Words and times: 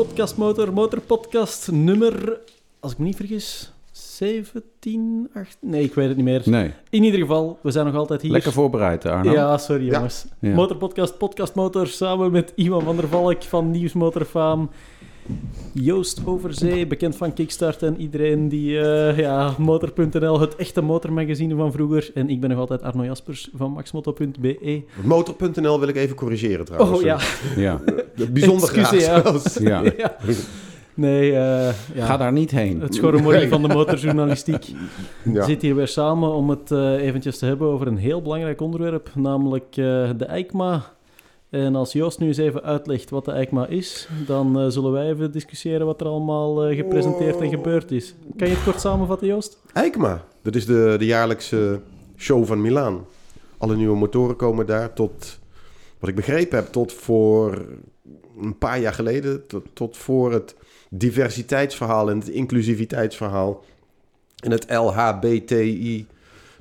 Podcastmotor, 0.00 0.72
motorpodcast 0.72 1.70
nummer, 1.70 2.38
als 2.80 2.92
ik 2.92 2.98
me 2.98 3.04
niet 3.04 3.16
vergis, 3.16 3.72
17, 3.92 5.30
8, 5.34 5.56
nee, 5.60 5.82
ik 5.82 5.94
weet 5.94 6.08
het 6.08 6.16
niet 6.16 6.24
meer. 6.24 6.42
Nee, 6.44 6.72
In 6.90 7.02
ieder 7.04 7.20
geval, 7.20 7.58
we 7.62 7.70
zijn 7.70 7.86
nog 7.86 7.94
altijd 7.94 8.22
hier. 8.22 8.30
lekker 8.30 8.52
voorbereid, 8.52 9.06
Arno. 9.06 9.32
Ja, 9.32 9.58
sorry 9.58 9.86
jongens. 9.92 10.26
Ja. 10.38 10.54
Motorpodcast, 10.54 11.18
Podcastmotor, 11.18 11.86
samen 11.86 12.30
met 12.32 12.52
Iwan 12.56 12.82
van 12.82 12.96
der 12.96 13.08
Valk 13.08 13.42
van 13.42 13.70
Nieuwsmotorfaam. 13.70 14.70
Joost 15.72 16.20
Overzee, 16.24 16.86
bekend 16.86 17.16
van 17.16 17.32
Kickstart 17.32 17.82
en 17.82 18.00
iedereen 18.00 18.48
die, 18.48 18.80
eh, 18.80 19.18
ja, 19.18 19.54
Motor.nl, 19.58 20.40
het 20.40 20.56
echte 20.56 20.80
motormagazine 20.82 21.54
van 21.54 21.72
vroeger. 21.72 22.10
En 22.14 22.30
ik 22.30 22.40
ben 22.40 22.50
nog 22.50 22.58
altijd 22.58 22.82
Arno 22.82 23.04
Jaspers 23.04 23.50
van 23.54 23.70
maxmoto.be. 23.70 24.82
Motor.nl 25.04 25.80
wil 25.80 25.88
ik 25.88 25.96
even 25.96 26.16
corrigeren 26.16 26.64
trouwens. 26.64 26.98
Oh 26.98 27.04
ja, 27.04 27.18
Ja. 27.56 27.80
Bijzonder 28.32 28.68
graag 28.68 28.92
Excuseer, 28.92 29.14
ja. 29.14 29.22
zelfs. 29.22 29.58
Ja. 29.58 29.82
ja. 29.98 30.16
Nee, 30.94 31.32
eh, 31.32 31.74
ja. 31.94 32.06
Ga 32.06 32.16
daar 32.16 32.32
niet 32.32 32.50
heen. 32.50 32.80
Het 32.80 32.94
schorremorie 32.94 33.48
van 33.48 33.62
de 33.62 33.68
motorjournalistiek 33.68 34.64
Ja. 35.34 35.44
zit 35.44 35.62
hier 35.62 35.74
weer 35.74 35.88
samen 35.88 36.32
om 36.34 36.50
het 36.50 36.70
eh, 36.70 36.92
eventjes 36.92 37.38
te 37.38 37.46
hebben 37.46 37.68
over 37.68 37.86
een 37.86 37.96
heel 37.96 38.22
belangrijk 38.22 38.60
onderwerp, 38.60 39.10
namelijk 39.14 39.66
eh, 39.70 40.10
de 40.16 40.24
EICMA. 40.28 40.82
En 41.50 41.74
als 41.74 41.92
Joost 41.92 42.18
nu 42.18 42.26
eens 42.26 42.36
even 42.36 42.62
uitlegt 42.62 43.10
wat 43.10 43.24
de 43.24 43.32
EICMA 43.32 43.66
is, 43.66 44.08
dan 44.26 44.60
eh, 44.60 44.66
zullen 44.68 44.92
wij 44.92 45.08
even 45.08 45.32
discussiëren 45.32 45.86
wat 45.86 46.00
er 46.00 46.06
allemaal 46.06 46.64
eh, 46.64 46.76
gepresenteerd 46.76 47.40
en 47.40 47.48
gebeurd 47.48 47.90
is. 47.90 48.14
Kan 48.36 48.48
je 48.48 48.54
het 48.54 48.64
kort 48.64 48.80
samenvatten, 48.80 49.26
Joost? 49.26 49.58
EICMA, 49.72 50.24
dat 50.42 50.54
is 50.54 50.66
de, 50.66 50.94
de 50.98 51.04
jaarlijkse 51.04 51.80
show 52.16 52.44
van 52.44 52.60
Milaan. 52.60 53.06
Alle 53.58 53.76
nieuwe 53.76 53.96
motoren 53.96 54.36
komen 54.36 54.66
daar 54.66 54.92
tot, 54.92 55.38
wat 55.98 56.10
ik 56.10 56.16
begrepen 56.16 56.58
heb, 56.58 56.66
tot 56.66 56.92
voor 56.92 57.64
een 58.40 58.58
paar 58.58 58.80
jaar 58.80 58.94
geleden, 58.94 59.46
tot, 59.46 59.64
tot 59.72 59.96
voor 59.96 60.32
het 60.32 60.54
diversiteitsverhaal 60.90 62.10
en 62.10 62.18
het 62.18 62.28
inclusiviteitsverhaal 62.28 63.64
en 64.36 64.50
het 64.50 64.70
LHBTI 64.70 66.06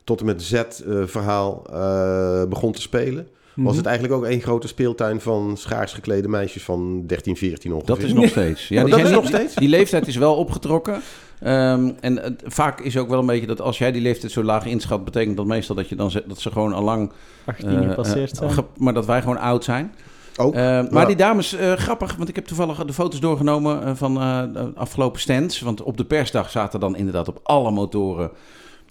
tot 0.04 0.20
en 0.20 0.26
met 0.26 0.42
Z-verhaal 0.42 1.64
eh, 1.72 2.44
begon 2.46 2.72
te 2.72 2.82
spelen. 2.82 3.28
Was 3.64 3.68
Mhm. 3.68 3.78
het 3.78 3.86
eigenlijk 3.86 4.18
ook 4.18 4.26
één 4.26 4.42
grote 4.42 4.68
speeltuin 4.68 5.22
van 5.22 5.58
schaars 5.58 5.94
geklede 5.94 6.28
meisjes 6.28 6.64
van 6.64 7.04
13, 7.08 7.36
14 7.38 7.72
ongeveer? 7.74 7.96
Dat 7.96 8.04
is 8.06 8.14
nog 8.14 8.28
steeds. 8.28 8.68
Ja, 8.68 8.78
Oh, 8.78 8.82
die 8.86 8.92
dat 8.96 9.00
zijn 9.06 9.12
is 9.14 9.20
nog 9.22 9.28
steeds? 9.40 9.56
Die 9.56 9.70
leeftijd 9.70 10.08
is 10.08 10.16
wel 10.16 10.36
opgetrokken. 10.36 11.02
Ehm, 11.40 11.92
en 12.00 12.38
vaak 12.46 12.82
is 12.82 12.98
ook 12.98 13.10
wel 13.10 13.20
een 13.20 13.26
beetje 13.26 13.48
dat 13.48 13.62
als 13.62 13.78
jij 13.78 13.92
die 13.92 14.02
leeftijd 14.02 14.32
zo 14.32 14.44
laag 14.44 14.66
inschat, 14.66 15.06
betekent 15.06 15.38
dat 15.38 15.46
meestal 15.46 15.76
dat, 15.76 15.90
je 15.90 15.96
dan, 15.96 16.12
dat 16.28 16.40
ze 16.40 16.52
gewoon 16.52 16.74
al 16.74 16.84
lang... 16.84 17.12
18 17.46 17.70
eh, 17.70 17.90
gepasseerd 17.90 18.40
eh, 18.40 18.50
zijn. 18.52 18.66
maar 18.78 18.94
dat 18.94 19.06
wij 19.06 19.22
gewoon 19.22 19.38
oud 19.40 19.64
zijn. 19.64 19.94
Ook. 20.38 20.54
Eh, 20.54 20.62
maar 20.62 21.02
Ja. 21.02 21.06
die 21.06 21.16
dames, 21.16 21.56
eh, 21.56 21.74
grappig, 21.74 22.16
want 22.16 22.30
ik 22.30 22.36
heb 22.36 22.46
toevallig 22.46 22.86
de 22.86 22.94
foto's 22.94 23.20
doorgenomen 23.20 23.98
van 23.98 24.18
eh, 24.22 24.42
de 24.54 24.72
afgelopen 24.76 25.20
stands. 25.22 25.60
Want 25.62 25.82
op 25.82 25.98
de 25.98 26.06
persdag 26.06 26.50
zaten 26.52 26.80
dan 26.80 26.96
inderdaad 26.96 27.28
op 27.28 27.40
alle 27.44 27.72
motoren... 27.72 28.32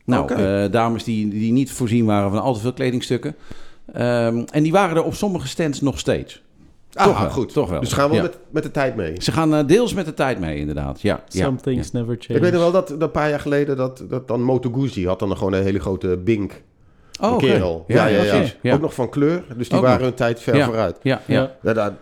Nou, 0.05 0.33
eh, 0.35 0.71
dames 0.71 1.05
die, 1.05 1.29
die 1.29 1.53
niet 1.53 1.73
voorzien 1.73 2.05
waren 2.05 2.31
van 2.31 2.41
al 2.43 2.55
te 2.55 2.61
veel 2.61 2.73
kledingstukken. 2.73 3.35
Ehm, 3.93 4.45
en 4.51 4.63
die 4.63 4.73
waren 4.73 4.97
er 4.97 5.05
op 5.05 5.15
sommige 5.15 5.49
stands 5.49 5.81
nog 5.81 5.99
steeds. 5.99 6.43
Ah, 6.93 7.05
toch 7.07 7.21
wel, 7.21 7.31
goed. 7.31 7.53
toch 7.53 7.71
wel. 7.71 7.81
Dus 7.81 7.93
gaan 7.93 8.11
we 8.11 8.17
Ja. 8.17 8.23
met, 8.23 8.39
met 8.51 8.63
de 8.63 8.71
tijd 8.71 8.97
mee. 8.97 9.15
Ze 9.19 9.33
gaan 9.33 9.55
eh, 9.55 9.67
deels 9.67 9.95
met 9.95 10.05
de 10.05 10.15
tijd 10.15 10.41
mee, 10.41 10.57
inderdaad. 10.59 11.01
Ja, 11.01 11.23
ja, 11.29 11.45
Some 11.45 11.57
things 11.57 11.93
never 11.93 12.17
change. 12.19 12.39
Ik 12.39 12.45
weet 12.45 12.53
nog 12.53 12.61
wel 12.63 12.73
dat, 12.73 12.89
dat 12.89 13.03
een 13.03 13.11
paar 13.11 13.29
jaar 13.31 13.41
geleden 13.41 13.77
dat, 13.77 14.05
dat 14.09 14.29
dan 14.29 14.43
Moto 14.43 14.71
Guzzi 14.73 15.07
had 15.07 15.19
dan 15.19 15.37
gewoon 15.37 15.53
een 15.53 15.63
hele 15.63 15.79
grote 15.81 16.17
bink. 16.17 16.63
ja. 17.11 17.27
Oh, 17.27 17.33
een 17.33 17.39
kerel. 17.39 17.85
Ja, 17.87 18.07
ja, 18.07 18.23
ja. 18.23 18.45
Ja. 18.63 18.75
Ook 18.75 18.81
nog 18.81 18.95
van 18.95 19.09
kleur. 19.09 19.43
Dus 19.57 19.69
die 19.69 19.79
Ook 19.79 19.85
waren 19.85 19.99
nog. 19.99 20.07
hun 20.09 20.17
tijd 20.17 20.41
ver 20.41 20.57
Ja. 20.57 20.65
vooruit. 20.65 20.99
Ja, 21.03 21.21
ja. 21.27 21.41
Ja. 21.41 21.57
Ja, 21.63 21.73
daar 21.73 21.97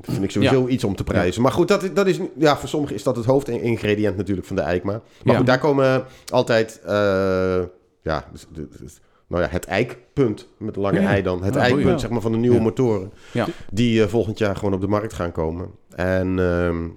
vind 0.00 0.22
ik 0.22 0.30
sowieso 0.30 0.66
iets 0.66 0.84
om 0.84 0.96
te 0.96 1.04
prijzen. 1.04 1.42
Maar 1.42 1.52
goed, 1.52 1.68
dat, 1.68 1.90
dat 1.94 2.06
is, 2.06 2.18
ja, 2.38 2.56
voor 2.56 2.68
sommigen 2.68 2.96
is 2.96 3.02
dat 3.02 3.16
het 3.16 3.24
hoofdingrediënt 3.24 4.16
natuurlijk 4.16 4.46
van 4.46 4.56
de 4.56 4.62
EICMA. 4.62 4.92
Maar 4.92 5.02
Ja. 5.32 5.36
goed, 5.36 5.46
daar 5.46 5.58
komen 5.58 6.04
altijd, 6.32 6.80
eh, 6.86 6.92
ja, 8.02 8.24
dus- 8.32 8.46
dus- 8.52 8.66
dus- 8.80 9.00
nou 9.28 9.42
ja, 9.42 9.48
het 9.48 9.64
eikpunt 9.64 10.48
met 10.56 10.76
lange 10.76 10.98
ei 10.98 11.22
dan. 11.22 11.42
Het 11.42 11.54
Ja, 11.54 11.60
eikpunt, 11.60 11.82
goeie. 11.84 11.98
zeg 11.98 12.10
maar, 12.10 12.20
van 12.20 12.32
de 12.32 12.38
nieuwe 12.38 12.56
Ja. 12.56 12.62
motoren. 12.62 13.12
Ja. 13.32 13.46
Die 13.72 14.02
eh, 14.02 14.08
volgend 14.08 14.38
jaar 14.38 14.56
gewoon 14.56 14.74
op 14.74 14.80
de 14.80 14.88
markt 14.88 15.12
gaan 15.12 15.32
komen. 15.32 15.70
En 15.94 16.38
ehm, 16.38 16.88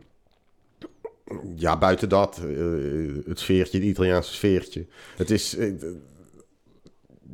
ja, 1.56 1.78
buiten 1.78 2.10
dat, 2.10 2.38
eh, 2.48 3.26
het 3.28 3.40
sfeertje, 3.40 3.78
het 3.78 3.88
Italiaanse 3.88 4.34
sfeertje. 4.34 4.86
Het 5.18 5.30
is, 5.32 5.56
eh, 5.58 5.72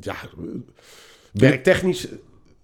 ja, 0.00 0.14
werktechnisch 1.32 2.08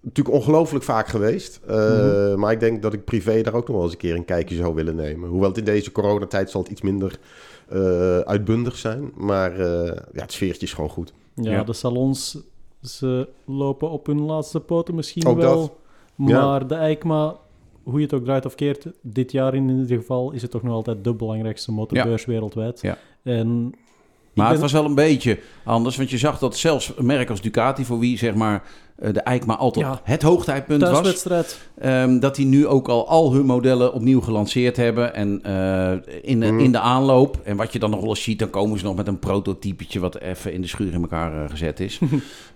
natuurlijk 0.01 0.35
ongelooflijk 0.35 0.83
vaak 0.83 1.07
geweest. 1.07 1.59
Mhm. 1.67 2.39
Maar 2.39 2.51
ik 2.51 2.59
denk 2.59 2.81
dat 2.81 2.93
ik 2.93 3.03
privé 3.03 3.41
daar 3.41 3.53
ook 3.53 3.67
nog 3.67 3.75
wel 3.75 3.83
eens 3.85 3.93
een 3.93 3.99
keer 3.99 4.15
een 4.15 4.25
kijkje 4.25 4.55
zou 4.55 4.75
willen 4.75 4.95
nemen. 4.95 5.29
Hoewel 5.29 5.49
het 5.49 5.57
in 5.57 5.63
deze 5.63 5.91
coronatijd 5.91 6.49
zal 6.49 6.61
het 6.61 6.71
iets 6.71 6.81
minder 6.81 7.19
uitbundig 8.25 8.77
zijn. 8.77 9.11
Maar 9.15 9.59
ja, 10.13 10.21
het 10.21 10.31
sfeertje 10.31 10.65
is 10.65 10.73
gewoon 10.73 10.89
goed. 10.89 11.13
Ja, 11.35 11.51
Ja. 11.51 11.63
de 11.63 11.73
salons, 11.73 12.37
ze 12.81 13.27
lopen 13.45 13.89
op 13.89 14.05
hun 14.05 14.21
laatste 14.21 14.59
poten 14.59 14.95
misschien 14.95 15.25
Ook 15.25 15.37
wel. 15.37 15.59
dat. 15.61 15.73
Maar 16.15 16.67
de 16.67 16.75
EICMA, 16.75 17.35
hoe 17.83 17.97
je 17.99 18.05
het 18.05 18.13
ook 18.13 18.23
draait 18.23 18.45
of 18.45 18.55
keert, 18.55 18.87
dit 19.01 19.31
jaar 19.31 19.53
in 19.55 19.69
ieder 19.69 19.97
geval 19.97 20.31
is 20.31 20.41
het 20.41 20.51
toch 20.51 20.63
nog 20.63 20.73
altijd 20.73 21.03
de 21.03 21.13
belangrijkste 21.13 21.71
motorbeurs 21.71 22.25
wereldwijd. 22.25 22.81
Ja. 22.81 22.97
En 23.23 23.73
Maar 24.35 24.45
ben- 24.45 24.53
het 24.53 24.61
was 24.61 24.71
wel 24.71 24.85
een 24.85 24.95
beetje 24.95 25.39
anders, 25.63 25.97
want 25.97 26.09
je 26.09 26.17
zag 26.17 26.39
dat 26.39 26.57
zelfs 26.57 26.91
een 26.97 27.05
merk 27.05 27.29
als 27.29 27.41
Ducati, 27.41 27.85
voor 27.85 27.99
wie 27.99 28.17
zeg 28.17 28.33
maar 28.35 28.63
eh, 28.95 29.13
de 29.13 29.19
EICMA 29.19 29.55
altijd 29.55 29.85
Ja. 29.85 29.99
het 30.03 30.21
hoogtijdpunt 30.21 30.81
was, 30.81 31.25
ehm, 31.79 32.19
dat 32.19 32.35
die 32.35 32.45
nu 32.45 32.67
ook 32.67 32.87
al 32.87 33.07
al 33.07 33.33
hun 33.33 33.45
modellen 33.45 33.93
opnieuw 33.93 34.21
gelanceerd 34.21 34.77
hebben 34.77 35.13
en 35.13 35.39
eh, 35.43 35.91
in, 36.21 36.39
de, 36.39 36.45
Mhm. 36.51 36.59
in 36.59 36.71
de 36.71 36.79
aanloop. 36.79 37.39
En 37.43 37.55
wat 37.57 37.73
je 37.73 37.79
dan 37.79 37.89
nog 37.89 37.99
wel 37.99 38.09
eens 38.09 38.23
ziet, 38.23 38.39
dan 38.39 38.49
komen 38.49 38.79
ze 38.79 38.85
nog 38.85 38.95
met 38.95 39.07
een 39.07 39.19
prototypetje 39.19 39.99
wat 39.99 40.17
even 40.19 40.53
in 40.53 40.61
de 40.61 40.67
schuur 40.67 40.93
in 40.93 41.01
elkaar 41.01 41.43
eh, 41.43 41.49
gezet 41.49 41.79
is. 41.79 41.99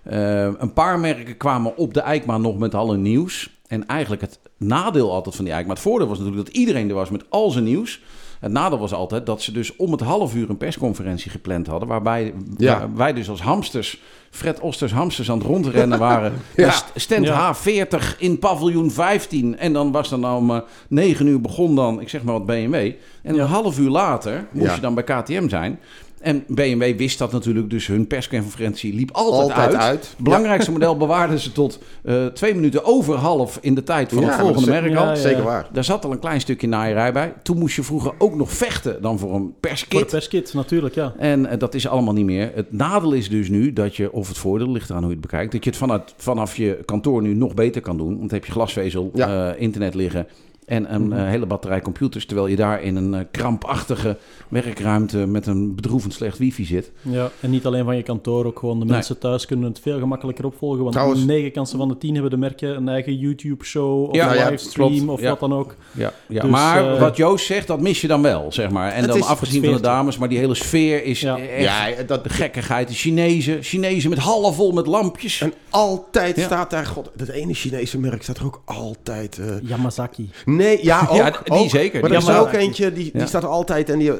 Een 0.04 0.72
paar 0.74 0.98
merken 1.00 1.36
kwamen 1.36 1.76
op 1.76 1.94
de 1.94 2.00
EICMA 2.00 2.38
nog 2.38 2.58
met 2.58 2.74
al 2.74 2.90
hun 2.90 3.02
nieuws. 3.02 3.50
En 3.66 3.86
eigenlijk 3.86 4.22
het 4.22 4.38
nadeel 4.56 5.12
altijd 5.12 5.34
van 5.36 5.44
die 5.44 5.54
EICMA, 5.54 5.72
het 5.72 5.82
voordeel 5.82 6.08
was 6.08 6.18
natuurlijk 6.18 6.46
dat 6.46 6.56
iedereen 6.56 6.88
er 6.88 6.94
was 6.94 7.10
met 7.10 7.24
al 7.28 7.50
zijn 7.50 7.64
nieuws. 7.64 8.00
Het 8.40 8.52
nadeel 8.52 8.78
was 8.78 8.92
altijd 8.92 9.26
dat 9.26 9.42
ze 9.42 9.52
dus 9.52 9.76
om 9.76 9.92
het 9.92 10.00
half 10.00 10.34
uur 10.34 10.50
een 10.50 10.56
persconferentie 10.56 11.30
gepland 11.30 11.66
hadden. 11.66 11.88
Waarbij 11.88 12.34
Ja. 12.56 12.78
waar- 12.78 12.94
wij 12.96 13.12
dus 13.12 13.28
als 13.28 13.40
hamsters, 13.42 14.00
Fred 14.30 14.60
Osters 14.60 14.92
hamsters 14.92 15.30
aan 15.30 15.38
het 15.38 15.46
rondrennen 15.46 15.98
waren. 16.08 16.32
Ja. 16.56 16.70
St- 16.70 16.90
Stand 16.94 17.24
Ja. 17.26 17.54
H40 17.54 18.16
in 18.18 18.38
paviljoen 18.38 18.90
15. 18.90 19.58
En 19.58 19.72
dan 19.72 19.92
was 19.92 20.08
dan 20.08 20.26
om 20.26 20.50
eh, 20.50 20.58
9 20.88 21.26
uur 21.26 21.40
begon 21.40 21.74
dan, 21.74 22.00
ik 22.00 22.08
zeg 22.08 22.22
maar 22.22 22.34
wat 22.34 22.46
BMW. 22.46 22.74
En 23.22 23.34
Ja. 23.34 23.42
een 23.42 23.48
half 23.48 23.78
uur 23.78 23.90
later 23.90 24.46
moest 24.52 24.66
Ja. 24.66 24.74
je 24.74 24.80
dan 24.80 24.94
bij 24.94 25.04
KTM 25.04 25.48
zijn. 25.48 25.80
En 26.20 26.44
BMW 26.48 26.98
wist 26.98 27.18
dat 27.18 27.32
natuurlijk, 27.32 27.70
dus 27.70 27.86
hun 27.86 28.06
persconferentie 28.06 28.94
liep 28.94 29.10
altijd, 29.10 29.42
Altijd 29.42 29.58
uit. 29.68 29.76
uit. 29.76 30.08
Het 30.16 30.24
belangrijkste 30.24 30.70
model 30.72 30.96
bewaarden 30.96 31.38
ze 31.38 31.52
tot 31.52 31.78
eh, 32.04 32.26
twee 32.26 32.54
minuten 32.54 32.84
over 32.84 33.14
half 33.14 33.58
in 33.60 33.74
de 33.74 33.82
tijd 33.82 34.12
van 34.12 34.22
Ja, 34.22 34.28
het 34.28 34.40
volgende 34.40 34.70
merk 34.70 34.90
ja, 34.90 34.98
al. 34.98 35.06
ja. 35.06 35.14
Zeker 35.14 35.42
waar. 35.42 35.68
Daar 35.72 35.84
zat 35.84 36.04
al 36.04 36.12
een 36.12 36.18
klein 36.18 36.40
stukje 36.40 36.66
naaierij 36.68 37.12
bij. 37.12 37.32
Toen 37.42 37.58
moest 37.58 37.76
je 37.76 37.82
vroeger 37.82 38.12
ook 38.18 38.34
nog 38.34 38.50
vechten 38.52 39.02
dan 39.02 39.18
voor 39.18 39.34
een 39.34 39.38
voor 39.40 39.48
de 39.48 39.54
perskit. 39.68 40.06
perskit 40.06 40.54
natuurlijk, 40.54 40.94
ja. 40.94 41.12
En 41.18 41.46
eh, 41.46 41.58
dat 41.58 41.74
is 41.74 41.86
allemaal 41.88 42.14
niet 42.14 42.24
meer. 42.24 42.50
Het 42.54 42.72
nadeel 42.72 43.12
is 43.12 43.28
dus 43.28 43.48
nu 43.48 43.72
dat 43.72 43.96
je, 43.96 44.12
of 44.12 44.28
het 44.28 44.38
voordeel 44.38 44.70
ligt 44.70 44.88
eraan 44.90 45.02
hoe 45.02 45.10
je 45.10 45.16
het 45.18 45.26
bekijkt, 45.30 45.52
dat 45.52 45.64
je 45.64 45.70
het 45.70 45.78
vanuit, 45.78 46.14
vanaf 46.16 46.56
je 46.56 46.78
kantoor 46.84 47.22
nu 47.22 47.34
nog 47.34 47.54
beter 47.54 47.80
kan 47.80 47.96
doen. 47.96 48.06
Want 48.08 48.20
dan 48.20 48.28
heb 48.38 48.44
je 48.44 48.52
glasvezel, 48.52 49.10
Ja. 49.14 49.50
eh, 49.54 49.60
internet 49.62 49.94
liggen 49.94 50.26
en 50.70 50.94
een 50.94 51.06
Mhm. 51.08 51.12
eh, 51.18 51.28
hele 51.28 51.46
batterij 51.46 51.80
computers. 51.80 52.26
Terwijl 52.26 52.46
je 52.46 52.56
daar 52.56 52.82
in 52.82 52.96
een 52.96 53.14
eh, 53.14 53.20
krampachtige 53.30 54.16
werkruimte 54.48 55.16
met 55.26 55.46
een 55.46 55.74
bedroevend 55.74 56.12
slecht 56.14 56.38
wifi 56.38 56.64
zit. 56.64 56.90
ja. 57.02 57.30
En 57.40 57.50
niet 57.50 57.66
alleen 57.66 57.84
van 57.84 57.96
je 57.96 58.02
kantoor, 58.02 58.44
ook 58.44 58.58
gewoon 58.58 58.78
de 58.78 58.84
Nee. 58.84 58.94
mensen 58.94 59.18
thuis 59.18 59.46
kunnen 59.46 59.68
het 59.68 59.80
veel 59.80 59.98
gemakkelijker 59.98 60.44
opvolgen. 60.44 60.80
Want 60.82 60.92
Trouwens- 60.92 61.24
9 61.24 61.52
kansen 61.52 61.78
van 61.78 61.88
de 61.88 61.98
10 61.98 62.12
hebben 62.12 62.30
de 62.30 62.36
merken 62.36 62.76
een 62.76 62.88
eigen 62.88 63.16
YouTube-show 63.16 64.08
of 64.08 64.14
Ja, 64.14 64.30
een 64.30 64.36
ja, 64.36 64.48
livestream 64.48 65.08
of 65.10 65.20
Ja. 65.20 65.28
wat 65.30 65.40
dan 65.40 65.52
ook. 65.54 65.74
Ja, 65.92 66.12
ja. 66.28 66.40
Dus, 66.42 66.50
maar 66.50 66.92
eh, 66.94 67.00
wat 67.00 67.16
Joost 67.16 67.46
zegt, 67.46 67.66
dat 67.66 67.80
mis 67.80 68.00
je 68.00 68.06
dan 68.06 68.22
wel, 68.22 68.52
zeg 68.52 68.70
maar. 68.70 68.92
En 68.92 69.06
dan 69.06 69.16
is 69.16 69.24
afgezien 69.24 69.64
van 69.64 69.72
de 69.74 69.80
dames, 69.80 70.18
maar 70.18 70.28
die 70.28 70.38
hele 70.38 70.54
sfeer 70.54 71.04
is 71.04 71.20
Ja. 71.20 71.38
echt 71.38 71.62
Ja, 71.98 72.02
dat, 72.02 72.24
de 72.24 72.30
gekkigheid. 72.30 72.88
De 72.88 72.94
Chinezen, 72.94 73.62
Chinezen 73.62 74.10
met 74.10 74.18
half 74.18 74.56
vol 74.56 74.72
met 74.72 74.86
lampjes. 74.86 75.40
en 75.40 75.52
altijd 75.70 76.36
Ja. 76.36 76.44
staat 76.44 76.70
daar, 76.70 76.86
god, 76.86 77.10
dat 77.16 77.28
ene 77.28 77.54
Chinese 77.54 77.98
merk 77.98 78.22
staat 78.22 78.38
er 78.38 78.44
ook 78.44 78.62
altijd. 78.64 79.38
eh, 79.38 79.46
Yamazaki. 79.62 80.28
Nee, 80.60 80.78
ja, 80.82 81.06
ook. 81.10 81.16
Ja, 81.16 81.30
die 81.44 81.52
ook. 81.52 81.68
zeker. 81.68 82.00
Maar 82.00 82.10
Die 82.10 82.18
er 82.18 82.24
is 82.24 82.28
er 82.34 82.40
ook 82.40 82.52
eentje, 82.52 82.92
die, 82.92 83.10
die 83.14 83.26
staat 83.26 83.42
er 83.42 83.48
altijd. 83.48 83.90
En 83.90 83.98
die, 83.98 84.12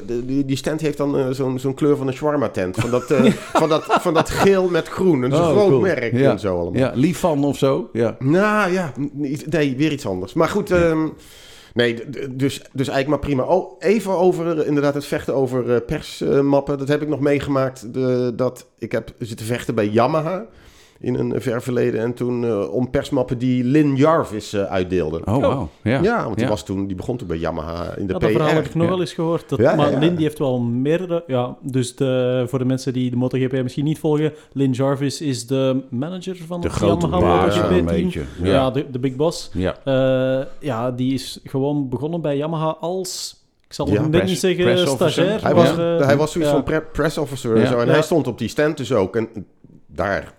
die, 0.45 0.59
heeft 0.77 0.97
dan 0.97 1.17
eh, 1.17 1.25
zo'n 1.29 1.59
zo'n 1.59 1.73
kleur 1.73 1.97
van 1.97 2.07
een 2.07 2.13
shawarma 2.13 2.49
tent. 2.49 2.75
Van 2.75 2.89
dat, 2.89 3.11
eh, 3.11 3.25
van, 3.61 3.69
dat, 3.69 3.83
van 3.87 4.13
dat 4.13 4.29
geel 4.29 4.69
met 4.69 4.87
groen. 4.87 5.21
Dat 5.21 5.31
is 5.31 5.37
een 5.37 5.43
Oh, 5.43 5.51
groot 5.51 5.67
cool. 5.67 5.79
merk 5.79 6.13
en 6.13 6.39
zo 6.39 6.59
allemaal. 6.59 6.79
Ja, 6.79 6.91
lief 6.95 7.19
van 7.19 7.43
of 7.43 7.57
zo. 7.57 7.89
Ja. 7.93 8.15
Nou 8.19 8.71
ja, 8.71 8.91
nee, 9.49 9.75
weer 9.77 9.91
iets 9.91 10.05
anders. 10.05 10.33
Maar 10.33 10.49
goed, 10.49 10.71
ehm, 10.71 11.07
nee, 11.73 11.95
dus, 12.29 12.61
dus 12.73 12.87
eigenlijk 12.87 13.07
maar 13.07 13.19
prima. 13.19 13.43
Oh, 13.43 13.75
even 13.79 14.11
over 14.17 14.59
eh, 14.59 14.67
inderdaad 14.67 14.93
het 14.93 15.05
vechten 15.05 15.35
over 15.35 15.81
persmappen. 15.81 16.77
dat 16.77 16.87
heb 16.87 17.01
ik 17.01 17.07
nog 17.07 17.19
meegemaakt. 17.19 17.93
De, 17.93 18.33
dat 18.35 18.65
ik 18.77 18.91
heb 18.91 19.13
zitten 19.19 19.45
vechten 19.45 19.75
bij 19.75 19.87
Yamaha 19.87 20.45
in 21.01 21.15
een 21.15 21.41
ver 21.41 21.61
verleden. 21.61 21.99
En 22.01 22.13
toen 22.13 22.45
eh, 22.45 22.73
om 22.73 22.89
persmappen 22.89 23.37
die 23.37 23.63
Lynn 23.63 23.95
Jarvis 23.95 24.53
eh, 24.53 24.63
uitdeelde. 24.63 25.21
Oh, 25.25 25.37
wauw. 25.41 25.69
Ja. 25.83 26.01
Ja, 26.01 26.23
want 26.23 26.35
die, 26.35 26.43
Ja. 26.43 26.49
was 26.49 26.63
toen, 26.65 26.87
die 26.87 26.95
begon 26.95 27.17
toen 27.17 27.27
bij 27.27 27.37
Yamaha 27.37 27.95
in 27.95 28.07
de 28.07 28.13
Ja, 28.13 28.17
PR. 28.19 28.23
dat 28.25 28.31
verhaal 28.31 28.53
heb 28.53 28.65
ik 28.65 28.73
nog 28.75 28.83
ja. 28.83 28.89
wel 28.89 28.99
eens 28.99 29.13
gehoord. 29.13 29.49
Dat, 29.49 29.59
Ja, 29.59 29.75
maar 29.75 29.91
ja. 29.91 29.97
Lin 29.99 30.15
die 30.15 30.23
heeft 30.25 30.37
wel 30.39 30.59
meerdere... 30.59 31.23
Ja, 31.27 31.55
dus 31.61 31.95
de, 31.95 32.43
voor 32.47 32.59
de 32.59 32.65
mensen 32.65 32.93
die 32.93 33.09
de 33.09 33.15
MotoGP 33.15 33.61
misschien 33.63 33.85
niet 33.85 33.99
volgen... 33.99 34.33
Lin 34.51 34.71
Jarvis 34.71 35.21
is 35.21 35.47
de 35.47 35.81
manager 35.89 36.35
van 36.47 36.61
De 36.61 36.67
het 36.67 36.75
grote 36.75 37.07
Yamaha 37.07 37.21
baas, 37.45 37.55
ja, 37.55 37.63
een 37.63 37.69
MotoGP-team. 37.69 38.03
beetje. 38.03 38.21
Ja, 38.43 38.49
Ja. 38.51 38.71
de, 38.71 38.85
de 38.91 38.99
big 38.99 39.15
boss. 39.15 39.49
Ja. 39.53 39.75
Eh, 39.83 40.45
ja, 40.59 40.91
die 40.91 41.13
is 41.13 41.39
gewoon 41.43 41.89
begonnen 41.89 42.21
bij 42.21 42.37
Yamaha 42.37 42.77
als... 42.79 43.39
Ik 43.67 43.73
zal 43.77 43.85
Ja, 43.87 43.93
het 43.93 44.01
net 44.01 44.11
press- 44.11 44.29
niet 44.29 44.39
zeggen 44.39 44.63
press 44.63 44.83
officer. 44.83 45.11
stagiair. 45.11 45.41
Hij 45.43 45.53
was, 45.55 45.75
hij 46.07 46.17
was 46.17 46.31
zoiets 46.31 46.49
ja. 46.51 46.55
van 46.57 46.65
pre- 46.65 46.85
press 46.91 47.17
officer 47.17 47.55
en 47.55 47.67
zo. 47.67 47.79
En 47.79 47.85
Ja. 47.85 47.91
hij 47.91 48.01
stond 48.01 48.27
op 48.27 48.37
die 48.37 48.47
stand 48.49 48.77
dus 48.77 48.93
ook. 48.93 49.15
En 49.15 49.27
daar 49.87 50.33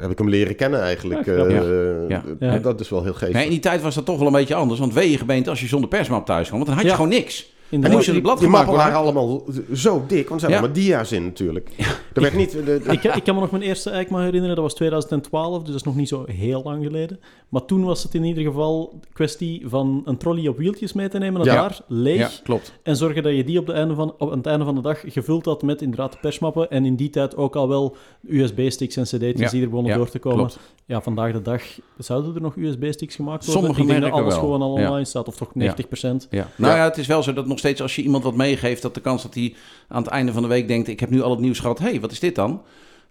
heb 0.00 0.10
ik 0.10 0.18
hem 0.18 0.28
leren 0.28 0.56
kennen 0.56 0.80
eigenlijk. 0.82 1.26
Ja. 1.26 1.32
Eh, 1.32 2.08
Ja. 2.08 2.20
d- 2.20 2.24
Ja. 2.40 2.58
Dat 2.58 2.80
is 2.80 2.88
wel 2.88 3.02
heel 3.02 3.12
geestig. 3.12 3.32
Nee, 3.34 3.44
in 3.44 3.50
die 3.50 3.58
tijd 3.60 3.82
was 3.82 3.94
dat 3.94 4.04
toch 4.04 4.18
wel 4.18 4.26
een 4.26 4.32
beetje 4.32 4.54
anders. 4.54 4.80
Want 4.80 4.92
wegenbeent 4.94 5.48
als 5.48 5.60
je 5.60 5.66
zonder 5.66 5.88
persmap 5.88 6.26
thuis 6.26 6.46
kwam. 6.48 6.56
Want 6.58 6.66
dan 6.66 6.74
had 6.74 6.84
je 6.84 6.90
Ja. 6.90 6.96
gewoon 6.96 7.10
niks. 7.10 7.52
En 7.82 7.90
moest 7.90 8.06
je 8.06 8.12
het 8.12 8.22
blad 8.22 8.38
die 8.38 8.46
gemaakt 8.46 8.66
mappen 8.66 8.84
waren 8.84 9.00
allemaal 9.00 9.44
zo 9.74 10.04
dik, 10.08 10.28
want 10.28 10.30
er 10.42 10.48
zijn 10.48 10.52
Ja. 10.52 10.58
allemaal 10.58 10.76
dia's 10.84 11.12
in 11.12 11.24
natuurlijk. 11.24 11.70
Er 12.14 12.20
werd 12.22 12.34
niet... 12.34 12.50
De, 12.52 12.64
de- 12.64 12.92
ik, 12.92 13.04
ik 13.04 13.24
kan 13.24 13.34
me 13.34 13.40
nog 13.40 13.50
mijn 13.50 13.62
eerste 13.62 13.90
EICMA 13.90 14.18
herinneren, 14.22 14.54
dat 14.54 14.64
was 14.64 14.74
2012, 14.74 15.58
dus 15.58 15.66
dat 15.66 15.74
is 15.76 15.82
nog 15.82 15.96
niet 15.96 16.08
zo 16.08 16.24
heel 16.26 16.62
lang 16.64 16.84
geleden. 16.84 17.20
Maar 17.48 17.64
toen 17.64 17.84
was 17.84 18.02
het 18.02 18.14
in 18.14 18.24
ieder 18.24 18.44
geval 18.44 18.98
kwestie 19.12 19.62
van 19.66 20.02
een 20.04 20.16
trolley 20.16 20.48
op 20.48 20.58
wieltjes 20.58 20.92
mee 20.92 21.08
te 21.08 21.18
nemen 21.18 21.44
naar 21.44 21.54
Ja. 21.54 21.60
daar, 21.62 21.80
leeg, 21.88 22.18
Ja, 22.18 22.30
klopt. 22.42 22.72
en 22.82 22.96
zorgen 22.96 23.22
dat 23.22 23.34
je 23.36 23.44
die 23.44 23.58
op, 23.58 23.66
de 23.66 23.72
einde 23.72 23.94
van, 23.94 24.14
op 24.18 24.30
het 24.30 24.46
einde 24.46 24.64
van 24.64 24.74
de 24.74 24.80
dag 24.80 25.00
gevuld 25.06 25.44
had 25.44 25.62
met 25.62 25.82
inderdaad 25.82 26.12
de 26.12 26.18
persmappen 26.20 26.70
en 26.70 26.84
in 26.84 26.96
die 26.96 27.10
tijd 27.10 27.36
ook 27.36 27.56
al 27.56 27.68
wel 27.68 27.96
USB-sticks 28.28 28.96
en 28.96 29.02
cd'tjes 29.04 29.40
Ja. 29.40 29.48
die 29.50 29.62
er 29.62 29.68
begonnen 29.68 29.92
Ja, 29.92 29.98
door 29.98 30.08
te 30.10 30.18
komen. 30.18 30.38
Klopt. 30.38 30.58
Ja, 30.86 31.00
vandaag 31.00 31.32
de 31.32 31.42
dag 31.42 31.62
zouden 31.98 32.34
er 32.34 32.40
nog 32.40 32.56
USB-sticks 32.56 33.14
gemaakt 33.14 33.44
worden. 33.44 33.62
Sommige 33.62 33.82
ik 33.82 33.88
denk 33.88 34.02
dat 34.02 34.10
alles 34.20 34.32
wel. 34.34 34.42
gewoon 34.42 34.62
al 34.62 34.78
Ja. 34.78 34.86
online 34.86 35.04
staat, 35.04 35.28
of 35.28 35.36
toch 35.36 35.54
90%. 35.54 36.26
Ja. 36.30 36.48
Nou 36.56 36.72
Ja. 36.72 36.78
ja. 36.78 36.84
het 36.84 36.96
is 36.98 37.06
wel 37.06 37.22
zo 37.22 37.32
dat 37.32 37.46
nog 37.46 37.58
steeds 37.64 37.80
als 37.82 37.96
je 37.96 38.02
iemand 38.02 38.24
wat 38.24 38.34
meegeeft, 38.34 38.82
dat 38.82 38.94
de 38.94 39.00
kans 39.00 39.22
dat 39.22 39.34
hij 39.34 39.54
aan 39.88 40.02
het 40.02 40.10
einde 40.10 40.32
van 40.32 40.42
de 40.42 40.48
week 40.48 40.68
denkt: 40.68 40.88
ik 40.88 41.00
heb 41.00 41.10
nu 41.10 41.22
al 41.22 41.30
het 41.30 41.40
nieuws 41.40 41.58
gehad, 41.58 41.78
hé, 41.78 41.88
hey, 41.88 42.00
wat 42.00 42.12
is 42.12 42.20
dit 42.20 42.34
dan? 42.34 42.62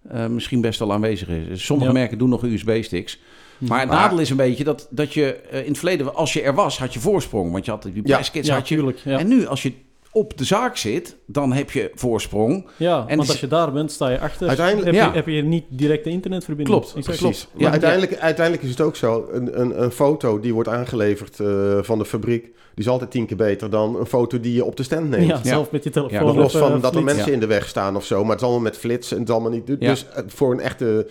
Eh, 0.10 0.28
misschien 0.28 0.62
best 0.62 0.80
wel 0.80 0.94
aanwezig 0.94 1.28
is. 1.28 1.48
Dus 1.48 1.66
sommige 1.66 1.88
Ja. 1.92 1.98
merken 1.98 2.18
doen 2.18 2.30
nog 2.30 2.44
USB-sticks. 2.44 3.20
Maar 3.58 3.80
het 3.80 3.90
Maar- 3.90 4.00
nadeel 4.00 4.20
is 4.20 4.30
een 4.30 4.38
beetje 4.38 4.64
dat, 4.64 4.88
dat 4.90 5.14
je 5.14 5.34
eh, 5.36 5.60
in 5.62 5.68
het 5.68 5.78
verleden, 5.78 6.16
als 6.16 6.34
je 6.34 6.42
er 6.42 6.54
was, 6.54 6.78
had 6.80 6.94
je 6.94 7.00
voorsprong. 7.00 7.52
Want 7.52 7.66
je 7.66 7.72
had 7.72 7.84
die 7.84 7.94
Ja. 7.96 8.02
presskits. 8.16 8.48
Ja, 8.48 8.54
had 8.56 8.68
je, 8.68 8.76
tuurlijk. 8.76 8.98
Ja, 9.04 9.20
En 9.20 9.28
nu, 9.28 9.46
als 9.48 9.64
je 9.64 9.74
op 10.14 10.38
de 10.38 10.44
zaak 10.44 10.78
zit, 10.78 11.16
dan 11.26 11.54
heb 11.54 11.72
je 11.72 11.92
voorsprong. 11.96 12.68
ja 12.78 13.06
en 13.08 13.18
want 13.18 13.30
als 13.30 13.40
je 13.40 13.48
daar 13.48 13.72
bent, 13.72 13.92
sta 13.92 14.10
je 14.10 14.20
achter. 14.20 14.48
Uiteindelijk- 14.48 14.86
heb, 14.86 14.96
Ja. 14.96 15.06
je, 15.08 15.12
heb 15.16 15.28
je 15.28 15.42
niet 15.44 15.64
directe 15.70 16.10
internetverbinding. 16.10 16.80
Klopt, 16.80 16.96
Exact. 16.98 17.18
klopt. 17.18 17.48
Maar 17.54 17.62
Ja. 17.64 17.70
uiteindelijk, 17.72 18.16
uiteindelijk 18.18 18.66
is 18.66 18.72
het 18.72 18.82
ook 18.82 18.96
zo. 18.96 19.30
Een, 19.32 19.60
een, 19.62 19.84
een 19.84 19.92
foto 19.92 20.40
die 20.40 20.54
wordt 20.54 20.70
aangeleverd 20.70 21.40
eh, 21.40 21.78
van 21.82 21.98
de 21.98 22.06
fabriek... 22.06 22.44
die 22.44 22.54
is 22.86 22.88
altijd 22.88 23.12
tien 23.12 23.26
keer 23.26 23.38
beter 23.38 23.70
dan 23.70 23.96
een 24.00 24.06
foto 24.06 24.40
die 24.40 24.54
je 24.54 24.66
op 24.66 24.76
de 24.76 24.84
stand 24.84 25.10
neemt. 25.10 25.28
Ja, 25.28 25.40
zelf 25.44 25.72
met 25.72 25.84
je 25.84 25.90
telefoon. 25.90 26.26
Nog 26.26 26.36
los 26.36 26.58
van 26.58 26.82
dat 26.82 26.96
er 26.96 27.04
mensen 27.04 27.34
in 27.34 27.40
de 27.40 27.48
weg 27.48 27.68
staan 27.68 27.96
of 27.96 28.06
zo. 28.06 28.20
Maar 28.22 28.30
het 28.32 28.40
is 28.40 28.44
allemaal 28.44 28.64
met 28.64 28.78
flits 28.78 29.12
en 29.12 29.20
het 29.20 29.28
is 29.28 29.34
allemaal 29.34 29.52
niet... 29.52 29.80
Dus 29.80 30.06
eh, 30.16 30.24
voor 30.28 30.52
een 30.52 30.60
echte 30.60 31.10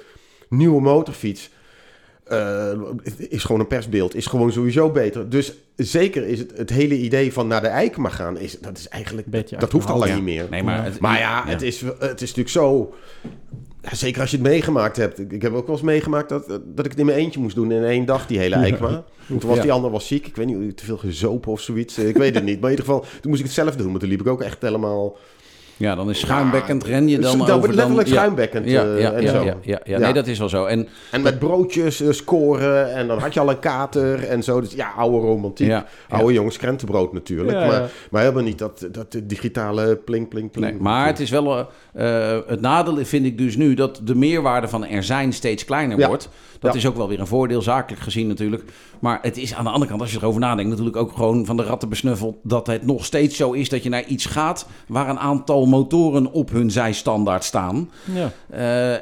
nieuwe 0.48 0.80
motorfiets... 0.80 1.50
eh, 2.32 3.28
is 3.28 3.44
gewoon 3.44 3.60
een 3.60 3.66
persbeeld, 3.66 4.14
is 4.14 4.26
gewoon 4.26 4.52
sowieso 4.52 4.90
beter. 4.90 5.28
Dus 5.28 5.52
zeker 5.76 6.26
is 6.26 6.38
het, 6.38 6.52
het 6.56 6.70
hele 6.70 6.98
idee 6.98 7.32
van 7.32 7.46
naar 7.46 7.60
de 7.60 7.66
Eikema 7.66 8.08
gaan, 8.08 8.38
is, 8.38 8.58
dat 8.60 8.78
is 8.78 8.88
eigenlijk, 8.88 9.26
Beetje 9.26 9.56
dat 9.56 9.72
hoeft 9.72 9.88
al 9.90 9.98
lang 9.98 10.10
Ja. 10.10 10.16
niet 10.16 10.24
meer. 10.24 10.46
Nee, 10.50 10.62
maar, 10.62 10.76
Ja. 10.76 10.82
het- 10.84 11.00
Maar 11.00 11.18
ja, 11.18 11.42
Het, 11.46 11.62
is, 11.62 11.80
het 11.80 12.20
is 12.22 12.34
natuurlijk 12.34 12.48
zo. 12.48 12.94
Zeker 13.92 14.20
als 14.20 14.30
je 14.30 14.36
het 14.36 14.46
meegemaakt 14.46 14.96
hebt. 14.96 15.18
Ik, 15.18 15.32
ik 15.32 15.42
heb 15.42 15.52
ook 15.54 15.66
wel 15.66 15.74
eens 15.76 15.84
meegemaakt 15.84 16.28
dat, 16.28 16.48
dat 16.48 16.84
ik 16.84 16.90
het 16.90 16.98
in 17.00 17.06
mijn 17.06 17.18
eentje 17.18 17.40
moest 17.40 17.54
doen 17.54 17.72
in 17.72 17.84
één 17.84 18.04
dag, 18.04 18.26
die 18.26 18.38
hele 18.38 18.54
Eikma. 18.54 19.04
Toen 19.26 19.40
was 19.40 19.56
Ja. 19.56 19.62
die 19.62 19.72
ander 19.72 19.90
was 19.90 20.06
ziek. 20.06 20.26
Ik 20.26 20.36
weet 20.36 20.46
niet, 20.46 20.76
te 20.76 20.84
veel 20.84 20.96
gezopen 20.96 21.52
of 21.52 21.60
zoiets. 21.60 21.98
Ik 21.98 22.16
weet 22.16 22.34
het 22.34 22.44
niet. 22.44 22.60
Maar 22.60 22.70
in 22.70 22.76
ieder 22.76 22.92
geval, 22.92 23.00
toen 23.20 23.30
moest 23.30 23.38
ik 23.40 23.46
het 23.46 23.54
zelf 23.54 23.76
doen. 23.76 23.90
Maar 23.90 24.00
toen 24.00 24.08
liep 24.08 24.20
ik 24.20 24.26
ook 24.26 24.42
echt 24.42 24.62
helemaal... 24.62 25.16
ja, 25.76 25.94
dan 25.94 26.10
is 26.10 26.18
schuimbekkend, 26.20 26.84
ren 26.84 27.08
je 27.08 27.18
dan 27.18 27.30
Dus 27.30 27.30
dat 27.32 27.40
over... 27.40 27.58
wordt 27.58 27.74
letterlijk 27.74 28.06
dan, 28.06 28.14
ja. 28.16 28.20
schuimbekkend 28.20 28.68
Ja, 28.68 28.82
eh, 28.84 29.00
ja, 29.00 29.12
en 29.12 29.22
ja, 29.22 29.30
zo. 29.30 29.36
ja, 29.44 29.44
ja, 29.44 29.56
ja. 29.64 29.78
Ja. 29.84 29.98
Nee, 29.98 30.12
dat 30.12 30.26
is 30.26 30.38
wel 30.38 30.48
zo. 30.48 30.64
En 30.64 30.88
En 31.10 31.22
met 31.22 31.38
broodjes 31.38 32.00
eh, 32.00 32.10
scoren. 32.10 32.94
En 32.94 33.06
dan 33.06 33.18
had 33.18 33.34
je 33.34 33.40
al 33.40 33.50
een 33.50 33.58
kater 33.58 34.24
en 34.24 34.42
zo. 34.42 34.60
Dus 34.60 34.72
ja, 34.72 34.92
oude 34.96 35.18
romantiek. 35.26 35.66
ja, 35.66 35.86
ja. 36.10 36.16
Oude 36.16 36.32
jongens 36.32 36.56
krentenbrood 36.56 37.12
natuurlijk. 37.12 37.58
Ja, 37.58 37.66
maar, 37.66 37.80
ja. 37.80 37.86
maar 38.10 38.20
helemaal 38.22 38.42
niet 38.42 38.58
dat, 38.58 38.88
dat 38.92 39.16
digitale 39.24 39.96
pling, 40.04 40.28
pling, 40.28 40.50
pling. 40.50 40.70
Nee, 40.72 40.80
maar 40.80 41.06
het 41.06 41.20
is 41.20 41.30
wel. 41.30 41.66
eh, 41.92 42.38
het 42.46 42.60
nadeel 42.60 43.04
vind 43.04 43.26
ik 43.26 43.38
dus 43.38 43.56
nu 43.56 43.74
dat 43.74 44.00
de 44.04 44.14
meerwaarde 44.14 44.68
van 44.68 44.86
er 44.86 45.02
zijn 45.02 45.32
steeds 45.32 45.64
kleiner 45.64 45.98
Ja. 45.98 46.06
wordt. 46.08 46.28
Dat 46.60 46.72
Ja. 46.72 46.78
is 46.78 46.86
ook 46.86 46.96
wel 46.96 47.08
weer 47.08 47.20
een 47.20 47.26
voordeel, 47.26 47.62
zakelijk 47.62 48.02
gezien 48.02 48.26
natuurlijk. 48.26 48.62
Maar 49.00 49.18
het 49.22 49.36
is 49.36 49.54
aan 49.54 49.64
de 49.64 49.70
andere 49.70 49.90
kant, 49.90 50.00
als 50.02 50.12
je 50.12 50.18
erover 50.18 50.40
nadenkt, 50.40 50.70
natuurlijk 50.70 50.96
ook 50.96 51.12
gewoon 51.12 51.46
van 51.46 51.56
de 51.56 51.62
ratten 51.62 51.88
besnuffeld. 51.88 52.36
Dat 52.42 52.66
het 52.66 52.86
nog 52.86 53.04
steeds 53.04 53.36
zo 53.36 53.52
is 53.52 53.68
dat 53.68 53.82
je 53.82 53.88
naar 53.88 54.04
iets 54.04 54.26
gaat 54.26 54.66
waar 54.88 55.08
een 55.08 55.18
aantal 55.18 55.61
motoren 55.68 56.32
op 56.32 56.50
hun 56.50 56.70
zijstandaard 56.70 57.44
staan. 57.44 57.90
Ja. 58.14 58.32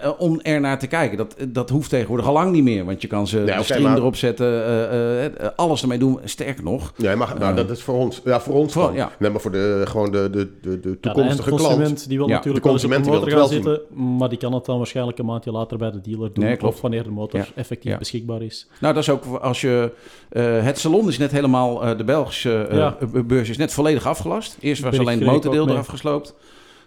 eh, 0.03 0.11
om 0.19 0.41
er 0.41 0.61
naar 0.61 0.79
te 0.79 0.87
kijken. 0.87 1.17
Dat, 1.19 1.37
dat 1.49 1.71
hoeft 1.71 1.91
tegenwoordig 1.91 2.27
al 2.27 2.33
lang 2.33 2.53
niet 2.53 2.63
meer. 2.65 2.85
Want 2.85 3.03
je 3.03 3.09
kan 3.09 3.27
ze 3.27 3.45
de 3.45 3.53
oké, 3.53 3.63
stream 3.63 3.83
maar- 3.83 3.97
erop 3.97 4.17
zetten, 4.17 4.47
eh, 4.65 5.25
eh, 5.25 5.33
alles 5.57 5.83
ermee 5.83 5.99
doen. 5.99 6.19
Sterker 6.25 6.65
nog. 6.65 6.93
Nee, 6.97 7.17
maar 7.17 7.35
nou, 7.39 7.55
dat 7.55 7.71
is 7.71 7.83
voor 7.83 7.95
ons. 7.95 8.21
Ja, 8.25 8.41
voor 8.41 8.55
ons 8.55 8.73
Voor- 8.73 8.95
ja. 8.95 9.11
Nee, 9.19 9.31
maar 9.31 9.41
voor 9.41 9.51
de, 9.53 9.83
gewoon 9.89 10.11
de, 10.13 10.31
de, 10.31 10.39
de, 10.39 10.49
de 10.63 10.71
Ja, 10.71 10.79
de 10.81 11.01
toekomstige 11.01 11.43
klant. 11.49 11.61
eindconsument 11.61 12.09
die 12.09 12.19
wil 12.19 12.29
Ja, 12.29 12.35
natuurlijk 12.35 12.65
de 12.65 12.71
consument 12.71 13.05
motor 13.07 13.21
wil 13.21 13.29
gaan 13.29 13.39
wel 13.39 13.49
zitten, 13.49 13.81
maar 14.19 14.29
die 14.29 14.39
kan 14.39 14.53
het 14.55 14.65
dan 14.65 14.77
waarschijnlijk 14.77 15.19
een 15.19 15.25
maandje 15.27 15.51
later 15.53 15.79
bij 15.79 15.91
de 15.91 16.01
dealer 16.01 16.33
doen, 16.33 16.45
Nee, 16.45 16.57
klopt. 16.57 16.75
of 16.75 16.81
wanneer 16.81 17.03
de 17.03 17.11
motor 17.11 17.41
Ja. 17.41 17.47
effectief 17.55 17.93
Ja. 17.93 17.99
beschikbaar 17.99 18.43
is. 18.43 18.69
Nou, 18.81 18.95
dat 18.95 19.03
is 19.03 19.09
ook 19.11 19.25
als 19.43 19.61
je. 19.61 19.91
eh, 20.29 20.63
het 20.65 20.79
salon 20.79 21.09
is 21.09 21.19
net 21.19 21.31
helemaal. 21.31 21.85
eh, 21.85 21.97
de 21.97 22.05
Belgische 22.05 22.63
eh, 22.63 22.77
Ja. 22.77 22.97
eh, 23.15 23.21
beurs 23.23 23.49
is 23.49 23.57
net 23.57 23.73
volledig 23.73 24.07
afgelast. 24.07 24.57
Eerst 24.61 24.83
was 24.83 24.99
alleen 24.99 25.19
het 25.19 25.29
motordeel 25.29 25.69
eraf 25.69 25.87
gesloopt. 25.87 26.35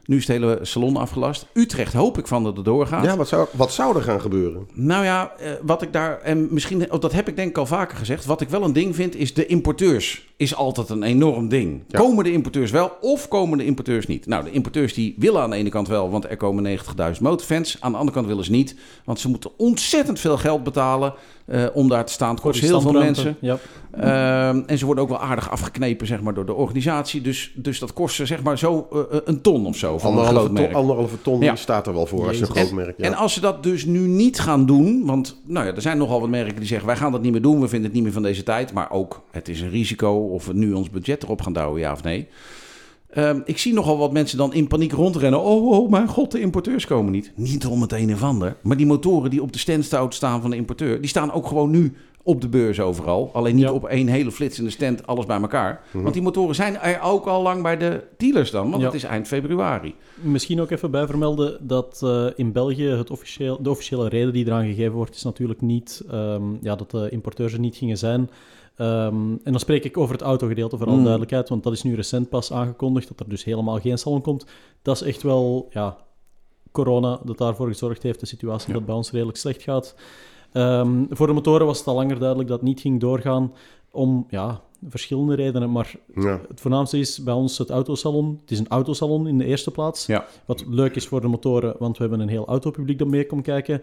Nu 0.05 0.17
is 0.17 0.27
het 0.27 0.37
hele 0.37 0.59
salon 0.61 0.97
afgelast. 0.97 1.45
Utrecht 1.53 1.93
hoop 1.93 2.17
ik 2.17 2.27
van 2.27 2.43
dat 2.43 2.55
het 2.55 2.65
doorgaat. 2.65 3.05
Ja, 3.05 3.17
wat 3.17 3.27
zou, 3.27 3.47
wat 3.51 3.73
zou 3.73 3.95
er 3.95 4.01
gaan 4.01 4.21
gebeuren? 4.21 4.67
Nou 4.73 5.03
ja, 5.05 5.33
eh, 5.37 5.51
wat 5.61 5.81
ik 5.81 5.93
daar. 5.93 6.21
En 6.21 6.47
misschien. 6.51 6.91
Oh, 6.91 7.01
dat 7.01 7.11
heb 7.11 7.27
ik 7.27 7.35
denk 7.35 7.49
ik 7.49 7.57
al 7.57 7.65
vaker 7.65 7.97
gezegd. 7.97 8.25
Wat 8.25 8.41
ik 8.41 8.49
wel 8.49 8.63
een 8.63 8.73
ding 8.73 8.95
vind, 8.95 9.15
is 9.15 9.33
de 9.33 9.45
importeurs. 9.45 10.31
Is 10.37 10.55
altijd 10.55 10.89
een 10.89 11.03
enorm 11.03 11.49
ding. 11.49 11.83
Ja. 11.87 11.99
Komen 11.99 12.23
de 12.23 12.31
importeurs 12.31 12.71
wel 12.71 12.97
of 13.01 13.27
komen 13.27 13.57
de 13.57 13.65
importeurs 13.65 14.07
niet? 14.07 14.25
Nou, 14.25 14.43
de 14.43 14.51
importeurs 14.51 14.93
die 14.93 15.15
willen 15.17 15.41
aan 15.41 15.49
de 15.49 15.55
ene 15.55 15.69
kant 15.69 15.87
wel, 15.87 16.09
want 16.09 16.29
er 16.29 16.37
komen 16.37 16.79
90.000 17.15 17.21
motorfans. 17.21 17.77
Aan 17.79 17.91
de 17.91 17.97
andere 17.97 18.15
kant 18.17 18.27
willen 18.27 18.45
ze 18.45 18.51
niet, 18.51 18.75
want 19.05 19.19
ze 19.19 19.29
moeten 19.29 19.51
ontzettend 19.57 20.19
veel 20.19 20.37
geld 20.37 20.63
betalen 20.63 21.13
eh, 21.45 21.65
om 21.73 21.89
daar 21.89 22.05
te 22.05 22.11
staan. 22.11 22.29
Het 22.31 22.39
kost 22.41 22.59
heel 22.61 22.81
veel 22.81 22.91
mensen. 22.91 23.37
Ja. 23.39 23.57
Ehm, 23.91 24.61
en 24.65 24.77
ze 24.77 24.85
worden 24.85 25.03
ook 25.03 25.09
wel 25.09 25.19
aardig 25.19 25.49
afgeknepen 25.51 26.07
zeg 26.07 26.21
maar, 26.21 26.33
door 26.33 26.45
de 26.45 26.53
organisatie. 26.53 27.21
Dus, 27.21 27.51
dus 27.55 27.79
dat 27.79 27.93
kost 27.93 28.15
ze 28.15 28.25
zeg 28.25 28.43
maar 28.43 28.57
zo 28.57 28.87
eh, 28.91 29.17
een 29.25 29.41
ton 29.41 29.65
of 29.65 29.75
zo 29.77 29.97
van 29.97 30.11
een 30.11 30.17
groot 30.17 30.27
Anderhalve 30.27 30.53
merk. 30.53 30.71
ton, 30.71 30.79
anderhalve 30.81 31.21
ton 31.21 31.41
Ja. 31.41 31.55
staat 31.55 31.87
er 31.87 31.93
wel 31.93 32.05
voor 32.05 32.27
als 32.27 32.37
je 32.37 32.45
een 32.45 32.49
groot 32.55 32.71
merk. 32.71 32.97
Ja. 32.97 33.05
En 33.05 33.13
als 33.13 33.33
ze 33.33 33.39
dat 33.41 33.63
dus 33.63 33.85
nu 33.85 33.99
niet 33.99 34.39
gaan 34.39 34.65
doen, 34.65 35.05
want 35.05 35.41
nou 35.45 35.65
ja, 35.67 35.73
er 35.75 35.81
zijn 35.81 35.97
nogal 35.97 36.19
wat 36.19 36.29
merken 36.29 36.55
die 36.55 36.65
zeggen 36.67 36.87
wij 36.87 36.95
gaan 36.97 37.11
dat 37.11 37.21
niet 37.21 37.31
meer 37.31 37.41
doen, 37.41 37.59
we 37.61 37.67
vinden 37.67 37.85
het 37.85 37.93
niet 37.93 38.03
meer 38.03 38.13
van 38.13 38.23
deze 38.23 38.43
tijd, 38.43 38.73
maar 38.73 38.91
ook 38.91 39.21
het 39.31 39.47
is 39.49 39.61
een 39.61 39.69
risico 39.69 40.11
of 40.11 40.45
we 40.45 40.53
nu 40.53 40.73
ons 40.73 40.89
budget 40.89 41.23
erop 41.23 41.41
gaan 41.41 41.53
douwen, 41.53 41.79
ja 41.81 41.91
of 41.91 42.03
nee. 42.03 42.27
Ehm, 43.13 43.39
ik 43.45 43.57
zie 43.57 43.73
nogal 43.73 43.97
wat 43.97 44.11
mensen 44.11 44.37
dan 44.37 44.53
in 44.53 44.67
paniek 44.67 44.91
rondrennen. 44.91 45.41
Oh, 45.41 45.67
oh, 45.71 45.89
mijn 45.89 46.07
god, 46.07 46.31
de 46.31 46.39
importeurs 46.39 46.85
komen 46.85 47.11
niet. 47.11 47.31
Niet 47.35 47.65
om 47.65 47.81
het 47.81 47.91
een 47.91 48.13
of 48.13 48.23
ander. 48.23 48.55
Maar 48.61 48.77
die 48.77 48.85
motoren 48.85 49.29
die 49.29 49.41
op 49.41 49.51
de 49.53 49.59
standstout 49.59 50.13
staan 50.13 50.41
van 50.41 50.49
de 50.49 50.55
importeur... 50.55 50.99
die 51.01 51.09
staan 51.09 51.31
ook 51.31 51.47
gewoon 51.47 51.69
nu 51.69 51.93
op 52.25 52.41
de 52.41 52.47
beurs 52.49 52.79
overal. 52.79 53.29
Alleen 53.33 53.55
niet 53.55 53.63
Ja. 53.63 53.71
op 53.71 53.85
één 53.85 54.07
hele 54.07 54.31
flitsende 54.31 54.69
stand, 54.69 55.07
alles 55.07 55.25
bij 55.25 55.41
elkaar. 55.41 55.81
Mhm. 55.91 56.01
Want 56.03 56.13
die 56.13 56.23
motoren 56.23 56.55
zijn 56.55 56.79
er 56.79 57.01
ook 57.01 57.25
al 57.25 57.41
lang 57.41 57.61
bij 57.61 57.77
de 57.77 58.03
dealers 58.17 58.51
dan. 58.51 58.69
Want 58.69 58.81
Ja. 58.81 58.87
het 58.87 58.95
is 58.97 59.03
eind 59.03 59.27
februari. 59.27 59.95
Misschien 60.15 60.61
ook 60.61 60.69
even 60.69 60.91
bij 60.91 61.05
vermelden 61.05 61.57
dat 61.67 61.99
eh, 62.03 62.25
in 62.35 62.51
België 62.51 62.87
het 62.87 63.11
officieel, 63.11 63.61
de 63.61 63.69
officiële 63.69 64.09
reden 64.09 64.33
die 64.33 64.45
eraan 64.45 64.65
gegeven 64.65 64.93
wordt, 64.93 65.15
is 65.15 65.23
natuurlijk 65.23 65.61
niet 65.61 66.03
ehm, 66.11 66.43
ja, 66.61 66.75
dat 66.75 66.91
de 66.91 67.09
importeurs 67.09 67.53
er 67.53 67.59
niet 67.59 67.75
gingen 67.75 67.97
zijn. 67.97 68.29
Ehm, 68.75 69.15
en 69.43 69.51
dan 69.51 69.59
spreek 69.59 69.83
ik 69.83 69.97
over 69.97 70.13
het 70.13 70.21
autogedeelte, 70.23 70.77
voor 70.77 70.85
alle 70.87 70.95
Mm. 70.95 71.01
duidelijkheid, 71.01 71.49
want 71.49 71.63
dat 71.63 71.73
is 71.73 71.83
nu 71.83 71.95
recent 71.95 72.29
pas 72.29 72.51
aangekondigd, 72.53 73.07
dat 73.07 73.19
er 73.19 73.29
dus 73.29 73.43
helemaal 73.43 73.79
geen 73.79 73.97
salon 73.97 74.21
komt. 74.21 74.45
Dat 74.81 74.95
is 74.95 75.01
echt 75.01 75.21
wel 75.23 75.67
ja, 75.71 75.97
corona 76.71 77.19
dat 77.23 77.37
daarvoor 77.37 77.67
gezorgd 77.67 78.03
heeft, 78.03 78.19
de 78.19 78.25
situatie 78.25 78.67
Ja. 78.67 78.73
dat 78.73 78.85
bij 78.85 78.95
ons 78.95 79.11
redelijk 79.11 79.37
slecht 79.37 79.61
gaat. 79.63 79.95
Ehm, 80.51 81.03
voor 81.09 81.27
de 81.27 81.33
motoren 81.33 81.65
was 81.65 81.77
het 81.77 81.87
al 81.87 81.95
langer 81.95 82.19
duidelijk 82.19 82.49
dat 82.49 82.59
het 82.59 82.67
niet 82.67 82.79
ging 82.81 82.99
doorgaan 82.99 83.53
om 83.91 84.25
ja, 84.29 84.61
verschillende 84.89 85.35
redenen, 85.35 85.71
maar 85.71 85.95
Ja. 86.15 86.41
het 86.47 86.61
voornaamste 86.61 86.99
is 86.99 87.23
bij 87.23 87.33
ons 87.33 87.57
het 87.57 87.69
autosalon. 87.69 88.37
Het 88.41 88.51
is 88.51 88.59
een 88.59 88.67
autosalon 88.67 89.27
in 89.27 89.37
de 89.37 89.45
eerste 89.45 89.71
plaats. 89.71 90.05
Ja. 90.05 90.25
Wat 90.45 90.63
leuk 90.69 90.95
is 90.95 91.07
voor 91.07 91.21
de 91.21 91.27
motoren, 91.27 91.75
want 91.79 91.95
we 91.97 92.01
hebben 92.01 92.19
een 92.21 92.29
heel 92.29 92.45
autopubliek 92.47 92.97
dat 92.99 93.07
mee 93.07 93.25
komt 93.25 93.43
kijken. 93.43 93.81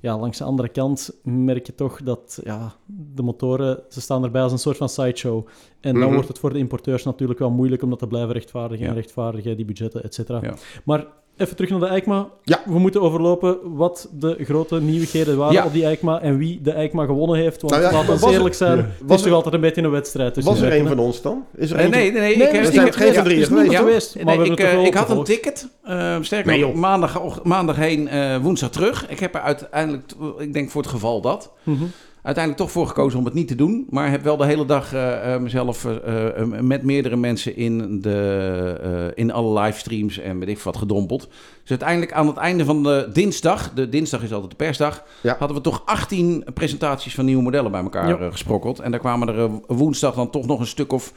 Ja, 0.00 0.18
langs 0.18 0.38
de 0.38 0.44
andere 0.44 0.68
kant 0.68 1.10
merk 1.22 1.66
je 1.66 1.74
toch 1.74 2.02
dat 2.02 2.40
ja, 2.44 2.74
de 3.14 3.22
motoren, 3.22 3.82
ze 3.88 4.00
staan 4.00 4.24
erbij 4.24 4.42
als 4.42 4.52
een 4.52 4.58
soort 4.58 4.76
van 4.76 4.88
sideshow. 4.88 5.46
En 5.80 5.92
dan 5.94 6.02
Mhm. 6.02 6.12
wordt 6.12 6.28
het 6.28 6.38
voor 6.38 6.52
de 6.52 6.58
importeurs 6.58 7.04
natuurlijk 7.04 7.38
wel 7.38 7.50
moeilijk 7.50 7.82
om 7.82 7.90
dat 7.90 7.98
te 7.98 8.06
blijven 8.06 8.32
rechtvaardigen 8.32 8.84
Ja. 8.84 8.90
en 8.90 8.96
rechtvaardigen, 8.96 9.56
die 9.56 9.64
budgetten, 9.64 10.02
et 10.02 10.14
cetera. 10.14 10.40
Ja. 10.42 10.54
Maar 10.84 11.06
even 11.36 11.56
terug 11.56 11.70
naar 11.70 11.80
de 11.80 11.86
EICMA. 11.86 12.28
Ja. 12.42 12.62
We 12.66 12.78
moeten 12.78 13.00
overlopen 13.02 13.58
wat 13.62 14.08
de 14.12 14.36
grote 14.44 14.80
nieuwigheden 14.80 15.36
waren 15.36 15.52
Ja. 15.54 15.64
op 15.64 15.72
die 15.72 15.84
EICMA 15.84 16.20
en 16.20 16.38
wie 16.38 16.60
de 16.62 16.70
EICMA 16.72 17.04
gewonnen 17.04 17.38
heeft. 17.38 17.60
Want 17.60 17.72
Nou 17.72 17.84
ja, 17.84 17.92
laten 17.92 18.18
we 18.20 18.26
er- 18.26 18.32
eerlijk 18.32 18.54
zijn, 18.54 18.78
het 18.78 18.86
Was 19.06 19.16
is 19.16 19.22
toch 19.22 19.30
er- 19.30 19.36
altijd 19.36 19.54
een 19.54 19.60
beetje 19.60 19.82
een 19.82 19.90
wedstrijd. 19.90 20.34
tussen 20.34 20.52
Was 20.52 20.62
er 20.62 20.72
een 20.80 20.88
van 20.88 20.98
ons 20.98 21.22
dan? 21.22 21.44
Is 21.56 21.70
er 21.70 21.76
Nee, 21.76 21.84
een 21.84 21.90
nee, 21.90 22.12
nee, 22.12 22.30
ik 22.32 22.36
Nee, 22.38 22.46
heb, 22.46 22.64
ik 22.64 22.72
zijn 22.72 22.84
heb- 22.84 22.94
geen 22.94 23.14
van 23.14 23.24
drieën 23.24 23.40
niemand 23.52 23.76
geweest. 23.76 24.22
maar 24.24 24.38
Nee, 24.38 24.50
ik, 24.50 24.58
eh, 24.60 24.84
ik 24.84 24.94
had 24.94 25.10
een 25.10 25.24
ticket. 25.24 25.68
eh, 25.82 26.16
sterker 26.20 26.50
Nee, 26.52 26.60
nog, 26.60 26.74
maandag, 26.74 27.42
maandag 27.42 27.76
heen, 27.76 28.08
eh, 28.08 28.36
woensdag 28.36 28.70
terug. 28.70 29.08
Ik 29.08 29.18
heb 29.20 29.34
er 29.34 29.40
uiteindelijk, 29.40 30.12
ik 30.38 30.52
denk 30.52 30.70
voor 30.70 30.82
het 30.82 30.90
geval 30.90 31.20
dat, 31.20 31.50
Mhm. 31.62 31.84
Uiteindelijk 32.26 32.64
toch 32.64 32.70
voor 32.72 32.86
gekozen 32.86 33.18
om 33.18 33.24
het 33.24 33.34
niet 33.34 33.48
te 33.48 33.54
doen. 33.54 33.86
Maar 33.90 34.10
heb 34.10 34.22
wel 34.22 34.36
de 34.36 34.46
hele 34.46 34.64
dag 34.66 34.92
eh, 34.92 35.34
eh, 35.34 35.40
mezelf 35.40 35.84
eh, 35.84 36.44
met 36.60 36.82
meerdere 36.82 37.16
mensen 37.16 37.56
in, 37.56 38.00
de, 38.00 39.12
in 39.14 39.32
alle 39.32 39.60
livestreams 39.60 40.18
en 40.18 40.38
weet 40.38 40.48
ik 40.48 40.58
wat 40.58 40.76
gedompeld. 40.76 41.28
Dus 41.60 41.70
uiteindelijk 41.70 42.12
aan 42.12 42.26
het 42.26 42.36
einde 42.36 42.64
van 42.64 42.82
de 42.82 43.08
dinsdag, 43.12 43.72
de 43.72 43.88
dinsdag 43.88 44.22
is 44.22 44.32
altijd 44.32 44.50
de 44.50 44.56
persdag, 44.56 45.04
Ja. 45.22 45.36
hadden 45.38 45.56
we 45.56 45.62
toch 45.62 45.82
18 45.84 46.44
presentaties 46.54 47.14
van 47.14 47.24
nieuwe 47.24 47.42
modellen 47.42 47.70
bij 47.70 47.82
elkaar 47.82 48.08
Ja. 48.22 48.30
gesprokkeld. 48.30 48.78
En 48.80 48.90
daar 48.90 49.00
kwamen 49.00 49.28
er 49.28 49.50
woensdag 49.66 50.14
dan 50.14 50.30
toch 50.30 50.46
nog 50.46 50.60
een 50.60 50.66
stuk 50.66 50.92
of 50.92 51.12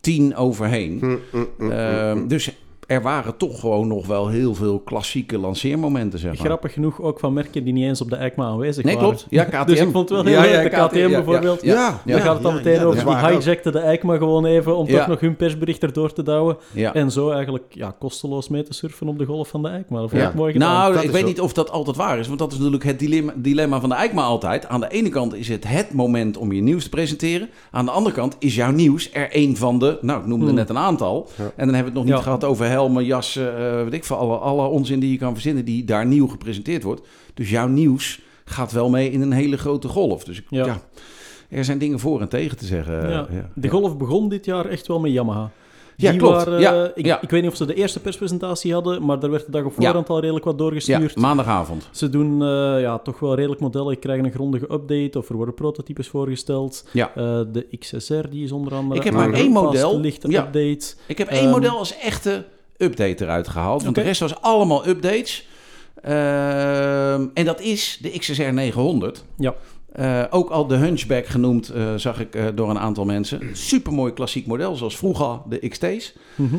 10 0.00 0.36
overheen. 0.36 0.98
Hm, 1.00 1.16
hm, 1.30 1.44
hm, 1.58 1.70
Ehm, 1.70 2.18
hm. 2.18 2.26
dus 2.26 2.56
er 2.86 3.02
waren 3.02 3.36
toch 3.36 3.60
gewoon 3.60 3.88
nog 3.88 4.06
wel 4.06 4.28
heel 4.28 4.54
veel 4.54 4.78
klassieke 4.78 5.38
lanceermomenten, 5.38 6.18
zeg 6.18 6.36
maar. 6.36 6.46
Grappig 6.46 6.72
genoeg 6.72 7.00
ook 7.00 7.18
van 7.20 7.32
merken 7.32 7.64
die 7.64 7.72
niet 7.72 7.84
eens 7.84 8.00
op 8.00 8.10
de 8.10 8.16
EICMA 8.16 8.44
aanwezig 8.44 8.84
Nee, 8.84 8.94
waren. 8.94 9.08
klopt. 9.08 9.26
Ja, 9.30 9.44
KTM. 9.44 9.66
Dus 9.74 9.80
ik 9.80 9.90
vond 9.92 10.08
het 10.08 10.24
wel 10.24 10.24
heel 10.40 10.50
leuk. 10.50 10.70
De 10.70 10.86
KTM 10.86 11.08
bijvoorbeeld. 11.10 11.62
Ja, 11.62 12.00
Ja, 12.04 12.12
Dan 12.12 12.20
gaat 12.20 12.34
het 12.34 12.42
dan 12.42 12.52
ja, 12.52 12.56
meteen 12.58 12.74
ja, 12.80 12.84
over 12.84 13.04
die 13.04 13.16
hijackte 13.38 13.70
de 13.70 13.78
EICMA 13.78 14.16
gewoon 14.16 14.44
even 14.44 14.76
om 14.76 14.86
Ja. 14.86 14.98
toch 14.98 15.06
nog 15.06 15.20
hun 15.20 15.36
persbericht 15.36 15.82
erdoor 15.82 16.12
te 16.12 16.22
douwen. 16.22 16.56
ja. 16.72 16.94
En 16.94 17.10
zo 17.10 17.30
eigenlijk 17.30 17.64
ja, 17.68 17.96
kosteloos 17.98 18.48
mee 18.48 18.62
te 18.62 18.74
surfen 18.74 19.08
op 19.08 19.18
de 19.18 19.24
golf 19.24 19.48
van 19.48 19.62
de 19.62 19.68
EICMA. 19.68 20.00
Dat 20.00 20.10
vond 20.10 20.22
Ja. 20.22 20.28
ik 20.28 20.34
mooi 20.34 20.52
gedaan. 20.52 20.72
Nou, 20.72 20.94
Dat 20.94 21.02
ik 21.04 21.10
weet 21.10 21.24
niet 21.24 21.40
of 21.40 21.52
dat 21.52 21.70
altijd 21.70 21.96
waar 21.96 22.18
is. 22.18 22.26
Want 22.26 22.38
dat 22.38 22.52
is 22.52 22.56
natuurlijk 22.58 22.84
het 22.84 22.98
dilemma, 22.98 23.32
dilemma 23.36 23.80
van 23.80 23.88
de 23.88 23.94
EICMA 23.94 24.22
altijd. 24.22 24.66
Aan 24.66 24.80
de 24.80 24.88
ene 24.88 25.08
kant 25.08 25.34
is 25.34 25.48
het 25.48 25.68
het 25.68 25.92
moment 25.92 26.36
om 26.36 26.52
je 26.52 26.62
nieuws 26.62 26.82
te 26.82 26.88
presenteren. 26.88 27.48
Aan 27.70 27.84
de 27.84 27.90
andere 27.90 28.14
kant 28.14 28.36
is 28.38 28.54
jouw 28.54 28.70
nieuws 28.70 29.10
er 29.12 29.28
een 29.30 29.56
van 29.56 29.78
de... 29.78 29.98
Nou, 30.00 30.20
ik 30.20 30.26
noemde 30.26 30.46
Hmm. 30.46 30.54
net 30.54 30.68
een 30.68 30.78
aantal. 30.78 31.28
Ja. 31.36 31.44
En 31.44 31.66
dan 31.66 31.74
hebben 31.74 31.76
we 31.76 31.84
het 31.84 31.94
nog 31.94 32.04
niet 32.04 32.14
Ja. 32.14 32.20
gehad 32.20 32.44
over 32.44 32.66
helmen, 32.74 33.04
jassen... 33.04 33.56
eh, 33.56 33.82
weet 33.82 33.92
ik 33.92 34.04
veel, 34.04 34.16
alle, 34.16 34.36
alle 34.36 34.66
onzin 34.68 35.00
die 35.00 35.10
je 35.10 35.18
kan 35.18 35.32
verzinnen... 35.32 35.64
die 35.64 35.84
daar 35.84 36.06
nieuw 36.06 36.26
gepresenteerd 36.28 36.82
wordt. 36.82 37.06
Dus 37.34 37.50
jouw 37.50 37.66
nieuws 37.68 38.20
gaat 38.44 38.72
wel 38.72 38.90
mee 38.90 39.10
in 39.10 39.20
een 39.20 39.32
hele 39.32 39.56
grote 39.56 39.88
golf. 39.88 40.24
Dus 40.24 40.38
ik- 40.38 40.46
Ja. 40.48 40.66
ja. 40.66 40.80
er 41.48 41.64
zijn 41.64 41.78
dingen 41.78 41.98
voor 41.98 42.20
en 42.20 42.28
tegen 42.28 42.56
te 42.56 42.66
zeggen. 42.66 43.08
Ja. 43.10 43.26
ja. 43.30 43.50
De 43.54 43.68
golf 43.68 43.96
begon 43.96 44.28
dit 44.28 44.44
jaar 44.44 44.66
echt 44.66 44.86
wel 44.86 45.00
met 45.00 45.12
Yamaha. 45.12 45.50
Ja, 45.96 46.12
klopt. 46.16 46.34
Waren, 46.44 46.60
Ja, 46.60 46.84
eh, 46.84 46.90
ik, 46.94 47.06
ja. 47.06 47.20
ik 47.22 47.30
weet 47.30 47.42
niet 47.42 47.50
of 47.50 47.56
ze 47.56 47.64
de 47.66 47.74
eerste 47.74 48.00
perspresentatie 48.00 48.72
hadden, 48.72 49.04
maar 49.04 49.18
daar 49.20 49.30
werd 49.30 49.44
de 49.46 49.50
dag 49.50 49.64
op 49.64 49.72
Ja. 49.78 49.84
voorhand 49.84 50.08
al 50.08 50.20
redelijk 50.20 50.44
wat 50.44 50.54
Ja, 50.54 50.58
doorgestuurd. 50.64 51.16
maandagavond. 51.16 51.88
Ze 51.92 52.10
doen 52.10 52.42
eh, 52.42 52.80
ja, 52.80 52.98
toch 52.98 53.18
wel 53.18 53.34
redelijk 53.34 53.60
modellen, 53.60 53.98
krijgen 53.98 54.24
een 54.24 54.30
grondige 54.32 54.72
update 54.72 55.18
of 55.18 55.28
er 55.28 55.36
worden 55.36 55.54
prototypes 55.54 56.08
voorgesteld. 56.08 56.84
Ja. 56.92 57.08
Eh, 57.14 57.40
de 57.52 57.66
XSR 57.78 58.28
die 58.30 58.44
is 58.44 58.52
onder 58.52 58.74
andere 58.74 58.98
Ik 59.00 59.04
heb 59.06 59.14
maar 59.14 59.32
één 59.32 59.50
model. 59.52 60.00
lichte 60.00 60.30
Ja. 60.30 60.40
update. 60.46 60.94
Ik 61.06 61.18
heb 61.18 61.28
één 61.28 61.40
Ehm, 61.42 61.50
model 61.50 61.78
als 61.78 61.98
echte 61.98 62.44
update 62.76 63.24
eruit 63.24 63.48
gehaald. 63.48 63.82
Want 63.82 63.94
de 63.94 64.00
rest 64.00 64.20
was 64.20 64.40
allemaal 64.40 64.88
updates. 64.88 65.46
Ehm, 66.02 67.26
en 67.34 67.44
dat 67.44 67.60
is 67.60 67.98
de 68.02 68.18
XSR 68.18 68.52
900. 68.52 69.24
Ja. 69.38 69.54
Eh, 69.92 70.22
ook 70.30 70.50
al 70.50 70.66
de 70.66 70.74
Hunchback 70.74 71.26
genoemd, 71.26 71.68
eh, 71.68 71.94
zag 71.96 72.20
ik 72.20 72.34
eh, 72.34 72.44
door 72.54 72.70
een 72.70 72.78
aantal 72.78 73.04
mensen. 73.04 73.40
Supermooi 73.52 74.12
klassiek 74.12 74.46
model, 74.46 74.74
zoals 74.76 74.96
vroeger 74.96 75.38
de 75.48 75.68
XT's. 75.68 76.12
Mhm. 76.34 76.56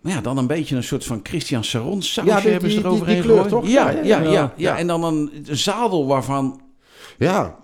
Maar 0.00 0.12
ja, 0.12 0.20
dan 0.20 0.38
een 0.38 0.46
beetje 0.46 0.76
een 0.76 0.82
soort 0.84 1.04
van 1.04 1.20
Christian 1.22 1.64
Saron 1.64 2.02
sausje 2.02 2.32
Ja, 2.34 2.40
die- 2.40 2.50
hebben 2.50 2.70
ze 2.70 2.76
die- 2.76 2.84
eroverheen 2.86 3.14
die 3.14 3.24
kleur, 3.24 3.42
gegooid. 3.42 3.62
toch? 3.64 3.72
Ja, 3.72 3.90
Ja, 3.90 3.96
ja, 4.02 4.02
ja, 4.02 4.22
ja, 4.22 4.30
ja. 4.32 4.52
ja, 4.56 4.78
En 4.78 4.86
dan 4.86 5.04
een, 5.04 5.30
een 5.46 5.56
zadel 5.56 6.06
waarvan... 6.06 6.60
Ja, 7.18 7.56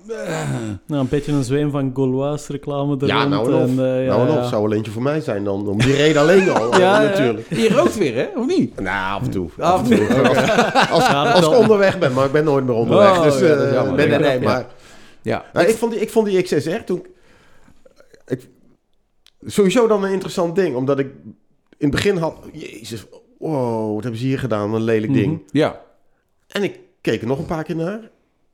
Nou, 0.87 1.01
een 1.03 1.09
beetje 1.09 1.33
een 1.33 1.45
zweem 1.45 1.71
van 1.71 1.91
Gaulois 1.95 2.47
reclame 2.47 2.97
er 3.01 3.07
ja 3.07 3.27
nou 3.29 3.47
en 3.47 3.55
of. 3.55 3.61
en, 3.61 3.69
eh, 3.69 4.05
ja, 4.05 4.17
nou 4.17 4.29
en 4.29 4.35
ja. 4.35 4.41
of. 4.41 4.49
Zou 4.49 4.63
wel 4.63 4.73
eentje 4.73 4.93
voor 4.93 5.03
mij 5.03 5.21
zijn 5.21 5.45
dan. 5.45 5.69
Om 5.69 5.79
die 5.79 5.95
reden 5.95 6.23
alleen 6.23 6.51
al, 6.51 6.71
Ja, 6.71 6.73
eh, 6.77 6.81
ja. 6.81 7.03
natuurlijk. 7.03 7.55
Je 7.55 7.69
rookt 7.69 7.99
weer, 7.99 8.15
hè? 8.15 8.29
Of 8.37 8.47
niet? 8.47 8.81
Nou, 8.81 9.21
af 9.21 9.23
en 9.23 9.31
toe. 9.31 9.51
Af 9.59 9.81
Af 9.81 9.91
en 9.91 9.97
toe. 9.97 10.09
Als, 10.91 11.09
als, 11.09 11.47
ik 11.47 11.59
onderweg 11.59 11.99
ben, 11.99 12.13
maar 12.13 12.27
ik 12.27 12.33
ben 12.33 12.45
nooit 12.45 12.65
meer 12.65 12.75
onderweg. 12.75 13.19
Oh, 13.19 13.23
dus, 13.23 13.41
eh, 13.41 13.73
jammer. 13.73 14.09
nee, 14.09 14.19
nee, 14.19 14.41
maar... 14.41 14.67
Ja. 15.23 15.45
Nou, 15.53 15.67
ik, 15.67 15.77
vond 15.77 15.93
die, 15.93 16.01
ik 16.01 16.11
vond 16.11 16.27
die 16.27 16.43
XSR 16.43 16.85
toen... 16.85 17.07
Ik, 18.27 18.49
sowieso 19.47 19.87
dan 19.87 20.05
een 20.05 20.13
interessant 20.13 20.57
ding. 20.57 20.77
Omdat 20.77 20.99
ik 20.99 21.07
in 21.79 21.87
het 21.87 21.91
begin 21.91 22.17
had... 22.17 22.37
Jezus, 22.53 23.05
wow, 23.39 23.95
wat 23.95 24.03
hebben 24.03 24.21
ze 24.21 24.27
hier 24.27 24.39
gedaan? 24.39 24.75
Een 24.75 24.83
lelijk 24.83 25.13
ding. 25.13 25.33
Mhm. 25.33 25.43
Ja. 25.51 25.81
En 26.47 26.63
ik 26.63 26.79
keek 27.01 27.21
er 27.21 27.27
nog 27.27 27.39
een 27.39 27.47
paar 27.47 27.65
keer 27.65 27.77
naar. 27.77 28.11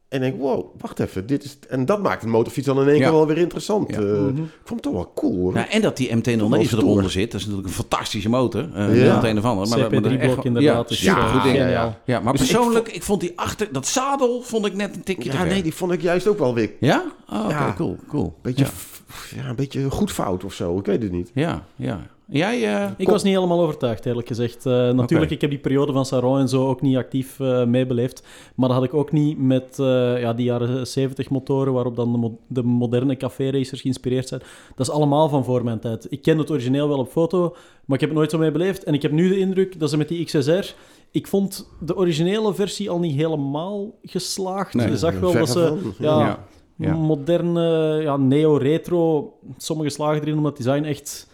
En 0.09 0.21
denk, 0.21 0.39
wow, 0.41 0.67
wacht 0.79 0.99
even. 1.01 1.27
Dit 1.27 1.45
is, 1.45 1.59
en 1.69 1.85
dat 1.85 2.03
maakt 2.03 2.23
een 2.23 2.31
motorfiets 2.31 2.67
dan 2.67 2.81
in 2.81 2.89
één 2.89 2.97
Ja. 2.97 3.03
keer 3.03 3.13
wel 3.13 3.27
weer 3.27 3.39
interessant. 3.39 3.91
Ja. 3.91 3.97
Eh, 3.99 4.05
Mhm. 4.05 4.29
Ik 4.43 4.49
vond 4.65 4.71
het 4.71 4.83
toch 4.83 4.93
wel 4.93 5.13
cool, 5.15 5.37
hoor. 5.37 5.53
Nou, 5.53 5.67
en 5.71 5.81
dat 5.83 5.97
die 5.97 6.09
Wel 6.09 6.17
MT-09 6.19 6.67
stoer. 6.67 6.79
eronder 6.83 7.11
zit. 7.11 7.31
Dat 7.31 7.41
is 7.41 7.47
natuurlijk 7.47 7.75
een 7.75 7.81
fantastische 7.83 8.29
motor. 8.29 8.69
Uh, 8.77 9.05
Ja. 9.05 9.25
een 9.25 9.39
of 9.39 9.45
ander. 9.45 9.69
Maar, 9.69 9.79
maar 9.79 9.91
dat 9.91 9.93
is 9.93 9.99
CP3-blok 10.13 10.37
echt- 10.37 10.45
inderdaad. 10.45 10.89
Ja, 10.89 10.95
is 10.97 11.03
ja, 11.03 11.27
goed 11.29 11.43
ding. 11.43 11.57
ja. 11.57 12.01
Ja, 12.05 12.21
maar 12.21 12.33
Dus 12.33 12.43
ik 12.43 12.49
persoonlijk, 12.57 12.89
ik 12.89 13.03
vond 13.03 13.21
die 13.21 13.33
achter... 13.37 13.69
Dat 13.73 13.87
zadel 13.87 14.43
vond 14.43 14.67
ik 14.67 14.75
net 14.75 14.95
een 14.97 15.03
tikje 15.03 15.33
ja, 15.33 15.45
nee, 15.45 15.63
die 15.63 15.75
vond 15.75 15.93
ik 15.93 16.03
juist 16.03 16.27
ook 16.27 16.39
wel 16.39 16.55
weer... 16.55 16.71
Ja? 16.81 17.05
Oh, 17.33 17.45
oké, 17.45 17.49
Ja. 17.55 17.75
cool, 17.77 17.97
cool. 18.09 18.35
Beetje, 18.43 18.67
ja, 19.37 19.49
een 19.49 19.57
beetje 19.57 19.91
goed 19.91 20.13
fout 20.13 20.45
of 20.45 20.53
zo. 20.55 20.79
Ik 20.79 20.87
weet 20.87 21.03
het 21.03 21.13
niet. 21.13 21.31
ja. 21.35 21.65
ja. 21.77 22.07
Jij... 22.29 22.75
eh, 22.85 22.91
Ik 22.97 23.09
was 23.09 23.23
niet 23.23 23.35
helemaal 23.35 23.61
overtuigd, 23.61 24.07
eerlijk 24.07 24.27
gezegd. 24.27 24.67
Eh, 24.67 24.73
natuurlijk, 24.91 25.31
ik 25.31 25.41
heb 25.41 25.51
die 25.51 25.59
periode 25.59 25.93
van 25.93 26.07
Saron 26.07 26.39
en 26.39 26.49
zo 26.49 26.69
ook 26.69 26.81
niet 26.83 26.97
actief 26.97 27.41
eh, 27.41 27.65
meebeleefd. 27.65 28.23
Maar 28.55 28.69
dat 28.69 28.79
had 28.79 28.87
ik 28.87 28.95
ook 28.95 29.13
niet 29.13 29.39
met 29.39 29.79
eh, 29.79 30.21
ja, 30.21 30.33
die 30.35 30.45
jaren 30.45 30.87
70 30.87 31.31
motoren, 31.31 31.73
waarop 31.73 31.97
dan 31.97 32.13
de, 32.13 32.19
mo- 32.19 32.39
de 32.47 32.63
moderne 32.63 33.17
café-racers 33.17 33.81
geïnspireerd 33.81 34.29
zijn. 34.29 34.41
Dat 34.75 34.87
is 34.87 34.93
allemaal 34.93 35.29
van 35.29 35.45
voor 35.45 35.65
mijn 35.65 35.79
tijd. 35.81 36.07
Ik 36.11 36.23
ken 36.23 36.39
het 36.39 36.51
origineel 36.51 36.89
wel 36.89 36.99
op 36.99 37.11
foto, 37.11 37.41
maar 37.85 37.95
ik 37.95 38.01
heb 38.01 38.09
het 38.09 38.19
nooit 38.19 38.31
zo 38.31 38.39
mee 38.39 38.51
beleefd. 38.53 38.85
En 38.85 38.95
ik 38.95 39.03
heb 39.03 39.13
nu 39.13 39.29
de 39.29 39.39
indruk 39.39 39.81
dat 39.81 39.91
ze 39.91 39.97
met 39.97 40.09
die 40.09 40.25
XSR... 40.25 40.75
Ik 41.11 41.27
vond 41.27 41.69
de 41.81 41.97
originele 41.97 42.55
versie 42.55 42.91
al 42.91 42.99
niet 42.99 43.15
helemaal 43.17 43.95
geslaagd. 44.03 44.75
Nee, 44.75 44.89
je 44.89 44.97
zag 44.97 45.19
wel 45.21 45.33
dat 45.33 45.49
ze... 45.49 45.79
ja. 45.99 46.45
Ja. 46.79 46.95
moderne, 46.95 47.99
ja, 48.03 48.17
neo-retro. 48.17 49.33
Sommige 49.57 49.91
slagen 49.91 50.21
erin 50.23 50.37
om 50.37 50.43
dat 50.43 50.57
design 50.57 50.83
echt 50.85 51.29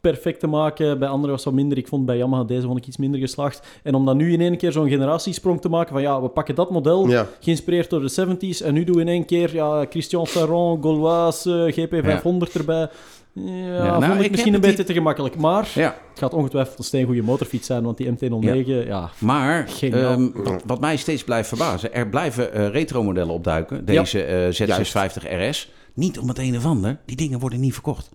perfect 0.00 0.40
te 0.40 0.46
maken. 0.46 0.98
Bij 0.98 1.08
anderen 1.08 1.30
was 1.30 1.44
het 1.44 1.54
wat 1.54 1.62
minder. 1.62 1.78
Ik 1.78 1.88
vond 1.88 2.06
bij 2.06 2.16
Yamaha 2.16 2.44
deze 2.44 2.66
vond 2.66 2.78
ik 2.78 2.86
iets 2.86 2.96
minder 2.96 3.20
geslaagd. 3.20 3.66
En 3.82 3.94
om 3.94 4.04
dan 4.04 4.16
nu 4.16 4.32
in 4.32 4.40
één 4.40 4.56
keer 4.56 4.72
zo'n 4.72 4.88
generatiesprong 4.88 5.60
te 5.60 5.68
maken 5.68 5.92
van 5.92 6.02
ja, 6.02 6.22
we 6.22 6.28
pakken 6.28 6.54
dat 6.54 6.70
model, 6.70 7.08
Ja. 7.08 7.26
geïnspireerd 7.40 7.90
door 7.90 8.00
de 8.00 8.10
70s, 8.10 8.62
en 8.64 8.74
nu 8.74 8.84
doen 8.84 8.94
we 8.94 9.00
in 9.00 9.08
één 9.08 9.24
keer 9.24 9.54
ja, 9.54 9.86
Christian 9.90 10.26
Saron, 10.26 10.82
Gaulois, 10.82 11.46
eh, 11.46 11.72
GP500 11.72 12.52
erbij. 12.54 12.88
Ja, 13.32 13.98
nou, 13.98 14.04
vond 14.04 14.24
ik 14.24 14.30
misschien 14.30 14.54
een 14.54 14.60
beetje 14.60 14.84
te 14.84 14.92
gemakkelijk. 14.92 15.36
Maar 15.36 15.70
ja. 15.74 15.96
het 16.10 16.18
gaat 16.18 16.34
ongetwijfeld 16.34 16.78
een 16.78 16.84
steengoede 16.84 17.22
motorfiets 17.22 17.66
zijn, 17.66 17.82
want 17.82 17.96
die 17.96 18.10
MT-09, 18.10 18.86
ja. 18.86 19.10
Maar 19.18 19.68
ehm, 19.80 20.28
wat, 20.34 20.62
wat 20.66 20.80
mij 20.80 20.96
steeds 20.96 21.24
blijft 21.24 21.48
verbazen, 21.48 21.94
er 21.94 22.08
blijven 22.08 22.52
eh 22.52 22.68
retro-modellen 22.68 23.34
opduiken. 23.34 23.84
Deze 23.84 24.22
eh, 24.22 24.68
Z650 24.68 25.48
RS. 25.48 25.70
Niet 25.94 26.18
om 26.18 26.28
het 26.28 26.38
een 26.38 26.56
of 26.56 26.64
ander. 26.64 26.98
Die 27.04 27.16
dingen 27.16 27.38
worden 27.38 27.60
niet 27.60 27.72
verkocht. 27.72 28.10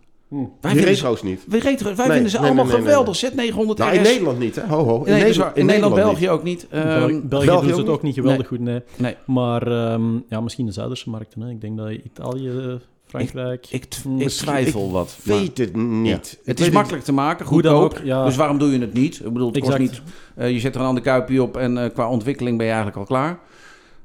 Wij 0.62 0.74
Die 0.74 0.82
vinden, 0.86 1.18
niet. 1.24 1.46
wij 1.48 1.60
retro, 1.60 1.86
wij 1.96 1.96
Nee, 1.96 2.14
vinden 2.14 2.32
ze 2.32 2.38
nee, 2.38 2.46
allemaal 2.46 2.66
nee, 2.66 2.74
nee, 2.74 2.84
geweldig. 2.84 3.18
Z900 3.26 3.78
Nou, 3.78 3.92
RS. 3.92 3.96
in 3.98 4.02
Nederland 4.02 4.40
niet, 4.40 4.56
hè? 4.56 4.62
Ho, 4.68 4.84
ho. 4.84 5.04
In 5.04 5.12
Nee, 5.12 5.20
dat 5.20 5.30
is 5.30 5.38
Nederland, 5.38 5.58
in 5.58 5.66
Nederland, 5.66 5.96
België 5.96 6.20
niet. 6.20 6.30
ook 6.30 6.44
niet. 6.44 6.68
Bel- 6.70 6.80
Ehm, 6.82 6.88
België, 7.28 7.28
België 7.28 7.46
doen 7.48 7.58
ook 7.70 7.74
ze 7.76 7.82
het 7.82 7.90
ook 7.90 8.02
niet 8.02 8.14
geweldig 8.14 8.50
Nee. 8.50 8.60
goed, 8.60 8.60
nee. 8.68 8.82
nee, 8.98 9.16
Maar 9.26 9.68
ehm, 9.68 10.04
ja, 10.30 10.42
misschien 10.42 10.66
de 10.66 10.72
Zuiderse 10.72 11.10
markten. 11.10 11.42
Hè. 11.42 11.50
Ik 11.50 11.62
denk 11.62 11.78
dat 11.78 11.90
Italië, 11.92 12.80
Frankrijk... 13.06 13.68
ik, 13.70 13.86
Mm, 14.06 14.18
ik 14.18 14.24
misschien- 14.24 14.48
twijfel 14.48 14.92
wat. 14.92 15.18
maar- 15.24 15.38
Weet 15.38 15.58
het 15.58 15.76
niet. 15.76 16.08
Ja. 16.08 16.16
Ik 16.16 16.46
Het 16.46 16.60
is 16.60 16.70
makkelijk 16.70 17.04
te 17.04 17.12
maken, 17.14 17.46
goedkoop. 17.46 17.84
ook, 17.94 18.00
ja. 18.04 18.26
Dus 18.26 18.36
waarom 18.36 18.58
doe 18.58 18.72
je 18.72 18.80
het 18.80 18.94
niet? 18.94 19.16
Ik 19.26 19.34
bedoel, 19.34 19.52
het 19.52 19.60
kost 19.64 19.78
niet... 19.78 20.02
eh, 20.36 20.52
je 20.52 20.60
zet 20.60 20.76
er 20.76 20.82
een 20.82 20.88
ander 20.88 21.04
kuipje 21.04 21.42
op 21.44 21.58
en 21.58 21.78
eh, 21.78 21.90
qua 21.94 22.10
ontwikkeling 22.10 22.58
ben 22.58 22.66
je 22.66 22.72
eigenlijk 22.72 23.02
al 23.02 23.06
klaar. 23.08 23.40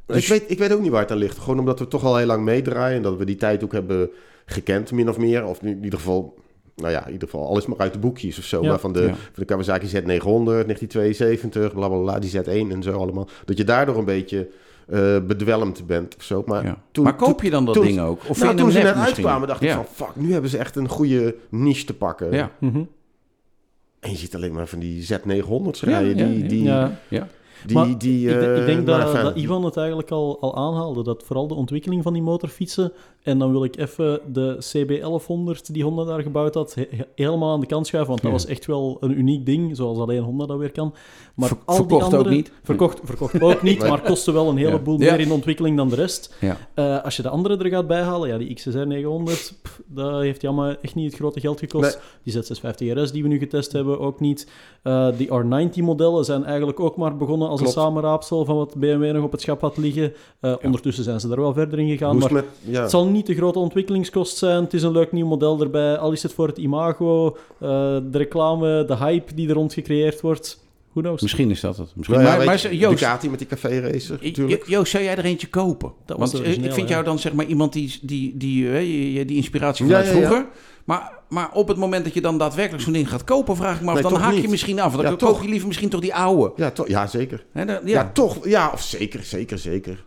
Ik, 0.07 0.27
weet, 0.29 0.45
ik 0.47 0.59
weet 0.59 0.73
ook 0.73 0.81
niet 0.81 0.91
waar 0.91 1.01
het 1.01 1.11
aan 1.11 1.19
ligt. 1.19 1.39
Gewoon 1.39 1.59
omdat 1.59 1.79
we 1.79 1.89
toch 1.89 2.05
al 2.05 2.17
heel 2.17 2.27
lang 2.27 2.45
meedraaien. 2.45 2.97
En 2.97 3.03
dat 3.03 3.17
we 3.17 3.25
die 3.25 3.37
tijd 3.37 3.65
ook 3.65 3.73
hebben 3.73 4.11
gekend, 4.53 4.93
min 4.93 5.09
of 5.09 5.19
meer. 5.19 5.47
Of 5.47 5.63
in 5.63 5.85
ieder 5.85 5.99
geval, 5.99 6.35
nou 6.77 6.91
ja, 6.93 7.07
in 7.07 7.13
ieder 7.13 7.29
geval 7.29 7.47
alles 7.49 7.67
maar 7.67 7.79
uit 7.79 7.93
de 7.93 7.99
boekjes 7.99 8.39
of 8.39 8.45
zo. 8.45 8.63
Ja. 8.63 8.69
Maar 8.69 8.79
van 8.81 8.93
de, 8.93 9.01
Ja. 9.01 9.07
van 9.15 9.17
de 9.35 9.45
Kawasaki 9.45 9.87
Z900, 9.87 10.67
1972, 10.67 11.73
bla 11.75 11.89
bla 11.89 11.99
bla, 11.99 12.19
die 12.19 12.31
Z1 12.31 12.71
en 12.73 12.83
zo 12.83 12.93
allemaal. 12.99 13.29
Dat 13.45 13.57
je 13.57 13.65
daardoor 13.65 13.97
een 13.99 14.05
beetje 14.05 14.49
eh 14.89 15.19
bedwelmd 15.27 15.87
bent 15.87 16.17
of 16.17 16.23
zo. 16.23 16.43
Maar, 16.47 16.65
Ja. 16.65 16.83
toen- 16.93 17.05
maar 17.05 17.17
koop 17.17 17.43
je 17.43 17.51
dan 17.51 17.65
dat 17.65 17.75
toen- 17.75 17.85
ding 17.85 18.01
ook? 18.01 18.21
Of 18.29 18.41
nou, 18.43 18.57
toen 18.57 18.71
ze 18.71 18.79
net 18.79 18.95
uitkwamen, 18.95 19.49
dacht 19.49 19.63
ik 19.63 19.71
van... 19.71 19.85
Fuck, 19.85 20.11
nu 20.15 20.33
hebben 20.33 20.51
ze 20.51 20.59
echt 20.59 20.77
een 20.77 20.89
goede 20.89 21.35
niche 21.49 21.85
te 21.85 21.95
pakken. 21.95 22.33
Ja. 22.33 22.51
Mhm. 22.59 22.83
En 24.01 24.11
je 24.11 24.17
ziet 24.17 24.35
alleen 24.35 24.53
maar 24.53 24.67
van 24.67 24.79
die 24.79 25.03
Z900's 25.07 25.81
Ja, 25.81 25.87
rijden. 25.89 26.17
ja, 26.17 26.27
die, 26.35 26.47
die, 26.47 26.63
Ja. 26.63 26.99
Ja. 27.09 27.29
Die, 27.67 27.77
Maar 27.77 27.99
die, 27.99 28.29
ik, 28.29 28.39
denk- 28.41 28.53
eh, 28.53 28.61
ik 28.61 28.67
denk 28.67 28.87
dat, 28.87 29.13
dat 29.13 29.37
Ivan 29.37 29.65
het 29.65 29.77
eigenlijk 29.77 30.11
al, 30.11 30.41
al 30.41 30.57
aanhaalde. 30.57 31.03
Dat 31.03 31.23
vooral 31.27 31.47
de 31.49 31.55
ontwikkeling 31.55 32.03
van 32.03 32.13
die 32.13 32.23
motorfietsen. 32.23 32.93
En 33.23 33.39
dan 33.39 33.51
wil 33.51 33.65
ik 33.65 33.77
even 33.77 34.21
de 34.33 34.57
CB1100 34.77 35.61
die 35.73 35.83
Honda 35.85 36.05
daar 36.05 36.23
gebouwd 36.23 36.55
had, 36.55 36.75
he- 36.75 36.87
he- 36.91 37.05
helemaal 37.15 37.53
aan 37.53 37.61
de 37.61 37.67
kant 37.67 37.87
schuiven. 37.87 38.11
Want 38.11 38.23
dat 38.23 38.33
Ja. 38.33 38.37
was 38.39 38.47
echt 38.47 38.67
wel 38.67 38.97
een 39.01 39.19
uniek 39.19 39.47
ding, 39.47 39.77
zoals 39.77 39.99
alleen 39.99 40.23
Honda 40.23 40.47
dat 40.47 40.59
weer 40.59 40.73
kan. 40.73 40.95
Maar 41.35 41.49
Ver- 41.49 41.57
al 41.65 41.77
die 41.77 41.85
verkocht 41.87 42.07
ook 42.07 42.13
andere, 42.13 42.35
niet. 42.35 42.53
Verkocht, 42.63 43.01
verkocht 43.05 43.41
ook 43.43 43.63
niet, 43.63 43.89
maar 43.89 44.01
kostte 44.03 44.33
wel 44.33 44.49
een 44.49 44.57
heleboel 44.57 45.01
Ja. 45.01 45.11
meer 45.11 45.21
in 45.21 45.33
ontwikkeling 45.33 45.77
dan 45.77 45.89
de 45.89 45.95
rest. 45.95 46.35
Ja. 46.41 46.57
Eh, 46.75 47.05
als 47.05 47.17
je 47.17 47.23
de 47.23 47.29
andere 47.29 47.57
er 47.57 47.67
gaat 47.71 47.87
bijhalen, 47.87 48.29
ja, 48.29 48.39
die 48.39 48.55
XSR 48.55 48.87
900, 48.87 49.55
pff, 49.63 49.81
dat 49.87 50.21
heeft 50.21 50.41
die 50.41 50.49
allemaal 50.49 50.75
echt 50.83 50.95
niet 50.95 51.07
het 51.07 51.15
grote 51.21 51.41
geld 51.41 51.59
gekost. 51.59 52.01
Die 52.23 52.33
Z650 52.35 52.93
RS 52.95 53.13
die 53.13 53.23
we 53.23 53.29
nu 53.29 53.39
getest 53.39 53.73
hebben, 53.73 54.01
ook 54.01 54.21
niet. 54.21 54.49
Eh, 54.83 55.09
die 55.17 55.29
R90-modellen 55.29 56.25
zijn 56.25 56.45
eigenlijk 56.45 56.81
ook 56.81 56.97
maar 56.97 57.17
begonnen 57.17 57.48
als 57.49 57.61
Klopt. 57.61 57.77
een 57.77 57.83
samenraapsel 57.83 58.45
van 58.45 58.57
wat 58.57 58.75
BMW 58.75 59.13
nog 59.15 59.25
op 59.25 59.33
het 59.33 59.41
schap 59.41 59.61
had 59.61 59.77
liggen. 59.77 60.13
Eh, 60.41 60.55
Ondertussen 60.63 61.05
zijn 61.05 61.21
ze 61.21 61.29
daar 61.29 61.41
wel 61.41 61.53
verder 61.53 61.79
in 61.79 61.89
gegaan, 61.89 62.15
maar 62.19 62.23
het 62.25 62.33
met, 62.33 62.45
ja. 62.61 62.81
het 62.81 62.91
zal 62.91 63.07
niet 63.07 63.27
de 63.27 63.35
grote 63.35 63.59
ontwikkelingskost 63.59 64.37
zijn. 64.37 64.63
Het 64.65 64.75
is 64.75 64.83
een 64.83 64.93
leuk 64.93 65.13
nieuw 65.13 65.27
model 65.27 65.61
erbij, 65.61 65.97
al 65.99 66.13
is 66.13 66.23
het 66.23 66.33
voor 66.33 66.47
het 66.47 66.59
imago, 66.59 67.27
eh, 67.59 67.69
de 68.11 68.19
reclame, 68.19 68.85
de 68.85 68.97
hype 68.97 69.35
die 69.35 69.49
er 69.49 69.55
rond 69.55 69.73
gecreëerd 69.73 70.21
wordt. 70.21 70.67
Who 70.93 71.01
knows? 71.01 71.23
Misschien 71.23 71.51
is 71.51 71.61
dat 71.61 71.77
het. 71.77 71.93
Misschien. 71.95 72.19
Nou 72.19 72.29
ja, 72.31 72.37
maar, 72.37 72.47
maar 72.47 72.63
je, 72.71 72.77
Joost, 72.79 72.99
Ducati 72.99 73.31
met 73.31 73.39
die 73.39 73.49
café 73.49 73.81
racer, 73.81 74.19
natuurlijk. 74.23 74.67
Jo- 74.67 74.71
Joost, 74.73 74.91
zou 74.91 75.05
jij 75.05 75.17
er 75.17 75.25
eentje 75.25 75.47
kopen? 75.49 75.93
Dat 76.07 76.19
was 76.19 76.33
Want 76.33 76.45
eh, 76.45 76.53
ik 76.53 76.73
vind 76.73 76.89
ja. 76.89 76.95
jou 76.95 77.05
dan 77.05 77.19
zeg 77.19 77.33
maar 77.33 77.45
iemand 77.47 77.73
die, 77.73 77.99
die, 78.03 78.37
die, 78.37 78.65
je- 78.65 79.13
je- 79.13 79.25
die 79.25 79.37
inspiratie 79.37 79.87
vanuit 79.87 80.07
ja, 80.07 80.13
ja. 80.13 80.17
vroeger. 80.17 80.47
Maar, 80.89 81.13
maar 81.29 81.51
op 81.53 81.69
het 81.69 81.77
moment 81.77 82.05
dat 82.05 82.15
je 82.15 82.21
dan 82.21 82.39
daadwerkelijk 82.39 82.83
zo'n 82.85 82.93
ding 82.93 83.09
gaat 83.09 83.25
kopen, 83.25 83.57
vraag 83.57 83.75
ik 83.77 83.81
me 83.83 83.89
af, 83.89 83.95
Nee, 83.95 84.03
dan 84.03 84.15
haak 84.21 84.33
je 84.35 84.41
niet. 84.41 84.51
misschien 84.51 84.81
af. 84.81 84.93
Dan 84.93 85.03
Ja, 85.03 85.09
koop 85.09 85.19
toch. 85.19 85.43
je 85.43 85.49
liever 85.49 85.67
misschien 85.67 85.89
toch 85.89 86.01
die 86.01 86.15
oude. 86.15 86.53
Ja, 86.57 86.71
toch, 86.71 86.89
ja, 86.89 87.07
zeker. 87.07 87.45
Dan- 87.53 87.67
Ja. 87.67 87.81
ja, 87.85 88.11
toch. 88.13 88.47
Ja, 88.49 88.71
of 88.73 88.83
zeker, 88.83 89.23
zeker, 89.25 89.59
zeker. 89.59 90.05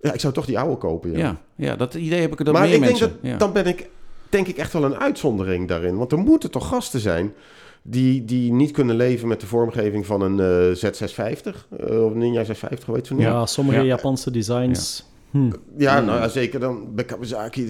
Ja, 0.00 0.12
ik 0.12 0.20
zou 0.20 0.32
toch 0.32 0.46
die 0.46 0.58
oude 0.58 0.76
kopen, 0.76 1.10
ja. 1.10 1.18
ja. 1.18 1.40
ja, 1.56 1.76
dat 1.76 1.94
idee 1.94 2.20
heb 2.20 2.32
ik 2.32 2.38
er 2.38 2.44
dan 2.44 2.54
maar 2.54 2.62
meer 2.62 2.74
ik 2.74 2.80
mensen. 2.80 3.08
denk 3.08 3.22
dat, 3.22 3.30
ja. 3.30 3.36
dan 3.36 3.52
ben 3.52 3.66
ik, 3.66 3.88
denk 4.28 4.46
ik 4.46 4.56
echt 4.56 4.72
wel 4.72 4.84
een 4.84 4.96
uitzondering 4.96 5.68
daarin. 5.68 5.96
Want 5.96 6.12
er 6.12 6.18
moeten 6.18 6.50
toch 6.50 6.68
gasten 6.68 7.00
zijn 7.00 7.32
die, 7.82 8.24
die 8.24 8.52
niet 8.52 8.70
kunnen 8.70 8.96
leven 8.96 9.28
met 9.28 9.40
de 9.40 9.46
vormgeving 9.46 10.06
van 10.06 10.20
een 10.20 10.40
eh, 10.40 10.76
Z650 10.76 11.68
eh, 11.78 12.04
of 12.04 12.14
Ninja 12.14 12.44
650, 12.44 12.86
weet 12.86 13.08
je 13.08 13.14
van 13.14 13.22
Ja, 13.24 13.46
sommige 13.46 13.78
Ja. 13.78 13.84
Japanse 13.84 14.30
designs. 14.30 15.06
Hm. 15.30 15.50
Ja, 15.76 15.96
Hmm. 15.96 16.06
nou 16.06 16.20
ja, 16.20 16.28
zeker 16.28 16.60
dan 16.60 16.94
bij 16.94 17.04
Kawasaki. 17.04 17.68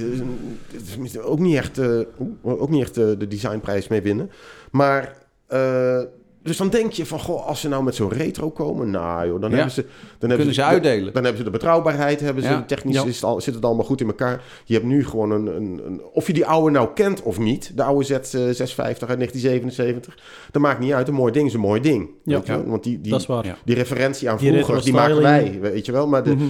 Misschien 0.98 1.22
ook 1.22 1.38
niet 1.38 1.56
echt, 1.56 1.78
eh, 1.78 1.98
ook 2.42 2.70
niet 2.70 2.82
echt 2.82 2.96
eh, 2.96 3.04
de 3.18 3.28
designprijs 3.28 3.88
mee 3.88 4.02
winnen. 4.02 4.30
Maar, 4.70 5.14
eh, 5.46 6.00
dus 6.42 6.56
dan 6.56 6.68
denk 6.68 6.92
je 6.92 7.06
van, 7.06 7.20
goh, 7.20 7.46
als 7.46 7.60
ze 7.60 7.68
nou 7.68 7.82
met 7.84 7.94
zo'n 7.94 8.12
retro 8.12 8.50
komen, 8.50 8.90
nou 8.90 9.26
joh, 9.28 9.40
dan 9.40 9.50
Ja. 9.50 9.56
hebben 9.56 9.74
ze... 9.74 9.80
Dan 9.82 9.90
Kunnen 10.18 10.36
hebben 10.36 10.54
ze 10.54 10.60
de- 10.60 10.66
uitdelen. 10.66 11.12
Dan 11.12 11.22
hebben 11.22 11.36
ze 11.38 11.44
de 11.44 11.50
betrouwbaarheid, 11.50 12.20
hebben 12.20 12.42
ze 12.42 12.48
Ja. 12.48 12.62
technisch 12.62 13.04
is 13.04 13.14
het 13.14 13.24
al, 13.24 13.40
zit 13.40 13.54
het 13.54 13.64
allemaal 13.64 13.84
goed 13.84 14.00
in 14.00 14.06
elkaar. 14.06 14.42
Je 14.64 14.74
hebt 14.74 14.86
nu 14.86 15.04
gewoon 15.04 15.30
een, 15.30 15.46
een, 15.46 15.80
een... 15.86 16.02
Of 16.12 16.26
je 16.26 16.32
die 16.32 16.46
oude 16.46 16.70
nou 16.70 16.88
kent 16.94 17.22
of 17.22 17.38
niet, 17.38 17.72
de 17.76 17.82
oude 17.82 18.04
Z650 18.04 19.08
uit 19.08 19.18
1977, 19.18 20.18
dat 20.50 20.62
maakt 20.62 20.80
niet 20.80 20.92
uit. 20.92 21.08
Een 21.08 21.14
mooi 21.14 21.32
ding 21.32 21.46
is 21.46 21.54
een 21.54 21.60
mooi 21.60 21.80
ding. 21.80 22.10
Ja. 22.24 22.42
Want 22.66 22.82
die, 22.84 23.00
die, 23.00 23.16
die 23.64 23.74
referentie 23.74 24.30
aan 24.30 24.38
vroeger, 24.38 24.82
die 24.82 24.92
maken 24.92 25.22
wij, 25.22 25.58
weet 25.60 25.86
je 25.86 25.92
wel. 25.92 26.06
Maar, 26.08 26.22
de, 26.24 26.34
Mhm. 26.34 26.44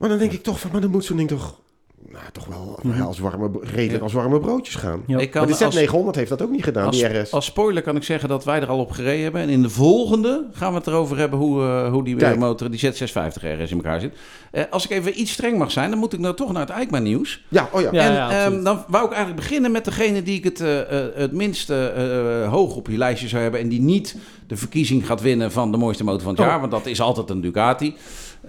Maar 0.00 0.08
dan 0.08 0.18
denk 0.18 0.32
ik 0.32 0.42
toch 0.42 0.60
van, 0.60 0.70
maar 0.72 0.80
dan 0.80 0.90
moet 0.90 1.04
zo'n 1.04 1.16
ding 1.16 1.28
toch... 1.28 1.58
Nou, 2.12 2.24
toch 2.32 2.46
wel 2.46 2.78
Mhm. 2.82 3.02
als 3.02 3.18
warme, 3.18 3.50
redelijk 3.62 3.92
Ja. 3.92 3.98
als 3.98 4.12
warme 4.12 4.40
broodjes 4.40 4.74
gaan. 4.74 5.02
Ja. 5.06 5.18
Ik 5.18 5.30
kan 5.30 5.48
Maar 5.48 5.58
de 5.58 5.64
als, 5.64 5.76
Z900 5.78 6.14
heeft 6.16 6.28
dat 6.28 6.42
ook 6.42 6.50
niet 6.50 6.64
gedaan, 6.64 6.86
als, 6.86 6.96
die 6.96 7.18
RS. 7.20 7.32
als 7.32 7.44
spoiler 7.44 7.82
kan 7.82 7.96
ik 7.96 8.02
zeggen 8.02 8.28
dat 8.28 8.44
wij 8.44 8.60
er 8.60 8.68
al 8.68 8.78
op 8.78 8.90
gereden 8.90 9.22
hebben. 9.22 9.40
En 9.40 9.48
in 9.48 9.62
de 9.62 9.70
volgende 9.70 10.46
gaan 10.52 10.72
we 10.72 10.78
het 10.78 10.86
erover 10.86 11.16
hebben 11.18 11.38
hoe, 11.38 11.62
eh, 11.62 11.90
hoe 11.92 12.04
die 12.04 12.16
Kijk. 12.16 12.38
motor, 12.38 12.70
die 12.70 12.80
Z650 12.80 13.42
RS 13.42 13.70
in 13.70 13.76
elkaar 13.76 14.00
zit. 14.00 14.16
Eh, 14.50 14.64
als 14.70 14.84
ik 14.84 14.90
even 14.90 15.20
iets 15.20 15.32
streng 15.32 15.58
mag 15.58 15.70
zijn, 15.70 15.90
dan 15.90 15.98
moet 15.98 16.12
ik 16.12 16.18
nou 16.20 16.34
toch 16.34 16.52
naar 16.52 16.60
het 16.66 16.70
Eikma 16.70 16.98
nieuws. 16.98 17.44
Ja, 17.48 17.68
oh 17.72 17.80
ja. 17.80 17.88
Ja, 17.92 18.02
en 18.06 18.12
ja, 18.12 18.44
ehm, 18.44 18.62
dan 18.62 18.84
wou 18.88 19.04
ik 19.04 19.12
eigenlijk 19.12 19.40
beginnen 19.42 19.70
met 19.72 19.84
degene 19.84 20.22
die 20.22 20.36
ik 20.36 20.44
het, 20.44 20.60
eh, 20.60 20.80
eh, 21.04 21.14
het 21.14 21.32
minst 21.32 21.70
eh, 21.70 22.42
eh, 22.42 22.50
hoog 22.50 22.74
op 22.76 22.86
je 22.88 22.96
lijstje 22.98 23.28
zou 23.28 23.42
hebben. 23.42 23.60
En 23.60 23.68
die 23.68 23.80
niet 23.80 24.16
de 24.46 24.56
verkiezing 24.56 25.06
gaat 25.06 25.20
winnen 25.20 25.52
van 25.52 25.70
de 25.70 25.76
mooiste 25.76 26.04
motor 26.04 26.20
van 26.22 26.30
het 26.30 26.40
Oh. 26.40 26.46
jaar. 26.46 26.60
Want 26.60 26.72
dat 26.72 26.86
is 26.86 27.00
altijd 27.00 27.30
een 27.30 27.40
Ducati. 27.40 27.94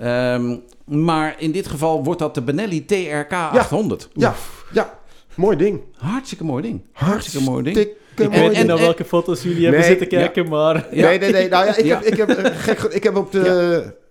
Ehm, 0.02 0.56
maar 0.86 1.36
in 1.38 1.52
dit 1.52 1.68
geval 1.68 2.04
wordt 2.04 2.20
dat 2.20 2.36
de 2.36 2.42
Benelli 2.42 2.86
TRK 2.86 3.32
800. 3.34 4.10
Ja, 4.14 4.34
ja. 4.74 5.00
Mooi 5.36 5.58
ding. 5.58 5.82
Hartstikke 5.98 6.44
mooi 6.44 6.62
ding. 6.62 6.82
Hartstikke 6.92 7.50
mooi 7.50 7.64
ding. 7.64 7.78
Ik 7.78 8.30
weet 8.30 8.54
niet 8.58 8.66
naar 8.66 8.78
welke 8.78 9.06
foto's 9.06 9.44
jullie 9.44 9.64
hebben 9.66 9.84
zitten 9.84 10.08
kijken, 10.08 10.50
maar... 10.50 10.88
Ja. 10.92 11.08
Nee, 11.08 11.20
nee, 11.20 11.32
nee. 11.32 11.50
Nou 11.50 11.66
ja, 11.66 11.76
ik, 11.78 11.86
Ja. 11.86 11.96
Heb, 11.98 12.06
ik, 12.06 12.18
heb, 12.18 12.30
eh, 12.30 12.52
gek, 12.56 12.80
ge- 12.80 12.94
ik 12.94 13.04
heb 13.04 13.16
op 13.16 13.32
de... 13.32 13.40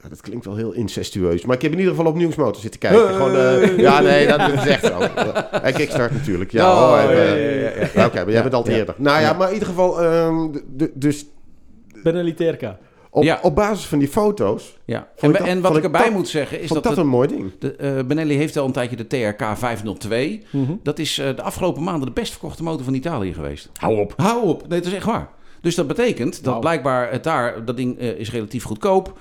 Ja, 0.03 0.09
Dat 0.09 0.20
klinkt 0.20 0.44
wel 0.44 0.57
heel 0.57 0.72
incestueus. 0.72 1.44
Maar 1.44 1.57
ik 1.57 1.62
heb 1.62 1.72
in 1.72 1.79
ieder 1.79 1.94
geval 1.94 2.11
op 2.11 2.16
Nieuwsmotor 2.16 2.61
zitten 2.62 2.81
kijken. 2.81 3.05
Hey. 3.07 3.14
Gewoon, 3.14 3.37
eh, 3.37 3.79
ja, 3.79 4.00
nee, 4.00 4.26
dat 4.26 4.40
is 4.53 4.66
echt 4.66 4.87
zo. 4.87 4.98
En 5.62 5.72
Kickstart 5.74 6.12
natuurlijk. 6.12 6.53
Ja, 6.53 6.72
Oh, 6.72 6.92
oh, 6.92 7.03
ja, 7.03 7.11
eh, 7.11 7.16
ja, 7.16 7.24
ja, 7.35 7.70
ja, 7.70 7.81
ja. 7.81 7.88
ja, 7.94 8.07
Oké, 8.07 8.24
maar 8.24 8.33
jij 8.33 8.42
bent 8.42 8.55
al 8.55 8.62
te 8.62 8.70
Ja. 8.70 8.76
eerder. 8.76 8.94
Nou 8.98 9.20
ja, 9.20 9.33
maar 9.33 9.46
in 9.48 9.53
ieder 9.55 9.68
geval... 9.68 10.03
ehm, 10.03 10.53
de- 10.53 10.62
de- 10.76 10.90
dus 10.94 11.26
Benelli 12.03 12.35
TRK. 12.35 12.62
Op, 13.11 13.23
Ja. 13.23 13.38
op 13.42 13.55
basis 13.55 13.85
van 13.87 13.99
die 13.99 14.09
foto's... 14.09 14.79
Ja. 14.85 15.09
En, 15.18 15.33
dat- 15.33 15.42
en 15.46 15.61
wat 15.61 15.77
ik 15.77 15.85
erbij 15.85 16.05
dat- 16.05 16.12
moet 16.12 16.29
zeggen 16.29 16.61
is 16.61 16.68
dat 16.68 16.83
dat 16.83 16.96
een 16.96 17.07
mooi 17.07 17.29
ding. 17.29 17.53
de, 17.59 17.73
eh, 17.77 18.05
Benelli 18.05 18.35
heeft 18.37 18.57
al 18.57 18.66
een 18.66 18.73
tijdje 18.73 18.96
de 18.96 19.07
TRK 19.07 19.42
502. 19.57 20.42
Mhm. 20.51 20.73
Dat 20.83 20.99
is 20.99 21.18
eh, 21.18 21.37
de 21.37 21.42
afgelopen 21.42 21.83
maanden 21.83 22.07
de 22.07 22.12
best 22.12 22.31
verkochte 22.33 22.62
motor 22.62 22.85
van 22.85 22.94
Italië 22.94 23.35
geweest. 23.35 23.68
Hou 23.77 23.99
op. 24.01 24.12
Hou 24.16 24.44
op. 24.46 24.68
Nee, 24.68 24.79
dat 24.81 24.88
is 24.88 24.94
echt 24.96 25.07
waar. 25.07 25.29
Dus 25.61 25.75
dat 25.75 25.87
betekent 25.87 26.44
dat 26.44 26.61
blijkbaar 26.61 27.11
het 27.12 27.25
daar, 27.25 27.64
dat 27.64 27.77
ding 27.77 27.99
eh, 27.99 28.09
is 28.09 28.31
relatief 28.31 28.64
goedkoop. 28.64 29.18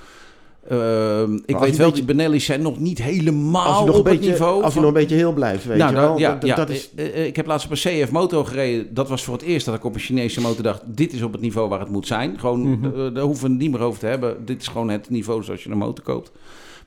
Ehm, 0.70 1.40
ik 1.46 1.58
weet 1.58 1.78
wel, 1.78 1.92
die 1.94 2.04
Benelli's 2.04 2.46
zijn 2.46 2.62
nog 2.62 2.80
niet 2.80 3.02
helemaal 3.04 3.66
Als 3.66 3.80
je 3.80 3.86
nog 3.86 3.94
een 3.96 4.00
op 4.00 4.06
het 4.08 4.20
niveau. 4.20 4.64
als 4.64 4.74
je 4.74 4.80
nog 4.80 4.88
een 4.88 4.94
beetje 4.94 5.16
heel 5.16 5.34
blijft, 5.34 5.66
weet 5.66 5.78
nou, 5.78 5.90
je 5.90 5.96
dat- 5.96 6.06
wel. 6.08 6.18
ja, 6.20 6.36
dat, 6.36 6.50
ja, 6.50 6.56
dat 6.56 6.70
is... 6.70 6.90
eh, 6.96 7.06
eh, 7.08 7.26
ik 7.26 7.36
heb 7.36 7.46
laatst 7.46 7.66
op 7.66 7.72
een 7.72 7.78
CF 8.04 8.12
Moto 8.12 8.44
gereden. 8.44 8.94
Dat 8.94 9.10
was 9.10 9.24
voor 9.24 9.34
het 9.34 9.44
eerst 9.44 9.66
dat 9.66 9.76
ik 9.76 9.84
op 9.84 9.94
een 9.94 10.00
Chinese 10.00 10.42
motor 10.42 10.64
dacht... 10.64 10.82
dit 10.86 11.14
is 11.14 11.22
op 11.22 11.32
het 11.32 11.42
niveau 11.42 11.70
waar 11.70 11.80
het 11.80 11.90
moet 11.90 12.08
zijn. 12.08 12.40
Gewoon, 12.40 12.70
Mhm. 12.70 12.86
eh, 12.86 13.14
daar 13.14 13.24
hoeven 13.24 13.44
we 13.46 13.50
het 13.52 13.62
niet 13.62 13.72
meer 13.72 13.82
over 13.82 14.00
te 14.00 14.06
hebben. 14.06 14.38
Dit 14.46 14.62
is 14.62 14.68
gewoon 14.68 14.90
het 14.90 15.10
niveau 15.10 15.44
zoals 15.44 15.64
je 15.64 15.70
een 15.70 15.78
motor 15.78 16.04
koopt. 16.04 16.32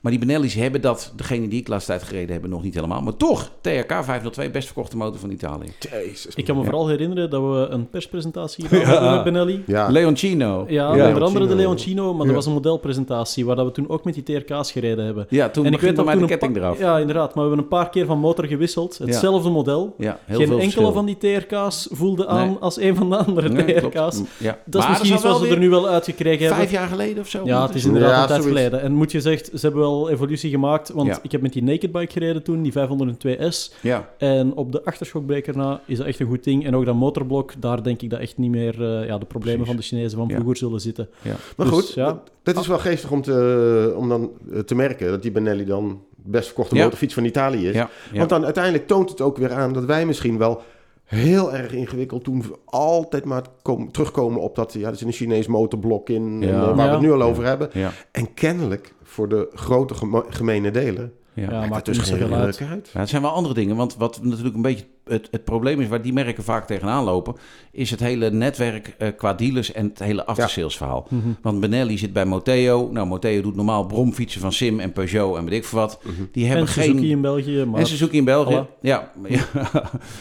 Maar 0.03 0.11
die 0.11 0.21
Benelli's 0.21 0.53
hebben 0.53 0.81
dat, 0.81 1.13
degene 1.15 1.47
die 1.47 1.59
ik 1.59 1.67
laatst 1.67 1.87
tijd 1.87 2.03
gereden 2.03 2.31
hebben, 2.31 2.49
nog 2.49 2.63
niet 2.63 2.73
helemaal. 2.73 3.01
Maar 3.01 3.17
toch, 3.17 3.49
TRK 3.61 3.91
502, 4.03 4.49
best 4.49 4.65
verkochte 4.65 4.97
motor 4.97 5.19
van 5.19 5.29
Italië. 5.31 5.65
Jezus. 5.91 6.35
Ik 6.35 6.45
kan 6.45 6.55
me 6.55 6.61
Ja. 6.61 6.67
vooral 6.69 6.87
herinneren 6.87 7.29
dat 7.29 7.41
we 7.41 7.67
een 7.69 7.89
perspresentatie 7.89 8.65
hebben 8.69 9.11
met 9.11 9.23
Benelli. 9.23 9.63
Ja, 9.67 9.87
Leoncino. 9.89 10.65
Ja, 10.67 10.95
Ja. 10.95 11.07
onder 11.07 11.23
andere 11.23 11.47
de 11.47 11.55
Leoncino. 11.55 12.11
Maar 12.11 12.19
Ja. 12.21 12.25
dat 12.25 12.35
was 12.35 12.45
een 12.45 12.53
modelpresentatie 12.53 13.45
waar 13.45 13.55
dat 13.55 13.65
we 13.65 13.71
toen 13.71 13.89
ook 13.89 14.03
met 14.03 14.13
die 14.13 14.23
TRK's 14.23 14.71
gereden 14.71 15.05
hebben. 15.05 15.25
Ja, 15.29 15.49
toen 15.49 15.65
en 15.65 15.73
ik 15.73 15.79
weet 15.81 15.95
dat 15.95 16.05
mij 16.05 16.13
de 16.13 16.19
toen 16.19 16.29
ketting 16.29 16.55
eraf. 16.55 16.79
Ja, 16.79 16.97
inderdaad. 16.99 17.25
Maar 17.35 17.43
we 17.43 17.49
hebben 17.49 17.59
een 17.59 17.67
paar 17.79 17.89
keer 17.89 18.05
van 18.05 18.19
motor 18.19 18.45
gewisseld. 18.45 18.95
Ja. 18.99 19.05
Hetzelfde 19.05 19.49
model. 19.49 19.95
Ja, 19.97 20.19
heel 20.25 20.37
Geen 20.37 20.47
veel 20.47 20.59
enkele 20.59 20.61
verschil. 20.71 20.91
van 20.93 21.05
die 21.05 21.17
TRK's 21.17 21.87
voelde 21.91 22.27
aan 22.27 22.47
Nee. 22.47 22.57
als 22.59 22.79
een 22.79 22.95
van 22.95 23.09
de 23.09 23.15
andere 23.17 23.49
Nee. 23.49 23.65
TRK's. 23.81 24.21
Ja. 24.37 24.57
Dat 24.65 24.81
is 24.81 24.87
Maar 24.87 24.89
misschien 24.89 25.13
iets 25.13 25.23
wat 25.23 25.31
wel 25.39 25.47
ze 25.47 25.47
er 25.53 25.59
nu 25.59 25.69
wel 25.69 25.87
uitgekregen 25.87 26.39
hebben. 26.39 26.57
Vijf 26.57 26.71
jaar 26.71 26.87
geleden 26.87 27.19
of 27.23 27.27
zo? 27.29 27.41
Ja, 27.45 27.65
het 27.65 27.75
is 27.75 27.85
inderdaad 27.85 28.21
een 28.21 28.27
tijd 28.27 28.43
geleden. 28.47 28.81
En 28.81 28.93
moet 28.93 29.11
je 29.11 29.21
zegt, 29.21 29.45
ze 29.53 29.59
hebben 29.61 29.81
wel 29.81 29.91
evolutie 30.09 30.49
gemaakt. 30.49 30.89
Want 30.89 31.07
Ja. 31.07 31.19
ik 31.21 31.31
heb 31.31 31.41
met 31.41 31.53
die 31.53 31.63
Naked 31.63 31.91
Bike 31.91 32.11
gereden 32.11 32.43
toen, 32.43 32.61
die 32.61 32.71
502S. 32.71 33.73
Ja, 33.81 34.09
En 34.17 34.53
op 34.55 34.71
de 34.71 34.85
achterschokbreker 34.85 35.57
na 35.57 35.81
is 35.85 35.97
dat 35.97 36.07
echt 36.07 36.19
een 36.19 36.27
goed 36.27 36.43
ding. 36.43 36.65
En 36.65 36.75
ook 36.75 36.85
dat 36.85 36.95
motorblok, 36.95 37.53
daar 37.61 37.83
denk 37.83 38.01
ik 38.01 38.09
dat 38.09 38.19
echt 38.19 38.37
niet 38.37 38.51
meer 38.51 38.83
eh, 38.99 39.07
ja, 39.07 39.17
de 39.17 39.25
problemen 39.25 39.65
Precies. 39.65 39.67
van 39.67 39.75
de 39.75 39.81
Chinezen 39.83 40.17
van 40.17 40.27
Ja. 40.27 40.33
vroeger 40.35 40.57
zullen 40.57 40.79
zitten. 40.81 41.09
ja. 41.21 41.35
Maar 41.57 41.65
Dus, 41.67 41.75
goed, 41.75 41.93
ja. 41.93 42.21
dat 42.43 42.57
is 42.59 42.67
wel 42.67 42.79
geestig 42.79 43.11
om, 43.11 43.21
te, 43.21 43.93
om 43.97 44.09
dan 44.09 44.31
eh, 44.53 44.59
te 44.59 44.75
merken 44.75 45.09
dat 45.09 45.21
die 45.21 45.31
Benelli 45.31 45.65
dan 45.65 46.01
de 46.15 46.29
best 46.29 46.45
verkochte 46.45 46.75
Ja. 46.75 46.83
motorfiets 46.83 47.13
van 47.13 47.25
Italië 47.25 47.67
is. 47.67 47.75
ja, 47.75 47.89
ja. 48.11 48.17
Want 48.17 48.29
dan 48.29 48.43
uiteindelijk 48.43 48.87
toont 48.87 49.09
het 49.09 49.21
ook 49.21 49.37
weer 49.37 49.51
aan 49.53 49.73
dat 49.73 49.85
wij 49.85 50.05
misschien 50.05 50.37
wel 50.37 50.61
heel 51.03 51.53
erg 51.53 51.71
ingewikkeld 51.73 52.23
toen 52.23 52.41
we 52.41 52.55
altijd 52.65 53.25
maar 53.25 53.41
kom- 53.61 53.91
terugkomen 53.91 54.41
op 54.41 54.55
dat, 54.55 54.73
ja, 54.73 54.89
er 54.89 54.95
zit 54.95 55.07
een 55.07 55.13
Chinees 55.13 55.47
motorblok 55.47 56.09
in, 56.09 56.41
Ja. 56.41 56.47
en, 56.47 56.53
eh, 56.53 56.75
waar 56.75 56.87
we 56.87 56.93
het 56.93 57.01
nu 57.01 57.11
al 57.11 57.21
over 57.21 57.45
hebben. 57.45 57.69
ja, 57.73 57.91
En 58.11 58.33
kennelijk 58.33 58.93
voor 59.13 59.29
de 59.29 59.49
grote 59.53 59.93
gemo- 59.93 60.25
gemene 60.29 60.71
delen 60.71 61.13
ja. 61.35 61.43
Ja, 61.43 61.49
maakt 61.49 61.69
maakt 61.69 61.75
het 61.75 61.85
dus 61.85 61.97
niet 61.97 62.05
geen 62.05 62.17
zoveel 62.29 62.35
uit. 62.37 62.61
uit. 62.69 62.89
Ja, 62.93 62.99
het 62.99 63.09
zijn 63.09 63.21
wel 63.21 63.31
andere 63.31 63.53
dingen. 63.53 63.75
Want 63.75 63.95
wat 63.97 64.19
natuurlijk 64.23 64.55
een 64.55 64.61
beetje 64.61 64.85
het, 65.03 65.27
het 65.31 65.43
probleem 65.43 65.81
is 65.81 65.87
waar 65.87 66.01
die 66.01 66.13
merken 66.13 66.43
vaak 66.43 66.67
tegenaan 66.67 67.03
lopen, 67.03 67.35
is 67.71 67.91
het 67.91 67.99
hele 67.99 68.31
netwerk 68.31 68.95
eh, 68.97 69.07
qua 69.17 69.33
dealers 69.33 69.71
en 69.71 69.85
het 69.87 69.99
hele 69.99 70.25
aftersales 70.25 70.77
verhaal. 70.77 71.07
Mhm. 71.09 71.27
Want 71.41 71.59
Benelli 71.59 71.97
zit 71.97 72.13
bij 72.13 72.25
Moteo. 72.25 72.89
Nou, 72.91 73.07
Moteo 73.07 73.41
doet 73.41 73.55
normaal 73.55 73.85
bromfietsen 73.85 74.41
van 74.41 74.53
Sim 74.53 74.79
en 74.79 74.91
Peugeot 74.91 75.37
en 75.37 75.43
weet 75.45 75.53
ik 75.53 75.63
veel 75.65 75.79
wat. 75.79 75.99
Die 76.31 76.45
hebben 76.45 76.65
En 76.65 76.71
Suzuki 76.71 76.97
geen. 76.99 77.09
in 77.09 77.21
België. 77.21 77.65
Maar 77.65 77.79
En 77.79 77.87
Suzuki 77.87 78.17
in 78.17 78.25
België. 78.25 78.65
Ja. 78.81 79.11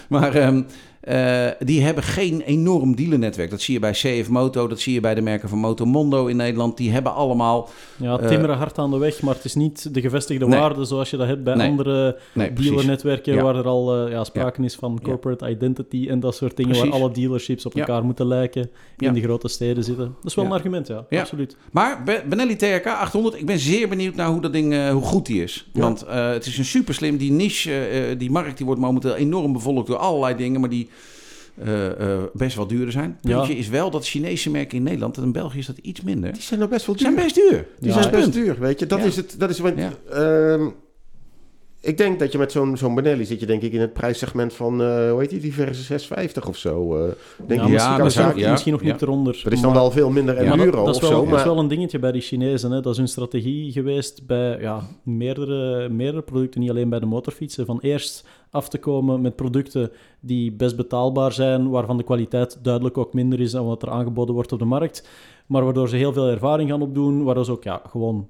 maar 0.08 0.34
ehm, 0.34 0.62
Eh, 1.02 1.46
die 1.58 1.82
hebben 1.82 2.02
geen 2.04 2.40
enorm 2.40 2.96
dealernetwerk. 2.96 3.50
Dat 3.50 3.60
zie 3.60 3.74
je 3.74 3.80
bij 3.80 3.90
CF 3.92 4.28
Moto, 4.28 4.66
dat 4.68 4.80
zie 4.80 4.92
je 4.94 5.00
bij 5.00 5.14
de 5.14 5.20
merken 5.20 5.48
van 5.48 5.58
Motomondo 5.58 6.26
in 6.26 6.36
Nederland. 6.36 6.76
Die 6.76 6.90
hebben 6.90 7.14
allemaal... 7.14 7.68
Ja, 7.96 8.18
Eh, 8.18 8.26
timmeren 8.28 8.56
hard 8.56 8.78
aan 8.78 8.90
de 8.90 8.98
weg, 8.98 9.22
maar 9.22 9.34
het 9.34 9.44
is 9.44 9.54
niet 9.54 9.94
de 9.94 10.00
gevestigde 10.00 10.46
Nee. 10.46 10.58
waarde 10.60 10.84
zoals 10.84 11.10
je 11.10 11.16
dat 11.16 11.26
hebt 11.26 11.44
bij 11.44 11.54
Nee. 11.54 11.68
andere 11.68 12.18
Nee, 12.34 12.52
dealernetwerken 12.52 13.34
Ja. 13.34 13.42
waar 13.42 13.56
er 13.56 13.66
al 13.66 14.04
eh, 14.06 14.10
ja, 14.12 14.24
sprake 14.24 14.62
is 14.62 14.74
van 14.74 15.00
corporate 15.02 15.48
identity 15.50 16.06
en 16.08 16.20
dat 16.20 16.34
soort 16.34 16.56
dingen, 16.56 16.72
Precies. 16.72 16.90
waar 16.90 17.00
alle 17.00 17.10
dealerships 17.12 17.66
op 17.66 17.74
elkaar 17.74 18.04
moeten 18.04 18.26
lijken, 18.26 18.70
in 18.98 19.12
de 19.12 19.20
grote 19.22 19.48
steden 19.48 19.84
zitten. 19.84 20.04
Dat 20.20 20.30
is 20.30 20.34
wel 20.34 20.44
een 20.44 20.52
argument, 20.52 20.86
ja. 20.86 21.06
Absoluut. 21.20 21.56
Maar 21.72 22.02
Be- 22.04 22.22
Benelli 22.28 22.56
TRK 22.56 22.86
800, 22.86 23.34
ik 23.38 23.46
ben 23.46 23.58
zeer 23.58 23.88
benieuwd 23.88 24.14
naar 24.14 24.28
hoe 24.28 24.40
dat 24.40 24.52
ding, 24.52 24.90
hoe 24.90 25.02
goed 25.02 25.26
die 25.26 25.42
is. 25.42 25.68
Want 25.72 26.04
het 26.08 26.46
is 26.46 26.58
een 26.58 26.64
super 26.64 26.94
slim. 26.94 27.16
Die 27.16 27.30
niche, 27.32 28.14
die 28.18 28.30
markt, 28.30 28.56
die 28.56 28.66
wordt 28.66 28.80
momenteel 28.80 29.14
enorm 29.14 29.52
bevolkt 29.52 29.86
door 29.86 29.96
allerlei 29.96 30.36
dingen, 30.36 30.60
maar 30.60 30.68
die 30.70 30.88
eh, 31.54 32.14
eh, 32.14 32.22
best 32.32 32.56
wel 32.56 32.66
duurder 32.66 32.92
zijn. 32.92 33.18
Ja. 33.22 33.36
Puntje 33.36 33.56
is 33.56 33.68
wel 33.68 33.90
dat 33.90 34.06
Chinese 34.06 34.50
merken 34.50 34.76
in 34.78 34.82
Nederland, 34.82 35.16
en 35.16 35.22
in 35.22 35.32
België 35.32 35.58
is 35.58 35.66
dat 35.66 35.78
iets 35.82 36.00
minder, 36.02 36.32
Die 36.32 36.42
zijn 36.42 36.58
nou 36.58 36.70
best 36.70 36.86
wel 36.86 36.96
die 36.96 37.04
duur. 37.06 37.14
zijn 37.14 37.26
best 37.26 37.48
duur. 37.50 37.66
Die 37.78 37.92
Ja, 37.92 38.00
zijn 38.02 38.14
best 38.14 38.32
duur, 38.32 38.56
weet 38.60 38.78
je. 38.80 38.86
Dat 38.86 38.98
Ja. 38.98 39.04
is 39.04 39.16
het. 39.16 39.34
Dat 39.38 39.50
is 39.50 39.58
wat, 39.58 39.72
Ja. 39.76 39.92
Ik 41.84 41.98
denk 41.98 42.18
dat 42.18 42.32
je 42.32 42.38
met 42.38 42.52
zo'n 42.52 42.76
zo'n 42.76 42.94
Benelli 42.94 43.24
zit 43.24 43.40
je 43.40 43.46
denk 43.46 43.62
ik 43.62 43.72
in 43.72 43.80
het 43.80 43.92
prijssegment 43.92 44.52
van, 44.54 44.82
eh, 44.82 45.10
hoe 45.10 45.20
heet 45.20 45.30
die, 45.30 45.40
diverse 45.40 45.82
650 45.82 46.48
of 46.48 46.56
zo. 46.56 46.96
eh. 46.96 47.12
denk 47.46 47.60
Ja, 47.60 47.68
misschien, 47.68 47.94
dat 47.94 48.02
misschien, 48.04 48.24
zou- 48.24 48.34
nog- 48.34 48.44
ja. 48.44 48.50
misschien 48.50 48.72
nog 48.72 48.82
Ja. 48.82 48.92
niet 48.92 49.02
eronder. 49.02 49.40
Dat 49.44 49.52
is 49.52 49.60
dan 49.60 49.70
maar- 49.72 49.80
wel 49.80 49.90
veel 49.90 50.10
minder 50.10 50.36
en 50.36 50.58
euro 50.58 50.70
dat, 50.76 50.84
dat, 50.86 50.94
is 50.94 51.00
wel, 51.00 51.10
zo. 51.10 51.26
dat 51.30 51.38
is 51.38 51.44
wel 51.44 51.58
een 51.58 51.68
dingetje 51.68 51.98
bij 51.98 52.12
die 52.12 52.20
Chinezen. 52.22 52.70
Hè. 52.70 52.80
Dat 52.80 52.92
is 52.92 52.98
hun 52.98 53.08
strategie 53.08 53.72
geweest 53.72 54.26
bij 54.26 54.60
ja, 54.60 54.80
meerdere, 55.02 55.88
meerdere 55.88 56.22
producten, 56.22 56.60
niet 56.60 56.70
alleen 56.70 56.88
bij 56.88 57.00
de 57.00 57.06
motorfietsen. 57.06 57.66
Van 57.66 57.78
eerst 57.80 58.26
af 58.50 58.68
te 58.68 58.78
komen 58.78 59.20
met 59.20 59.36
producten 59.36 59.90
die 60.20 60.52
best 60.52 60.76
betaalbaar 60.76 61.32
zijn, 61.32 61.70
waarvan 61.70 61.96
de 61.96 62.02
kwaliteit 62.04 62.58
duidelijk 62.62 62.98
ook 62.98 63.12
minder 63.14 63.40
is 63.40 63.50
dan 63.50 63.66
wat 63.66 63.82
er 63.82 63.90
aangeboden 63.90 64.34
wordt 64.34 64.52
op 64.52 64.58
de 64.58 64.64
markt. 64.64 65.08
Maar 65.46 65.64
waardoor 65.64 65.88
ze 65.88 65.96
heel 65.96 66.12
veel 66.12 66.26
ervaring 66.28 66.70
gaan 66.70 66.82
opdoen, 66.82 67.22
waardoor 67.24 67.44
ze 67.44 67.50
ook 67.52 67.64
ja, 67.64 67.82
gewoon 67.88 68.28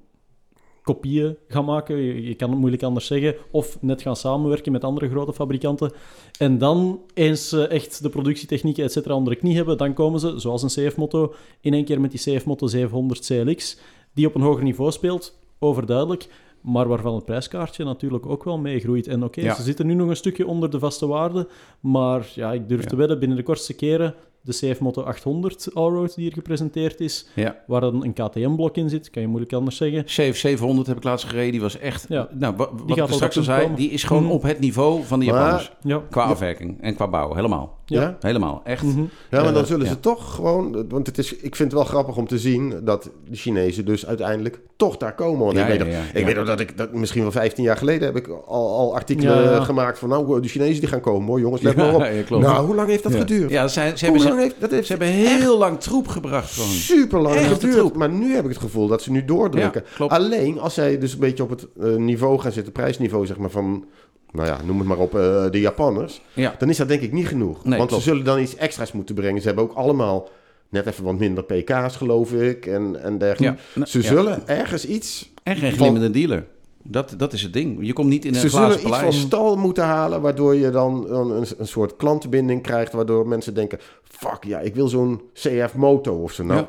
kopieën 0.83 1.37
gaan 1.47 1.65
maken. 1.65 1.95
Je, 1.97 2.23
je 2.27 2.35
kan 2.35 2.49
het 2.49 2.59
moeilijk 2.59 2.83
anders 2.83 3.05
zeggen. 3.07 3.35
Of 3.51 3.77
net 3.81 4.01
gaan 4.01 4.15
samenwerken 4.15 4.71
met 4.71 4.83
andere 4.83 5.09
grote 5.09 5.33
fabrikanten. 5.33 5.91
En 6.39 6.57
dan, 6.57 7.01
eens 7.13 7.49
ze 7.49 7.67
echt 7.67 8.03
de 8.03 8.09
productietechnieken 8.09 8.83
et 8.83 8.91
cetera 8.91 9.15
onder 9.15 9.33
de 9.33 9.39
knie 9.39 9.55
hebben, 9.55 9.77
dan 9.77 9.93
komen 9.93 10.19
ze, 10.19 10.33
zoals 10.39 10.63
een 10.63 10.87
CF-moto, 10.87 11.33
in 11.61 11.73
één 11.73 11.85
keer 11.85 12.01
met 12.01 12.11
die 12.11 12.19
CF-moto 12.37 12.67
700 12.67 13.25
CLX, 13.25 13.77
die 14.13 14.27
op 14.27 14.35
een 14.35 14.41
hoger 14.41 14.63
niveau 14.63 14.91
speelt, 14.91 15.39
overduidelijk. 15.59 16.27
Maar 16.61 16.87
waarvan 16.87 17.15
het 17.15 17.25
prijskaartje 17.25 17.83
natuurlijk 17.83 18.25
ook 18.25 18.43
wel 18.43 18.57
meegroeit. 18.57 19.07
En 19.07 19.23
oké, 19.23 19.41
Ja. 19.41 19.53
ze 19.55 19.63
zitten 19.63 19.87
nu 19.87 19.93
nog 19.93 20.09
een 20.09 20.15
stukje 20.15 20.47
onder 20.47 20.69
de 20.69 20.79
vaste 20.79 21.07
waarde. 21.07 21.47
Maar 21.79 22.31
ja, 22.35 22.51
ik 22.53 22.69
durf 22.69 22.81
Ja. 22.83 22.87
te 22.87 22.95
wedden, 22.95 23.19
binnen 23.19 23.37
de 23.37 23.43
kortste 23.43 23.73
keren, 23.75 24.15
de 24.43 24.51
CF-moto 24.53 25.01
800 25.01 25.69
Allroad 25.73 26.15
die 26.15 26.23
hier 26.23 26.33
gepresenteerd 26.33 26.99
is, 26.99 27.27
Ja. 27.35 27.55
waar 27.67 27.81
dan 27.81 28.03
een 28.03 28.13
KTM-blok 28.13 28.77
in 28.77 28.89
zit, 28.89 29.09
kan 29.09 29.21
je 29.21 29.27
moeilijk 29.27 29.53
anders 29.53 29.77
zeggen. 29.77 30.03
CF 30.05 30.37
700 30.37 30.87
heb 30.87 30.97
ik 30.97 31.03
laatst 31.03 31.25
gereden. 31.25 31.51
Die 31.51 31.61
was 31.61 31.77
echt, 31.79 32.05
Ja. 32.09 32.27
nou, 32.33 32.55
wa- 32.55 32.69
wat 32.85 32.97
gaat 32.97 33.07
ik 33.09 33.13
straks 33.13 33.37
al 33.37 33.43
zei, 33.43 33.61
komen. 33.61 33.77
die 33.77 33.89
is 33.89 34.03
gewoon 34.03 34.23
Mhm. 34.23 34.31
op 34.31 34.41
het 34.43 34.59
niveau 34.59 35.03
van 35.03 35.19
de 35.19 35.25
Japanners. 35.25 35.71
Ja. 35.81 36.01
Qua 36.09 36.23
afwerking 36.23 36.81
en 36.81 36.95
qua 36.95 37.07
bouw, 37.07 37.33
helemaal. 37.33 37.77
Ja? 37.85 38.01
Ja. 38.01 38.17
Helemaal, 38.19 38.61
echt. 38.63 38.83
Mhm. 38.83 38.99
Ja, 39.29 39.43
maar 39.43 39.53
dan 39.53 39.61
Eh, 39.61 39.67
zullen 39.67 39.85
ja. 39.85 39.91
ze 39.91 39.99
toch 39.99 40.35
gewoon... 40.35 40.85
Want 40.89 41.07
het 41.07 41.17
is, 41.17 41.35
ik 41.35 41.55
vind 41.55 41.71
het 41.71 41.73
wel 41.81 41.83
grappig 41.89 42.17
om 42.17 42.27
te 42.27 42.37
zien 42.39 42.73
dat 42.83 43.09
de 43.29 43.35
Chinezen 43.35 43.85
dus 43.85 44.05
uiteindelijk 44.05 44.59
toch 44.75 44.97
daar 44.97 45.15
komen. 45.15 45.45
Want 45.45 45.57
Ja, 45.57 45.61
ik 45.63 45.67
weet, 45.69 45.77
ja, 45.79 45.85
nog- 45.85 45.93
ja, 45.93 46.01
ik 46.13 46.19
ja. 46.19 46.25
weet 46.25 46.35
nog 46.35 46.45
dat 46.45 46.59
ik... 46.59 46.77
Dat, 46.77 46.93
misschien 46.93 47.21
wel 47.21 47.31
15 47.31 47.63
jaar 47.63 47.77
geleden 47.77 48.07
heb 48.07 48.15
ik 48.15 48.27
al, 48.27 48.77
al 48.77 48.95
artikelen 48.95 49.43
Ja, 49.43 49.51
ja. 49.51 49.63
gemaakt 49.63 49.99
van... 49.99 50.09
Nou, 50.09 50.41
de 50.41 50.47
Chinezen 50.47 50.79
die 50.79 50.89
gaan 50.89 50.99
komen 51.01 51.27
hoor, 51.27 51.39
jongens, 51.39 51.61
let 51.61 51.75
Ja, 51.75 51.85
maar 51.91 51.95
op. 52.29 52.29
Nou, 52.41 52.65
hoe 52.65 52.75
lang 52.75 52.89
heeft 52.89 53.03
dat 53.03 53.11
Ja. 53.13 53.19
geduurd? 53.19 53.49
Ja, 53.49 53.67
ze, 53.67 53.79
hebben, 53.79 54.21
lang 54.21 54.21
ze, 54.35 54.39
heeft, 54.41 54.55
dat 54.59 54.71
heeft 54.71 54.85
ze 54.87 54.91
hebben 54.93 55.07
heel 55.11 55.57
lang 55.57 55.79
troep 55.79 56.07
gebracht. 56.07 56.53
Gewoon. 56.53 56.69
super 56.69 57.21
lang 57.21 57.35
Echt 57.35 57.51
geduurd. 57.53 57.75
troep. 57.77 57.95
Maar 57.95 58.09
nu 58.09 58.33
heb 58.35 58.43
ik 58.43 58.49
het 58.49 58.59
gevoel 58.59 58.87
dat 58.87 59.01
ze 59.01 59.11
nu 59.11 59.25
doordrukken. 59.25 59.83
Alleen 60.07 60.59
als 60.59 60.73
zij 60.73 60.97
dus 60.97 61.13
een 61.13 61.19
beetje 61.19 61.43
op 61.43 61.49
het 61.49 61.67
eh, 61.81 61.95
niveau 61.95 62.39
gaan 62.39 62.51
zitten, 62.51 62.73
prijsniveau 62.73 63.25
zeg 63.25 63.37
maar 63.37 63.49
van... 63.49 63.85
Nou 64.33 64.47
ja, 64.47 64.57
noem 64.65 64.77
het 64.79 64.87
maar 64.87 64.97
op, 64.97 65.15
eh, 65.15 65.49
de 65.51 65.59
Japanners. 65.59 66.21
Ja, 66.33 66.55
Dan 66.57 66.69
is 66.69 66.77
dat 66.77 66.87
denk 66.87 67.01
ik 67.01 67.11
niet 67.11 67.27
genoeg. 67.27 67.63
Nee, 67.65 67.77
Want 67.77 67.89
klopt. 67.89 68.03
ze 68.03 68.09
zullen 68.09 68.25
dan 68.25 68.39
iets 68.39 68.55
extra's 68.55 68.91
moeten 68.91 69.15
brengen. 69.15 69.41
Ze 69.41 69.47
hebben 69.47 69.63
ook 69.65 69.73
allemaal 69.73 70.29
net 70.69 70.85
even 70.85 71.03
wat 71.03 71.17
minder 71.19 71.43
pk's, 71.43 71.95
geloof 71.95 72.33
ik. 72.33 72.65
En, 72.65 73.03
en 73.03 73.17
dergelijke. 73.17 73.57
ja. 73.57 73.63
Nou, 73.75 73.89
Ze 73.89 74.01
ja. 74.01 74.07
zullen 74.07 74.47
ergens 74.47 74.85
iets... 74.85 75.31
En 75.43 75.55
geen 75.55 75.69
van- 75.69 75.79
glimmende 75.79 76.09
dealer. 76.09 76.45
Dat, 76.83 77.13
dat 77.17 77.33
is 77.33 77.41
het 77.41 77.53
ding. 77.53 77.77
Je 77.81 77.93
komt 77.93 78.09
niet 78.09 78.25
in 78.25 78.33
een 78.33 78.39
Ze 78.39 78.49
glazen 78.49 78.79
zullen 78.79 78.93
iets 78.95 79.03
van 79.03 79.13
stal 79.13 79.55
moeten 79.55 79.83
halen... 79.83 80.21
waardoor 80.21 80.55
je 80.55 80.69
dan 80.69 81.09
een, 81.11 81.45
een, 81.57 81.67
soort 81.67 81.95
klantenbinding 81.95 82.61
krijgt... 82.61 82.93
waardoor 82.93 83.27
mensen 83.27 83.53
denken... 83.53 83.79
fuck, 84.03 84.43
ja, 84.43 84.59
ik 84.59 84.75
wil 84.75 84.87
zo'n 84.87 85.21
CF-moto 85.33 86.13
of 86.21 86.31
zo. 86.31 86.43
Nou, 86.43 86.65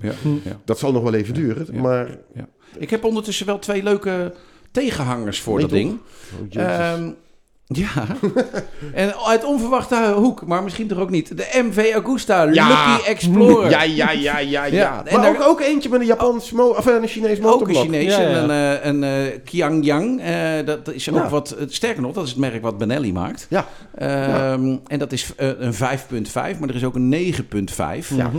Ja. 0.00 0.12
Dat 0.64 0.78
zal 0.78 0.92
nog 0.92 1.02
wel 1.02 1.14
even 1.14 1.34
duren. 1.34 1.66
Ja. 1.72 1.80
Maar... 1.80 2.18
Ik 2.78 2.90
heb 2.90 3.04
ondertussen 3.04 3.46
wel 3.46 3.58
twee 3.58 3.82
leuke 3.82 4.32
tegenhangers 4.70 5.40
voor 5.40 5.60
dat 5.60 5.70
ding. 5.70 5.98
Oh. 6.56 6.62
Ehm, 6.62 7.10
ja. 7.66 7.88
en 8.94 9.14
uit 9.26 9.44
onverwachte 9.44 10.12
hoek, 10.16 10.46
maar 10.46 10.62
misschien 10.62 10.88
toch 10.88 10.98
ook 10.98 11.10
niet. 11.10 11.36
De 11.36 11.62
MV 11.64 11.92
Agusta 11.96 12.42
Ja. 12.42 12.68
Lucky 12.68 13.08
Explorer. 13.08 13.70
Ja, 13.70 13.82
ja, 13.82 14.10
ja, 14.10 14.38
ja, 14.38 14.38
ja. 14.38 14.64
Ja, 14.64 15.02
en 15.04 15.14
maar 15.20 15.22
daar- 15.32 15.40
ook, 15.40 15.48
ook 15.48 15.60
eentje 15.60 15.88
met 15.88 16.00
een 16.00 16.06
Japans 16.06 16.50
mo 16.52 16.68
of 16.68 16.86
een 16.86 17.06
Chinees 17.08 17.30
Ook 17.30 17.36
een 17.44 17.50
motorblok. 17.50 17.82
Chinees 17.82 18.14
Ja, 18.16 18.20
ja. 18.20 18.28
en 18.28 18.50
een, 18.50 18.78
eh, 18.78 18.84
een 18.86 19.04
eh, 19.32 19.38
Qiangyang. 19.44 20.20
eh, 20.20 20.66
dat 20.66 20.92
is 20.92 21.10
ook 21.10 21.16
Ja. 21.16 21.28
wat, 21.28 21.50
eh, 21.50 21.64
sterker 21.68 22.02
nog, 22.02 22.12
dat 22.12 22.24
is 22.24 22.30
het 22.30 22.38
merk 22.38 22.62
wat 22.62 22.78
Benelli 22.78 23.12
maakt. 23.12 23.46
Ja. 23.50 23.66
Ehm, 23.94 24.76
En 24.86 24.98
dat 24.98 25.12
is 25.12 25.32
eh, 25.36 25.48
een 25.58 25.74
5.5, 25.74 26.58
maar 26.58 26.68
er 26.68 26.74
is 26.74 26.84
ook 26.84 26.94
een 26.94 27.08
9.5. 27.08 28.16
Ja. 28.16 28.30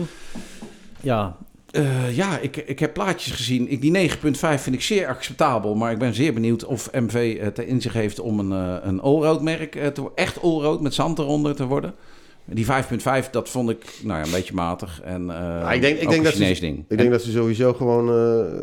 Ja, 1.01 1.35
Eh, 1.71 2.15
ja, 2.15 2.37
ik, 2.37 2.57
ik 2.57 2.79
heb 2.79 2.93
plaatjes 2.93 3.33
gezien. 3.33 3.71
Ik, 3.71 3.81
die 3.81 4.09
9.5 4.09 4.15
vind 4.39 4.75
ik 4.75 4.81
zeer 4.81 5.07
acceptabel. 5.07 5.75
Maar 5.75 5.91
ik 5.91 5.97
ben 5.97 6.13
zeer 6.13 6.33
benieuwd 6.33 6.65
of 6.65 6.89
MV 6.93 7.39
het 7.41 7.59
in 7.59 7.81
zich 7.81 7.93
heeft 7.93 8.19
om 8.19 8.39
een, 8.39 8.51
eh, 8.51 8.85
een 8.89 9.01
allroad 9.01 9.41
merk 9.41 9.75
eh, 9.75 9.87
te 9.87 10.09
Echt 10.15 10.41
allroad 10.41 10.81
met 10.81 10.93
zand 10.93 11.19
eronder 11.19 11.55
te 11.55 11.65
worden. 11.65 11.93
Die 12.45 12.65
5.5, 12.65 13.29
dat 13.31 13.49
vond 13.49 13.69
ik 13.69 13.99
nou 14.03 14.19
ja, 14.19 14.25
een 14.25 14.31
beetje 14.31 14.53
matig. 14.53 15.01
En, 15.03 15.29
eh 15.29 15.73
ik 15.75 15.81
denk- 15.81 15.99
ik 15.99 16.07
denk 16.07 16.11
een 16.17 16.23
dat 16.23 16.33
ze- 16.33 16.37
Chinees 16.39 16.59
ding. 16.59 16.85
Ik 16.87 16.97
denk 16.97 17.11
dat 17.11 17.21
ze 17.21 17.31
sowieso 17.31 17.73
gewoon 17.73 18.09
eh, 18.09 18.61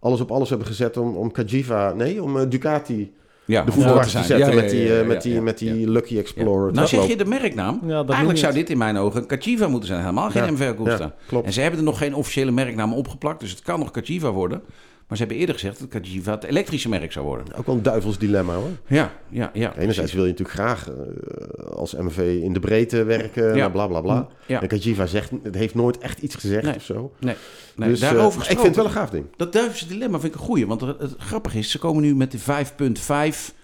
alles 0.00 0.20
op 0.20 0.30
alles 0.30 0.48
hebben 0.48 0.66
gezet 0.66 0.96
om, 0.96 1.16
om 1.16 1.32
Kajiva... 1.32 1.92
Nee, 1.92 2.22
om 2.22 2.38
eh, 2.38 2.44
Ducati 2.48 3.12
ja, 3.50 3.62
de 3.62 3.72
voorwaarts 3.72 4.12
te 4.12 4.22
zetten 4.22 4.48
Ja, 4.48 4.54
met 4.54 4.70
die, 4.70 4.88
eh, 4.88 4.98
ja, 5.00 5.04
met 5.04 5.22
die, 5.22 5.40
met 5.40 5.58
die. 5.58 5.90
Lucky 5.90 6.18
Explorer. 6.18 6.72
Nou 6.72 6.86
zeg 6.86 7.06
je 7.06 7.16
de 7.16 7.24
merknaam. 7.24 7.80
Ja, 7.82 7.88
dat 7.88 7.98
noem 7.98 8.08
Eigenlijk 8.08 8.38
zou 8.38 8.52
dit 8.54 8.70
in 8.70 8.78
mijn 8.78 8.96
ogen 8.96 9.20
een 9.20 9.26
Kachiva 9.26 9.68
moeten 9.68 9.88
zijn. 9.88 10.00
Helemaal 10.00 10.30
geen 10.30 10.44
Ja, 10.44 10.50
MV 10.50 10.72
Agusta. 10.78 11.04
Ja, 11.04 11.14
klopt. 11.26 11.46
En 11.46 11.52
ze 11.52 11.60
hebben 11.60 11.78
er 11.78 11.84
nog 11.84 11.98
geen 11.98 12.14
officiële 12.14 12.50
merknaam 12.50 12.92
opgeplakt. 12.94 13.40
Dus 13.40 13.50
het 13.50 13.62
kan 13.62 13.78
nog 13.78 13.90
Kachiva 13.90 14.30
worden. 14.30 14.62
Maar 15.10 15.18
ze 15.18 15.24
hebben 15.24 15.40
eerder 15.40 15.60
gezegd 15.60 15.78
dat 15.80 15.88
Kachiva 15.88 16.30
het 16.32 16.44
elektrische 16.44 16.88
merk 16.88 17.12
zou 17.12 17.26
worden. 17.26 17.54
Ook 17.54 17.66
wel 17.66 17.74
een 17.74 17.82
duivels 17.82 18.18
dilemma 18.18 18.54
hoor. 18.54 18.68
Ja, 18.86 19.12
ja, 19.28 19.50
ja. 19.52 19.76
Enerzijds 19.76 20.12
wil 20.12 20.24
je 20.24 20.30
natuurlijk 20.30 20.58
graag 20.58 20.88
eh, 20.90 21.64
als 21.76 21.94
MV 21.94 22.18
in 22.42 22.52
de 22.52 22.60
breedte 22.60 23.04
werken, 23.04 23.56
Ja. 23.56 23.68
bla 23.68 23.86
bla 23.86 24.00
bla. 24.00 24.28
Ja. 24.46 24.62
En 24.62 24.68
Kajiva 24.68 25.06
zegt, 25.06 25.30
het 25.42 25.54
heeft 25.54 25.74
nooit 25.74 25.98
echt 25.98 26.18
iets 26.18 26.34
gezegd 26.34 26.64
Nee. 26.64 26.74
of 26.74 26.82
zo. 26.82 27.12
Nee, 27.20 27.34
dus, 27.76 28.00
eh, 28.00 28.10
daarover 28.10 28.40
ik 28.40 28.46
vind 28.46 28.62
het 28.66 28.76
wel 28.76 28.84
een 28.84 28.90
gaaf 28.90 29.10
ding. 29.10 29.24
Dat 29.36 29.52
Duitse 29.52 29.86
dilemma 29.86 30.20
vind 30.20 30.34
ik 30.34 30.40
een 30.40 30.46
goeie. 30.46 30.66
Want 30.66 30.80
het, 30.80 30.98
het 31.00 31.14
grappige 31.18 31.58
is, 31.58 31.70
ze 31.70 31.78
komen 31.78 32.02
nu 32.02 32.14
met 32.16 32.32
de 32.32 32.38
5.5 32.38 33.54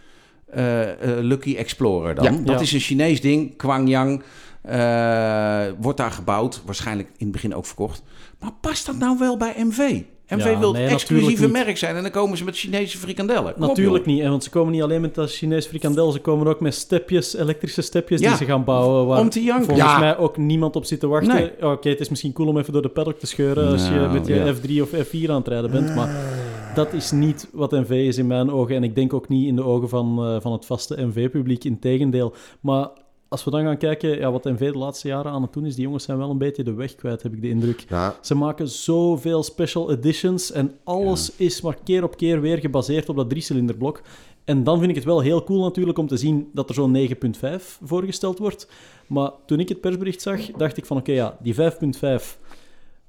eh, 0.47 0.91
eh, 1.19 1.25
Lucky 1.25 1.57
Explorer 1.57 2.15
dan. 2.15 2.25
Ja. 2.25 2.31
Dat 2.31 2.55
Ja. 2.57 2.61
is 2.61 2.73
een 2.73 2.81
Chinees 2.81 3.21
ding, 3.21 3.57
Kwangyang. 3.57 4.23
eh, 4.63 5.67
wordt 5.81 5.99
daar 5.99 6.11
gebouwd, 6.11 6.63
waarschijnlijk 6.65 7.09
in 7.09 7.15
het 7.19 7.31
begin 7.33 7.55
ook 7.55 7.67
verkocht. 7.67 8.03
Maar 8.41 8.53
past 8.61 8.87
dat 8.87 8.97
nou 8.99 9.19
wel 9.19 9.37
bij 9.37 9.55
MV? 9.59 10.03
MV 10.29 10.45
Ja, 10.45 10.59
wil 10.59 10.73
nee, 10.73 10.87
exclusieve 10.87 11.49
merk 11.49 11.77
zijn 11.77 11.97
en 11.97 12.03
dan 12.03 12.11
komen 12.11 12.37
ze 12.39 12.45
met 12.45 12.57
Chinese 12.57 12.99
frikandellen. 12.99 13.53
Kom 13.55 13.67
Natuurlijk 13.67 14.07
niet, 14.07 14.23
want 14.23 14.45
ze 14.45 14.51
komen 14.51 14.73
niet 14.73 14.83
alleen 14.83 15.01
met 15.01 15.15
dat 15.15 15.31
Chinees 15.33 15.67
frikandel, 15.67 16.11
ze 16.13 16.19
komen 16.21 16.47
ook 16.47 16.61
met 16.61 16.75
stepjes, 16.75 17.37
elektrische 17.37 17.83
stepjes 17.83 18.21
Ja. 18.21 18.29
die 18.29 18.37
ze 18.37 18.45
gaan 18.45 18.65
bouwen. 18.65 19.07
Waar 19.07 19.21
Om 19.21 19.31
te 19.31 19.43
janken. 19.43 19.65
volgens 19.67 19.87
Ja. 19.91 19.99
mij 19.99 20.17
ook 20.19 20.37
niemand 20.37 20.77
op 20.77 20.85
zit 20.85 21.01
te 21.01 21.07
wachten. 21.07 21.35
Nee. 21.35 21.71
Oké, 21.73 21.89
het 21.89 22.01
is 22.01 22.09
misschien 22.09 22.33
cool 22.33 22.49
om 22.49 22.59
even 22.59 22.73
door 22.73 22.83
de 22.83 22.89
paddock 22.89 23.19
te 23.19 23.27
scheuren 23.27 23.73
als 23.73 23.89
je 23.89 23.95
Nou, 23.95 24.13
met 24.13 24.27
je 24.27 24.35
ja. 24.35 24.55
F3 24.55 24.83
of 24.83 24.89
F4 25.07 25.31
aan 25.31 25.37
het 25.37 25.49
rijden 25.49 25.71
bent, 25.71 25.95
maar 25.95 26.17
dat 26.75 26.93
is 26.93 27.11
niet 27.11 27.49
wat 27.53 27.71
NV 27.71 27.91
is 27.91 28.19
in 28.19 28.27
mijn 28.27 28.51
ogen. 28.51 28.77
En 28.77 28.83
ik 28.85 28.95
denk 28.95 29.13
ook 29.13 29.29
niet 29.29 29.47
in 29.47 29.57
de 29.57 29.65
ogen 29.65 29.89
van, 29.89 30.19
eh, 30.25 30.41
van 30.41 30.53
het 30.53 30.67
vaste 30.67 30.95
NV-publiek, 31.07 31.65
in 31.65 31.79
tegendeel. 31.79 32.35
Maar 32.61 32.89
als 33.29 33.45
we 33.45 33.51
dan 33.51 33.63
gaan 33.63 33.77
kijken 33.77 34.19
ja, 34.19 34.33
wat 34.33 34.45
NV 34.45 34.73
de 34.73 34.79
laatste 34.79 35.09
jaren 35.09 35.33
aan 35.33 35.43
het 35.43 35.53
doen 35.53 35.67
is, 35.67 35.75
die 35.75 35.85
jongens 35.85 36.05
zijn 36.05 36.19
wel 36.19 36.31
een 36.31 36.39
beetje 36.39 36.65
de 36.65 36.75
weg 36.75 36.95
kwijt, 36.95 37.23
heb 37.23 37.33
ik 37.33 37.41
de 37.41 37.49
indruk. 37.49 37.85
Ja, 37.89 38.17
Ze 38.21 38.35
maken 38.35 38.69
zoveel 38.69 39.43
special 39.43 39.91
editions 39.91 40.53
en 40.53 40.75
alles 40.85 41.33
is 41.37 41.61
maar 41.61 41.77
keer 41.85 42.05
op 42.05 42.17
keer 42.17 42.41
weer 42.41 42.59
gebaseerd 42.59 43.09
op 43.09 43.17
dat 43.17 43.29
driecylinderblok. 43.29 44.03
En 44.45 44.65
dan 44.65 44.79
vind 44.79 44.91
ik 44.91 44.97
het 44.97 45.05
wel 45.05 45.21
heel 45.21 45.45
cool 45.45 45.63
natuurlijk 45.63 45.99
om 45.99 46.07
te 46.07 46.17
zien 46.17 46.51
dat 46.53 46.69
er 46.69 46.75
zo'n 46.75 46.97
9.5 46.97 47.79
voorgesteld 47.83 48.39
wordt. 48.39 48.69
Maar 49.07 49.31
toen 49.47 49.61
ik 49.61 49.69
het 49.69 49.81
persbericht 49.81 50.23
zag, 50.23 50.51
dacht 50.51 50.77
ik 50.77 50.87
van 50.87 50.97
oké, 50.97 51.13
ja, 51.13 51.37
die 51.41 51.55
5.5 51.55 51.61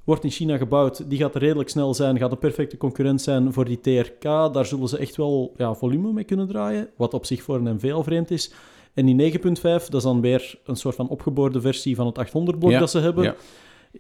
wordt 0.03 0.23
in 0.23 0.30
China 0.30 0.58
gebouwd. 0.58 1.10
Die 1.10 1.17
gaat 1.17 1.36
redelijk 1.36 1.69
snel 1.69 1.93
zijn, 1.93 2.17
gaat 2.17 2.32
een 2.32 2.38
perfecte 2.38 2.77
concurrent 2.77 3.21
zijn 3.21 3.53
voor 3.53 3.65
die 3.65 3.80
TRK. 3.80 4.21
Daar 4.21 4.65
zullen 4.65 4.88
ze 4.88 4.97
echt 4.97 5.15
wel 5.15 5.53
ja, 5.58 5.73
volume 5.73 6.13
mee 6.13 6.23
kunnen 6.23 6.47
draaien, 6.47 6.89
wat 6.95 7.13
op 7.13 7.25
zich 7.25 7.43
voor 7.43 7.56
een 7.56 7.75
MV 7.75 7.91
al 7.93 8.03
vreemd 8.03 8.32
is. 8.32 8.51
En 8.97 9.05
die 9.05 9.31
9.5, 9.33 9.39
dat 9.62 9.93
is 9.93 10.03
dan 10.03 10.21
weer 10.21 10.60
een 10.65 10.75
soort 10.75 10.95
van 10.95 11.07
opgeboorde 11.10 11.62
versie 11.62 11.95
van 11.95 12.05
het 12.05 12.27
800-blok 12.27 12.69
Ja, 12.71 12.79
dat 12.79 12.91
ze 12.91 12.99
hebben. 12.99 13.23
ja. 13.23 13.36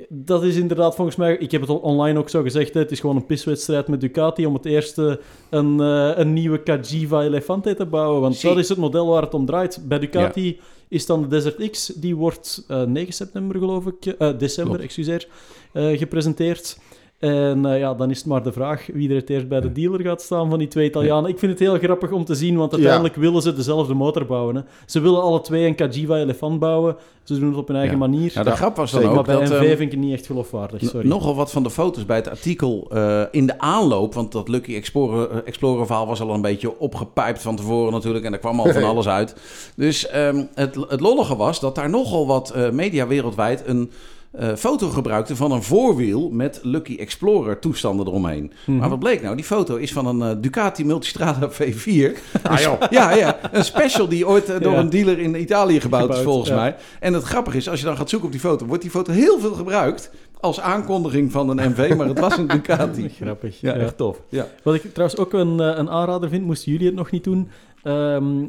Dat 0.09 0.43
is 0.43 0.55
inderdaad 0.55 0.95
volgens 0.95 1.15
mij, 1.15 1.37
ik 1.37 1.51
heb 1.51 1.61
het 1.61 1.69
online 1.69 2.19
ook 2.19 2.29
zo 2.29 2.41
gezegd, 2.41 2.73
hè, 2.73 2.79
het 2.79 2.91
is 2.91 2.99
gewoon 2.99 3.15
een 3.15 3.25
piswedstrijd 3.25 3.87
met 3.87 4.01
Ducati 4.01 4.45
om 4.45 4.53
het 4.53 4.65
eerste 4.65 5.19
een, 5.49 5.79
eh, 5.79 6.11
een 6.15 6.33
nieuwe 6.33 6.63
Cagiva 6.63 7.21
Elefante 7.23 7.73
te 7.73 7.85
bouwen. 7.85 8.21
Want 8.21 8.35
Zie. 8.35 8.49
dat 8.49 8.57
is 8.57 8.69
het 8.69 8.77
model 8.77 9.07
waar 9.07 9.21
het 9.21 9.33
om 9.33 9.45
draait. 9.45 9.79
Bij 9.87 9.99
Ducati 9.99 10.59
is 10.87 11.05
dan 11.05 11.21
de 11.21 11.27
Desert 11.27 11.69
X, 11.69 11.85
die 11.87 12.15
wordt 12.15 12.63
eh, 12.67 12.83
9 12.83 13.13
september 13.13 13.57
geloof 13.57 13.85
ik, 13.85 14.05
eh, 14.05 14.29
december, 14.37 14.73
Klopt. 14.77 14.83
excuseer, 14.83 15.27
eh, 15.73 15.97
gepresenteerd. 15.97 16.79
En 17.19 17.65
eh, 17.65 17.79
ja, 17.79 17.93
dan 17.93 18.09
is 18.09 18.17
het 18.17 18.25
maar 18.27 18.43
de 18.43 18.51
vraag 18.51 18.85
wie 18.93 19.09
er 19.09 19.15
het 19.15 19.29
eerst 19.29 19.47
bij 19.47 19.61
de 19.61 19.71
dealer 19.71 20.01
gaat 20.01 20.21
staan 20.21 20.49
van 20.49 20.59
die 20.59 20.67
twee 20.67 20.87
Italianen. 20.87 21.29
Ik 21.29 21.39
vind 21.39 21.51
het 21.51 21.59
heel 21.61 21.77
grappig 21.77 22.11
om 22.11 22.25
te 22.25 22.35
zien, 22.35 22.57
want 22.57 22.73
uiteindelijk 22.73 23.15
willen 23.15 23.41
ze 23.41 23.53
dezelfde 23.53 23.93
motor 23.93 24.25
bouwen. 24.25 24.55
Hè. 24.55 24.61
Ze 24.85 24.99
willen 24.99 25.21
alle 25.21 25.41
twee 25.41 25.65
een 25.65 25.75
Cagiva 25.75 26.17
Elefant 26.17 26.59
bouwen. 26.59 26.95
Ze 27.23 27.39
doen 27.39 27.49
het 27.49 27.57
op 27.57 27.67
hun 27.67 27.75
eigen 27.77 27.93
Ja. 27.93 28.07
manier. 28.07 28.31
Nou, 28.33 28.43
de 28.45 28.49
Ja, 28.51 28.55
grap 28.55 28.75
was 28.75 28.91
dan 28.91 29.01
zeker. 29.01 29.15
maar 29.15 29.19
ook 29.19 29.25
bij 29.25 29.35
dat... 29.35 29.43
MV 29.59 29.67
ehm, 29.67 29.77
vind 29.77 29.79
ik 29.79 29.91
het 29.91 29.99
niet 29.99 30.13
echt 30.13 30.25
geloofwaardig, 30.25 30.81
N- 30.81 30.85
sorry. 30.85 31.07
Nogal 31.07 31.35
wat 31.35 31.51
van 31.51 31.63
de 31.63 31.69
foto's 31.69 32.05
bij 32.05 32.15
het 32.15 32.29
artikel 32.29 32.87
eh, 32.91 33.21
in 33.31 33.45
de 33.45 33.59
aanloop, 33.59 34.13
want 34.13 34.31
dat 34.31 34.47
Lucky 34.49 34.75
Explorer, 34.75 35.29
eh, 35.31 35.37
Explorer 35.45 35.85
verhaal 35.85 36.07
was 36.07 36.21
al 36.21 36.33
een 36.33 36.41
beetje 36.41 36.79
opgepijpt 36.79 37.41
van 37.41 37.55
tevoren 37.55 37.91
natuurlijk 37.93 38.25
en 38.25 38.33
er 38.33 38.39
kwam 38.39 38.59
al 38.59 38.71
van 38.71 38.83
alles 38.93 39.07
uit. 39.07 39.35
Dus 39.75 40.07
ehm, 40.07 40.43
het, 40.53 40.75
het 40.87 40.99
lollige 40.99 41.35
was 41.35 41.59
dat 41.59 41.75
daar 41.75 41.89
nogal 41.89 42.27
wat 42.27 42.49
eh, 42.49 42.69
media 42.69 43.07
wereldwijd 43.07 43.63
een 43.65 43.91
eh, 44.31 44.55
foto 44.55 44.89
gebruikte 44.89 45.35
van 45.35 45.51
een 45.51 45.63
voorwiel 45.63 46.29
met 46.29 46.59
Lucky 46.63 46.97
Explorer 46.97 47.59
toestanden 47.59 48.07
eromheen. 48.07 48.51
Mhm. 48.65 48.77
Maar 48.77 48.89
wat 48.89 48.99
bleek 48.99 49.21
nou? 49.21 49.35
Die 49.35 49.45
foto 49.45 49.75
is 49.75 49.93
van 49.93 50.05
een 50.05 50.29
eh, 50.29 50.41
Ducati 50.41 50.85
Multistrada 50.85 51.49
V4. 51.51 52.11
Ah, 52.43 52.59
joh. 52.59 52.81
Ja, 52.89 53.11
ja, 53.11 53.37
een 53.51 53.63
special 53.63 54.07
die 54.07 54.27
ooit 54.27 54.49
eh, 54.49 54.61
door 54.61 54.71
Ja. 54.71 54.79
een 54.79 54.89
dealer 54.89 55.19
in 55.19 55.41
Italië 55.41 55.79
gebouwd, 55.79 56.13
is 56.13 56.19
volgens 56.19 56.49
ja. 56.49 56.55
mij. 56.55 56.75
En 56.99 57.13
het 57.13 57.23
grappige 57.23 57.57
is, 57.57 57.69
als 57.69 57.79
je 57.79 57.85
dan 57.85 57.97
gaat 57.97 58.09
zoeken 58.09 58.27
op 58.27 58.33
die 58.33 58.43
foto, 58.43 58.65
wordt 58.65 58.81
die 58.81 58.91
foto 58.91 59.11
heel 59.11 59.39
veel 59.39 59.53
gebruikt 59.53 60.11
als 60.39 60.59
aankondiging 60.59 61.31
van 61.31 61.49
een 61.49 61.71
MV, 61.71 61.95
maar 61.95 62.07
het 62.07 62.19
was 62.19 62.37
een 62.37 62.47
Ducati. 62.47 63.09
Grappig. 63.21 63.61
Ja, 63.61 63.75
ja. 63.75 63.79
echt 63.79 63.97
tof. 63.97 64.21
Ja. 64.29 64.47
Wat 64.63 64.75
ik 64.75 64.93
trouwens 64.93 65.19
ook 65.19 65.33
een, 65.33 65.59
een 65.59 65.89
aanrader 65.89 66.29
vind, 66.29 66.45
moesten 66.45 66.71
jullie 66.71 66.87
het 66.87 66.95
nog 66.95 67.11
niet 67.11 67.23
doen, 67.23 67.49
ehm, 67.83 68.45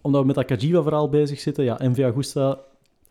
omdat 0.00 0.20
we 0.20 0.26
met 0.26 0.36
dat 0.36 0.44
Kajiva-verhaal 0.44 1.08
bezig 1.08 1.40
zitten. 1.40 1.64
Ja, 1.64 1.78
MV 1.82 2.04
Agusta, 2.04 2.58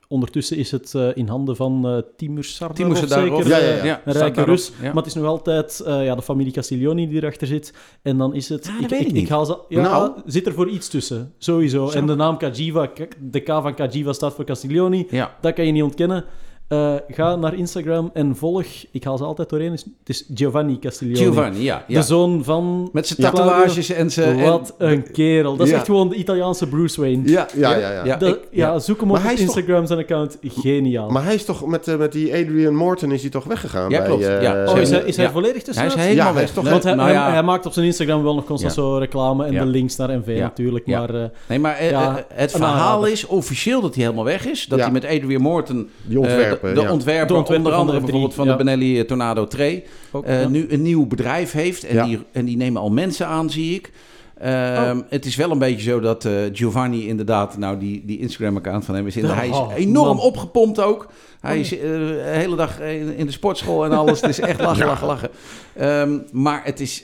ondertussen 0.07 0.57
is 0.57 0.71
het 0.71 0.95
eh, 0.95 1.07
in 1.13 1.27
handen 1.27 1.55
van 1.55 1.87
eh 1.87 1.97
Timur 2.17 2.43
Sadarov. 2.43 3.07
zeker. 3.07 3.47
Ja, 3.47 3.57
ja, 3.57 3.63
eh, 3.77 3.83
ja. 3.85 4.01
Een 4.05 4.11
staat 4.13 4.21
rijke. 4.23 4.43
Rus. 4.43 4.71
Ja. 4.81 4.85
Maar 4.87 4.95
het 4.95 5.05
is 5.05 5.13
nog 5.13 5.25
altijd 5.25 5.79
eh, 5.79 6.05
ja, 6.05 6.15
de 6.15 6.21
familie 6.21 6.51
Castiglioni 6.53 7.07
die 7.07 7.17
erachter 7.21 7.47
zit. 7.47 7.73
En 8.01 8.17
dan 8.17 8.33
is 8.35 8.49
het... 8.49 8.67
Ah, 8.67 8.81
ik 8.81 8.91
ik, 9.07 9.11
niet. 9.11 9.29
haal 9.29 9.45
ze, 9.45 9.57
Nou. 9.69 10.11
zit 10.25 10.47
er 10.47 10.53
voor 10.53 10.69
iets 10.69 10.87
tussen. 10.87 11.33
Sowieso. 11.37 11.89
En 11.89 12.05
de 12.05 12.15
naam 12.15 12.37
Cajiva, 12.37 12.85
K- 12.85 13.07
de 13.19 13.39
K 13.39 13.47
van 13.47 13.75
Cajiva 13.75 14.13
staat 14.13 14.33
voor 14.33 14.45
Castiglioni. 14.45 15.07
Dat 15.41 15.53
kan 15.53 15.65
je 15.65 15.71
niet 15.71 15.83
ontkennen. 15.83 16.25
Eh, 16.67 16.93
ga 17.09 17.35
naar 17.35 17.53
Instagram 17.53 18.09
en 18.13 18.35
volg, 18.35 18.65
ik 18.91 19.03
haal 19.03 19.17
ze 19.17 19.23
altijd 19.23 19.49
doorheen, 19.49 19.71
het 19.71 19.85
is 20.05 20.25
Giovanni 20.33 20.79
Castiglioni. 20.79 21.23
Giovanni, 21.25 21.63
ja. 21.63 21.83
ja. 21.87 21.99
De 21.99 22.05
zoon 22.05 22.43
van... 22.43 22.89
Met 22.93 23.07
zijn 23.07 23.19
tatoeages 23.19 23.89
en 23.89 24.11
zijn... 24.11 24.41
Wat 24.43 24.75
een 24.77 25.11
kerel. 25.11 25.55
Dat 25.55 25.65
is 25.65 25.71
Ja. 25.71 25.77
echt 25.77 25.85
gewoon 25.85 26.09
de 26.09 26.15
Italiaanse 26.15 26.67
Bruce 26.67 27.01
Wayne. 27.01 27.21
Ja, 27.29 27.47
Ja, 27.55 27.75
ja, 27.75 28.03
ja. 28.05 28.15
Dat- 28.17 28.29
ik- 28.35 28.47
ja, 28.51 28.79
zoek 28.79 28.99
hem 28.99 29.11
op 29.11 29.17
Maar 29.21 29.29
toch- 29.31 29.39
Instagram, 29.39 29.85
zijn 29.85 29.99
account. 29.99 30.37
Geniaal. 30.43 31.09
Maar 31.09 31.23
hij 31.23 31.33
is 31.33 31.45
toch 31.45 31.65
met, 31.65 31.87
eh, 31.87 31.95
met 31.97 32.11
die 32.11 32.33
Adrian 32.33 32.75
Morton 32.75 33.11
is 33.11 33.21
hij 33.21 33.29
toch 33.31 33.43
weggegaan? 33.43 33.89
Ja, 33.89 33.97
bij, 33.97 34.07
klopt. 34.07 34.23
eh, 34.23 34.41
Ja. 34.41 34.65
oh, 34.71 34.77
is 34.77 34.89
hij, 34.89 35.01
is 35.05 35.15
hij 35.15 35.25
Ja. 35.25 35.31
volledig 35.31 35.65
Hij 35.75 35.85
is 35.85 35.93
helemaal 35.93 36.15
Ja, 36.15 36.23
hij 36.25 36.33
weg. 36.33 36.43
is 36.43 36.51
toch- 36.51 36.69
Want 36.69 36.83
hij, 36.83 36.93
nou 36.93 37.07
hij, 37.09 37.17
ja, 37.17 37.31
hij 37.31 37.43
maakt 37.43 37.65
op 37.65 37.73
zijn 37.73 37.85
Instagram 37.85 38.23
wel 38.23 38.35
nog 38.35 38.45
constant 38.45 38.75
Ja. 38.75 38.81
zo 38.81 38.97
reclame 38.97 39.45
en 39.45 39.51
Ja. 39.53 39.63
de 39.63 39.69
links 39.69 39.95
naar 39.95 40.09
MV 40.17 40.27
Ja. 40.35 40.41
natuurlijk. 40.41 40.85
Ja. 40.85 40.99
Maar 40.99 41.15
eh, 41.15 41.29
Nee, 41.47 41.59
maar 41.59 41.83
Ja, 41.83 42.25
het 42.33 42.51
verhaal 42.51 43.05
is 43.05 43.25
officieel 43.27 43.81
dat 43.81 43.95
hij 43.95 44.03
helemaal 44.03 44.25
weg 44.25 44.45
is. 44.45 44.65
Dat 44.65 44.79
hij 44.79 44.91
met 44.91 45.05
Adrian 45.05 45.41
Morton, 45.41 45.89
Die 46.05 46.19
ontwerpen. 46.61 46.81
de, 46.83 46.87
ja. 46.87 46.93
ontwerper, 46.93 47.27
De 47.27 47.33
ontwerper 47.33 47.55
onder 47.65 47.73
andere 47.73 47.97
de 47.97 48.03
F3, 48.03 48.05
bijvoorbeeld 48.05 48.33
van 48.33 48.45
ja. 48.45 48.51
de 48.51 48.57
Benelli 48.57 48.99
eh, 48.99 49.05
Tornado 49.05 49.47
2, 49.47 49.83
ook, 50.11 50.25
eh, 50.25 50.41
ja. 50.41 50.47
nu 50.47 50.65
een 50.69 50.81
nieuw 50.81 51.05
bedrijf 51.05 51.51
heeft. 51.51 51.83
En, 51.83 51.95
Ja. 51.95 52.05
die, 52.05 52.19
en 52.31 52.45
die 52.45 52.57
nemen 52.57 52.81
al 52.81 52.89
mensen 52.91 53.27
aan, 53.27 53.49
zie 53.49 53.75
ik. 53.75 53.91
Ehm, 54.39 55.01
Het 55.09 55.25
is 55.25 55.35
wel 55.35 55.51
een 55.51 55.59
beetje 55.59 55.89
zo 55.89 55.99
dat 55.99 56.25
eh, 56.25 56.33
Giovanni 56.53 57.07
inderdaad, 57.07 57.57
nou 57.57 57.77
die, 57.77 58.03
die 58.05 58.19
Instagram-account 58.19 58.85
van 58.85 58.95
hem 58.95 59.07
is, 59.07 59.17
in, 59.17 59.25
Oh, 59.25 59.35
hij 59.35 59.49
is 59.49 59.57
enorm 59.75 60.07
man. 60.15 60.19
opgepompt 60.25 60.79
ook. 60.79 61.07
Hij 61.41 61.53
Oh, 61.53 61.59
is 61.59 61.73
eh, 61.77 61.81
de 61.81 62.21
hele 62.25 62.55
dag 62.55 62.79
in, 62.81 63.15
in 63.15 63.25
de 63.25 63.31
sportschool 63.31 63.85
en 63.85 63.91
alles. 63.91 64.21
Het 64.21 64.29
is 64.29 64.39
echt 64.39 64.59
lachen, 64.61 64.85
lachen, 64.93 65.07
lachen. 65.07 65.29
Ehm, 65.75 66.17
maar 66.31 66.61
het 66.63 66.79
is, 66.79 67.03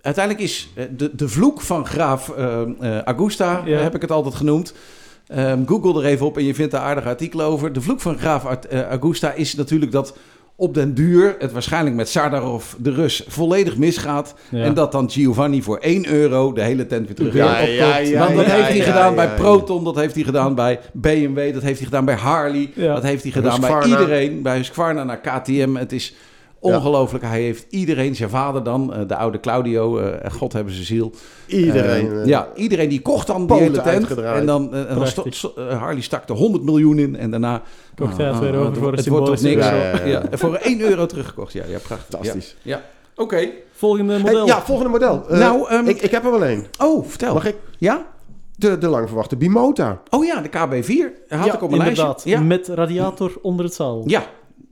uiteindelijk 0.00 0.44
is 0.44 0.68
de, 0.96 1.10
de 1.16 1.28
vloek 1.28 1.60
van 1.60 1.86
graaf 1.86 2.32
Augusta, 3.04 3.62
Ja. 3.64 3.78
heb 3.78 3.94
ik 3.94 4.00
het 4.02 4.10
altijd 4.10 4.34
genoemd. 4.34 4.74
Ehm, 5.26 5.66
Google 5.66 6.00
er 6.02 6.06
even 6.08 6.26
op 6.26 6.36
en 6.36 6.44
je 6.44 6.54
vindt 6.54 6.72
daar 6.72 6.80
aardige 6.80 7.08
artikelen 7.08 7.46
over. 7.46 7.72
De 7.72 7.80
vloek 7.80 8.00
van 8.00 8.18
graaf 8.18 8.44
eh, 8.44 8.82
Augusta 8.82 9.32
is 9.32 9.54
natuurlijk 9.54 9.92
dat 9.92 10.16
op 10.56 10.74
den 10.74 10.94
duur 10.94 11.36
het 11.38 11.52
waarschijnlijk 11.52 11.96
met 11.96 12.08
Sardarov, 12.08 12.72
de 12.78 12.90
Rus, 12.90 13.24
volledig 13.28 13.76
misgaat. 13.76 14.34
Ja. 14.50 14.62
En 14.62 14.74
dat 14.74 14.92
dan 14.92 15.10
Giovanni 15.10 15.62
voor 15.62 15.78
1 15.78 16.06
euro 16.08 16.52
de 16.52 16.62
hele 16.62 16.86
tent 16.86 17.06
weer 17.06 17.14
terug 17.14 17.34
Ja, 17.34 17.52
opkoopt. 17.52 17.72
ja, 17.72 17.96
ja, 17.96 18.18
Want 18.18 18.36
dat 18.36 18.46
ja, 18.46 18.52
heeft 18.52 18.68
hij 18.68 18.76
ja, 18.76 18.84
gedaan 18.84 19.08
ja, 19.10 19.14
bij 19.14 19.26
ja. 19.26 19.34
Proton, 19.34 19.84
dat 19.84 19.96
heeft 19.96 20.14
hij 20.14 20.24
gedaan 20.24 20.54
bij 20.54 20.80
BMW, 20.92 21.52
dat 21.52 21.62
heeft 21.62 21.78
hij 21.78 21.86
gedaan 21.86 22.04
bij 22.04 22.14
Harley. 22.14 22.70
Ja. 22.74 22.94
Dat 22.94 23.02
heeft 23.02 23.22
hij 23.22 23.32
gedaan 23.32 23.60
bij 23.60 23.84
iedereen. 23.84 24.42
Bij 24.42 24.56
Husqvarna 24.56 25.04
naar 25.04 25.20
KTM. 25.20 25.74
Het 25.74 25.92
is 25.92 26.14
ongelooflijk. 26.74 27.24
Hij 27.24 27.40
heeft 27.42 27.66
iedereen, 27.70 28.14
zijn 28.14 28.30
vader 28.30 28.62
dan, 28.62 28.94
eh, 28.94 29.00
de 29.08 29.16
oude 29.16 29.40
Claudio, 29.40 29.98
eh, 29.98 30.30
God 30.32 30.52
hebben 30.52 30.72
ze 30.74 30.82
ziel. 30.82 31.12
Iedereen. 31.46 32.12
Eh, 32.20 32.26
ja, 32.26 32.48
iedereen 32.54 32.88
die 32.88 33.02
kocht 33.02 33.26
dan 33.26 33.46
die 33.46 33.56
hele 33.56 33.80
tent. 33.82 34.14
En 34.14 34.46
dan, 34.46 34.74
en 34.74 34.86
dan 34.86 34.96
Prachtig. 34.96 35.34
sto- 35.34 35.50
sto- 35.50 35.62
Harley 35.62 36.00
stak 36.02 36.28
er 36.28 36.34
100 36.34 36.64
miljoen 36.64 36.98
in. 36.98 37.16
En 37.16 37.30
daarna... 37.30 37.62
Kocht 37.94 38.16
hij 38.16 38.26
het 38.26 38.34
Ah, 38.34 38.40
weer 38.40 38.52
ah, 38.52 38.58
over 38.60 38.70
het 38.70 38.78
voor 38.78 38.88
een 38.92 38.96
Het 38.96 39.06
wordt 39.08 39.26
toch 39.26 39.40
niks. 39.40 39.64
euro. 39.64 39.76
Ja, 39.76 39.82
Ja, 39.90 40.04
ja, 40.06 40.22
ja. 40.30 40.36
voor 40.36 40.54
1 40.62 40.80
euro 40.80 41.06
teruggekocht. 41.06 41.52
Ja, 41.52 41.62
ja 41.68 41.78
prachtig. 41.78 42.06
Fantastisch. 42.10 42.56
Ja. 42.62 42.82
Oké. 43.16 43.48
Volgende 43.72 44.12
Hey, 44.12 44.22
model. 44.22 44.46
ja, 44.46 44.60
volgende 44.62 44.90
model. 44.90 45.24
Nou, 45.28 45.68
ehm, 45.68 45.86
ik, 45.86 46.02
ik 46.02 46.10
heb 46.10 46.24
er 46.24 46.30
wel 46.30 46.44
één. 46.44 46.64
Oh, 46.78 47.06
vertel. 47.08 47.34
Mag 47.34 47.46
ik? 47.46 47.56
Ja? 47.78 48.06
De, 48.56 48.78
de 48.78 48.88
lang 48.88 49.06
verwachte 49.06 49.36
Bimota. 49.36 50.02
Oh 50.10 50.24
ja, 50.24 50.40
de 50.40 50.48
KB4. 50.48 51.28
Had 51.28 51.46
ja, 51.46 51.54
ik 51.54 51.62
op 51.62 51.70
mijn 51.70 51.82
inderdaad. 51.82 52.06
lijstje. 52.06 52.30
Ja. 52.30 52.40
Met 52.40 52.68
radiator 52.68 53.32
onder 53.42 53.64
het 53.64 53.74
zaal. 53.74 54.02
Ja. 54.06 54.22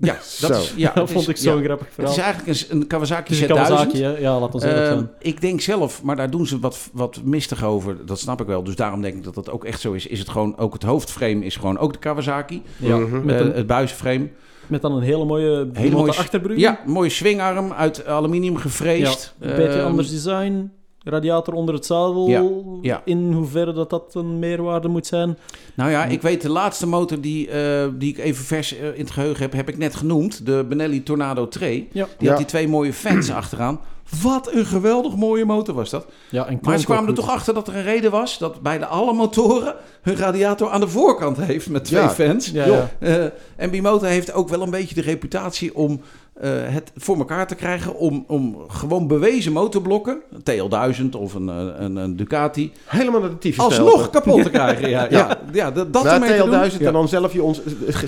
Ja, 0.05 0.13
dat, 0.15 0.25
Zo. 0.25 0.49
is, 0.53 0.73
ja, 0.77 0.93
dat 0.95 1.03
het 1.03 1.13
vond 1.13 1.29
ik 1.29 1.37
zo'n 1.37 1.57
ja. 1.59 1.63
grappig 1.65 1.87
Het 1.87 1.95
verhaal. 1.95 2.13
is 2.13 2.19
eigenlijk 2.19 2.59
een, 2.71 2.77
een 2.81 2.87
Kawasaki 2.87 3.35
Het 3.35 3.43
is 3.43 3.49
een 3.49 3.57
Z1000. 3.57 3.61
Kawasaki, 3.69 4.03
hè? 4.03 4.17
Ja, 4.19 4.39
laat 4.41 4.55
ons 4.55 4.65
Ehm, 4.65 5.03
ik 5.19 5.41
denk 5.41 5.61
zelf, 5.61 6.03
maar 6.03 6.17
daar 6.17 6.31
doen 6.31 6.47
ze 6.47 6.59
wat, 6.59 6.79
wat 6.93 7.21
mistig 7.25 7.65
over. 7.65 8.07
Dat 8.07 8.19
snap 8.19 8.41
ik 8.41 8.47
wel. 8.47 8.63
Dus 8.63 8.77
daarom 8.77 9.03
denk 9.03 9.15
ik 9.17 9.25
dat 9.25 9.35
dat 9.35 9.51
ook 9.51 9.65
echt 9.65 9.81
zo 9.81 9.93
is. 9.93 10.07
Is 10.07 10.19
het 10.19 10.29
gewoon, 10.29 10.59
ook 10.59 10.73
het 10.73 10.83
hoofdframe 10.83 11.45
is 11.45 11.57
gewoon 11.57 11.79
ook 11.79 11.93
de 11.93 11.99
Kawasaki. 11.99 12.63
Ja, 12.77 12.97
Mhm. 12.97 13.25
met, 13.25 13.35
Eh, 13.41 13.47
een, 13.47 13.53
het 13.53 13.67
buizenframe. 13.67 14.29
met 14.67 14.83
dan 14.83 14.93
een 14.97 15.03
hele 15.03 15.25
mooie, 15.25 15.69
hele 15.73 15.97
mooie 15.97 16.11
achterbrug. 16.17 16.59
Ja, 16.59 16.79
mooie 16.87 17.09
swingarm 17.11 17.73
uit 17.73 18.07
aluminium 18.07 18.57
gefreesd. 18.57 19.35
Een 19.41 19.57
beetje 19.57 19.79
Ehm, 19.79 19.87
anders 19.87 20.11
design. 20.11 20.71
Radiator 21.05 21.55
onder 21.55 21.75
het 21.75 21.87
zadel. 21.87 22.29
Ja, 22.29 22.45
ja. 22.83 23.03
In 23.05 23.33
hoeverre 23.33 23.73
dat 23.73 23.91
dat 23.91 24.15
een 24.15 24.39
meerwaarde 24.39 24.89
moet 24.89 25.07
zijn. 25.07 25.39
Nou 25.75 25.91
ja, 25.91 26.05
ik 26.05 26.23
weet 26.23 26.43
de 26.43 26.51
laatste 26.51 26.87
motor 26.87 27.21
die, 27.21 27.49
eh, 27.51 27.89
die 27.95 28.11
ik 28.11 28.19
even 28.19 28.45
vers 28.45 28.77
eh, 28.77 28.87
in 28.95 29.01
het 29.01 29.11
geheugen 29.11 29.43
heb, 29.43 29.53
heb 29.53 29.69
ik 29.69 29.79
net 29.79 29.95
genoemd. 29.95 30.47
De 30.47 30.65
Benelli 30.69 31.03
Tornado 31.03 31.49
2. 31.49 31.89
Ja. 31.93 32.05
Die 32.05 32.13
Ja. 32.19 32.29
had 32.29 32.37
die 32.37 32.47
twee 32.47 32.69
mooie 32.69 32.93
fans 32.93 33.31
achteraan. 33.43 33.81
Wat 34.23 34.53
een 34.53 34.67
geweldig 34.67 35.17
mooie 35.17 35.45
motor 35.45 35.75
was 35.75 35.91
dat. 35.91 36.07
Ja, 36.31 36.47
en 36.47 36.59
Maar 36.63 36.79
ze 36.79 36.85
kwamen 36.85 37.09
er 37.09 37.15
toch 37.15 37.29
achter 37.31 37.55
dat 37.55 37.69
er 37.69 37.77
een 37.77 37.83
reden 37.83 38.11
was 38.11 38.39
dat 38.39 38.61
beide 38.61 38.87
alle 38.87 39.13
motoren 39.13 39.75
hun 40.03 40.17
radiator 40.17 40.69
aan 40.69 40.81
de 40.81 40.89
voorkant 40.89 41.37
heeft 41.37 41.69
met 41.71 41.85
twee 41.85 42.03
Ja. 42.03 42.11
fans. 42.11 42.51
Ja, 42.51 42.67
ja. 42.67 42.91
Eh, 42.99 43.25
en 43.57 43.71
Bimoto 43.71 44.07
heeft 44.07 44.33
ook 44.33 44.49
wel 44.49 44.63
een 44.63 44.71
beetje 44.71 44.95
de 44.95 45.01
reputatie 45.01 45.75
om 45.75 46.01
eh, 46.35 46.51
het 46.65 46.93
voor 46.97 47.17
elkaar 47.19 47.47
te 47.47 47.55
krijgen. 47.55 47.95
Om, 47.97 48.25
om 48.29 48.57
gewoon 48.69 49.07
bewezen 49.07 49.53
motorblokken, 49.53 50.21
een 50.33 50.69
TL1000 51.11 51.19
of 51.19 51.35
een, 51.35 51.49
eh, 51.49 51.67
een, 51.79 51.97
een 51.97 52.17
Ducati, 52.17 52.73
Helemaal 52.85 53.21
naar 53.21 53.31
de 53.31 53.39
tyfus 53.39 53.65
alsnog 53.65 54.11
kapot 54.11 54.43
te 54.43 54.51
krijgen. 54.59 54.89
Ja, 54.89 55.07
ja. 55.11 55.39
ja, 55.53 55.71
dat, 55.71 55.93
dat 55.93 56.05
Na 56.05 56.15
ermee 56.15 56.31
te 56.31 56.45
doen. 56.45 56.71
TL1000 56.71 56.79
Ja. 56.81 56.87
en 56.87 56.93
dan 56.93 57.09
zelf, 57.09 57.33
je 57.33 57.43
ons, 57.43 57.61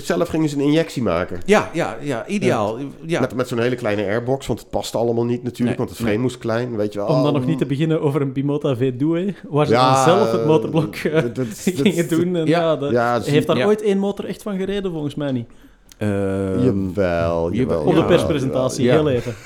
zelf 0.03 0.27
gingen 0.27 0.49
ze 0.49 0.55
een 0.55 0.61
injectie 0.61 1.01
maken. 1.03 1.39
Ja, 1.45 1.69
ja, 1.73 1.97
ja, 2.01 2.27
ideaal. 2.27 2.77
Ja. 3.05 3.19
Met, 3.19 3.35
met 3.35 3.47
zo'n 3.47 3.59
hele 3.59 3.75
kleine 3.75 4.03
airbox, 4.05 4.47
want 4.47 4.59
het 4.59 4.69
paste 4.69 4.97
allemaal 4.97 5.25
niet 5.25 5.43
natuurlijk, 5.43 5.67
Nee, 5.67 5.77
want 5.77 5.89
het 5.89 5.97
frame 5.97 6.11
nee. 6.13 6.21
moest 6.21 6.37
klein, 6.37 6.75
weet 6.75 6.93
je 6.93 6.99
wel. 6.99 7.07
Om 7.07 7.23
dan 7.23 7.33
nog 7.33 7.45
niet 7.45 7.57
te 7.57 7.65
beginnen 7.65 8.01
over 8.01 8.21
een 8.21 8.33
Bimota 8.33 8.75
V2, 8.75 9.35
waar 9.49 9.65
ze 9.65 9.71
Ja, 9.71 9.93
dan 9.95 10.03
zelf 10.15 10.31
het 10.31 10.41
eh, 10.41 10.47
motorblok 10.47 10.95
dat- 11.11 11.35
dat- 11.35 11.47
gingen 11.75 11.95
dat- 12.07 12.09
doen. 12.19 12.35
En 12.35 12.45
ja. 12.45 12.77
ja, 12.91 13.17
dat- 13.19 13.25
heeft 13.25 13.47
daar 13.47 13.57
ja. 13.57 13.65
ooit 13.65 13.81
één 13.81 13.97
motor 13.97 14.25
echt 14.25 14.41
van 14.41 14.57
gereden, 14.57 14.91
volgens 14.91 15.15
mij 15.15 15.31
niet. 15.31 15.47
Ehm, 15.97 16.63
Jawel, 16.63 17.51
jawel. 17.53 17.83
Op 17.83 17.95
de 17.95 18.05
perspresentatie, 18.05 18.83
ja. 18.85 18.93
heel 18.93 19.09
even. 19.09 19.33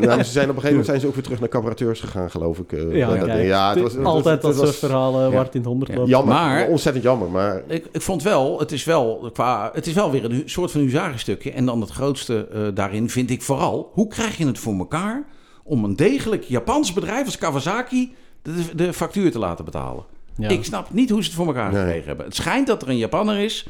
Nou, 0.00 0.22
ze 0.22 0.30
zijn 0.30 0.50
op 0.50 0.56
een 0.56 0.62
gegeven 0.62 0.68
moment 0.68 0.86
zijn 0.86 1.00
ze 1.00 1.06
ook 1.06 1.14
weer 1.14 1.22
terug 1.22 1.40
naar 1.40 1.48
cabareteurs 1.48 2.00
gegaan, 2.00 2.30
geloof 2.30 2.58
ik. 2.58 2.72
eh, 2.72 2.96
Ja, 2.96 3.06
bij 3.08 3.18
dat 3.18 3.26
kijk, 3.26 3.38
ding. 3.38 3.48
ja 3.48 3.66
het 3.68 3.74
het- 3.74 3.82
was, 3.84 3.92
het 3.94 4.04
altijd 4.04 4.42
was- 4.42 4.56
dat 4.56 4.64
soort 4.64 4.76
verhalen 4.78 5.24
ja. 5.24 5.30
waar 5.30 5.44
het 5.44 5.54
in 5.54 5.60
het 5.60 5.68
honderd 5.68 5.94
loopt. 5.94 6.08
Jammer, 6.08 6.34
Maar- 6.34 6.68
ontzettend 6.68 7.04
jammer, 7.04 7.28
maar 7.30 7.62
Ik, 7.66 7.86
ik 7.92 8.02
vond 8.02 8.22
wel, 8.22 8.58
het 8.58 8.72
is 8.72 8.84
wel, 8.84 9.30
qua, 9.32 9.70
het 9.74 9.86
is 9.86 9.92
wel 9.92 10.10
weer 10.10 10.24
een 10.24 10.42
soort 10.46 10.70
van 10.70 10.80
huzarenstukje. 10.80 11.50
En 11.52 11.66
dan 11.66 11.80
het 11.80 11.90
grootste 11.90 12.48
eh, 12.52 12.60
daarin 12.74 13.10
vind 13.10 13.30
ik 13.30 13.42
vooral, 13.42 13.90
hoe 13.92 14.08
krijg 14.08 14.36
je 14.36 14.46
het 14.46 14.58
voor 14.58 14.74
elkaar 14.78 15.24
om 15.64 15.84
een 15.84 15.96
degelijk 15.96 16.42
Japans 16.44 16.92
bedrijf 16.92 17.24
als 17.24 17.38
Kawasaki 17.38 18.14
de, 18.42 18.52
de 18.74 18.92
factuur 18.92 19.30
te 19.30 19.38
laten 19.38 19.64
betalen? 19.64 20.04
Ja. 20.36 20.48
Ik 20.48 20.64
snap 20.64 20.86
niet 20.90 21.10
hoe 21.10 21.20
ze 21.22 21.26
het 21.28 21.36
voor 21.36 21.46
elkaar 21.46 21.72
Nee. 21.72 21.82
gekregen 21.82 22.06
hebben. 22.06 22.26
Het 22.26 22.34
schijnt 22.34 22.66
dat 22.66 22.82
er 22.82 22.88
een 22.88 22.96
Japanner 22.96 23.38
is 23.38 23.66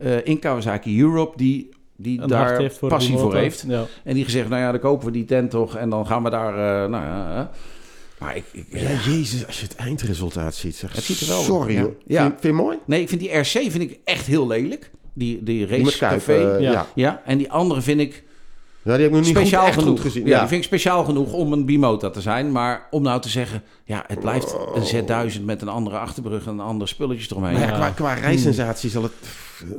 eh, 0.00 0.26
in 0.26 0.38
Kawasaki 0.38 1.00
Europe 1.00 1.36
die, 1.36 1.68
die 1.96 2.20
Een 2.20 2.28
daar 2.28 2.58
heeft 2.58 2.78
voor 2.78 2.88
passie 2.88 3.16
voor 3.18 3.34
heeft. 3.34 3.64
Ja. 3.68 3.84
En 4.04 4.14
die 4.14 4.24
gezegd, 4.24 4.48
nou 4.48 4.62
ja, 4.62 4.70
dan 4.70 4.80
kopen 4.80 5.06
we 5.06 5.12
die 5.12 5.24
tent 5.24 5.50
toch 5.50 5.76
en 5.76 5.90
dan 5.90 6.06
gaan 6.06 6.22
we 6.22 6.30
daar... 6.30 6.52
eh, 6.84 6.90
nou 6.90 7.04
ja, 7.04 7.36
eh. 7.38 7.46
maar 8.18 8.36
ik, 8.36 8.44
ik, 8.52 8.66
Ja, 8.68 8.88
jezus, 9.10 9.46
als 9.46 9.60
je 9.60 9.66
het 9.66 9.76
eindresultaat 9.76 10.54
ziet. 10.54 10.76
Zeg. 10.76 10.92
Het 10.94 11.04
ziet 11.04 11.20
er 11.20 11.26
wel- 11.26 11.42
Sorry, 11.42 11.74
ja. 12.06 12.22
Vind, 12.22 12.32
vind 12.40 12.42
je 12.42 12.52
mooi? 12.52 12.78
Nee, 12.86 13.00
ik 13.00 13.08
vind 13.08 13.20
die 13.20 13.36
RC 13.38 13.46
vind 13.46 13.80
ik 13.80 13.98
echt 14.04 14.26
heel 14.26 14.46
lelijk. 14.46 14.90
Die, 15.12 15.42
die 15.42 15.66
racecafé. 15.66 16.34
Ja. 16.34 16.58
ja. 16.70 16.86
ja, 16.94 17.22
en 17.24 17.38
die 17.38 17.50
andere 17.52 17.80
vind 17.80 18.00
ik 18.00 18.24
Ja, 18.82 18.92
die 18.94 19.02
heb 19.02 19.10
ik 19.10 19.10
nog 19.16 19.26
niet 19.26 19.36
speciaal 19.36 19.60
goed, 19.60 19.68
echt 19.70 19.78
genoeg. 19.78 19.96
goed 20.00 20.06
gezien. 20.06 20.24
Ja, 20.26 20.28
Ja, 20.30 20.38
die 20.38 20.48
vind 20.48 20.60
ik 20.60 20.66
speciaal 20.66 21.04
genoeg 21.04 21.32
om 21.32 21.52
een 21.52 21.64
bimota 21.64 22.10
te 22.10 22.20
zijn. 22.20 22.52
Maar 22.52 22.86
om 22.90 23.02
nou 23.02 23.20
te 23.20 23.28
zeggen, 23.28 23.62
ja, 23.84 24.04
het 24.06 24.20
blijft 24.20 24.56
een 24.74 25.04
Z1000 25.38 25.44
met 25.44 25.62
een 25.62 25.68
andere 25.68 25.98
achterbrug 25.98 26.46
en 26.46 26.52
een 26.52 26.60
ander 26.60 26.88
spulletjes 26.88 27.30
eromheen. 27.30 27.58
Ja, 27.58 27.66
Ja. 27.68 27.70
qua, 27.76 27.90
qua 27.90 28.12
rijsensatie 28.14 28.90
zal 28.90 29.02
het... 29.02 29.12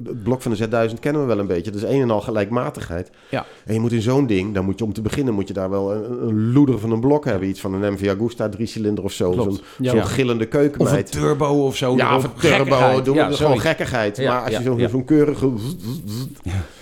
Het 0.03 0.23
blok 0.23 0.41
van 0.41 0.51
de 0.51 0.67
Z1000 0.67 0.99
kennen 0.99 1.21
we 1.21 1.27
wel 1.27 1.39
een 1.39 1.47
beetje. 1.47 1.71
Dat 1.71 1.81
is 1.83 1.89
een 1.89 2.01
en 2.01 2.11
al 2.11 2.21
gelijkmatigheid. 2.21 3.09
Ja. 3.29 3.45
En 3.65 3.73
je 3.73 3.79
moet 3.79 3.91
in 3.91 4.01
zo'n 4.01 4.27
ding, 4.27 4.53
dan 4.53 4.65
moet 4.65 4.79
je 4.79 4.85
om 4.85 4.93
te 4.93 5.01
beginnen... 5.01 5.33
moet 5.33 5.47
je 5.47 5.53
daar 5.53 5.69
wel 5.69 5.93
een, 5.93 6.27
een 6.27 6.51
loeder 6.53 6.79
van 6.79 6.91
een 6.91 6.99
blok 6.99 7.25
hebben. 7.25 7.47
Iets 7.49 7.59
van 7.61 7.73
een 7.73 7.93
MV 7.93 8.09
Agusta, 8.17 8.49
drie 8.49 8.67
cilinder 8.67 9.03
of 9.03 9.11
zo. 9.11 9.31
Klopt. 9.31 9.53
Zo'n 9.55 9.61
Ja. 9.77 9.91
zo'n 9.91 10.05
gillende 10.05 10.43
Of 10.43 10.49
keukenmeid. 10.49 11.15
een 11.15 11.21
turbo 11.21 11.65
of 11.65 11.75
zo. 11.75 11.95
Ja, 11.95 12.15
of 12.15 12.23
een 12.23 12.29
turbo, 12.39 13.01
doen 13.01 13.15
we 13.15 13.21
Ja, 13.21 13.31
gewoon 13.31 13.59
gekkigheid. 13.59 14.17
Ja, 14.17 14.33
maar 14.33 14.43
als 14.43 14.57
je 14.57 14.63
zo'n 14.63 14.77
ja. 14.77 14.87
zo'n 14.87 15.05
keurige... 15.05 15.49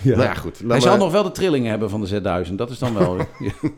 Nou 0.02 0.22
ja, 0.22 0.34
goed. 0.34 0.62
Hij 0.68 0.80
zal 0.80 0.96
nog 0.96 1.12
wel 1.12 1.22
de 1.22 1.30
trillingen 1.30 1.70
hebben 1.70 1.90
van 1.90 2.00
de 2.04 2.08
Z1000. 2.48 2.54
Dat 2.54 2.70
is 2.70 2.78
dan 2.78 2.94
wel... 2.98 3.16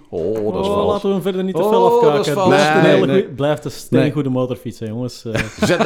oh, 0.08 0.52
dat 0.52 0.62
is 0.64 0.68
Oh, 0.70 0.74
vals. 0.74 0.92
laten 0.92 1.08
we 1.08 1.14
hem 1.14 1.22
verder 1.22 1.44
niet 1.44 1.54
te 1.54 1.62
Oh, 1.62 1.68
veel 1.68 1.80
dat 1.80 1.90
is 1.90 1.96
afkaken. 1.96 2.24
Het 2.24 2.32
vals. 2.32 2.48
blijft, 2.48 2.74
een 2.76 2.82
Nee, 2.82 2.92
hele 2.94 3.06
nee. 3.06 3.20
goeie- 3.20 3.34
blijft 3.34 3.64
een 3.64 3.70
steengoede 3.70 4.28
motorfiets, 4.28 4.78
hè, 4.78 4.86
jongens. 4.86 5.24
Eh, 5.32 5.40
Z1000. 5.68 5.76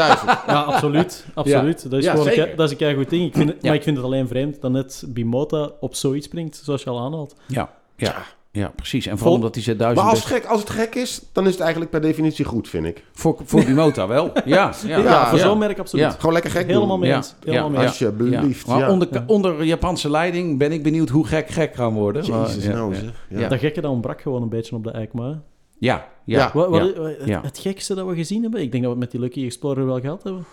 ja, 0.47 0.61
absoluut. 0.66 1.25
absoluut. 1.35 1.90
Dat 1.90 1.99
is 1.99 2.05
Ja, 2.05 2.11
gewoon 2.14 2.47
dat 2.57 2.66
is 2.66 2.70
een 2.70 2.77
keigoed 2.77 3.11
ding. 3.11 3.24
Ik 3.27 3.35
vind 3.35 3.49
het, 3.49 3.59
Ja. 3.61 3.67
Maar 3.69 3.77
ik 3.77 3.83
vind 3.83 3.97
het 3.97 4.05
alleen 4.07 4.29
vreemd 4.29 4.61
dat 4.61 4.71
net 4.71 5.05
Bimota 5.09 5.71
op 5.81 5.95
zoiets 5.95 6.27
springt, 6.27 6.61
zoals 6.65 6.83
je 6.83 6.91
al 6.91 7.01
aanhaalt. 7.01 7.35
Ja, 7.47 7.73
ja, 7.97 8.15
ja, 8.51 8.73
precies. 8.77 9.05
En 9.07 9.11
Vol- 9.11 9.19
vooral 9.19 9.35
omdat 9.35 9.55
die 9.55 9.75
Z1000... 9.75 9.77
Maar 9.79 9.99
als 9.99 10.19
het, 10.19 10.27
gek, 10.29 10.45
als 10.47 10.61
het 10.61 10.71
gek 10.71 10.95
is, 10.95 11.23
dan 11.33 11.45
is 11.47 11.51
het 11.53 11.61
eigenlijk 11.61 11.91
per 11.91 12.01
definitie 12.01 12.45
goed, 12.45 12.69
vind 12.69 12.87
ik. 12.87 13.05
Voor, 13.13 13.41
voor 13.45 13.65
Bimota 13.65 14.07
wel. 14.07 14.31
Ja, 14.35 14.43
ja. 14.45 14.73
Ja, 14.87 14.99
Ja, 15.05 15.29
voor 15.29 15.39
ja. 15.39 15.45
zo'n 15.45 15.59
merk 15.59 15.79
absoluut. 15.79 16.05
Ja. 16.05 16.11
Gewoon 16.11 16.33
lekker 16.33 16.51
gek 16.51 16.67
Helemaal 16.67 16.89
doen. 16.89 16.99
mee 17.01 17.09
Ja, 17.11 17.17
eens. 17.17 17.35
Helemaal 17.45 17.71
mee. 17.71 17.87
Alsjeblieft. 17.87 18.67
Maar 18.67 18.79
ja. 18.79 18.91
onder, 18.91 19.25
onder 19.27 19.63
Japanse 19.65 20.11
leiding 20.11 20.59
ben 20.59 20.73
ik 20.73 20.83
benieuwd 20.83 21.09
hoe 21.09 21.27
gek 21.27 21.49
gek 21.49 21.75
gaan 21.75 21.93
worden. 21.93 22.31
Maar- 22.31 22.47
Jezus, 22.47 22.65
ja, 22.65 22.73
nou 22.73 22.95
zeg. 22.95 23.13
Ja. 23.29 23.39
Ja. 23.41 23.49
Dat 23.49 23.59
gekke 23.59 23.81
dat 23.81 23.91
ontbrak 23.91 24.21
gewoon 24.21 24.43
een 24.43 24.49
beetje 24.49 24.77
op 24.77 24.85
de 24.85 24.91
Eikma. 24.91 25.25
hè. 25.25 25.35
Ja, 25.79 26.09
ja. 26.25 26.39
Ja. 26.39 26.51
Wat, 26.55 26.69
wat, 26.69 26.95
het, 27.43 27.59
gekste 27.59 27.95
dat 27.95 28.07
we 28.07 28.15
gezien 28.15 28.43
hebben, 28.43 28.61
ik 28.61 28.71
denk 28.73 28.85
dat 28.85 28.93
we 28.95 28.99
het 29.01 29.13
met 29.13 29.21
die 29.21 29.21
Lucky 29.21 29.45
Explorer 29.45 29.87
wel 29.87 30.01
gehad 30.01 30.23
hebben. 30.23 30.45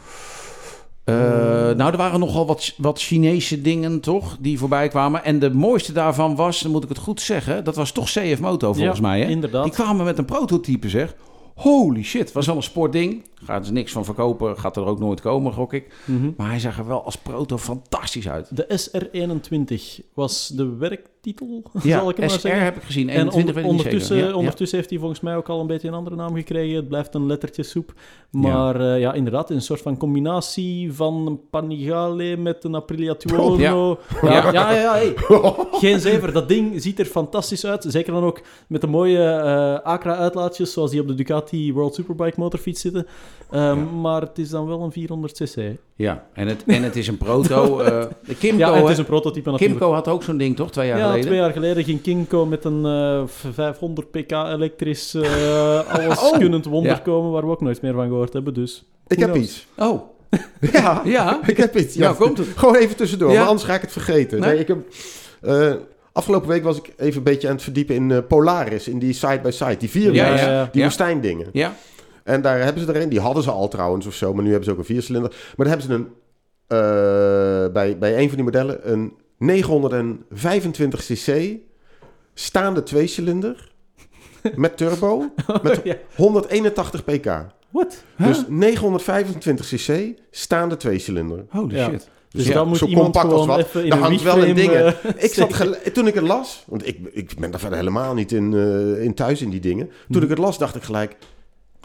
Eh, 1.04 1.16
nou, 1.76 1.92
er 1.92 1.98
waren 1.98 2.20
nogal 2.20 2.46
wat, 2.46 2.74
wat 2.78 3.02
Chinese 3.02 3.62
dingen, 3.62 4.00
toch? 4.00 4.38
Die 4.40 4.58
voorbij 4.60 4.88
kwamen. 4.88 5.24
En 5.24 5.40
de 5.40 5.54
mooiste 5.54 5.94
daarvan 5.94 6.36
was, 6.36 6.60
dan 6.60 6.72
moet 6.72 6.84
ik 6.84 6.90
het 6.90 6.98
goed 6.98 7.22
zeggen... 7.22 7.64
dat 7.64 7.76
was 7.76 7.92
toch 7.92 8.06
CF 8.10 8.40
Moto, 8.40 8.74
volgens 8.74 9.00
Ja, 9.00 9.08
mij, 9.08 9.22
hè? 9.22 9.28
Inderdaad. 9.30 9.64
Die 9.64 9.74
kwamen 9.74 10.06
met 10.06 10.18
een 10.18 10.26
prototype, 10.26 10.90
zeg. 10.90 11.16
Holy 11.56 12.04
shit, 12.04 12.32
was 12.32 12.46
wel 12.46 12.56
een 12.56 12.64
sportding. 12.64 13.24
Gaat 13.44 13.66
er 13.68 13.74
niks 13.74 13.92
van 13.92 14.06
verkopen, 14.06 14.58
gaat 14.58 14.78
er 14.78 14.86
ook 14.86 15.00
nooit 15.00 15.22
komen, 15.22 15.54
gok 15.54 15.74
ik. 15.74 15.94
Mhm. 16.06 16.32
Maar 16.38 16.50
hij 16.50 16.60
zag 16.60 16.78
er 16.78 16.88
wel 16.88 17.04
als 17.04 17.16
proto 17.18 17.58
fantastisch 17.58 18.30
uit. 18.30 18.56
De 18.56 18.66
SR21 18.68 20.04
was 20.14 20.48
de 20.48 20.76
werktitel, 20.76 21.64
Ja, 21.84 22.00
zal 22.00 22.10
ik 22.10 22.16
het 22.18 22.26
maar 22.26 22.30
SR 22.30 22.40
zeggen. 22.40 22.64
heb 22.64 22.76
ik 22.76 22.84
gezien. 22.84 23.10
En 23.10 23.16
21 23.16 23.36
on- 23.50 23.54
weet 23.56 23.66
ik 23.66 23.72
niet 23.72 23.80
ondertussen. 23.82 24.18
Ja, 24.18 24.34
ondertussen 24.34 24.78
heeft 24.78 24.90
hij 24.90 25.00
volgens 25.00 25.20
mij 25.20 25.36
ook 25.36 25.50
al 25.50 25.60
een 25.60 25.68
beetje 25.68 25.88
een 25.88 25.94
andere 25.94 26.16
naam 26.16 26.36
gekregen. 26.36 26.76
Het 26.76 26.88
blijft 26.88 27.16
een 27.16 27.26
lettertje 27.26 27.64
soep. 27.64 27.94
Maar 28.32 28.82
ja, 28.82 28.96
ja 28.96 29.14
inderdaad, 29.14 29.50
een 29.50 29.62
soort 29.62 29.82
van 29.82 29.98
combinatie 29.98 30.94
van 30.94 31.28
een 31.28 31.40
Panigale 31.50 32.38
met 32.38 32.64
een 32.64 32.76
Aprilia 32.76 33.16
Tuono. 33.16 33.58
Ja. 33.58 33.98
Ja, 34.22 34.52
Ja. 34.52 34.68
hey. 34.94 35.14
Geen 35.72 36.00
zever. 36.00 36.34
Dat 36.34 36.48
ding 36.48 36.82
ziet 36.82 37.00
er 37.00 37.06
fantastisch 37.06 37.66
uit. 37.66 37.86
Zeker 37.88 38.14
dan 38.14 38.24
ook 38.24 38.42
met 38.68 38.82
de 38.82 38.88
mooie 38.88 39.24
eh 39.24 39.86
Acra-uitlaatjes, 39.86 40.74
zoals 40.74 40.92
die 40.92 41.02
op 41.02 41.08
de 41.08 41.14
Ducati 41.16 41.74
World 41.74 41.96
Superbike 41.96 42.40
motorfiets 42.40 42.82
zitten. 42.82 43.08
Ehm, 43.52 44.02
Maar 44.02 44.22
het 44.22 44.38
is 44.38 44.50
dan 44.50 44.68
wel 44.68 44.82
een 44.82 44.92
400cc. 44.92 45.62
Ja, 45.96 46.26
en 46.34 46.48
het, 46.48 46.64
en 46.68 46.84
het 46.84 46.96
is 46.96 47.08
een 47.08 47.18
proto. 47.18 47.80
eh, 47.80 48.04
de 48.26 48.36
Kimco, 48.36 48.58
Ja, 48.58 48.74
het 48.82 48.90
is 48.90 48.98
een 48.98 49.06
prototype 49.06 49.52
natuurlijk. 49.52 49.80
Kimco 49.80 49.94
had 49.96 50.08
ook 50.08 50.24
zo'n 50.24 50.38
ding, 50.38 50.56
toch? 50.56 50.72
Twee 50.72 50.88
jaar 50.88 50.98
ja, 50.98 51.04
geleden. 51.06 51.26
twee 51.26 51.38
jaar 51.38 51.52
geleden 51.52 51.84
ging 51.84 52.02
Kimco 52.02 52.46
met 52.46 52.66
een 52.66 52.86
eh, 52.86 53.22
500 53.54 54.12
pk 54.12 54.32
elektrisch 54.32 55.14
eh 55.14 55.80
alles 55.96 56.20
Oh, 56.22 56.38
kunnend 56.38 56.66
wonder 56.66 56.92
ja. 56.92 56.98
komen, 56.98 57.32
waar 57.32 57.46
we 57.46 57.52
ook 57.52 57.62
nooit 57.62 57.82
meer 57.82 57.94
van 57.94 58.08
gehoord 58.08 58.34
hebben. 58.34 58.54
Dus 58.54 58.84
Ik 59.08 59.20
heb 59.20 59.30
knows? 59.32 59.44
iets. 59.46 59.68
Oh, 59.78 60.02
Ja, 60.74 61.02
ja. 61.06 61.40
ik 61.48 61.58
heb 61.58 61.78
iets. 61.78 61.96
Nou, 61.96 62.16
komt 62.16 62.38
het. 62.38 62.48
Gewoon 62.56 62.76
even 62.76 62.96
tussendoor, 62.96 63.32
Ja. 63.32 63.40
maar 63.40 63.48
anders 63.48 63.68
ga 63.68 63.74
ik 63.76 63.82
het 63.82 63.92
vergeten. 63.92 64.40
Nee. 64.40 64.50
Nee, 64.52 64.60
ik 64.60 64.68
heb, 64.68 64.78
eh, 65.42 65.74
afgelopen 66.12 66.50
week 66.50 66.64
was 66.64 66.78
ik 66.78 66.94
even 66.98 67.18
een 67.18 67.24
beetje 67.24 67.48
aan 67.48 67.54
het 67.54 67.64
verdiepen 67.64 67.96
in 67.96 68.28
Polaris, 68.28 68.88
in 68.88 69.00
die 69.00 69.14
side-by-side, 69.14 69.78
die 69.78 69.90
vier 69.90 70.14
Ja, 70.14 70.26
ja, 70.28 70.36
die 70.36 70.46
ja. 70.46 70.70
Ja. 70.72 70.84
woestijndingen. 70.84 71.48
Ja, 71.52 71.74
En 72.24 72.42
daar 72.42 72.60
hebben 72.64 72.84
ze 72.86 72.94
er 72.94 73.02
een, 73.02 73.10
die 73.10 73.20
hadden 73.20 73.44
ze 73.44 73.52
al 73.52 73.68
trouwens 73.68 74.06
of 74.06 74.14
zo, 74.14 74.34
maar 74.34 74.44
nu 74.44 74.50
hebben 74.50 74.66
ze 74.68 74.72
ook 74.72 74.78
een 74.80 74.86
viercilinder. 74.86 75.30
Maar 75.58 75.68
dan 75.68 75.80
hebben 75.80 75.86
ze 75.86 75.94
een, 75.94 76.08
eh, 76.68 77.74
bij, 77.74 77.98
bij 77.98 78.18
een 78.18 78.28
van 78.28 78.36
die 78.36 78.44
modellen 78.46 78.92
een 78.92 79.14
925 79.38 81.00
cc 81.06 81.58
staande 82.34 82.84
tweecilinder 82.84 83.72
met 84.56 84.78
turbo 84.78 85.26
met 85.64 85.82
Ja. 85.84 85.96
181 86.16 87.04
pk. 87.04 87.26
What? 87.70 88.04
Dus 88.18 88.44
925 88.48 89.66
cc 89.68 90.20
staande 90.32 90.78
tweecilinder. 90.78 91.46
holy 91.50 91.76
Ja. 91.76 91.90
shit. 91.90 92.10
Dus 92.30 92.48
Ja, 92.48 92.54
dat 92.54 92.66
moet 92.66 92.78
zo 92.78 92.86
iemand 92.86 93.06
compact 93.18 93.34
als 93.34 93.46
wat. 93.46 93.58
even 93.60 93.84
in 93.84 93.90
Daar 93.90 94.00
hangt 94.00 94.22
wel 94.24 94.44
een 94.44 94.54
WeFrame, 94.56 94.94
ding, 95.04 95.16
eh, 95.16 95.24
Ik 95.24 95.34
zat 95.34 95.78
toen 95.94 96.08
ik 96.08 96.14
het 96.14 96.24
las, 96.24 96.64
want 96.68 96.88
ik, 96.88 96.98
ik 97.12 97.34
ben 97.40 97.52
daar 97.52 97.60
verder 97.60 97.78
helemaal 97.78 98.14
niet 98.14 98.32
in, 98.32 98.54
eh, 98.54 99.04
in 99.04 99.14
thuis 99.14 99.42
in 99.42 99.50
die 99.50 99.60
dingen. 99.60 99.86
Toen 99.88 99.96
Mhm. 100.08 100.24
ik 100.24 100.30
het 100.30 100.38
las, 100.38 100.58
dacht 100.58 100.76
ik 100.76 100.84
gelijk... 100.84 101.16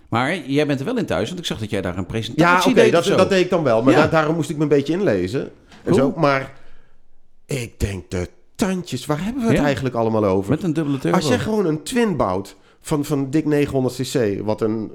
Maar 0.08 0.38
jij 0.46 0.66
bent 0.66 0.78
er 0.78 0.84
wel 0.86 0.96
in 0.98 1.06
thuis, 1.06 1.28
want 1.28 1.40
ik 1.40 1.46
zag 1.46 1.58
dat 1.58 1.70
jij 1.70 1.80
daar 1.80 1.92
een 1.96 2.00
Ja, 2.00 2.06
presentatie 2.06 2.70
oké, 2.70 2.80
deed 2.80 2.92
dat, 2.92 3.00
of 3.00 3.06
zo. 3.06 3.16
dat 3.16 3.28
deed 3.28 3.44
ik 3.44 3.50
dan 3.50 3.62
wel. 3.62 3.82
Maar 3.82 3.94
Ja. 3.94 4.00
da- 4.00 4.08
daarom 4.10 4.34
moest 4.34 4.50
ik 4.50 4.56
me 4.56 4.62
een 4.62 4.68
beetje 4.68 4.92
inlezen. 4.92 5.50
En 5.84 5.94
zo. 5.94 6.12
Maar 6.16 6.52
ik 7.46 7.80
denk, 7.80 8.10
de 8.10 8.28
tandjes, 8.54 9.06
waar 9.06 9.24
hebben 9.24 9.42
we 9.42 9.48
het 9.48 9.58
Ja. 9.58 9.64
eigenlijk 9.64 9.94
allemaal 9.94 10.24
over? 10.24 10.50
Met 10.50 10.62
een 10.62 10.72
dubbele 10.72 10.98
turbo. 10.98 11.16
Als 11.16 11.28
je 11.28 11.38
gewoon 11.38 11.66
een 11.66 11.82
twin 11.82 12.16
bouwt 12.16 12.56
van, 12.80 13.04
van 13.04 13.30
dik 13.30 13.44
900 13.44 13.94
cc, 13.94 14.40
wat 14.44 14.60
een... 14.60 14.90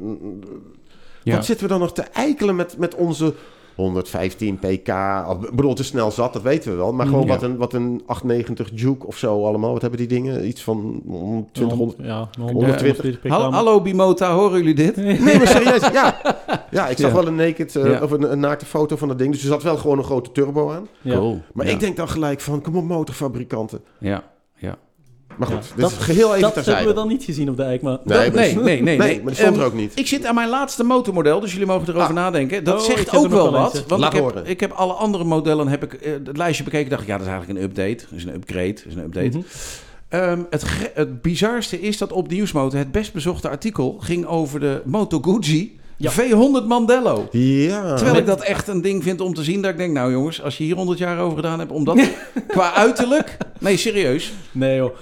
Ja. 1.24 1.36
Wat 1.36 1.45
zitten 1.45 1.65
we 1.65 1.71
dan 1.71 1.82
nog 1.82 1.93
te 1.93 2.02
eikelen 2.02 2.56
met, 2.56 2.78
met 2.78 2.95
onze 2.95 3.34
115 3.82 4.60
pk? 4.60 4.89
Of, 5.28 5.44
Ik 5.44 5.56
bedoel, 5.56 5.78
is 5.78 5.88
snel 5.88 6.12
zat, 6.12 6.34
dat 6.34 6.41
weten 6.41 6.72
we 6.72 6.78
wel. 6.78 6.94
Maar 6.94 7.06
gewoon 7.06 7.22
Ja. 7.26 7.28
wat, 7.28 7.44
een, 7.44 7.58
wat 7.58 7.74
een 7.74 8.02
890 8.06 8.70
Juke 8.74 9.08
of 9.08 9.17
zo 9.17 9.46
allemaal. 9.46 9.72
Wat 9.72 9.82
hebben 9.82 10.00
die 10.00 10.08
dingen? 10.08 10.48
Iets 10.48 10.63
van 10.63 11.02
120, 11.08 11.78
100... 11.78 11.98
Ja, 12.02 12.30
120. 12.39 13.20
pk. 13.20 13.28
Hallo, 13.28 13.52
hallo 13.52 13.82
Bimota, 13.82 14.34
horen 14.34 14.58
jullie 14.58 14.76
dit? 14.76 14.96
Nee, 14.96 15.20
maar 15.38 15.48
serieus, 15.48 15.89
ja. 15.91 16.22
Ja, 16.72 16.88
ik 16.88 16.98
zag 16.98 17.10
Ja. 17.10 17.15
wel 17.15 17.28
een 17.28 17.36
naked, 17.36 17.76
eh, 17.76 17.86
Ja. 17.91 18.02
of 18.04 18.12
een, 18.12 18.32
een 18.32 18.39
naakte 18.39 18.65
foto 18.65 18.96
van 18.96 19.08
dat 19.08 19.17
ding. 19.17 19.32
Dus 19.32 19.41
er 19.41 19.48
zat 19.48 19.63
wel 19.63 19.78
gewoon 19.78 19.98
een 19.98 20.04
grote 20.04 20.32
turbo 20.32 20.72
aan. 20.72 20.88
Ja. 21.02 21.15
Cool. 21.15 21.41
Maar 21.54 21.65
ja. 21.65 21.72
ik 21.72 21.80
denk 21.80 21.96
dan 21.96 22.10
gelijk 22.10 22.39
van, 22.41 22.62
kom 22.62 22.76
op 22.76 22.84
motorfabrikanten. 22.84 23.82
Ja, 24.00 24.10
ja. 24.10 24.24
Maar 25.42 25.50
goed, 25.50 25.66
Ja. 25.68 25.72
dit 25.76 25.82
Dat- 25.82 25.92
is 25.92 25.98
geheel 25.98 26.30
even 26.30 26.42
Dat 26.42 26.54
terzijde. 26.54 26.78
hebben 26.80 26.96
we 26.96 27.02
dan 27.02 27.10
niet 27.18 27.24
gezien 27.24 27.50
op 27.50 27.58
de 27.58 27.64
Eikma. 27.64 27.90
Nee, 27.90 28.00
Dat- 28.04 28.34
maar- 28.34 28.44
nee, 28.44 28.56
nee, 28.56 28.64
nee, 28.64 28.82
Nee, 28.82 28.98
nee. 28.98 29.18
maar 29.24 29.26
die 29.34 29.36
stond 29.42 29.56
er 29.56 29.62
Ehm, 29.62 29.72
ook 29.72 29.74
niet. 29.74 29.92
Ik 29.96 30.08
zit 30.08 30.26
aan 30.26 30.36
mijn 30.36 30.50
laatste 30.50 30.84
motormodel, 30.84 31.40
dus 31.40 31.52
jullie 31.52 31.68
mogen 31.68 31.88
erover 31.88 32.08
Ah. 32.08 32.14
nadenken. 32.16 32.64
Dat 32.64 32.80
Oh, 32.80 32.86
zegt 32.86 33.08
er 33.12 33.18
ook 33.18 33.28
wel 33.28 33.52
wat. 33.52 33.84
Want 33.88 34.02
Laat 34.02 34.14
ik 34.14 34.20
heb, 34.20 34.30
horen. 34.30 34.46
ik 34.46 34.60
heb 34.60 34.72
alle 34.72 34.94
andere 34.94 35.24
modellen, 35.24 35.68
heb 35.68 35.84
ik 35.84 35.94
eh, 35.94 36.12
het 36.26 36.38
lijstje 36.38 36.64
bekeken. 36.64 36.90
dacht 36.90 37.02
ik, 37.02 37.08
ja, 37.08 37.18
dat 37.18 37.26
is 37.26 37.32
eigenlijk 37.32 37.60
een 37.60 37.66
update. 37.66 38.04
Dat 38.10 38.18
is 38.20 38.24
een 38.24 38.34
upgrade, 38.34 38.74
dat 38.74 38.86
is 38.88 38.96
een 38.96 39.04
update. 39.04 39.28
Mhm. 39.38 39.40
Ehm, 40.10 40.40
het, 40.50 40.66
het 40.94 41.22
bizarste 41.22 41.82
is 41.82 41.98
dat 41.98 42.12
op 42.12 42.30
Nieuwsmotor 42.30 42.80
het 42.80 42.92
best 42.92 43.14
bezochte 43.14 43.50
artikel 43.50 43.98
ging 44.00 44.26
over 44.26 44.60
de 44.60 44.82
Moto 44.86 45.20
Guzzi 45.22 45.80
Ja. 45.98 46.12
V100 46.12 46.66
Mandello. 46.68 47.28
Ja. 47.32 47.96
Terwijl 47.96 48.18
ik 48.18 48.26
dat 48.26 48.42
echt 48.42 48.68
een 48.68 48.82
ding 48.82 49.04
vind 49.04 49.22
om 49.22 49.34
te 49.34 49.44
zien. 49.44 49.62
Dat 49.62 49.72
ik 49.72 49.78
denk, 49.78 49.94
nou 49.94 50.12
jongens, 50.12 50.42
als 50.44 50.58
je 50.58 50.64
hier 50.64 50.76
100 50.76 51.00
jaar 51.00 51.20
over 51.20 51.36
gedaan 51.36 51.60
hebt 51.60 51.72
om 51.72 51.84
dat 51.84 52.00
qua 52.48 52.74
uiterlijk... 52.74 53.38
Nee, 53.60 53.78
serieus. 53.78 54.34
Nee 54.52 54.76
joh. 54.76 54.96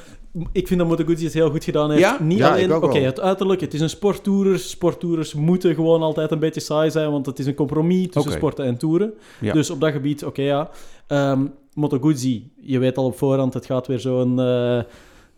Ik 0.51 0.67
vind 0.67 0.79
dat 0.79 0.89
Moto 0.89 1.03
Guzzi 1.05 1.23
het 1.23 1.33
heel 1.33 1.49
goed 1.49 1.63
gedaan 1.63 1.89
heeft. 1.89 2.01
Ja? 2.01 2.17
Niet 2.21 2.37
Ja, 2.37 2.51
alleen, 2.51 2.75
oké, 2.75 2.99
het 2.99 3.19
uiterlijk. 3.19 3.61
Het 3.61 3.73
is 3.73 3.81
een 3.81 3.89
sporttourers. 3.89 4.69
Sporttourers 4.69 5.33
moeten 5.33 5.75
gewoon 5.75 6.01
altijd 6.01 6.31
een 6.31 6.39
beetje 6.39 6.61
saai 6.61 6.91
zijn, 6.91 7.11
want 7.11 7.25
het 7.25 7.39
is 7.39 7.45
een 7.45 7.53
compromis 7.53 8.09
tussen 8.09 8.31
sporten 8.31 8.65
en 8.65 8.77
toeren. 8.77 9.13
Ja. 9.39 9.53
Dus 9.53 9.69
op 9.69 9.79
dat 9.79 9.91
gebied, 9.91 10.25
oké 10.25 10.41
ja. 10.41 10.69
Ehm 11.07 11.45
Moto 11.73 11.99
Guzzi, 11.99 12.51
je 12.61 12.79
weet 12.79 12.97
al 12.97 13.05
op 13.05 13.17
voorhand, 13.17 13.53
het 13.53 13.65
gaat 13.65 13.87
weer 13.87 13.99
zo'n... 13.99 14.39
eh 14.39 14.79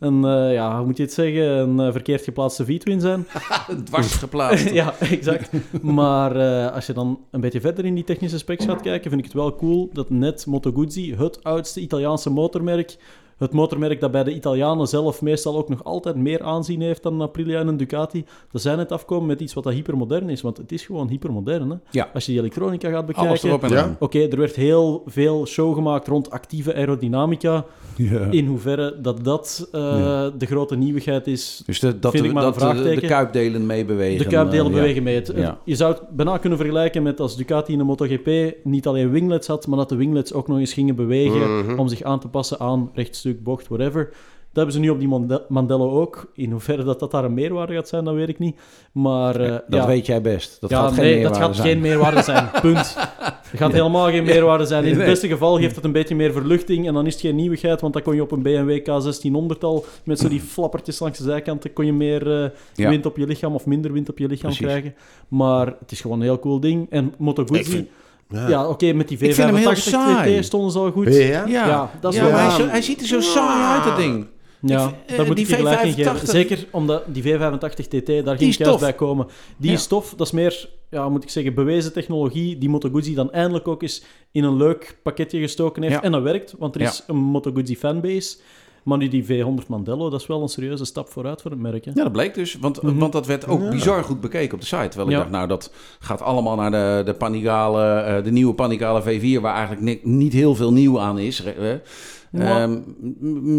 een, 0.02 0.26
eh, 0.26 0.54
ja, 0.54 0.78
hoe 0.78 0.86
moet 0.86 0.98
je 0.98 1.04
het 1.04 1.14
zeggen? 1.14 1.44
Een 1.44 1.80
eh, 1.80 1.92
verkeerd 1.92 2.24
geplaatste 2.24 2.66
V-twin 2.66 3.00
zijn. 3.00 3.28
Dwars 3.86 4.14
geplaatst. 4.14 4.70
ja, 4.82 4.94
exact. 5.00 5.50
Maar 5.82 6.36
eh, 6.36 6.74
als 6.74 6.86
je 6.86 6.94
dan 6.94 7.20
een 7.32 7.42
beetje 7.42 7.62
verder 7.62 7.86
in 7.86 7.96
die 7.96 8.04
technische 8.04 8.38
specs 8.38 8.66
gaat 8.66 8.82
kijken, 8.82 9.10
vind 9.10 9.22
ik 9.22 9.28
het 9.28 9.36
wel 9.36 9.56
cool 9.56 9.90
dat 9.94 10.10
net 10.10 10.46
Moto 10.46 10.72
Guzzi, 10.72 11.16
het 11.16 11.44
oudste 11.44 11.80
Italiaanse 11.80 12.30
motormerk, 12.30 12.98
het 13.42 13.54
motormerk 13.54 14.00
dat 14.00 14.12
bij 14.12 14.24
de 14.24 14.34
Italianen 14.36 14.88
zelf 14.88 15.22
meestal 15.22 15.58
ook 15.58 15.70
nog 15.70 15.84
altijd 15.84 16.16
meer 16.16 16.44
aanzien 16.44 16.82
heeft 16.82 17.04
dan 17.04 17.14
een 17.14 17.22
Aprilia 17.22 17.60
en 17.60 17.68
een 17.68 17.78
Ducati, 17.78 18.26
dat 18.52 18.62
zij 18.62 18.76
net 18.76 18.92
afkomen 18.92 19.28
met 19.28 19.42
iets 19.42 19.54
wat 19.54 19.64
dat 19.64 19.74
hypermodern 19.74 20.30
is. 20.30 20.42
Want 20.42 20.58
het 20.58 20.72
is 20.72 20.86
gewoon 20.86 21.08
hypermodern. 21.08 21.70
Hè? 21.70 21.76
Ja. 21.92 22.10
Als 22.14 22.26
je 22.26 22.32
die 22.32 22.40
elektronica 22.42 22.90
gaat 22.90 23.14
Alles 23.16 23.42
bekijken... 23.42 23.96
Oké, 24.00 24.20
er 24.20 24.38
werd 24.38 24.56
heel 24.56 25.04
veel 25.06 25.46
show 25.46 25.74
gemaakt 25.76 26.08
rond 26.08 26.30
actieve 26.32 26.76
aerodynamica. 26.76 27.66
Ja. 27.96 28.20
In 28.30 28.46
hoeverre 28.46 28.96
dat 29.02 29.24
dat 29.24 29.68
eh, 29.72 29.82
Ja. 29.82 30.30
de 30.30 30.46
grote 30.46 30.76
nieuwigheid 30.76 31.28
is, 31.28 31.64
Dus 31.66 31.80
de, 31.80 32.00
dat, 32.00 32.12
Vind 32.12 32.24
de, 32.24 32.30
ik 32.30 32.36
maar 32.36 32.44
een 32.46 32.52
dat 32.52 32.60
de, 32.60 32.66
de 32.68 32.74
vraagteken. 32.74 33.08
kuipdelen 33.08 33.66
meebewegen. 33.66 34.18
de 34.24 34.30
kuipdelen 34.30 34.66
ja. 34.66 34.72
bewegen 34.72 35.04
mee. 35.04 35.16
Het- 35.16 35.34
Ja. 35.36 35.58
Je 35.66 35.76
zou 35.76 35.94
het 35.94 36.02
bijna 36.10 36.38
kunnen 36.38 36.58
vergelijken 36.60 37.04
met 37.04 37.20
als 37.20 37.38
Ducati 37.38 37.72
in 37.72 37.78
de 37.78 37.84
MotoGP 37.84 38.56
niet 38.64 38.88
alleen 38.88 39.10
winglets 39.12 39.48
had, 39.48 39.68
maar 39.68 39.78
dat 39.78 39.90
de 39.90 39.96
winglets 39.96 40.34
ook 40.34 40.48
nog 40.48 40.58
eens 40.58 40.74
gingen 40.74 40.96
bewegen 40.96 41.58
Mhm. 41.66 41.80
om 41.80 41.88
zich 41.88 42.02
aan 42.04 42.20
te 42.20 42.28
passen 42.28 42.60
aan 42.60 42.90
bocht, 43.40 43.68
whatever. 43.68 44.10
Dat 44.54 44.64
hebben 44.64 44.74
ze 44.74 44.80
nu 44.80 44.90
op 44.94 45.00
die 45.00 45.08
Mande- 45.08 45.46
Mandello 45.50 45.90
ook. 46.02 46.32
In 46.34 46.52
hoeverre 46.52 46.84
dat, 46.84 47.00
dat 47.00 47.12
daar 47.12 47.24
een 47.24 47.34
meerwaarde 47.34 47.74
gaat 47.74 47.88
zijn, 47.88 48.04
dat 48.04 48.14
weet 48.14 48.30
ik 48.30 48.40
niet. 48.40 48.60
Maar 48.92 49.36
eh, 49.40 49.50
Dat 49.52 49.62
ja, 49.68 49.88
weet 49.88 50.06
jij 50.06 50.22
best. 50.22 50.62
Dat 50.62 50.70
ja, 50.70 50.82
gaat 50.82 50.94
geen 50.94 51.04
nee, 51.04 51.14
meerwaarde 51.14 51.40
dat 51.40 51.46
gaat 51.48 51.56
zijn. 51.56 51.68
geen 51.68 51.80
meerwaarde 51.82 52.22
zijn. 52.22 52.50
Punt. 52.62 52.96
Er 53.52 53.58
gaat 53.58 53.72
helemaal 53.72 54.08
geen 54.10 54.24
meerwaarde 54.24 54.66
zijn. 54.66 54.84
In 54.84 54.96
het 54.98 55.06
beste 55.06 55.28
geval 55.28 55.58
geeft 55.58 55.76
het 55.76 55.84
een 55.86 55.92
beetje 55.92 56.16
meer 56.16 56.32
verluchting 56.32 56.88
en 56.88 56.94
dan 56.94 57.06
is 57.06 57.14
het 57.14 57.22
geen 57.22 57.36
nieuwigheid, 57.36 57.82
want 57.82 57.94
dan 57.94 58.02
kon 58.02 58.16
je 58.16 58.22
op 58.22 58.32
een 58.32 58.42
BMW 58.42 58.80
K1600 58.80 59.60
al 59.60 59.86
met 60.04 60.20
zo 60.20 60.28
die 60.30 60.42
flappertjes 60.42 61.00
langs 61.00 61.18
de 61.18 61.24
zijkanten 61.24 61.74
kon 61.74 61.86
je 61.86 61.94
meer 61.94 62.44
eh, 62.44 62.50
wind 62.76 63.06
op 63.06 63.18
je 63.18 63.28
lichaam 63.28 63.54
of 63.54 63.66
minder 63.66 63.94
wind 63.94 64.10
op 64.10 64.18
je 64.18 64.28
lichaam 64.28 64.50
Precies. 64.52 64.66
krijgen. 64.68 64.94
Maar 65.28 65.68
het 65.80 65.92
is 65.92 66.02
gewoon 66.02 66.18
een 66.18 66.24
heel 66.26 66.40
cool 66.40 66.60
ding. 66.60 66.88
En 66.90 67.14
Moto 67.18 67.44
Guzzi, 67.46 67.88
ja, 68.32 68.50
Ja. 68.50 68.68
oké, 68.68 68.94
met 68.94 69.08
die 69.08 69.18
Ik 69.18 69.34
vind 69.34 69.48
hem 69.50 69.56
heel 69.56 69.70
V85 69.72 69.78
saai. 69.78 70.40
TT 70.40 70.46
stonden 70.46 70.72
ze 70.72 70.80
al 70.80 70.92
goed. 70.92 71.08
Ja? 71.16 71.22
Ja, 71.24 71.46
Ja, 71.48 71.92
dat 72.02 72.14
is 72.14 72.20
ja, 72.20 72.24
wel- 72.26 72.32
maar 72.34 72.42
hij, 72.42 72.50
is 72.50 72.56
zo- 72.56 72.68
hij 72.68 72.82
ziet 72.82 73.02
er 73.02 73.08
zo 73.08 73.20
saai 73.22 73.76
uit, 73.76 73.84
dat 73.84 73.98
ding. 73.98 74.26
Ja, 74.62 74.76
Ik 74.88 74.90
vind, 74.96 75.08
daar 75.10 75.20
eh, 75.20 75.26
moet 75.26 75.36
die 75.36 75.46
ik 75.48 75.54
vergelijking 75.54 75.94
V85 75.96 76.12
geven. 76.20 76.28
Zeker 76.28 76.66
omdat 76.72 77.04
die 77.08 77.24
V85 77.24 77.88
TT, 77.88 78.06
daar 78.08 78.18
is 78.34 78.40
ging 78.40 78.40
juist 78.40 78.58
tof. 78.58 78.80
bij 78.80 78.94
komen. 78.94 79.28
Die 79.58 79.72
Ja. 79.72 79.78
stof, 79.78 80.14
dat 80.18 80.28
is 80.28 80.34
meer, 80.34 80.70
ja, 80.90 81.10
moet 81.10 81.24
ik 81.24 81.30
zeggen, 81.30 81.54
bewezen 81.54 81.94
technologie 81.94 82.58
die 82.58 82.70
Moto 82.70 82.90
Guzzi 82.94 83.14
dan 83.16 83.32
eindelijk 83.32 83.68
ook 83.68 83.82
eens 83.82 84.04
in 84.32 84.44
een 84.44 84.58
leuk 84.58 84.98
pakketje 85.04 85.40
gestoken 85.40 85.82
heeft. 85.84 85.96
Ja. 85.96 86.02
En 86.02 86.12
dat 86.12 86.22
werkt, 86.22 86.54
want 86.60 86.76
er 86.76 86.82
Ja. 86.82 86.88
is 86.90 87.04
een 87.08 87.16
Moto 87.16 87.52
Guzzi 87.54 87.78
fanbase. 87.78 88.38
Maar 88.84 88.98
nu 88.98 89.08
die 89.08 89.24
V100 89.26 89.68
Mandello, 89.68 90.10
dat 90.10 90.22
is 90.22 90.28
wel 90.28 90.42
een 90.42 90.48
serieuze 90.48 90.86
stap 90.86 91.10
vooruit 91.10 91.42
voor 91.42 91.52
het 91.52 91.60
merk. 91.60 91.86
Hè? 91.86 91.92
Ja, 91.94 92.04
dat 92.04 92.12
bleek 92.12 92.34
dus. 92.34 92.58
Want, 92.62 92.82
Mhm. 92.82 92.98
want 92.98 93.12
dat 93.14 93.26
werd 93.26 93.48
ook 93.48 93.62
Ja. 93.62 93.70
bizar 93.70 94.04
goed 94.04 94.22
bekeken 94.22 94.54
op 94.54 94.60
de 94.60 94.66
site. 94.66 94.88
Terwijl 94.88 95.06
ik 95.08 95.14
Ja. 95.14 95.20
dacht, 95.20 95.32
nou, 95.32 95.48
dat 95.48 95.72
gaat 96.00 96.22
allemaal 96.22 96.56
naar 96.56 96.72
de, 96.72 97.02
de 97.06 97.14
Panigale, 97.14 97.84
eh, 98.00 98.24
de 98.24 98.32
nieuwe 98.32 98.54
Panigale 98.54 99.02
V4, 99.02 99.42
waar 99.42 99.56
eigenlijk 99.56 99.82
ni- 99.84 100.00
niet 100.18 100.34
heel 100.34 100.56
veel 100.56 100.74
nieuw 100.74 101.00
aan 101.00 101.20
is. 101.20 101.44
eh, 101.44 101.54
Maar 102.32 102.62
ehm, 102.62 102.72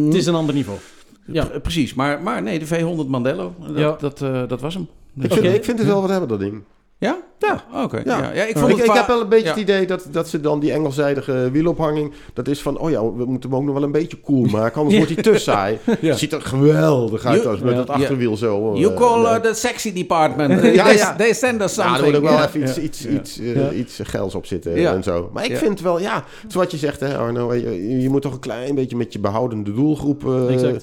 het 0.04 0.14
is 0.14 0.26
een 0.26 0.34
ander 0.34 0.54
niveau. 0.54 0.78
Ja. 1.26 1.44
Pre- 1.44 1.60
Precies, 1.60 1.94
maar, 1.94 2.22
maar 2.22 2.42
nee, 2.42 2.58
de 2.58 2.66
V100 2.66 3.08
Mandello, 3.08 3.54
dat, 3.66 3.76
Ja. 3.78 3.96
dat, 4.00 4.22
eh, 4.22 4.42
dat 4.48 4.60
was 4.60 4.74
hem. 4.74 4.88
Ik, 5.20 5.32
vind, 5.32 5.44
ik 5.54 5.64
vind 5.64 5.78
het 5.78 5.86
wel 5.88 6.00
wat 6.00 6.10
hebben, 6.10 6.28
dat 6.28 6.40
ding. 6.40 6.62
Ja? 7.02 7.16
Ja. 7.38 7.64
Oké. 7.84 8.02
Ja. 8.04 8.18
Ja. 8.18 8.32
Ja, 8.34 8.42
ik 8.42 8.48
Ik, 8.48 8.58
vond 8.58 8.70
ik, 8.72 8.76
het 8.76 8.92
heb 8.92 9.06
wel 9.06 9.20
een 9.20 9.28
beetje 9.28 9.44
ja. 9.44 9.50
het 9.50 9.60
idee 9.60 9.86
dat, 9.86 10.06
dat 10.10 10.28
ze 10.28 10.40
dan 10.40 10.60
die 10.60 10.72
engelzijdige 10.72 11.48
wielophanging... 11.52 12.12
Dat 12.32 12.48
is 12.48 12.62
van, 12.62 12.78
oh 12.78 12.90
ja, 12.90 13.12
we 13.12 13.24
moeten 13.24 13.50
hem 13.50 13.58
ook 13.58 13.64
nog 13.64 13.74
wel 13.74 13.82
een 13.82 13.92
beetje 13.92 14.20
cool 14.20 14.44
maken. 14.44 14.80
Anders 14.80 14.94
Ja. 14.98 15.06
wordt 15.06 15.24
hij 15.24 15.32
te 15.32 15.38
saai. 15.38 15.78
Ja. 16.00 16.14
Ziet 16.14 16.32
er 16.32 16.40
geweldig 16.42 17.24
uit 17.24 17.46
als 17.46 17.60
met 17.60 17.72
Ja. 17.72 17.78
het 17.78 17.88
achterwiel 17.88 18.36
zo. 18.36 18.74
You 18.76 18.92
eh, 18.94 18.98
call 19.00 19.22
uh, 19.22 19.34
the 19.34 19.54
sexy 19.54 19.92
department. 19.92 20.62
Ja, 20.74 20.84
they, 20.84 20.96
ja. 20.96 21.16
they 21.16 21.32
send 21.34 21.62
us 21.62 21.74
Ja, 21.74 21.82
something. 21.82 21.96
er 22.14 22.20
moet 22.20 22.30
ook 22.30 22.36
wel 22.36 22.38
Ja. 22.38 22.46
even 22.46 22.62
iets, 22.62 22.76
Ja. 22.76 22.82
iets, 22.82 23.02
Ja. 23.02 23.10
iets, 23.10 23.38
eh, 23.38 23.54
Ja. 23.54 23.70
iets 23.72 24.00
gels 24.02 24.34
op 24.34 24.46
zitten 24.46 24.80
Ja. 24.80 24.94
en 24.94 25.02
zo. 25.02 25.30
Maar 25.32 25.44
ik 25.44 25.50
Ja. 25.50 25.56
vind 25.56 25.80
wel, 25.80 26.00
ja, 26.00 26.14
het 26.14 26.48
is 26.50 26.54
wat 26.54 26.70
je 26.70 26.76
zegt, 26.76 27.00
hè, 27.00 27.16
Arno. 27.18 27.54
Je, 27.54 28.00
je 28.00 28.08
moet 28.08 28.22
toch 28.22 28.32
een 28.32 28.38
klein 28.40 28.74
beetje 28.74 28.96
met 28.96 29.12
je 29.12 29.18
behoudende 29.18 29.72
doelgroep 29.74 30.26
eh, 30.26 30.64
eh, 30.68 30.74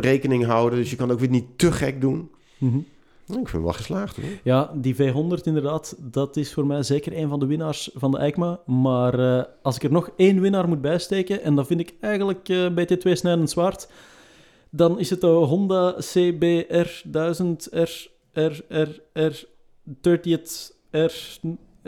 rekening 0.00 0.46
houden. 0.46 0.78
Dus 0.78 0.90
je 0.90 0.96
kan 0.96 1.10
ook 1.12 1.20
weer 1.20 1.28
niet 1.30 1.44
te 1.56 1.72
gek 1.72 2.00
doen. 2.00 2.30
Mhm. 2.58 2.76
Ik 3.26 3.34
vind 3.34 3.52
hem 3.52 3.62
wel 3.62 3.72
geslaagd 3.72 4.16
hoor. 4.16 4.24
Ja, 4.42 4.70
die 4.74 4.94
V100 4.94 5.42
inderdaad, 5.42 5.96
dat 5.98 6.36
is 6.36 6.52
voor 6.52 6.66
mij 6.66 6.82
zeker 6.82 7.16
een 7.16 7.28
van 7.28 7.40
de 7.40 7.46
winnaars 7.46 7.90
van 7.94 8.10
de 8.10 8.18
EICMA. 8.18 8.60
Maar 8.66 9.38
eh, 9.38 9.44
als 9.62 9.76
ik 9.76 9.82
er 9.82 9.92
nog 9.92 10.10
één 10.16 10.40
winnaar 10.40 10.68
moet 10.68 10.80
bijsteken, 10.80 11.42
en 11.42 11.54
dat 11.54 11.66
vind 11.66 11.80
ik 11.80 11.94
eigenlijk 12.00 12.48
eh, 12.48 12.68
bij 12.74 12.88
T2 12.92 13.12
snijdend 13.12 13.50
zwaard, 13.50 13.88
dan 14.70 14.98
is 14.98 15.10
het 15.10 15.20
de 15.20 15.26
Honda 15.26 15.94
CBR 15.98 17.02
1000 17.04 17.68
R, 17.70 18.10
R, 18.32 18.64
R, 18.68 19.00
R 19.12 19.46
30th 19.84 20.72
R... 20.90 21.38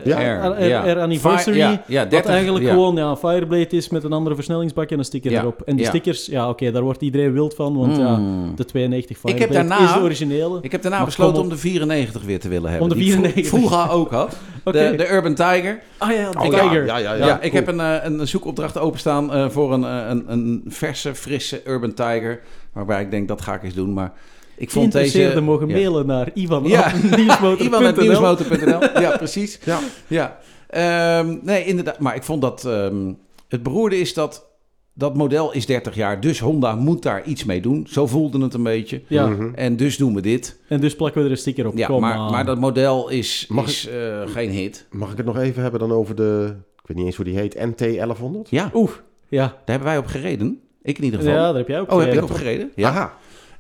Ja. 0.05 0.19
R, 0.49 0.61
R, 0.63 0.65
ja. 0.65 0.93
R 0.93 0.99
anniversary. 1.01 1.61
Wat 1.61 1.79
30, 2.11 2.25
eigenlijk 2.25 2.69
gewoon 2.69 2.97
ja, 2.97 3.17
Fireblade 3.17 3.69
is 3.69 3.89
met 3.89 4.05
een 4.05 4.13
andere 4.13 4.35
versnellingsbak 4.35 4.91
en 4.91 4.99
een 4.99 5.05
sticker 5.05 5.33
erop. 5.33 5.63
En 5.63 5.77
die 5.77 5.87
stickers, 5.87 6.27
ja 6.27 6.49
oké, 6.49 6.71
daar 6.71 6.83
wordt 6.83 7.03
iedereen 7.03 7.33
wild 7.33 7.55
van, 7.55 7.77
want 7.77 7.97
ja, 7.97 8.17
Mm. 8.17 8.53
de 8.57 8.65
92 8.65 9.23
heb 9.23 9.33
Fireblade 9.37 9.69
daarna- 9.69 9.85
is 9.87 9.93
de 9.95 10.01
originele. 10.01 10.59
Ik 10.63 10.73
heb 10.73 10.83
daarna 10.83 11.05
besloten 11.05 11.43
om 11.43 11.49
de 11.49 11.57
94 11.57 12.23
weer 12.23 12.41
te 12.41 12.49
willen 12.49 12.71
hebben. 12.71 12.89
Om 12.91 12.95
de 12.99 13.05
die 13.05 13.13
ik 13.13 13.19
vro- 13.19 13.23
94. 13.23 13.59
vroeger 13.59 13.91
ook 13.91 14.11
had. 14.11 14.37
De, 14.65 14.71
de 14.97 15.11
Urban 15.13 15.35
Tiger. 15.35 15.81
Ah 15.99 16.11
ja, 16.13 16.31
de 16.31 16.39
Oh, 16.39 16.45
Tiger. 16.49 16.85
Ja, 16.87 16.97
ja, 16.97 17.15
ja. 17.15 17.27
Cool. 17.27 17.39
ik 17.41 17.53
heb 17.53 17.69
een, 17.69 17.81
eh, 17.81 17.95
een 18.03 18.29
zoekopdracht 18.29 18.79
openstaan 18.79 19.33
eh, 19.33 19.49
voor 19.49 19.73
een, 19.73 19.85
eh, 19.85 19.97
een, 20.09 20.25
een 20.27 20.63
verse, 20.69 21.15
frisse 21.15 21.61
Urban 21.67 21.95
Tiger. 21.95 22.41
Waarbij 22.73 23.01
ik 23.03 23.11
denk, 23.11 23.29
dat 23.29 23.41
ga 23.43 23.55
ik 23.55 23.63
eens 23.63 23.75
doen. 23.75 23.93
Maar 23.93 24.13
ik 24.57 24.71
vond 24.71 24.93
deze... 24.93 25.41
Mogen 25.41 25.69
ja. 25.69 25.75
mailen 25.75 26.07
naar 26.07 26.31
Ivan. 26.35 26.65
Ja. 26.65 26.93
Ivan.nieuwsmotor.nl 27.59 28.81
Ja, 29.03 29.17
precies. 29.25 29.59
Ja. 29.65 29.79
Ja. 30.07 30.39
Ehm, 30.69 31.37
nee, 31.43 31.65
inderdaad. 31.65 31.99
Maar 31.99 32.15
ik 32.15 32.23
vond 32.23 32.43
dat... 32.43 32.65
ehm, 32.65 33.13
het 33.49 33.63
beroerde 33.63 33.99
is 33.99 34.15
dat... 34.15 34.53
Dat 34.97 35.15
model 35.17 35.53
is 35.53 35.67
30 35.67 35.95
jaar, 35.95 36.21
dus 36.21 36.41
Honda 36.41 36.75
moet 36.75 37.03
daar 37.03 37.25
iets 37.25 37.45
mee 37.45 37.61
doen. 37.61 37.87
Zo 37.91 38.07
voelde 38.07 38.43
het 38.43 38.55
een 38.55 38.63
beetje. 38.63 39.03
Ja, 39.07 39.27
Mhm. 39.27 39.55
En 39.55 39.77
dus 39.77 39.97
doen 39.97 40.15
we 40.15 40.21
dit. 40.21 40.61
en 40.69 40.81
dus 40.81 40.97
plakken 40.97 41.21
we 41.21 41.27
er 41.27 41.33
een 41.33 41.39
sticker 41.41 41.67
op. 41.67 41.77
Ja, 41.77 41.87
Kom 41.87 42.01
maar, 42.01 42.19
maar 42.31 42.45
dat 42.45 42.59
model 42.59 43.09
is, 43.09 43.47
Mag 43.49 43.67
is 43.67 43.89
eh, 43.89 44.21
geen 44.27 44.51
hit. 44.51 44.87
Mag 44.91 45.11
ik 45.11 45.17
het 45.17 45.27
nog 45.27 45.39
even 45.39 45.63
hebben 45.63 45.81
dan 45.81 45.93
over 45.93 46.15
de... 46.15 46.55
Ik 46.81 46.87
weet 46.87 46.97
niet 46.97 47.07
eens 47.07 47.17
hoe 47.17 47.25
die 47.25 47.39
heet. 47.39 47.55
NT 47.55 47.79
1100? 47.79 48.51
Ja, 48.51 48.71
Oeh, 48.75 48.91
ja. 49.29 49.47
daar 49.47 49.61
hebben 49.65 49.89
wij 49.89 49.99
op 49.99 50.07
gereden. 50.07 50.61
Ik 50.83 50.99
in 50.99 51.05
ieder 51.05 51.21
geval. 51.21 51.35
Ja, 51.35 51.47
daar 51.47 51.55
heb 51.57 51.69
jij 51.69 51.81
ook 51.81 51.91
oh, 51.93 51.99
heb 51.99 52.09
gereden. 52.09 52.25
op 52.25 52.31
gereden? 52.37 52.71
Ja. 52.75 52.89
Aha. 52.89 53.13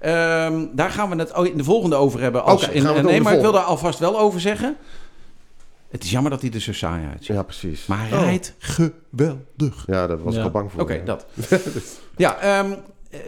Ehm, 0.04 0.66
daar 0.72 0.90
gaan 0.90 1.10
we 1.10 1.16
het 1.16 1.32
oh, 1.36 1.46
in 1.46 1.56
de 1.56 1.64
volgende 1.64 1.96
over 1.96 2.20
hebben. 2.20 2.44
Als 2.44 2.62
Oké, 2.64 2.72
in, 2.72 2.80
gaan 2.82 2.90
we 2.92 2.98
het 2.98 3.06
nee, 3.06 3.20
maar 3.20 3.34
ik 3.34 3.40
wil 3.40 3.52
daar 3.52 3.62
alvast 3.62 3.98
wel 3.98 4.18
over 4.18 4.40
zeggen. 4.40 4.76
Het 5.90 6.04
is 6.04 6.10
jammer 6.10 6.30
dat 6.30 6.40
hij 6.40 6.50
er 6.50 6.60
zo 6.60 6.72
saai 6.72 7.06
uitziet. 7.06 7.36
Ja, 7.36 7.42
precies. 7.42 7.86
Maar 7.86 7.98
hij 8.08 8.18
Oh. 8.18 8.24
rijdt 8.24 8.54
geweldig. 8.58 9.84
Ja, 9.86 10.06
daar 10.06 10.22
was 10.22 10.32
Ja. 10.34 10.38
ik 10.38 10.44
al 10.44 10.50
bang 10.50 10.72
voor. 10.72 10.80
Oké, 10.80 11.02
dat. 11.04 11.26
ja, 12.16 12.36
ehm, 12.38 12.70
eh, 12.70 12.78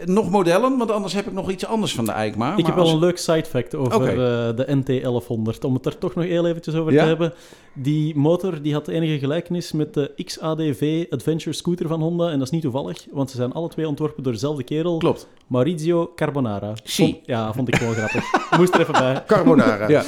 nog 0.05 0.29
modellen, 0.29 0.77
want 0.77 0.91
anders 0.91 1.13
heb 1.13 1.27
ik 1.27 1.33
nog 1.33 1.51
iets 1.51 1.65
anders 1.65 1.93
van 1.95 2.05
de 2.05 2.11
EICMA. 2.11 2.51
Ik 2.51 2.55
maar 2.57 2.65
heb 2.65 2.75
wel 2.75 2.83
als- 2.83 2.93
een 2.93 2.99
leuk 2.99 3.17
side 3.17 3.45
fact 3.45 3.75
over 3.75 4.09
eh, 4.09 4.15
de 4.55 4.65
NT1100. 4.67 5.59
Om 5.65 5.73
het 5.73 5.85
er 5.85 5.97
toch 5.97 6.15
nog 6.15 6.25
heel 6.25 6.47
eventjes 6.47 6.75
over 6.75 6.93
Ja? 6.93 7.01
te 7.01 7.07
hebben. 7.07 7.33
Die 7.73 8.15
motor 8.17 8.61
die 8.61 8.73
had 8.73 8.87
enige 8.87 9.19
gelijkenis 9.19 9.71
met 9.71 9.93
de 9.93 10.11
XADV 10.25 11.05
Adventure 11.09 11.55
Scooter 11.55 11.87
van 11.87 12.01
Honda. 12.01 12.25
En 12.29 12.37
dat 12.37 12.41
is 12.47 12.49
niet 12.53 12.61
toevallig, 12.61 13.05
want 13.11 13.29
ze 13.29 13.35
zijn 13.35 13.51
alle 13.53 13.67
twee 13.69 13.87
ontworpen 13.87 14.23
door 14.23 14.31
dezelfde 14.33 14.63
kerel. 14.63 14.97
Klopt. 14.97 15.27
Maurizio 15.47 16.11
Carbonara. 16.15 16.73
Vond- 16.83 17.17
ja, 17.25 17.53
vond 17.53 17.67
ik 17.67 17.75
gewoon 17.75 17.93
grappig. 17.93 18.23
Moest 18.59 18.73
er 18.73 18.79
even 18.79 18.93
bij. 18.93 19.23
Carbonara. 19.27 19.87
Ja. 19.97 20.03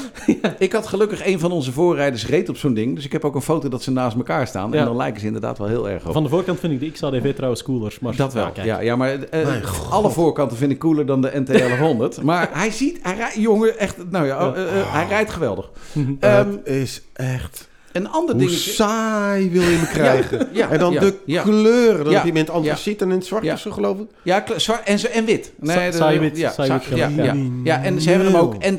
Ik 0.59 0.71
had 0.73 0.87
gelukkig 0.87 1.25
een 1.25 1.39
van 1.39 1.51
onze 1.51 1.71
voorrijders 1.71 2.27
reed 2.27 2.49
op 2.49 2.57
zo'n 2.57 2.73
ding. 2.73 2.95
Dus 2.95 3.05
ik 3.05 3.11
heb 3.11 3.25
ook 3.25 3.35
een 3.35 3.41
foto 3.41 3.69
dat 3.69 3.83
ze 3.83 3.91
naast 3.91 4.15
elkaar 4.15 4.47
staan. 4.47 4.71
Ja. 4.71 4.79
En 4.79 4.85
dan 4.85 4.95
lijken 4.95 5.19
ze 5.19 5.25
inderdaad 5.25 5.57
wel 5.57 5.67
heel 5.67 5.89
erg 5.89 6.05
op. 6.07 6.13
Van 6.13 6.23
de 6.23 6.29
voorkant 6.29 6.59
vind 6.59 6.73
ik 6.73 6.79
de 6.79 6.91
XADV 6.91 7.33
trouwens 7.33 7.63
cooler. 7.63 7.97
Maar 8.01 8.15
Dat 8.15 8.33
wel. 8.33 8.43
Ja, 8.43 8.49
kijk. 8.49 8.65
Ja, 8.67 8.79
ja, 8.79 8.95
maar 8.95 9.11
eh, 9.23 9.45
Mijn 9.45 9.63
god. 9.69 9.91
alle 9.91 10.09
voorkanten 10.09 10.57
vind 10.57 10.71
ik 10.71 10.79
cooler 10.79 11.05
dan 11.05 11.21
de 11.21 11.31
NT1100. 11.31 12.21
maar 12.23 12.49
hij 12.53 12.71
ziet, 12.71 12.99
hij 13.01 13.15
rijdt, 13.15 13.35
jongen, 13.35 13.79
echt, 13.79 13.95
nou 14.09 14.25
ja, 14.25 14.39
Ja. 14.45 14.53
eh, 14.53 14.79
eh, 14.79 14.93
hij 14.93 15.05
rijdt 15.07 15.31
geweldig. 15.31 15.69
Ehm, 16.19 16.49
is 16.63 17.01
echt... 17.13 17.67
een 17.91 18.09
ander 18.09 18.35
Hoe 18.35 18.43
dingetje. 18.45 18.71
saai 18.71 19.49
wil 19.51 19.61
je 19.61 19.77
me 19.81 19.87
krijgen? 19.97 20.47
Ja, 20.51 20.69
En 20.69 20.79
dan 20.79 20.93
ja, 20.93 20.99
de 20.99 21.13
ja. 21.25 21.41
kleuren. 21.41 22.03
Dan 22.03 22.13
je 22.13 22.17
hem 22.19 22.27
in 22.27 22.35
het 22.35 22.49
antraciet 22.49 23.01
en 23.01 23.09
in 23.09 23.15
het 23.15 23.25
zwart 23.25 23.43
Ja. 23.43 23.53
of 23.53 23.59
zo, 23.59 23.71
geloof 23.71 23.99
ik. 23.99 24.07
Ja, 24.23 24.43
zwart 24.55 24.83
en, 24.87 24.99
zo- 24.99 25.07
en 25.07 25.25
wit. 25.25 25.51
Sa- 25.61 25.85
de- 25.89 25.91
saai 25.97 26.19
wit, 26.19 26.37
Ja, 26.37 26.51
saai 26.51 26.71
wit 26.71 26.83
sa- 26.89 26.95
ja, 26.95 27.07
ja. 27.07 27.23
ja. 27.23 27.35
ja, 27.63 27.83
en 27.83 28.01
ze 28.01 28.09
hebben 28.09 28.27
hem 28.31 28.35
ook 28.41 28.57
Nul. 28.57 28.71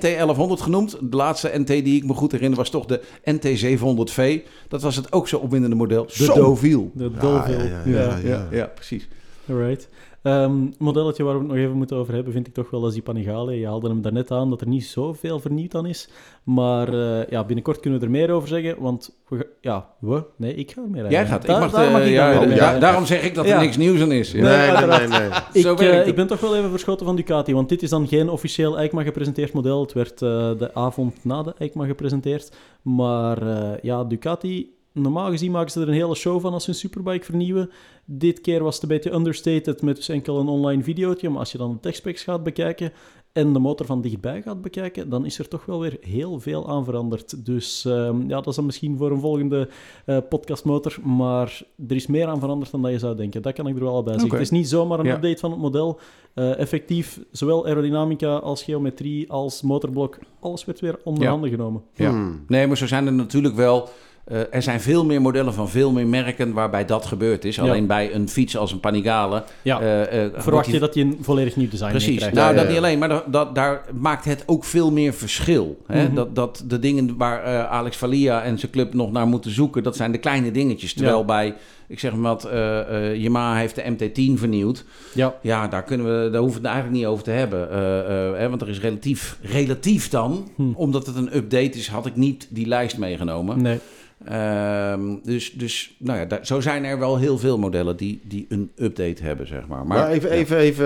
NT1100 0.59 0.63
genoemd. 0.63 0.97
De 1.01 1.17
laatste 1.17 1.51
NT 1.55 1.67
die 1.67 1.97
ik 1.97 2.07
me 2.07 2.15
goed 2.15 2.33
herinner 2.33 2.59
was 2.59 2.71
toch 2.71 2.87
de 2.87 3.01
NT700V. 3.31 4.39
Dat 4.69 4.83
was 4.83 4.97
het 4.97 5.13
ook 5.13 5.29
zo 5.29 5.37
opwindende 5.37 5.77
model. 5.77 6.07
De 6.07 6.25
Zo. 6.25 6.35
Deauville. 6.35 6.89
De 6.93 7.11
Ja, 7.21 7.45
ja, 7.49 7.57
ja, 7.85 8.01
ja, 8.01 8.19
ja. 8.25 8.47
Ja, 8.51 8.67
precies. 8.75 9.09
Alright. 9.51 9.89
Ehm, 9.91 10.10
het 10.23 10.79
modelletje 10.79 11.23
waar 11.25 11.33
we 11.35 11.39
het 11.41 11.49
nog 11.49 11.57
even 11.57 11.77
moeten 11.77 11.97
over 11.97 12.15
hebben, 12.15 12.33
vind 12.33 12.47
ik 12.47 12.55
toch 12.55 12.71
wel 12.71 12.85
als 12.85 12.93
die 12.93 13.03
Panigale. 13.03 13.59
Je 13.59 13.67
haalde 13.67 13.89
hem 13.89 14.03
daarnet 14.03 14.31
aan 14.31 14.51
dat 14.51 14.61
er 14.61 14.67
niet 14.69 14.85
zoveel 14.85 15.39
vernieuwd 15.39 15.75
aan 15.75 15.87
is. 15.87 16.09
Maar 16.45 16.89
eh, 16.95 17.27
ja, 17.29 17.45
binnenkort 17.45 17.81
kunnen 17.81 17.99
we 18.01 18.05
er 18.05 18.11
meer 18.11 18.31
over 18.31 18.49
zeggen. 18.49 18.75
Want 18.83 19.21
we, 19.29 19.47
ja, 19.61 19.89
we? 20.01 20.25
Nee, 20.37 20.55
ik 20.55 20.71
ga 20.71 20.83
er 20.83 20.91
meer 20.91 21.11
Jij 21.11 21.27
gaat. 21.27 21.43
Ik 21.43 21.49
mag 21.59 21.71
daar 21.71 21.87
de- 21.87 21.93
mag 21.93 22.03
ik 22.03 22.57
ja. 22.57 22.79
Daarom 22.79 23.07
zeg 23.07 23.23
ik 23.25 23.35
dat 23.35 23.45
er 23.45 23.51
Ja. 23.51 23.61
niks 23.61 23.77
nieuws 23.77 24.01
aan 24.01 24.13
is. 24.13 24.33
Ja. 24.33 24.43
Nee, 24.43 24.87
nee, 24.87 24.99
nee, 25.09 25.09
nee. 25.21 25.29
Ik, 25.53 25.63
Zo 25.63 25.75
eh, 25.75 26.07
ik 26.07 26.15
ben 26.15 26.27
toch 26.27 26.41
wel 26.41 26.57
even 26.57 26.71
verschoten 26.71 27.07
van 27.07 27.17
Ducati, 27.17 27.55
want 27.55 27.69
dit 27.69 27.83
is 27.83 27.91
dan 27.91 28.09
geen 28.09 28.29
officieel 28.29 28.79
EICMA 28.79 29.03
gepresenteerd 29.03 29.53
model. 29.53 29.81
Het 29.81 29.93
werd 29.93 30.23
eh, 30.23 30.29
de 30.59 30.71
avond 30.75 31.25
na 31.25 31.43
de 31.43 31.55
EICMA 31.59 31.85
gepresenteerd. 31.87 32.53
Maar 32.83 33.43
eh, 33.43 33.79
ja, 33.83 34.05
Ducati 34.05 34.79
Normaal 34.93 35.31
gezien 35.31 35.51
maken 35.51 35.71
ze 35.71 35.81
er 35.81 35.89
een 35.89 35.95
hele 35.95 36.15
show 36.15 36.41
van 36.41 36.53
als 36.53 36.65
ze 36.65 36.71
een 36.71 36.77
Superbike 36.77 37.25
vernieuwen. 37.25 37.71
Dit 38.05 38.41
keer 38.41 38.63
was 38.63 38.75
het 38.75 38.83
een 38.83 38.89
beetje 38.89 39.13
understated 39.13 39.83
met 39.83 39.97
dus 39.97 40.09
enkel 40.09 40.39
een 40.41 40.49
online 40.49 40.83
videootje. 40.83 41.29
Maar 41.29 41.39
als 41.39 41.53
je 41.53 41.59
dan 41.59 41.73
de 41.73 41.81
techspecs 41.81 42.23
gaat 42.23 42.43
bekijken 42.43 42.93
en 43.33 43.53
de 43.53 43.59
motor 43.59 43.87
van 43.87 44.01
dichtbij 44.01 44.43
gaat 44.43 44.63
bekijken, 44.63 45.09
dan 45.09 45.25
is 45.27 45.39
er 45.39 45.49
toch 45.49 45.65
wel 45.67 45.81
weer 45.81 45.97
heel 46.01 46.41
veel 46.41 46.69
aan 46.69 46.85
veranderd. 46.85 47.45
Dus 47.47 47.85
ehm, 47.85 48.21
ja, 48.21 48.35
dat 48.37 48.47
is 48.47 48.55
dan 48.55 48.65
misschien 48.67 48.97
voor 48.97 49.11
een 49.11 49.21
volgende 49.21 49.69
eh, 50.07 50.19
podcastmotor. 50.29 50.99
Maar 51.05 51.63
er 51.89 51.95
is 51.97 52.07
meer 52.07 52.27
aan 52.27 52.41
veranderd 52.41 52.71
dan 52.71 52.83
dat 52.83 52.91
je 52.91 52.99
zou 52.99 53.17
denken. 53.17 53.43
Dat 53.43 53.53
kan 53.53 53.67
ik 53.67 53.77
er 53.77 53.83
wel 53.85 54.03
bij 54.03 54.13
zeggen. 54.13 54.31
Het 54.33 54.41
is 54.41 54.51
niet 54.51 54.69
zomaar 54.69 54.99
een 54.99 55.07
Ja. 55.07 55.15
update 55.15 55.39
van 55.39 55.51
het 55.51 55.61
model. 55.61 55.99
Eh, 56.35 56.59
effectief, 56.59 57.21
zowel 57.31 57.67
aerodynamica 57.67 58.37
als 58.37 58.63
geometrie 58.63 59.31
als 59.33 59.63
motorblok, 59.63 60.19
alles 60.41 60.65
werd 60.65 60.81
weer 60.81 60.99
onder 61.05 61.23
Ja. 61.23 61.31
handen 61.31 61.51
genomen. 61.51 61.83
Ja. 61.95 62.11
Hmm. 62.11 62.45
Nee, 62.49 62.67
maar 62.67 62.77
zo 62.77 62.87
zijn 62.87 63.07
er 63.07 63.13
natuurlijk 63.13 63.55
wel. 63.55 63.89
Eh, 64.25 64.39
er 64.51 64.63
zijn 64.63 64.81
veel 64.81 65.05
meer 65.05 65.21
modellen 65.21 65.55
van 65.55 65.69
veel 65.69 65.91
meer 65.93 66.07
merken 66.07 66.53
waarbij 66.53 66.85
dat 66.85 67.07
gebeurd 67.07 67.45
is. 67.45 67.57
Ja. 67.57 67.63
Alleen 67.63 67.87
bij 67.87 68.15
een 68.15 68.29
fiets 68.29 68.57
als 68.57 68.73
een 68.73 68.81
Panigale. 68.81 69.45
Ja. 69.63 69.81
eh, 69.81 70.25
eh, 70.25 70.31
Verwacht 70.37 70.65
die- 70.65 70.75
je 70.75 70.81
dat 70.81 70.95
je 70.95 71.03
een 71.03 71.19
volledig 71.21 71.57
nieuw 71.57 71.69
design 71.69 71.91
Precies. 71.91 72.09
meekrijgt? 72.09 72.35
Nou, 72.35 72.47
Ja, 72.49 72.55
ja, 72.55 72.61
dat 72.61 72.69
niet 72.69 72.79
alleen, 72.79 72.99
maar 72.99 73.09
dat, 73.09 73.25
dat, 73.33 73.55
daar 73.55 73.85
maakt 73.95 74.25
het 74.25 74.43
ook 74.47 74.65
veel 74.65 74.91
meer 74.93 75.13
verschil. 75.15 75.79
Hè? 75.87 76.05
Mhm. 76.05 76.15
dat, 76.15 76.35
dat 76.35 76.65
de 76.67 76.79
dingen 76.79 77.17
waar 77.17 77.43
eh, 77.45 77.71
Alex 77.71 77.97
Valia 77.97 78.43
en 78.43 78.59
zijn 78.59 78.73
club 78.73 78.95
nog 78.95 79.13
naar 79.13 79.27
moeten 79.27 79.51
zoeken, 79.51 79.83
dat 79.83 79.97
zijn 79.97 80.13
de 80.13 80.19
kleine 80.19 80.51
dingetjes. 80.51 80.93
Terwijl 80.95 81.19
Ja. 81.19 81.25
bij, 81.25 81.55
ik 81.91 81.99
zeg 81.99 82.13
maar 82.13 82.21
wat, 82.21 82.45
eh 82.45 82.81
eh, 83.11 83.17
Yamaha 83.17 83.57
heeft 83.59 83.75
de 83.75 83.83
MT-10 83.91 84.39
vernieuwd. 84.39 84.85
Ja. 85.15 85.35
Ja, 85.43 85.69
daar, 85.69 85.83
kunnen 85.85 86.07
we, 86.25 86.31
daar 86.31 86.41
hoeven 86.41 86.61
we 86.63 86.67
het 86.67 86.77
eigenlijk 86.77 86.97
niet 87.05 87.13
over 87.13 87.25
te 87.25 87.31
hebben. 87.31 87.71
Eh, 87.71 87.99
eh, 88.29 88.37
hè, 88.39 88.49
want 88.49 88.63
er 88.63 88.69
is 88.69 88.81
relatief, 88.81 89.39
relatief 89.43 90.09
dan, 90.09 90.49
Hm. 90.57 90.63
omdat 90.75 91.07
het 91.07 91.17
een 91.17 91.37
update 91.37 91.79
is, 91.79 91.89
had 91.89 92.07
ik 92.07 92.17
niet 92.17 92.47
die 92.51 92.67
lijst 92.67 92.99
meegenomen. 92.99 93.63
Nee. 93.63 93.79
Ehm, 94.25 95.17
dus, 95.25 95.53
dus 95.53 95.95
nou 95.99 96.19
ja, 96.19 96.25
daar- 96.25 96.47
zo 96.47 96.61
zijn 96.61 96.85
er 96.85 96.99
wel 96.99 97.19
heel 97.19 97.39
veel 97.39 97.59
modellen 97.59 97.97
die, 97.97 98.21
die 98.25 98.47
een 98.49 98.71
update 98.77 99.23
hebben, 99.23 99.47
zeg 99.47 99.67
maar. 99.67 99.87
Maar, 99.87 100.09
even, 100.09 100.29
ja. 100.29 100.35
even, 100.35 100.57
even 100.57 100.85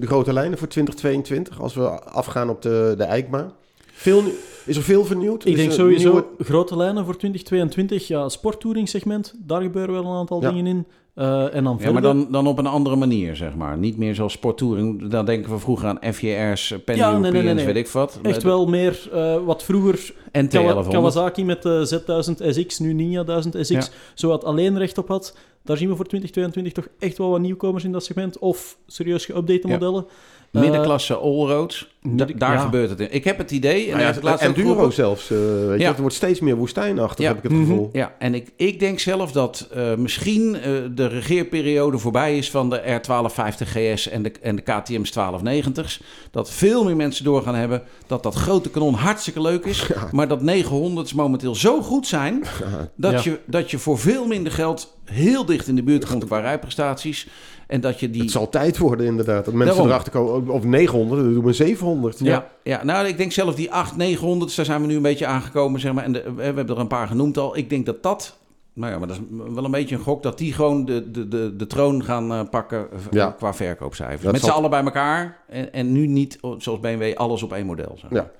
de, 0.00 0.06
grote 0.06 0.32
lijnen 0.32 0.58
voor 0.58 0.68
2022, 0.68 1.60
als 1.60 1.74
we 1.74 1.88
afgaan 2.04 2.48
op 2.48 2.62
de, 2.62 2.94
de 2.96 3.04
EICMA. 3.04 3.52
Veel, 3.92 4.22
is 4.66 4.76
er 4.76 4.82
veel 4.82 5.04
vernieuwd? 5.04 5.44
Ik 5.44 5.52
Is 5.52 5.58
denk 5.58 5.72
sowieso 5.72 6.10
nieuwe- 6.12 6.26
grote 6.38 6.76
lijnen 6.76 7.04
voor 7.04 7.16
2022. 7.16 8.08
Ja, 8.08 8.28
sporttouring 8.28 8.88
segment, 8.88 9.34
daar 9.38 9.62
gebeuren 9.62 9.92
wel 9.94 10.04
een 10.04 10.16
aantal 10.18 10.40
Ja. 10.42 10.48
dingen 10.50 10.66
in. 10.66 10.86
Eh, 11.14 11.54
en 11.54 11.64
dan 11.64 11.78
Ja, 11.80 11.92
maar 11.92 12.02
dan, 12.02 12.26
dan 12.30 12.46
op 12.46 12.58
een 12.58 12.66
andere 12.66 12.96
manier, 12.96 13.36
zeg 13.36 13.54
maar. 13.54 13.78
Niet 13.78 13.96
meer 13.96 14.14
zoals 14.14 14.32
sporttouring. 14.32 15.08
Dan 15.10 15.24
denken 15.24 15.50
we 15.52 15.58
vroeger 15.58 15.88
aan 15.88 16.14
FJR's, 16.14 16.74
Penny 16.84 17.00
Ja, 17.02 17.18
nee, 17.18 17.30
nee, 17.32 17.42
nee, 17.42 17.54
nee. 17.54 17.64
weet 17.66 17.76
ik 17.76 17.88
wat. 17.88 18.18
Echt 18.22 18.42
wel 18.42 18.66
meer 18.66 19.08
eh, 19.12 19.44
wat 19.44 19.62
vroeger 19.62 20.14
En 20.30 20.48
Kawa- 20.48 20.72
T1100. 20.84 20.88
Kawasaki 20.90 21.44
met 21.44 21.62
de 21.62 21.86
Z1000 21.86 22.40
SX, 22.54 22.78
nu 22.78 22.92
Ninja 22.92 23.22
1000 23.24 23.54
SX, 23.54 23.68
Ja. 23.68 23.84
zo 24.14 24.28
wat 24.28 24.44
alleen 24.44 24.78
recht 24.78 24.98
op 24.98 25.08
had. 25.08 25.36
Daar 25.64 25.76
zien 25.76 25.88
we 25.88 25.96
voor 25.96 26.04
2022 26.06 26.72
toch 26.72 26.88
echt 26.98 27.18
wel 27.18 27.30
wat 27.30 27.40
nieuwkomers 27.40 27.84
in 27.84 27.92
dat 27.92 28.04
segment. 28.04 28.38
Of 28.38 28.78
serieus 28.86 29.30
geüpdate 29.32 29.68
Ja. 29.68 30.04
Modellen. 30.52 30.70
Middenklasse 30.70 31.14
allroads. 31.16 31.90
Da- 32.04 32.24
daar 32.36 32.52
ja. 32.52 32.58
gebeurt 32.58 32.90
het 32.90 33.00
in. 33.00 33.12
Ik 33.12 33.24
heb 33.24 33.38
het 33.38 33.50
idee, 33.50 33.90
en 33.90 33.98
Nou 33.98 34.14
ja, 34.22 34.38
Enduro 34.38 34.68
geroepen. 34.72 34.92
zelfs, 34.92 35.30
eh, 35.30 35.38
weet 35.38 35.76
je. 35.78 35.84
Ja. 35.84 35.88
Het 35.90 35.98
wordt 35.98 36.14
steeds 36.14 36.40
meer 36.40 36.56
woestijnachtig, 36.56 37.24
Ja. 37.24 37.28
heb 37.28 37.36
ik 37.36 37.42
het 37.42 37.52
Mhm. 37.52 37.60
gevoel. 37.60 37.88
Ja, 37.92 38.14
en 38.18 38.34
ik, 38.34 38.52
ik 38.56 38.80
denk 38.80 38.98
zelf 38.98 39.32
dat 39.32 39.68
eh, 39.72 39.94
misschien 39.94 40.54
eh, 40.56 40.62
de 40.94 41.06
regeerperiode 41.06 41.98
voorbij 41.98 42.36
is 42.38 42.50
van 42.50 42.70
de 42.70 42.80
R1250 43.00 43.68
GS 43.68 44.08
en 44.08 44.22
de, 44.22 44.32
en 44.42 44.56
de 44.56 44.62
KTM's 44.62 45.10
1290's. 45.10 46.00
Dat 46.30 46.50
veel 46.50 46.84
meer 46.84 46.96
mensen 46.96 47.24
door 47.24 47.42
gaan 47.42 47.54
hebben 47.54 47.82
dat 48.06 48.22
dat 48.22 48.34
grote 48.34 48.70
kanon 48.70 48.94
hartstikke 48.94 49.40
leuk 49.40 49.64
is. 49.64 49.86
Maar 50.12 50.28
dat 50.28 50.40
900's 50.42 51.12
momenteel 51.12 51.54
zo 51.54 51.82
goed 51.82 52.06
zijn 52.06 52.42
dat, 52.96 53.12
Ja. 53.24 53.30
je, 53.30 53.38
dat 53.46 53.70
je 53.70 53.78
voor 53.78 53.98
veel 53.98 54.26
minder 54.26 54.52
geld 54.52 54.96
heel 55.04 55.44
dicht 55.44 55.68
in 55.68 55.74
de 55.76 55.82
buurt 55.82 56.06
komt 56.06 56.24
qua 56.24 56.38
rijprestaties. 56.40 57.26
En 57.72 57.80
dat 57.80 58.00
je 58.00 58.10
die... 58.10 58.22
Het 58.22 58.30
zal 58.30 58.48
tijd 58.48 58.78
worden 58.78 59.06
inderdaad, 59.06 59.44
dat 59.44 59.54
mensen 59.54 59.74
Daarom. 59.74 59.92
erachter 59.92 60.12
komen. 60.12 60.48
Of 60.54 60.64
900, 60.64 61.22
dan 61.22 61.34
doen 61.34 61.44
we 61.44 61.52
700. 61.52 62.18
Ja, 62.18 62.46
ja, 62.62 62.84
nou, 62.84 63.06
ik 63.06 63.16
denk 63.16 63.32
zelf 63.32 63.54
die 63.54 63.72
8, 63.72 63.96
900, 63.96 64.56
daar 64.56 64.64
zijn 64.64 64.80
we 64.80 64.86
nu 64.86 64.96
een 64.96 65.02
beetje 65.02 65.26
aangekomen, 65.26 65.80
zeg 65.80 65.92
maar. 65.92 66.04
En 66.04 66.12
de, 66.12 66.32
we 66.36 66.42
hebben 66.42 66.68
er 66.68 66.78
een 66.78 66.86
paar 66.86 67.06
genoemd 67.06 67.38
al. 67.38 67.56
Ik 67.56 67.70
denk 67.70 67.86
dat 67.86 68.02
dat, 68.02 68.38
nou 68.72 68.92
ja, 68.92 68.98
maar 68.98 69.08
dat 69.08 69.16
is 69.16 69.22
wel 69.54 69.64
een 69.64 69.70
beetje 69.70 69.94
een 69.94 70.00
gok, 70.02 70.22
dat 70.22 70.38
die 70.38 70.52
gewoon 70.52 70.84
de, 70.84 71.10
de, 71.10 71.28
de, 71.28 71.56
de 71.56 71.66
troon 71.66 72.04
gaan 72.04 72.32
eh, 72.32 72.40
pakken 72.50 72.86
eh, 72.92 72.98
Ja. 73.10 73.30
qua 73.30 73.54
verkoopcijfers. 73.54 74.22
Dat 74.22 74.32
Met 74.32 74.40
zal- 74.40 74.50
z'n 74.50 74.56
allen 74.56 74.70
bij 74.70 74.82
elkaar. 74.84 75.38
En, 75.48 75.72
en 75.72 75.92
nu 75.92 76.06
niet, 76.06 76.38
oh, 76.40 76.60
zoals 76.60 76.80
BMW, 76.80 77.14
alles 77.16 77.42
op 77.42 77.52
één 77.52 77.66
model. 77.66 77.96
Zeg. 78.00 78.10
Ja. 78.10 78.30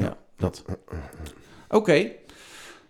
ja, 0.00 0.16
dat. 0.36 0.64
Oké. 1.70 2.10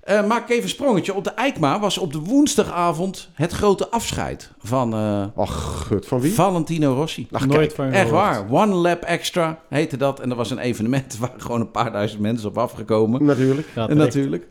Eh, 0.04 0.26
maak 0.26 0.42
ik 0.42 0.48
even 0.50 0.62
een 0.62 0.68
sprongetje. 0.68 1.14
Op 1.14 1.24
de 1.24 1.30
EICMA 1.30 1.80
was 1.80 1.98
op 1.98 2.12
de 2.12 2.18
woensdagavond 2.18 3.28
het 3.34 3.52
grote 3.52 3.88
afscheid 3.90 4.50
van 4.62 4.94
eh, 4.94 5.24
Ach, 5.36 5.84
gut, 5.86 6.06
van 6.06 6.20
wie? 6.20 6.32
Valentino 6.32 6.94
Rossi. 6.94 7.28
Ach, 7.32 7.46
Nooit 7.46 7.58
kijk. 7.58 7.72
van 7.74 7.90
Echt 7.90 8.10
waar. 8.10 8.44
One 8.50 8.74
Lap 8.74 9.02
Extra 9.02 9.58
heette 9.68 9.96
dat. 9.96 10.20
En 10.20 10.28
dat 10.28 10.38
was 10.38 10.50
een 10.50 10.58
evenement 10.58 11.16
waar 11.20 11.32
gewoon 11.36 11.60
een 11.60 11.70
paar 11.70 11.92
duizend 11.92 12.20
mensen 12.20 12.48
op 12.48 12.58
afgekomen. 12.58 13.24
Natuurlijk. 13.24 13.68
Ja, 13.74 13.82
En 13.82 13.88
terecht. 13.88 14.14
natuurlijk. 14.14 14.46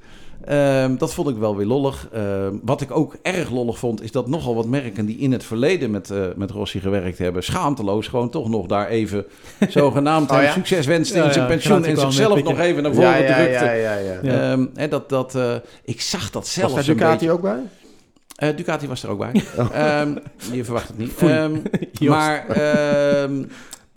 Ehm, 0.45 0.95
dat 0.97 1.13
vond 1.13 1.29
ik 1.29 1.35
wel 1.35 1.55
weer 1.55 1.65
lollig. 1.65 2.07
Ehm, 2.11 2.53
wat 2.61 2.81
ik 2.81 2.91
ook 2.91 3.15
erg 3.21 3.49
lollig 3.51 3.77
vond, 3.77 4.03
is 4.03 4.11
dat 4.11 4.27
nogal 4.27 4.55
wat 4.55 4.65
merken 4.65 5.05
die 5.05 5.17
in 5.17 5.31
het 5.31 5.43
verleden 5.43 5.91
met, 5.91 6.09
eh, 6.09 6.21
met 6.35 6.51
Rossi 6.51 6.79
gewerkt 6.79 7.17
hebben, 7.17 7.43
schaamteloos 7.43 8.07
gewoon 8.07 8.29
toch 8.29 8.49
nog 8.49 8.65
daar 8.65 8.87
even 8.87 9.25
zogenaamd 9.69 10.31
Oh 10.31 10.41
ja? 10.41 10.51
succes 10.51 10.85
wensten 10.85 11.17
Ja, 11.19 11.25
in 11.25 11.33
zijn 11.33 11.45
ja, 11.45 11.51
pensioen 11.51 11.85
en 11.85 11.97
zichzelf 11.97 12.43
nog 12.43 12.59
even 12.59 12.83
naar 12.83 12.93
voren 12.93 13.25
drukte. 13.25 13.65
hè, 14.75 14.87
dat, 14.87 15.09
dat, 15.09 15.35
eh, 15.35 15.55
ik 15.83 16.01
zag 16.01 16.29
dat 16.29 16.41
Was 16.43 16.53
zelfs 16.53 16.87
een 16.87 16.93
Ducati 16.93 17.11
beetje. 17.13 17.31
ook 17.31 17.41
bij? 17.41 17.59
Eh, 18.35 18.55
Ducati 18.55 18.87
was 18.87 19.03
er 19.03 19.09
ook 19.09 19.17
bij. 19.17 19.43
Oh. 19.57 20.05
Je 20.51 20.63
verwacht 20.63 20.87
het 20.87 20.97
niet. 20.97 21.21
Maar 22.09 22.45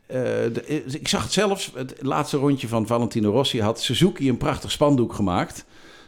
de- 0.07 0.83
ik 1.01 1.09
zag 1.09 1.23
het 1.23 1.33
zelfs. 1.33 1.73
Het 1.75 1.95
laatste 2.01 2.37
rondje 2.37 2.69
van 2.69 2.87
Valentino 2.87 3.31
Rossi 3.31 3.61
had 3.63 3.81
Suzuki 3.81 4.29
een 4.29 4.37
prachtig 4.37 4.71
spandoek 4.71 5.13
gemaakt. 5.13 5.65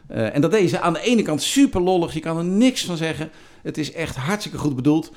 Eh, 0.08 0.34
en 0.34 0.40
dat 0.40 0.50
deed 0.50 0.70
ze 0.70 0.80
aan 0.80 0.92
de 0.92 1.00
ene 1.00 1.22
kant 1.22 1.42
super 1.42 1.80
lollig. 1.80 2.14
Je 2.14 2.20
kan 2.20 2.36
er 2.38 2.44
niks 2.44 2.84
van 2.84 2.96
zeggen. 2.96 3.30
Het 3.62 3.78
is 3.78 3.92
echt 3.92 4.16
hartstikke 4.16 4.58
goed 4.58 4.76
bedoeld. 4.76 5.12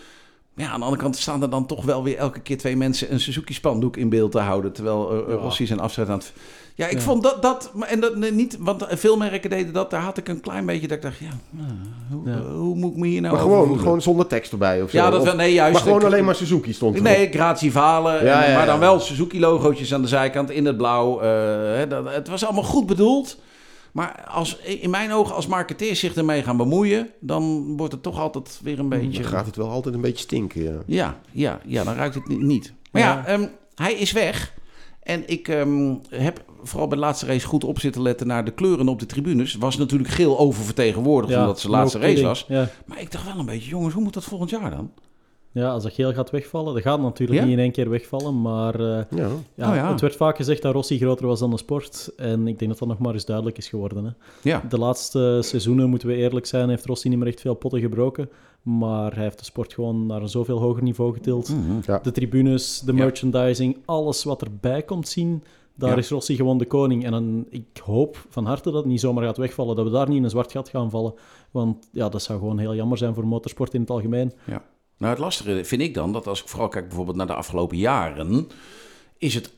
Ja, 0.56 0.70
aan 0.70 0.80
de 0.80 0.86
andere 0.86 1.02
kant 1.02 1.18
staan 1.18 1.42
er 1.42 1.50
dan 1.50 1.66
toch 1.66 1.86
wel 1.86 2.04
weer 2.04 2.18
elke 2.18 2.40
keer 2.40 2.58
twee 2.58 2.78
mensen 2.78 3.12
een 3.14 3.20
Suzuki 3.20 3.54
spandoek 3.54 3.98
in 3.98 4.10
beeld 4.10 4.32
te 4.32 4.40
houden. 4.40 4.72
Terwijl 4.74 5.12
eh, 5.12 5.34
Ja. 5.34 5.40
Rossi 5.40 5.66
zijn 5.66 5.80
afzet 5.80 6.08
aan 6.10 6.18
het... 6.18 6.34
Ja, 6.76 6.88
ik 6.88 6.94
Ja. 6.94 7.00
vond 7.00 7.24
dat, 7.24 7.42
dat... 7.42 7.72
En 7.82 8.00
dat 8.00 8.16
nee, 8.16 8.32
niet... 8.32 8.58
Want 8.60 8.86
veel 8.90 9.18
merken 9.18 9.50
deden 9.50 9.74
dat. 9.74 9.90
Daar 9.90 10.02
had 10.02 10.18
ik 10.18 10.28
een 10.28 10.40
klein 10.42 10.66
beetje 10.66 10.88
dat 10.88 10.98
ik 10.98 11.04
dacht... 11.04 11.18
Ja, 11.20 11.30
nou, 11.50 11.70
hoe, 12.12 12.30
Ja. 12.30 12.36
eh, 12.38 12.56
hoe 12.56 12.76
moet 12.76 12.92
ik 12.92 12.98
me 12.98 13.08
hier 13.08 13.22
nou 13.22 13.34
Maar 13.34 13.42
gewoon, 13.44 13.80
gewoon 13.80 14.02
zonder 14.02 14.28
tekst 14.28 14.52
erbij 14.52 14.82
of 14.82 14.90
zo. 14.90 14.98
Ja, 14.98 15.10
dat 15.10 15.24
wel... 15.24 15.36
Nee, 15.36 15.54
juist. 15.54 15.74
maar 15.74 15.82
gewoon 15.82 16.00
ik- 16.00 16.06
alleen 16.06 16.26
maar 16.26 16.36
Suzuki 16.36 16.74
stond 16.74 16.94
erop. 16.96 17.08
Nee, 17.08 17.30
grazie 17.32 17.72
Valen. 17.72 18.24
Maar 18.26 18.66
dan 18.66 18.80
wel 18.80 19.00
Suzuki-logootjes 19.00 19.94
aan 19.94 20.02
de 20.02 20.08
zijkant 20.08 20.50
in 20.52 20.66
het 20.66 20.78
blauw. 20.78 21.20
dat, 21.88 22.14
het 22.14 22.28
was 22.28 22.44
allemaal 22.46 22.64
goed 22.64 22.86
bedoeld. 22.86 23.38
Maar 23.92 24.24
als, 24.28 24.58
in 24.58 24.90
mijn 24.90 25.12
ogen, 25.12 25.36
als 25.36 25.48
marketeers 25.48 26.00
zich 26.00 26.16
ermee 26.16 26.44
gaan 26.44 26.58
bemoeien... 26.58 27.10
dan 27.20 27.74
wordt 27.78 27.94
het 27.94 28.04
toch 28.04 28.20
altijd 28.20 28.60
weer 28.64 28.80
een 28.80 28.90
beetje... 28.90 29.22
Dan 29.22 29.32
gaat 29.32 29.46
het 29.46 29.56
wel 29.56 29.70
altijd 29.70 29.96
een 29.96 30.02
beetje 30.02 30.24
stinken, 30.24 30.64
ja. 30.64 30.80
Ja, 30.86 31.20
ja, 31.32 31.60
ja, 31.66 31.84
dan 31.84 31.96
ruikt 31.96 32.16
het 32.16 32.28
ni- 32.28 32.44
niet. 32.44 32.74
Maar 32.92 33.02
ja, 33.02 33.14
Ja. 33.14 33.26
ehm, 33.26 33.48
hij 33.76 33.94
is 33.94 34.12
weg. 34.12 34.54
En 35.04 35.24
ik 35.30 35.48
ehm, 35.48 35.96
heb 36.10 36.44
vooral 36.64 36.88
bij 36.88 36.98
de 36.98 37.04
laatste 37.04 37.26
race 37.26 37.48
goed 37.48 37.64
op 37.64 37.80
zitten 37.80 38.02
letten 38.02 38.28
naar 38.28 38.46
de 38.46 38.52
kleuren 38.52 38.88
op 38.88 39.00
de 39.00 39.06
tribunes. 39.06 39.54
Was 39.56 39.78
natuurlijk 39.78 40.10
geel 40.10 40.40
oververtegenwoordigd 40.40 41.34
omdat 41.36 41.50
het 41.50 41.60
zijn 41.60 41.72
laatste 41.74 42.00
race 42.00 42.24
was. 42.24 42.46
Ja. 42.48 42.70
Maar 42.86 43.02
ik 43.02 43.12
dacht 43.12 43.26
wel 43.26 43.40
een 43.40 43.46
beetje, 43.46 43.70
jongens, 43.70 43.94
hoe 43.94 44.04
moet 44.04 44.14
dat 44.14 44.24
volgend 44.24 44.50
jaar 44.50 44.70
dan? 44.72 44.92
Ja, 45.52 45.72
als 45.72 45.84
dat 45.84 45.94
geel 45.94 46.14
gaat 46.14 46.30
wegvallen, 46.30 46.74
dat 46.74 46.84
gaat 46.84 47.02
natuurlijk 47.02 47.40
Ja? 47.40 47.46
niet 47.46 47.54
in 47.54 47.60
één 47.64 47.72
keer 47.72 47.90
wegvallen, 47.90 48.42
maar 48.42 48.76
eh, 48.76 49.04
Ja. 49.18 49.28
ja, 49.56 49.70
Oh 49.70 49.76
ja. 49.76 49.92
het 49.92 50.02
werd 50.02 50.16
vaak 50.16 50.36
gezegd 50.36 50.62
dat 50.62 50.74
Rossi 50.74 50.98
groter 50.98 51.28
was 51.28 51.40
dan 51.40 51.50
de 51.50 51.58
sport. 51.58 52.12
En 52.18 52.48
ik 52.48 52.60
denk 52.60 52.72
dat 52.72 52.80
dat 52.80 52.88
nog 52.88 53.00
maar 53.00 53.14
eens 53.14 53.26
duidelijk 53.26 53.58
is 53.58 53.68
geworden. 53.70 54.04
Hè. 54.06 54.12
Ja, 54.50 54.64
De 54.70 54.78
laatste 54.78 55.40
seizoenen, 55.44 55.90
moeten 55.90 56.08
we 56.08 56.16
eerlijk 56.16 56.46
zijn, 56.46 56.70
heeft 56.70 56.86
Rossi 56.86 57.10
niet 57.10 57.18
meer 57.18 57.28
echt 57.28 57.42
veel 57.42 57.54
potten 57.54 57.80
gebroken. 57.80 58.30
Maar 58.62 59.14
hij 59.14 59.24
heeft 59.24 59.40
de 59.40 59.46
sport 59.46 59.74
gewoon 59.74 60.06
naar 60.06 60.22
een 60.22 60.30
zoveel 60.30 60.60
hoger 60.60 60.84
niveau 60.84 61.14
getild. 61.14 61.50
Mhm. 61.50 61.80
Ja. 61.86 62.00
De 62.04 62.12
tribunes, 62.12 62.80
de 62.80 62.94
Ja. 62.94 62.98
merchandising, 63.04 63.78
alles 63.86 64.24
wat 64.24 64.42
erbij 64.42 64.82
komt 64.82 65.08
zien, 65.08 65.44
daar 65.76 65.90
Ja. 65.90 65.96
is 65.98 66.10
Rossi 66.10 66.36
gewoon 66.36 66.58
de 66.58 66.66
koning. 66.66 67.06
En 67.06 67.12
dan, 67.12 67.46
ik 67.50 67.66
hoop 67.84 68.26
van 68.30 68.46
harte 68.46 68.72
dat 68.72 68.74
het 68.82 68.92
niet 68.92 69.00
zomaar 69.00 69.24
gaat 69.24 69.38
wegvallen, 69.38 69.76
dat 69.76 69.86
we 69.86 69.92
daar 69.92 70.08
niet 70.08 70.18
in 70.18 70.24
een 70.24 70.30
zwart 70.30 70.52
gat 70.52 70.70
gaan 70.70 70.90
vallen. 70.90 71.14
Want 71.52 71.88
ja, 71.92 72.10
dat 72.10 72.22
zou 72.22 72.40
gewoon 72.40 72.58
heel 72.60 72.76
jammer 72.76 72.98
zijn 72.98 73.14
voor 73.14 73.28
motorsport 73.28 73.74
in 73.74 73.82
het 73.82 73.90
algemeen. 73.90 74.32
Nou, 75.02 75.14
het 75.14 75.22
lastige 75.22 75.66
vind 75.66 75.82
ik 75.82 75.94
dan 75.94 76.14
dat 76.14 76.28
als 76.28 76.42
ik 76.42 76.48
vooral 76.48 76.68
kijk 76.68 76.88
bijvoorbeeld 76.88 77.18
naar 77.18 77.28
de 77.28 77.34
afgelopen 77.34 77.78
jaren, 77.78 78.48
is 79.18 79.34
het 79.34 79.52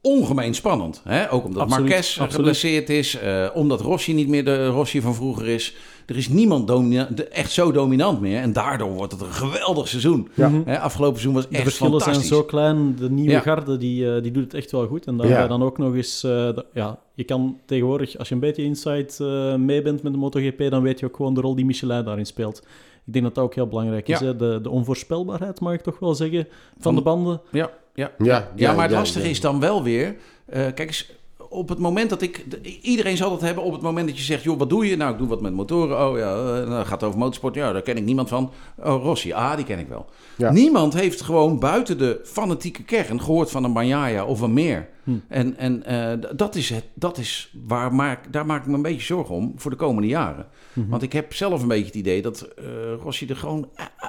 ongemeen 0.00 0.54
spannend. 0.54 1.00
Hè? 1.04 1.32
Ook 1.32 1.44
omdat 1.44 1.62
Absoluut, 1.62 1.88
Marquez 1.88 2.08
absoluut. 2.10 2.34
geblesseerd 2.34 2.90
is. 2.90 3.18
eh, 3.18 3.46
omdat 3.54 3.80
Rossi 3.80 4.12
niet 4.14 4.28
meer 4.28 4.44
de 4.44 4.66
Rossi 4.66 5.00
van 5.00 5.14
vroeger 5.14 5.46
is. 5.48 5.76
Er 6.06 6.16
is 6.16 6.28
niemand 6.28 6.66
de- 6.68 7.28
echt 7.32 7.50
zo 7.50 7.72
dominant 7.72 8.20
meer. 8.20 8.40
En 8.40 8.52
daardoor 8.52 8.88
wordt 8.90 9.12
het 9.12 9.20
een 9.20 9.32
geweldig 9.32 9.88
seizoen. 9.88 10.28
Ja. 10.34 10.50
Hè, 10.64 10.78
afgelopen 10.80 11.20
seizoen 11.20 11.34
was 11.34 11.48
De 11.48 11.54
echt 11.54 11.62
verschillen 11.62 12.00
zijn 12.00 12.14
fantastisch. 12.14 12.36
zo 12.38 12.44
klein. 12.44 12.96
De 12.96 13.10
nieuwe 13.10 13.30
Ja. 13.30 13.40
garde 13.40 13.76
die, 13.76 14.14
eh, 14.14 14.22
die 14.22 14.32
doet 14.32 14.44
het 14.44 14.54
echt 14.54 14.70
wel 14.70 14.86
goed. 14.86 15.06
En 15.06 15.16
daarbij 15.16 15.36
Ja. 15.38 15.46
dan 15.46 15.62
ook 15.62 15.78
nog 15.78 15.94
eens... 15.94 16.24
eh, 16.24 16.30
de- 16.30 16.66
ja, 16.74 16.98
je 17.14 17.24
kan 17.24 17.58
tegenwoordig, 17.64 18.18
als 18.18 18.28
je 18.28 18.34
een 18.34 18.40
beetje 18.40 18.62
inside 18.62 19.06
eh, 19.18 19.58
mee 19.58 19.82
bent 19.82 20.02
met 20.02 20.12
de 20.12 20.18
MotoGP, 20.18 20.70
dan 20.70 20.82
weet 20.82 21.00
je 21.00 21.06
ook 21.06 21.16
gewoon 21.16 21.34
de 21.34 21.40
rol 21.40 21.54
die 21.54 21.64
Michelin 21.64 22.04
daarin 22.04 22.26
speelt. 22.26 22.62
Ik 23.06 23.12
denk 23.12 23.24
dat 23.24 23.34
dat 23.34 23.44
ook 23.44 23.54
heel 23.54 23.66
belangrijk 23.66 24.08
is. 24.08 24.18
Ja. 24.18 24.26
Hè? 24.26 24.36
De, 24.36 24.58
de 24.62 24.70
onvoorspelbaarheid, 24.70 25.60
mag 25.60 25.72
ik 25.72 25.80
toch 25.80 25.98
wel 25.98 26.14
zeggen, 26.14 26.44
van, 26.50 26.82
Van- 26.82 26.94
de 26.94 27.02
banden. 27.02 27.40
Ja, 27.50 27.70
ja. 27.94 28.10
Ja, 28.18 28.50
Ja, 28.56 28.72
maar 28.72 28.82
het 28.82 28.92
ja, 28.92 28.98
lastige 28.98 29.24
ja. 29.24 29.30
is 29.30 29.40
dan 29.40 29.60
wel 29.60 29.82
weer... 29.82 30.16
eh, 30.46 30.60
kijk 30.62 30.80
eens, 30.80 31.12
op 31.56 31.68
het 31.68 31.78
moment 31.78 32.10
dat 32.10 32.22
ik... 32.22 32.50
de- 32.50 32.80
iedereen 32.80 33.16
zal 33.16 33.30
dat 33.30 33.40
hebben 33.40 33.64
op 33.64 33.72
het 33.72 33.82
moment 33.82 34.06
dat 34.08 34.16
je 34.16 34.22
zegt... 34.22 34.42
joh, 34.42 34.58
wat 34.58 34.68
doe 34.68 34.86
je? 34.86 34.96
Nou, 34.96 35.12
ik 35.12 35.18
doe 35.18 35.28
wat 35.28 35.40
met 35.40 35.52
motoren. 35.52 36.08
Oh 36.08 36.18
ja, 36.18 36.34
eh, 36.34 36.70
dan 36.70 36.86
gaat 36.86 37.00
het 37.00 37.02
over 37.02 37.18
motorsport. 37.18 37.54
Ja, 37.54 37.72
daar 37.72 37.82
ken 37.82 37.96
ik 37.96 38.04
niemand 38.04 38.28
van. 38.28 38.50
Oh, 38.78 39.02
Rossi. 39.02 39.32
Ah, 39.32 39.56
die 39.56 39.64
ken 39.64 39.78
ik 39.78 39.88
wel. 39.88 40.06
Ja. 40.36 40.50
Niemand 40.52 40.94
heeft 40.94 41.20
gewoon 41.20 41.58
buiten 41.58 41.98
de 41.98 42.20
fanatieke 42.24 42.82
kern... 42.82 43.20
gehoord 43.20 43.50
van 43.50 43.64
een 43.64 43.72
Banjaya 43.72 44.24
of 44.24 44.40
een 44.40 44.52
Meer. 44.52 44.88
Hm. 45.04 45.10
En, 45.28 45.56
en 45.56 45.84
eh, 45.84 46.30
dat 46.36 46.54
is, 46.54 46.70
het, 46.70 46.84
dat 46.94 47.18
is 47.18 47.54
waar 47.66 47.94
maak, 47.94 48.32
daar 48.32 48.46
maak 48.46 48.60
ik 48.60 48.66
me 48.66 48.74
een 48.74 48.82
beetje 48.82 49.06
zorgen 49.06 49.34
om... 49.34 49.52
voor 49.56 49.70
de 49.70 49.76
komende 49.76 50.08
jaren. 50.08 50.46
Mhm. 50.72 50.88
Want 50.88 51.02
ik 51.02 51.12
heb 51.12 51.34
zelf 51.34 51.62
een 51.62 51.68
beetje 51.68 51.86
het 51.86 51.94
idee... 51.94 52.22
dat 52.22 52.40
eh, 52.40 52.64
Rossi 53.02 53.26
er 53.26 53.36
gewoon 53.36 53.68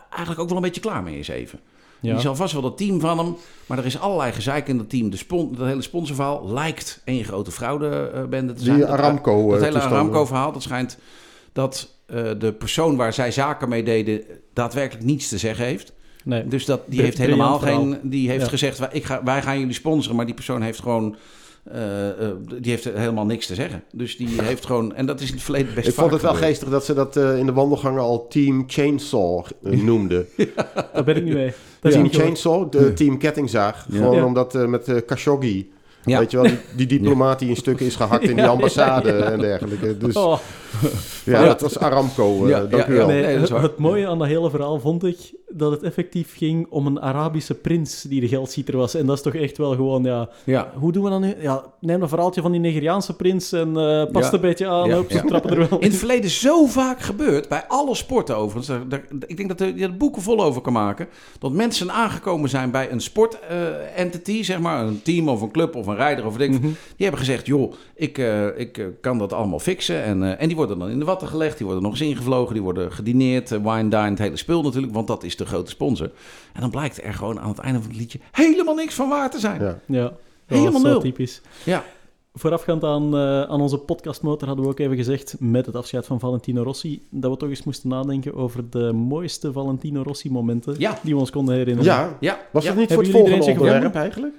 eigenlijk 0.10 0.40
ook 0.40 0.48
wel 0.48 0.58
een 0.58 0.64
beetje 0.64 0.82
klaar 0.82 1.04
mee 1.04 1.20
is 1.20 1.28
even. 1.28 1.60
Ja. 2.00 2.12
Die 2.14 2.22
zal 2.22 2.36
vast 2.36 2.54
wel 2.54 2.62
dat 2.62 2.78
team 2.78 3.00
van 3.00 3.18
hem. 3.18 3.36
Maar 3.66 3.78
er 3.78 3.86
is 3.86 4.00
allerlei 4.00 4.32
gezeik 4.32 4.68
in 4.68 4.78
dat 4.78 4.90
team. 4.90 5.10
De 5.10 5.18
spon, 5.18 5.56
dat 5.58 5.68
hele 5.68 5.82
sponsorverhaal 5.82 6.50
lijkt 6.52 7.02
één 7.06 7.24
grote 7.24 7.52
fraudebende 7.52 8.54
te 8.54 8.64
zijn. 8.64 8.76
Die 8.76 8.86
Aramco. 8.86 9.50
Dat 9.52 9.60
eh, 9.60 9.66
hele. 9.66 9.80
Aramco-verhaal, 9.82 10.52
dat 10.52 10.64
schijnt 10.64 10.98
dat 11.54 11.90
eh, 12.06 12.24
de 12.38 12.54
persoon 12.54 12.96
waar 12.96 13.14
zij 13.14 13.32
zaken 13.32 13.70
mee 13.70 13.84
deden... 13.84 14.22
daadwerkelijk 14.54 15.06
niets 15.06 15.28
te 15.30 15.38
zeggen 15.38 15.66
heeft. 15.66 15.94
nee. 16.24 16.48
Dus 16.48 16.66
dat, 16.66 16.82
die 16.86 16.96
Bri- 16.96 17.04
heeft 17.06 17.18
helemaal 17.18 17.60
geen... 17.60 18.00
Die 18.04 18.30
heeft 18.30 18.44
Ja. 18.44 18.50
gezegd, 18.50 18.78
wij, 18.80 18.90
ik 18.92 19.06
ga, 19.06 19.24
wij 19.24 19.42
gaan 19.42 19.60
jullie 19.60 19.74
sponsoren. 19.74 20.16
Maar 20.16 20.26
die 20.26 20.36
persoon 20.36 20.62
heeft 20.62 20.80
gewoon... 20.80 21.16
eh, 21.72 22.10
eh, 22.10 22.32
die 22.62 22.72
heeft 22.72 22.84
helemaal 22.84 23.26
niks 23.26 23.46
te 23.48 23.56
zeggen. 23.56 23.84
Dus 23.94 24.18
die 24.18 24.42
heeft 24.42 24.66
gewoon... 24.66 24.96
En 24.96 25.06
dat 25.06 25.22
is 25.22 25.28
in 25.28 25.34
het 25.34 25.44
verleden 25.44 25.74
best 25.74 25.88
Ik 25.88 25.94
vond 25.94 26.12
het 26.12 26.22
wel 26.22 26.32
gebeurd. 26.34 26.50
geestig 26.52 26.70
dat 26.70 26.86
ze 26.86 26.94
dat 26.94 27.18
eh, 27.18 27.38
in 27.38 27.46
de 27.46 27.54
wandelgangen 27.54 28.02
al 28.02 28.28
Team 28.28 28.64
Chainsaw 28.68 29.46
noemden. 29.62 30.28
Daar 30.94 31.04
ben 31.04 31.16
ik 31.16 31.24
niet 31.24 31.34
mee. 31.34 31.54
Dat 31.82 31.92
is 31.92 31.98
team. 31.98 32.10
Chainsaw, 32.12 32.72
de 32.72 32.94
Team 32.94 33.18
Kettingzaag. 33.18 33.86
Ja. 33.90 33.98
Gewoon 33.98 34.16
Ja. 34.16 34.26
omdat 34.26 34.56
eh, 34.56 34.66
met 34.66 34.88
eh 34.88 34.96
Khashoggi, 35.06 35.72
Ja. 36.06 36.20
weet 36.20 36.32
je 36.32 36.38
wel, 36.38 36.46
die, 36.46 36.58
die 36.76 36.88
diplomaat 36.88 37.40
die 37.40 37.50
in 37.50 37.56
stukken 37.56 37.86
is 37.86 37.96
gehakt 37.96 38.24
in 38.24 38.36
die 38.36 38.44
Ja, 38.46 38.50
ambassade 38.50 39.10
ja, 39.12 39.18
ja. 39.18 39.24
en 39.32 39.40
dergelijke. 39.40 39.98
Dus 39.98 40.16
Oh, 40.16 40.38
ja, 41.26 41.46
dat 41.46 41.62
was 41.62 41.80
Aramco, 41.80 42.44
eh, 42.44 42.50
Ja, 42.50 42.60
dank 42.60 42.84
ja, 42.88 42.88
u 42.90 42.94
wel. 42.96 43.08
nee, 43.08 43.22
nee, 43.22 43.38
het, 43.38 43.50
waar. 43.50 43.62
het 43.62 43.78
mooie 43.78 44.08
aan 44.08 44.18
dat 44.20 44.28
hele 44.28 44.50
verhaal 44.50 44.80
vond 44.80 45.04
ik 45.04 45.18
dat 45.50 45.72
het 45.72 45.84
effectief 45.84 46.38
ging 46.38 46.68
om 46.70 46.86
een 46.86 47.02
Arabische 47.02 47.54
prins 47.54 48.02
die 48.02 48.22
de 48.22 48.28
geldschieter 48.28 48.78
was. 48.78 48.96
En 48.96 49.06
dat 49.06 49.16
is 49.18 49.22
toch 49.24 49.36
echt 49.36 49.58
wel 49.58 49.76
gewoon, 49.76 50.04
ja... 50.04 50.30
Ja. 50.44 50.72
Hoe 50.76 50.92
doen 50.92 51.04
we 51.04 51.10
dat 51.10 51.20
nu? 51.20 51.34
Ja, 51.40 51.64
neem 51.80 52.02
een 52.02 52.10
verhaaltje 52.10 52.42
van 52.42 52.52
die 52.52 52.60
Nigeriaanse 52.60 53.16
prins 53.16 53.52
en 53.52 53.78
eh 53.78 54.12
pas 54.12 54.26
Ja. 54.26 54.34
een 54.34 54.42
beetje 54.42 54.68
aan. 54.68 54.88
Ja, 54.90 55.02
ze 55.10 55.16
ja. 55.16 55.22
trappen 55.22 55.52
er 55.52 55.70
wel 55.70 55.80
In 55.80 55.88
het 55.90 55.98
verleden 55.98 56.30
zo 56.30 56.66
vaak 56.66 57.00
gebeurd, 57.02 57.50
bij 57.50 57.64
alle 57.68 57.96
sporten 57.96 58.36
overigens. 58.38 58.68
Daar- 58.68 58.88
daar- 58.90 59.04
ik 59.28 59.38
denk 59.38 59.58
dat 59.58 59.60
je 59.76 59.84
er 59.84 59.98
boeken 59.98 60.22
vol 60.22 60.44
over 60.44 60.62
kan 60.62 60.74
maken. 60.74 61.08
Dat 61.40 61.52
mensen 61.52 61.92
aangekomen 61.92 62.50
zijn 62.50 62.72
bij 62.72 62.92
een 62.92 63.02
sportentity, 63.02 64.44
zeg 64.44 64.60
maar, 64.60 64.86
een 64.86 65.02
team 65.02 65.30
of 65.30 65.42
een 65.42 65.52
club 65.52 65.76
of 65.76 65.88
een 65.88 65.96
rijder 65.96 66.26
of 66.26 66.40
ik. 66.40 66.50
Mhm. 66.52 66.62
Die 66.62 66.72
hebben 66.98 67.20
gezegd, 67.20 67.46
joh, 67.46 67.74
ik, 67.96 68.18
eh, 68.18 68.60
ik 68.60 68.78
eh, 68.78 68.86
kan 69.02 69.18
dat 69.18 69.34
allemaal 69.34 69.60
fixen. 69.60 70.04
En, 70.04 70.24
eh, 70.24 70.42
en 70.42 70.48
die 70.48 70.56
worden 70.56 70.67
dan 70.68 70.90
in 70.90 71.00
de 71.00 71.06
watten 71.06 71.28
gelegd, 71.28 71.58
die 71.58 71.66
worden 71.66 71.84
nog 71.84 71.92
eens 71.92 72.02
ingevlogen, 72.02 72.54
die 72.54 72.64
worden 72.64 72.92
gedineerd, 72.92 73.52
eh, 73.52 73.60
wine, 73.64 73.90
dine, 73.90 74.10
het 74.10 74.20
hele 74.20 74.38
spul 74.38 74.62
natuurlijk, 74.62 74.94
want 74.94 75.08
dat 75.08 75.24
is 75.24 75.36
de 75.36 75.46
grote 75.46 75.70
sponsor. 75.72 76.12
En 76.54 76.62
dan 76.62 76.70
blijkt 76.70 77.04
er 77.04 77.14
gewoon 77.14 77.40
aan 77.40 77.50
het 77.50 77.60
einde 77.60 77.80
van 77.80 77.90
het 77.90 78.00
liedje 78.00 78.20
helemaal 78.32 78.76
niks 78.76 78.94
van 78.94 79.10
waar 79.10 79.32
te 79.32 79.40
zijn. 79.40 79.62
Ja. 79.62 79.80
Ja, 79.86 80.02
dat 80.04 80.14
Helemaal 80.46 80.72
was 80.72 80.82
zo 80.82 80.88
nul. 80.88 81.00
typisch. 81.00 81.42
Ja. 81.64 81.84
Voorafgaand 82.34 82.84
aan, 82.84 83.16
eh, 83.16 83.42
aan 83.42 83.62
onze 83.62 83.78
podcastmotor 83.78 84.48
hadden 84.48 84.66
we 84.66 84.72
ook 84.72 84.80
even 84.80 84.96
gezegd, 84.96 85.36
met 85.40 85.66
het 85.66 85.76
afscheid 85.76 86.06
van 86.06 86.20
Valentino 86.20 86.64
Rossi, 86.64 87.02
dat 87.10 87.32
we 87.32 87.38
toch 87.38 87.50
eens 87.50 87.64
moesten 87.64 87.90
nadenken 87.90 88.36
over 88.36 88.70
de 88.70 88.92
mooiste 88.94 89.52
Valentino 89.52 90.02
Rossi-momenten 90.02 90.76
Ja. 90.78 91.00
die 91.04 91.14
we 91.14 91.20
ons 91.20 91.30
konden 91.30 91.56
herinneren. 91.56 91.92
Ja, 91.94 92.18
Ja, 92.20 92.40
was 92.52 92.64
ja. 92.64 92.70
dat 92.70 92.80
niet 92.80 92.88
voor 92.94 93.04
het 93.04 93.12
jullie 93.12 93.28
er 93.28 93.30
volgende 93.44 93.62
onderwerp 93.62 93.96
eigenlijk? 93.96 94.34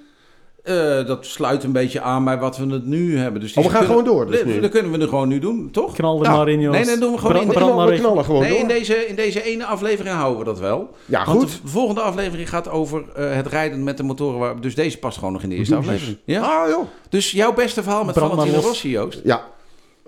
Eh, 0.69 1.05
dat 1.07 1.25
sluit 1.25 1.63
een 1.63 1.71
beetje 1.71 2.01
aan 2.01 2.23
bij 2.23 2.37
wat 2.39 2.57
we 2.57 2.65
het 2.73 2.85
nu 2.85 3.17
hebben. 3.17 3.41
Dus 3.41 3.53
Oh, 3.53 3.55
we 3.63 3.69
gaan 3.69 3.79
kunnen- 3.79 3.87
gewoon 3.87 4.03
door 4.17 4.31
dus 4.31 4.43
nu. 4.43 4.59
Dat 4.59 4.69
kunnen 4.71 4.91
we 4.91 4.97
nu 4.97 5.07
gewoon 5.07 5.27
nu 5.27 5.39
doen, 5.39 5.69
toch? 5.71 5.93
Knal 5.93 6.17
er 6.17 6.23
Nou, 6.23 6.37
maar 6.37 6.49
in, 6.49 6.59
jongens. 6.59 6.85
Nee, 6.85 6.95
nee, 6.95 7.03
doen 7.03 7.11
we 7.13 7.17
gewoon 7.17 7.31
Brand- 7.33 7.47
in, 7.47 7.53
brand 7.53 7.71
we 7.71 7.77
maar 7.77 7.87
weg. 7.87 7.99
knallen 7.99 8.25
gewoon 8.25 8.41
nee, 8.41 8.49
door. 8.49 8.59
in, 8.59 8.67
deze, 8.67 9.07
in 9.07 9.15
deze 9.15 9.43
ene 9.43 9.65
aflevering 9.65 10.15
houden 10.15 10.39
we 10.39 10.45
dat 10.45 10.59
wel. 10.59 10.89
Ja, 11.05 11.25
Want 11.25 11.39
goed. 11.39 11.61
de 11.61 11.67
volgende 11.67 12.01
aflevering 12.01 12.49
gaat 12.49 12.69
over 12.69 13.03
eh, 13.15 13.33
het 13.35 13.47
rijden 13.47 13.83
met 13.83 13.97
de 13.97 14.03
motoren. 14.03 14.39
Waar, 14.39 14.61
dus 14.61 14.75
deze 14.75 14.97
past 14.97 15.17
gewoon 15.17 15.33
nog 15.33 15.43
in 15.43 15.49
de 15.49 15.55
eerste 15.55 15.75
aflevering. 15.75 16.17
Ja? 16.25 16.41
Ah, 16.41 16.69
joh. 16.69 16.85
Dus 17.09 17.31
jouw 17.31 17.53
beste 17.53 17.83
verhaal 17.83 18.03
met 18.03 18.17
Valentino. 18.17 18.59
Rossi, 18.59 18.89
Joost? 18.89 19.21
Ja. 19.23 19.43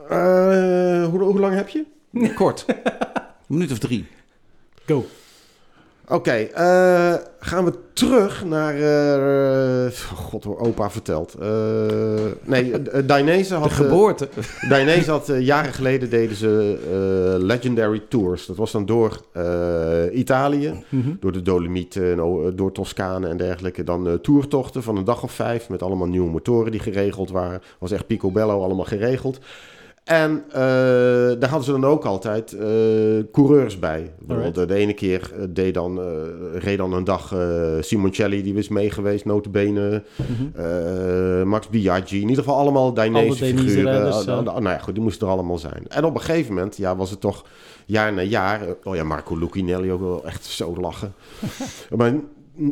Eh, 0.09 1.05
hoe, 1.07 1.19
hoe 1.23 1.39
lang 1.39 1.55
heb 1.55 1.69
je? 1.69 1.83
Kort. 2.35 2.65
Een 2.67 2.73
minuut 3.47 3.71
of 3.71 3.77
drie. 3.79 4.05
Go. 4.85 5.05
Oké, 6.11 6.31
eh, 6.31 7.13
gaan 7.39 7.65
we 7.65 7.73
terug 7.93 8.45
naar... 8.45 8.73
eh, 8.75 9.85
eh, 9.85 9.91
God, 10.15 10.43
hoor, 10.43 10.59
opa 10.59 10.89
verteld. 10.89 11.35
Eh, 11.41 11.47
nee, 12.43 12.69
uh, 12.71 12.77
Dainese 13.05 13.55
had... 13.55 13.69
De 13.69 13.75
geboorte. 13.75 14.27
Dainese 14.69 15.11
had 15.11 15.31
jaren 15.39 15.73
geleden 15.73 16.09
deden 16.09 16.35
ze 16.35 17.35
Legendary 17.41 18.01
Tours. 18.09 18.45
Dat 18.45 18.55
was 18.55 18.71
dan 18.71 18.85
door 18.85 19.21
Italië, 20.13 20.83
Mhm. 20.89 21.09
door 21.19 21.31
de 21.31 21.41
Dolomieten, 21.41 22.15
door 22.55 22.71
Toscane 22.71 23.27
en 23.27 23.37
dergelijke. 23.37 23.83
Dan 23.83 24.19
toertochten 24.21 24.83
van 24.83 24.97
een 24.97 25.03
dag 25.05 25.23
of 25.23 25.31
vijf 25.31 25.69
met 25.69 25.81
allemaal 25.83 26.07
nieuwe 26.07 26.29
motoren 26.29 26.71
die 26.71 26.79
geregeld 26.81 27.29
waren. 27.29 27.61
Was 27.79 27.91
echt 27.91 28.07
picobello, 28.07 28.63
allemaal 28.63 28.85
geregeld. 28.85 29.39
En 30.03 30.43
eh, 30.49 30.59
daar 31.39 31.49
hadden 31.49 31.63
ze 31.63 31.71
dan 31.71 31.85
ook 31.85 32.05
altijd 32.05 32.53
eh, 32.53 32.67
coureurs 33.31 33.79
bij. 33.79 34.13
Bijvoorbeeld 34.19 34.57
Alright. 34.57 34.67
de 34.67 34.73
ene 34.83 34.93
keer 34.93 35.31
eh, 35.37 35.43
deed 35.49 35.73
dan, 35.73 35.99
eh, 36.01 36.05
reed 36.59 36.77
dan 36.77 36.93
een 36.93 37.03
dag 37.03 37.33
eh, 37.33 37.71
Simoncelli, 37.79 38.43
die 38.43 38.53
was 38.53 38.67
mee 38.67 38.89
geweest, 38.91 39.25
notabene. 39.25 40.03
Eh, 40.55 41.43
Max 41.43 41.67
Biaggi, 41.69 42.21
in 42.21 42.29
ieder 42.29 42.43
geval 42.43 42.59
allemaal 42.59 42.83
Alle 42.85 42.93
Dainese 42.93 43.45
figuren. 43.45 44.11
Ah, 44.11 44.27
ah, 44.27 44.45
nou 44.45 44.63
ja, 44.63 44.77
goed, 44.77 44.93
die 44.93 45.03
moesten 45.03 45.27
er 45.27 45.33
allemaal 45.33 45.57
zijn. 45.57 45.83
En 45.87 46.03
op 46.05 46.13
een 46.15 46.21
gegeven 46.21 46.53
moment 46.53 46.77
ja, 46.77 46.95
was 46.95 47.09
het 47.09 47.19
toch 47.21 47.45
jaar 47.85 48.13
na 48.13 48.21
jaar... 48.21 48.61
eh, 48.61 48.67
Oh 48.83 48.95
ja, 48.95 49.03
Marco 49.03 49.37
Lucinelli 49.37 49.91
ook 49.91 49.99
wel 50.01 50.25
echt 50.25 50.45
zo 50.45 50.75
lachen. 50.79 51.13
maar 51.97 52.13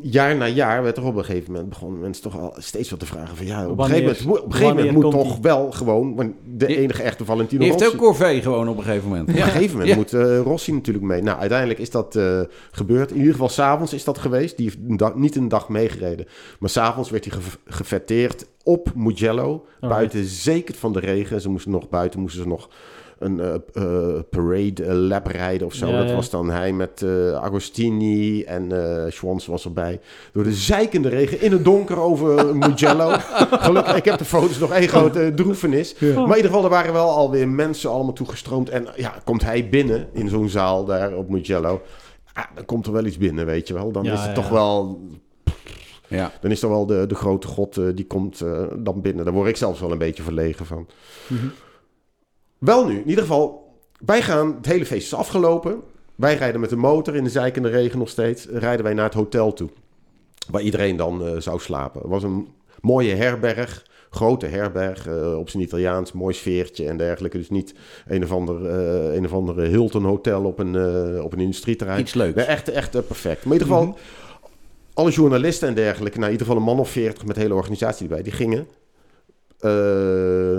jaar 0.01 0.35
na 0.35 0.47
jaar 0.47 0.83
werd 0.83 0.97
er 0.97 1.03
op 1.05 1.15
een 1.15 1.25
gegeven 1.25 1.51
moment... 1.51 1.69
begonnen 1.69 1.99
mensen 1.99 2.23
toch 2.23 2.39
al 2.39 2.53
steeds 2.57 2.89
wat 2.89 2.99
te 2.99 3.05
vragen 3.05 3.37
van... 3.37 3.45
ja, 3.45 3.67
op 3.69 3.77
een 3.79 3.85
gegeven 3.85 4.03
moment, 4.05 4.25
moet- 4.25 4.39
op 4.39 4.45
een 4.45 4.51
gegeven 4.51 4.75
moment 4.75 4.93
wanneer 4.93 5.03
moet 5.03 5.13
komt 5.13 5.23
toch 5.25 5.33
die? 5.33 5.41
wel 5.51 5.71
gewoon... 5.71 6.15
want 6.15 6.33
de 6.57 6.77
enige 6.77 7.03
echte 7.03 7.25
Valentino 7.25 7.59
Die 7.61 7.69
heeft 7.71 7.81
Rossi... 7.83 7.95
ook 7.97 8.01
Corvée 8.03 8.41
gewoon 8.41 8.67
op 8.69 8.77
een 8.77 8.83
gegeven 8.83 9.07
moment. 9.09 9.29
Op 9.29 9.35
een 9.35 9.41
gegeven 9.41 9.71
moment 9.71 9.89
Ja. 9.89 9.95
moet 9.95 10.13
eh, 10.13 10.39
Rossi 10.39 10.73
natuurlijk 10.73 11.05
mee. 11.05 11.21
Nou, 11.21 11.39
uiteindelijk 11.39 11.79
is 11.79 11.89
dat 11.91 12.15
eh, 12.15 12.41
gebeurd. 12.71 13.11
In 13.11 13.17
ieder 13.17 13.31
geval 13.31 13.49
s'avonds 13.49 13.93
is 13.93 14.03
dat 14.03 14.17
geweest. 14.17 14.57
Die 14.57 14.65
heeft 14.65 14.77
een 14.89 14.97
dag- 14.97 15.15
niet 15.15 15.35
een 15.35 15.47
dag 15.47 15.69
meegereden. 15.69 16.25
Maar 16.59 16.69
s'avonds 16.69 17.09
werd 17.09 17.25
hij 17.25 17.33
ge 17.41 17.49
gefetteerd 17.65 18.45
op 18.63 18.91
Mugello. 18.95 19.65
Buiten 19.79 20.25
zeker 20.25 20.75
van 20.75 20.93
de 20.93 20.99
regen. 20.99 21.41
Ze 21.41 21.49
moesten 21.49 21.71
nog 21.71 21.89
buiten 21.89 22.19
moesten 22.19 22.41
ze 22.41 22.47
nog 22.47 22.69
een 23.19 23.39
eh, 23.39 23.53
eh, 23.73 24.21
parade 24.29 24.83
eh, 24.83 24.93
lap 24.93 25.27
rijden 25.27 25.67
of 25.67 25.73
zo. 25.73 25.87
Ja, 25.87 25.97
dat 25.97 26.09
ja. 26.09 26.15
was 26.15 26.29
dan 26.29 26.49
hij 26.49 26.73
met 26.73 27.01
eh, 27.01 27.33
Agostini 27.33 28.43
en 28.43 28.71
eh 28.71 29.11
Schwans 29.11 29.45
was 29.45 29.65
erbij. 29.65 29.99
Door 30.33 30.43
de 30.43 30.53
zeikende 30.53 31.09
regen 31.09 31.41
in 31.41 31.51
het 31.51 31.63
donker 31.63 31.99
over 31.99 32.55
Mugello. 32.55 33.11
Gelukkig, 33.51 33.95
ik 33.95 34.05
heb 34.05 34.17
de 34.17 34.25
foto's 34.25 34.59
nog 34.59 34.71
één 34.71 34.87
grote 34.87 35.31
droefenis. 35.35 35.95
Ja. 35.97 36.13
Maar 36.13 36.23
in 36.23 36.35
ieder 36.35 36.45
geval, 36.51 36.63
er 36.63 36.69
waren 36.69 36.93
wel 36.93 37.09
alweer 37.09 37.47
mensen 37.47 37.89
allemaal 37.89 38.13
toegestroomd. 38.13 38.69
En 38.69 38.87
ja, 38.95 39.13
komt 39.23 39.43
hij 39.43 39.69
binnen 39.69 40.07
in 40.13 40.29
zo'n 40.29 40.49
zaal 40.49 40.85
daar 40.85 41.15
op 41.15 41.29
Mugello. 41.29 41.81
Ah, 42.33 42.43
dan 42.55 42.65
komt 42.65 42.85
er 42.85 42.91
wel 42.91 43.05
iets 43.05 43.17
binnen, 43.17 43.45
weet 43.45 43.67
je 43.67 43.73
wel. 43.73 43.91
Dan 43.91 44.03
Ja, 44.03 44.13
is 44.13 44.19
het 44.19 44.27
ja, 44.27 44.33
toch 44.33 44.49
wel... 44.49 44.99
Ja. 46.07 46.31
Dan 46.41 46.51
is 46.51 46.61
er 46.61 46.69
wel 46.69 46.85
de, 46.85 47.05
de 47.07 47.15
grote 47.15 47.47
god, 47.47 47.77
eh, 47.77 47.85
die 47.95 48.05
komt 48.07 48.41
eh, 48.41 48.63
dan 48.77 49.01
binnen. 49.01 49.25
Daar 49.25 49.33
word 49.33 49.49
ik 49.49 49.57
zelfs 49.57 49.79
wel 49.79 49.91
een 49.91 49.97
beetje 49.97 50.23
verlegen 50.23 50.65
van. 50.65 50.87
Mhm. 51.27 51.47
Wel 52.59 52.85
nu, 52.85 52.97
in 52.99 53.09
ieder 53.09 53.23
geval, 53.23 53.73
wij 54.05 54.21
gaan, 54.21 54.55
het 54.55 54.65
hele 54.65 54.85
feest 54.85 55.05
is 55.05 55.13
afgelopen. 55.13 55.81
Wij 56.15 56.35
rijden 56.35 56.61
met 56.61 56.69
de 56.69 56.75
motor 56.75 57.15
in 57.15 57.23
de 57.23 57.29
zeikende 57.29 57.69
regen 57.69 57.99
nog 57.99 58.09
steeds. 58.09 58.45
Rijden 58.45 58.83
wij 58.83 58.93
naar 58.93 59.05
het 59.05 59.13
hotel 59.13 59.53
toe. 59.53 59.69
Waar 60.49 60.61
iedereen 60.61 60.95
dan 60.95 61.25
eh, 61.25 61.37
zou 61.37 61.59
slapen. 61.59 62.01
Het 62.01 62.09
was 62.09 62.23
een 62.23 62.47
mooie 62.81 63.15
herberg. 63.15 63.87
Grote 64.09 64.45
herberg, 64.45 65.07
eh, 65.07 65.37
op 65.37 65.49
zijn 65.49 65.63
Italiaans, 65.63 66.11
mooi 66.11 66.33
sfeertje 66.33 66.87
en 66.87 66.97
dergelijke. 66.97 67.37
Dus 67.37 67.49
niet 67.49 67.73
een 68.07 68.23
of 68.23 68.31
ander, 68.31 68.65
eh, 68.65 69.15
een 69.15 69.25
of 69.25 69.33
andere 69.33 69.67
Hilton 69.67 70.03
hotel 70.03 70.43
op 70.43 70.59
een, 70.59 70.75
op 71.21 71.33
een 71.33 71.39
industrieterrein. 71.39 71.99
Iets 71.99 72.13
leuks. 72.13 72.35
Nee, 72.35 72.45
echt, 72.45 72.69
echt 72.69 72.91
perfect. 72.91 73.45
Maar 73.45 73.55
in 73.55 73.61
ieder 73.61 73.77
geval, 73.77 73.97
alle 74.93 75.11
journalisten 75.11 75.67
en 75.67 75.73
dergelijke, 75.73 76.17
nou, 76.17 76.31
in 76.31 76.37
ieder 76.37 76.47
geval 76.47 76.61
een 76.61 76.75
man 76.75 76.79
of 76.79 76.89
veertig 76.89 77.25
met 77.25 77.35
de 77.35 77.41
hele 77.41 77.53
organisatie 77.53 78.07
erbij, 78.07 78.23
die 78.23 78.33
gingen 78.33 78.67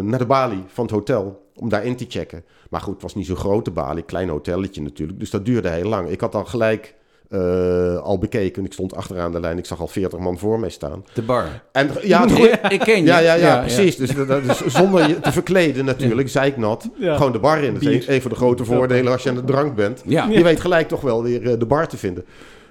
naar 0.02 0.18
de 0.18 0.26
balie 0.26 0.62
van 0.66 0.84
het 0.84 0.94
hotel 0.94 1.49
om 1.60 1.68
daarin 1.68 1.96
te 1.96 2.04
checken. 2.08 2.44
Maar 2.70 2.80
goed, 2.80 2.92
het 2.92 3.02
was 3.02 3.14
niet 3.14 3.26
zo'n 3.26 3.36
grote 3.36 3.70
balie, 3.70 4.02
klein 4.02 4.28
hotelletje 4.28 4.82
natuurlijk, 4.82 5.18
dus 5.18 5.30
dat 5.30 5.44
duurde 5.44 5.68
heel 5.68 5.88
lang. 5.88 6.08
Ik 6.08 6.20
had 6.20 6.32
dan 6.32 6.46
gelijk 6.46 6.94
eh, 7.28 7.96
al 7.96 8.18
bekeken, 8.18 8.64
ik 8.64 8.72
stond 8.72 8.94
achteraan 8.94 9.32
de 9.32 9.40
lijn, 9.40 9.58
ik 9.58 9.66
zag 9.66 9.80
al 9.80 9.86
40 9.88 10.18
man 10.18 10.38
voor 10.38 10.60
mij 10.60 10.70
staan. 10.70 11.04
De 11.14 11.22
bar. 11.22 11.62
En 11.72 11.90
ja, 12.02 12.26
het 12.28 12.72
ik 12.72 12.80
ken 12.80 12.96
je. 13.00 13.04
ja, 13.04 13.18
ja, 13.18 13.34
ja, 13.34 13.58
precies. 13.60 13.96
Dus, 13.96 14.14
is 14.14 14.58
zonder 14.74 15.08
je 15.08 15.20
te 15.20 15.32
verkleden 15.32 15.84
natuurlijk, 15.84 16.28
zeiknat. 16.28 16.88
Ja. 16.98 17.16
Gewoon 17.16 17.32
de 17.32 17.38
bar 17.38 17.62
in. 17.62 17.72
Dat 17.74 17.82
is 17.82 18.06
een- 18.06 18.14
een 18.14 18.20
van 18.22 18.30
de 18.30 18.36
grote 18.36 18.64
voordelen 18.64 19.12
als 19.12 19.22
je 19.22 19.28
aan 19.28 19.34
de 19.34 19.44
drank 19.44 19.74
bent. 19.74 20.02
Ja. 20.06 20.26
Je 20.28 20.42
weet 20.42 20.60
gelijk 20.60 20.88
toch 20.88 21.00
wel 21.00 21.22
weer 21.22 21.50
eh, 21.52 21.58
de 21.58 21.66
bar 21.66 21.88
te 21.88 21.96
vinden. 21.96 22.24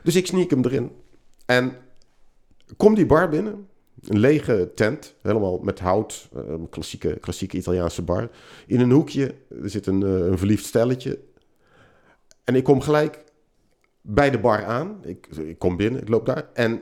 Dus 0.03 0.15
ik 0.15 0.27
sneak 0.27 0.49
hem 0.49 0.65
erin. 0.65 0.91
En 1.45 1.73
kom 2.77 2.95
die 2.95 3.05
bar 3.05 3.29
binnen. 3.29 3.67
Een 4.08 4.20
lege 4.20 4.72
tent, 4.76 5.16
helemaal 5.22 5.58
met 5.60 5.80
hout. 5.80 6.30
eh, 6.36 6.41
Een 6.47 6.70
klassieke, 6.70 7.18
klassieke 7.20 7.58
Italiaanse 7.58 8.02
bar. 8.02 8.30
In 8.68 8.80
een 8.80 8.91
hoekje 8.91 9.36
er 9.64 9.70
zit 9.70 9.86
een, 9.88 10.04
eh, 10.04 10.10
een 10.26 10.38
verliefd 10.38 10.66
stelletje. 10.66 11.20
En 12.43 12.56
ik 12.56 12.64
kom 12.64 12.82
gelijk 12.82 13.24
bij 14.02 14.30
de 14.30 14.39
bar 14.39 14.66
aan. 14.66 15.00
Ik, 15.04 15.28
ik 15.28 15.60
kom 15.60 15.78
binnen, 15.78 16.02
ik 16.02 16.10
loop 16.10 16.26
daar. 16.26 16.50
En 16.54 16.82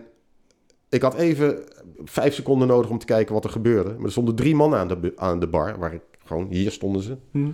ik 0.90 1.02
had 1.02 1.16
even 1.16 1.64
vijf 2.04 2.34
seconden 2.34 2.68
nodig 2.68 2.90
om 2.90 2.98
te 2.98 3.06
kijken 3.06 3.34
wat 3.34 3.44
er 3.44 3.50
gebeurde. 3.50 3.94
Maar 3.94 4.06
er 4.06 4.12
stonden 4.12 4.36
drie 4.36 4.56
mannen 4.56 4.80
aan 4.80 4.88
de, 4.88 5.14
aan 5.16 5.40
de 5.40 5.48
bar. 5.48 5.80
Waar 5.80 5.94
ik 5.94 6.02
gewoon, 6.26 6.48
hier 6.50 6.72
stonden 6.72 7.02
ze. 7.02 7.18
Hm. 7.32 7.46
Dat 7.46 7.54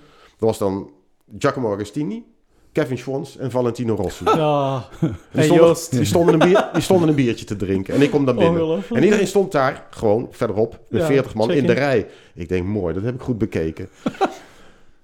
was 0.50 0.58
dan 0.58 0.92
Giacomo 1.38 1.74
Agostini, 1.74 2.26
Kevin 2.74 2.98
Schwans 2.98 3.38
en 3.38 3.52
Valentino 3.52 3.96
Rossi. 3.96 4.24
Ja. 4.26 4.86
Die 5.32 5.44
stonden, 5.44 5.76
die, 5.90 6.06
stonden 6.06 6.34
een 6.34 6.48
bier, 6.48 6.70
die 6.74 6.82
stonden 6.82 7.10
een 7.10 7.16
biertje 7.16 7.46
te 7.46 7.56
drinken. 7.56 7.94
En 7.94 8.02
ik 8.02 8.12
kom 8.12 8.26
dan 8.26 8.36
binnen. 8.36 8.84
En 8.90 9.04
iedereen 9.04 9.28
stond 9.28 9.52
daar, 9.52 9.88
gewoon 9.90 10.28
verderop, 10.32 10.80
met 10.90 11.02
Ja, 11.02 11.08
40 11.08 11.34
man 11.34 11.52
in 11.52 11.66
de 11.66 11.74
rij. 11.74 12.08
Ik 12.36 12.50
denk, 12.50 12.66
mooi, 12.66 12.94
dat 12.94 13.04
heb 13.04 13.16
ik 13.16 13.22
goed 13.22 13.38
bekeken. 13.38 13.90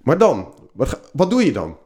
maar 0.02 0.18
dan, 0.18 0.54
wat, 0.74 1.00
wat 1.14 1.30
doe 1.30 1.46
je 1.46 1.52
dan? 1.52 1.78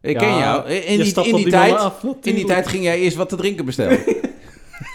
Ik 0.00 0.20
Ja, 0.20 0.26
ken 0.26 0.38
jou. 0.38 0.68
In 0.68 1.00
die, 1.00 1.24
in 1.24 1.36
die, 1.36 1.48
tijd, 1.48 1.76
af, 1.76 2.02
in 2.22 2.34
die 2.34 2.44
tijd 2.44 2.66
ging 2.68 2.84
jij 2.84 2.98
eerst 2.98 3.16
wat 3.16 3.28
te 3.28 3.36
drinken 3.36 3.64
bestellen. 3.64 3.98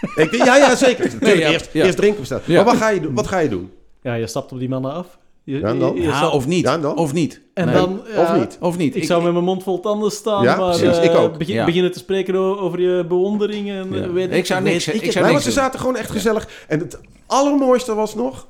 Ik 0.00 0.30
denk, 0.30 0.44
ja, 0.44 0.56
ja, 0.56 0.76
zeker. 0.76 1.04
Natuurlijk, 1.04 1.40
ja, 1.40 1.50
eerst, 1.50 1.68
ja. 1.72 1.84
eerst 1.84 1.96
drinken 1.96 2.20
bestellen. 2.20 2.42
Ja. 2.46 2.54
Maar 2.54 2.64
wat 2.64 2.76
ga, 2.76 2.88
je, 2.88 3.00
doen? 3.00 3.14
wat 3.14 3.26
ga 3.26 3.38
je 3.38 3.48
doen? 3.48 3.70
Ja, 4.02 4.14
je 4.14 4.26
stapt 4.26 4.52
op 4.52 4.58
die 4.58 4.68
mannen 4.68 4.92
af. 4.92 5.18
Je, 5.54 5.60
dan? 5.60 5.78
je- 5.94 6.02
je 6.02 6.08
Ja, 6.08 6.28
of 6.28 6.46
niet. 6.46 6.64
Ja, 6.64 6.72
en 6.74 6.80
dan? 6.80 6.96
Of 6.96 7.12
niet. 7.12 7.40
en 7.54 7.64
Nee. 7.66 7.74
dan, 7.74 8.00
Of 8.16 8.34
niet? 8.36 8.58
Of 8.60 8.76
niet. 8.78 8.96
Ik, 8.96 9.04
zou 9.04 9.22
met 9.22 9.32
mijn 9.32 9.44
mond 9.44 9.62
vol 9.62 9.80
tanden 9.80 10.10
staan, 10.10 10.42
Ja, 10.42 10.56
maar 10.56 10.76
precies, 10.78 10.98
eh, 10.98 11.04
ik 11.04 11.14
ook. 11.16 11.38
begin- 11.38 11.54
Ja. 11.54 11.64
beginnen 11.64 11.92
te 11.92 11.98
spreken 11.98 12.34
over 12.60 12.80
je 12.80 13.04
bewondering 13.08 13.70
en 13.70 13.92
Ja. 13.92 14.10
weet 14.12 14.32
Ik 14.32 14.46
zou 14.46 14.62
niks- 14.62 14.88
ik 14.88 14.92
het. 14.92 15.02
zou 15.02 15.14
Nee, 15.14 15.22
maar 15.22 15.32
niks 15.32 15.44
ze 15.44 15.50
zaten 15.50 15.80
gewoon 15.80 15.96
echt 15.96 16.10
gezellig. 16.10 16.48
En 16.68 16.78
het 16.78 17.00
allermooiste 17.26 17.94
was 17.94 18.14
nog... 18.14 18.46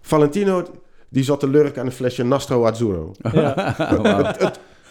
Valentino, 0.00 0.62
die 1.08 1.24
zat 1.24 1.40
te 1.40 1.48
lurken 1.48 1.80
aan 1.80 1.86
een 1.86 1.92
flesje 1.92 2.24
Nastro 2.24 2.64
Azzurro. 2.66 3.12
Ja, 3.32 3.74
Oh, 3.78 4.00
wauw. 4.02 4.32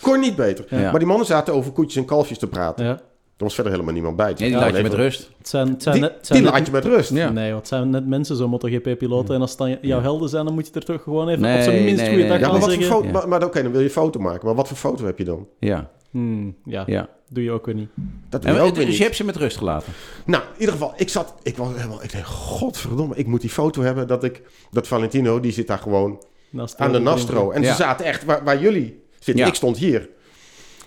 Kon 0.02 0.20
niet 0.20 0.36
beter. 0.36 0.66
Ja. 0.70 0.78
Maar 0.90 1.00
die 1.00 1.08
mannen 1.08 1.26
zaten 1.26 1.54
over 1.54 1.72
koetjes 1.72 1.96
en 1.96 2.06
kalfjes 2.06 2.38
te 2.38 2.48
praten. 2.48 3.00
Er 3.40 3.46
was 3.46 3.54
verder 3.54 3.72
helemaal 3.74 3.94
niemand 3.94 4.16
bij. 4.16 4.26
Nee, 4.26 4.36
die 4.50 4.52
laat 4.58 4.76
je 4.76 4.84
met 4.84 4.94
rust. 4.94 5.30
Het 5.38 5.48
zijn, 5.50 5.68
het 5.70 5.84
zijn 5.84 5.96
Die, 5.96 6.04
net, 6.04 6.14
het 6.16 6.26
zijn 6.28 6.40
die 6.40 6.48
net- 6.52 6.58
laat 6.60 6.68
je 6.68 6.74
met 6.74 6.86
rust. 6.86 7.10
Ja. 7.14 7.30
Nee, 7.30 7.48
want 7.48 7.60
het 7.60 7.68
zijn 7.68 7.90
net 7.90 8.08
mensen, 8.08 8.36
zo'n 8.36 8.50
MotoGP-piloten. 8.50 9.36
En 9.36 9.42
als 9.42 9.50
het 9.50 9.60
dan 9.60 9.78
jouw 9.82 10.02
helden 10.02 10.30
zijn, 10.30 10.46
dan 10.46 10.54
moet 10.54 10.68
je 10.68 10.74
er 10.74 10.86
toch 10.86 11.04
gewoon 11.04 11.30
even 11.30 11.42
Nee, 11.42 11.58
op 11.58 11.64
zijn 11.64 11.84
minst 11.84 12.02
nee, 12.02 12.08
goede 12.10 12.22
nee, 12.22 12.30
dag 12.32 12.40
Ja, 12.40 12.44
maar 12.48 12.52
gaan 12.52 12.60
wat 12.60 12.74
voor 12.74 12.84
zeggen. 12.84 12.96
foto... 12.98 13.08
Ja. 13.08 13.12
Maar, 13.14 13.28
maar 13.28 13.44
oké, 13.44 13.62
dan 13.64 13.72
wil 13.72 13.80
je 13.80 13.86
een 13.86 13.92
foto 13.92 14.20
maken. 14.20 14.46
Maar 14.46 14.56
wat 14.56 14.68
voor 14.68 14.78
foto 14.78 15.06
heb 15.06 15.18
je 15.18 15.24
dan? 15.24 15.48
Ja, 15.60 15.90
Hmm, 16.12 16.56
ja, 16.66 16.84
ja. 16.88 17.10
doe 17.30 17.44
je 17.44 17.52
ook 17.52 17.66
weer 17.66 17.76
niet. 17.76 17.90
Dat 18.30 18.42
doe 18.42 18.52
En, 18.52 18.58
je 18.58 18.62
ook 18.64 18.68
weer 18.68 18.76
dus 18.76 18.86
niet. 18.86 18.98
je 18.98 19.04
hebt 19.04 19.16
ze 19.16 19.24
met 19.26 19.36
rust 19.36 19.58
gelaten. 19.58 19.94
Nou, 20.26 20.44
in 20.54 20.60
ieder 20.60 20.74
geval, 20.74 20.94
ik 20.96 21.10
zat... 21.10 21.34
Ik 21.44 21.58
was 21.58 21.68
helemaal... 21.76 22.04
Ik 22.04 22.12
denk, 22.12 22.26
godverdomme, 22.26 23.16
ik 23.16 23.28
moet 23.28 23.42
die 23.42 23.50
foto 23.50 23.82
hebben 23.82 24.08
dat 24.08 24.24
ik... 24.24 24.42
Dat 24.72 24.88
Valentino, 24.88 25.40
die 25.40 25.52
zit 25.52 25.68
daar 25.68 25.78
gewoon 25.78 26.24
Naast 26.50 26.78
aan 26.78 26.92
de 26.92 27.00
Nastro. 27.00 27.52
En 27.52 27.62
Ja. 27.62 27.70
ze 27.70 27.76
zaten 27.76 28.06
echt 28.06 28.26
waar, 28.26 28.44
waar 28.44 28.62
jullie 28.62 29.04
zitten. 29.20 29.44
Ja. 29.44 29.50
Ik 29.50 29.56
stond 29.56 29.78
hier. 29.78 30.10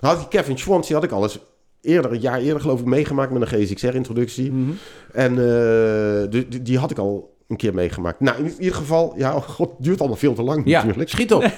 Dan 0.00 0.10
had 0.10 0.20
ik 0.20 0.28
Kevin 0.28 0.58
Schwantz, 0.58 0.86
die 0.86 0.96
had 0.96 1.04
ik 1.04 1.10
al 1.10 1.22
eens 1.22 1.38
eerder, 1.82 2.12
een 2.12 2.20
jaar 2.20 2.40
eerder 2.40 2.60
geloof 2.60 2.80
ik, 2.80 2.86
meegemaakt 2.86 3.32
met 3.32 3.42
een 3.42 3.48
GSXR-introductie. 3.48 4.52
Mhm. 4.52 4.70
En 5.12 5.30
eh, 5.38 6.30
die, 6.30 6.48
die- 6.48 6.62
die 6.62 6.78
had 6.78 6.90
ik 6.90 6.98
al 6.98 7.34
een 7.48 7.56
keer 7.56 7.74
meegemaakt. 7.74 8.20
Nou, 8.20 8.44
in 8.44 8.52
ieder 8.58 8.74
geval, 8.76 9.14
ja, 9.16 9.36
oh 9.36 9.42
god, 9.42 9.70
duurt 9.78 9.98
allemaal 10.00 10.18
veel 10.18 10.34
te 10.34 10.42
lang 10.42 10.62
Ja, 10.64 10.78
natuurlijk. 10.78 11.10
schiet 11.10 11.32
op. 11.32 11.42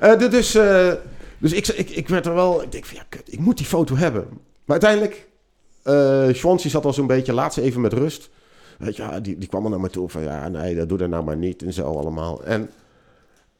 Eh, 0.00 0.18
du- 0.18 0.28
dus 0.28 0.54
eh, 0.54 0.92
dus 1.38 1.52
ik, 1.52 1.66
ik, 1.68 1.90
ik 1.90 2.08
werd 2.08 2.26
er 2.26 2.34
wel, 2.34 2.62
ik 2.62 2.72
denk 2.72 2.84
van 2.84 2.96
ja, 2.96 3.02
kut, 3.08 3.32
ik 3.32 3.38
moet 3.38 3.56
die 3.56 3.66
foto 3.66 3.96
hebben. 3.96 4.26
Maar 4.64 4.80
uiteindelijk, 4.80 5.28
die 6.62 6.70
zat 6.70 6.84
al 6.84 6.92
zo'n 6.92 7.06
beetje 7.06 7.32
laatst 7.32 7.58
even 7.58 7.80
met 7.80 7.92
rust. 7.92 8.30
Weet 8.78 8.96
je, 8.96 9.02
ja, 9.02 9.20
die, 9.20 9.38
die 9.38 9.48
kwam 9.48 9.64
er 9.64 9.70
naar 9.70 9.80
me 9.80 9.90
toe 9.90 10.08
van 10.08 10.22
ja, 10.22 10.48
nee, 10.48 10.74
dat 10.74 10.88
doe 10.88 10.98
dat 10.98 11.08
nou 11.08 11.24
maar 11.24 11.36
niet 11.36 11.62
en 11.62 11.72
zo 11.72 11.82
allemaal. 11.98 12.44
En 12.44 12.70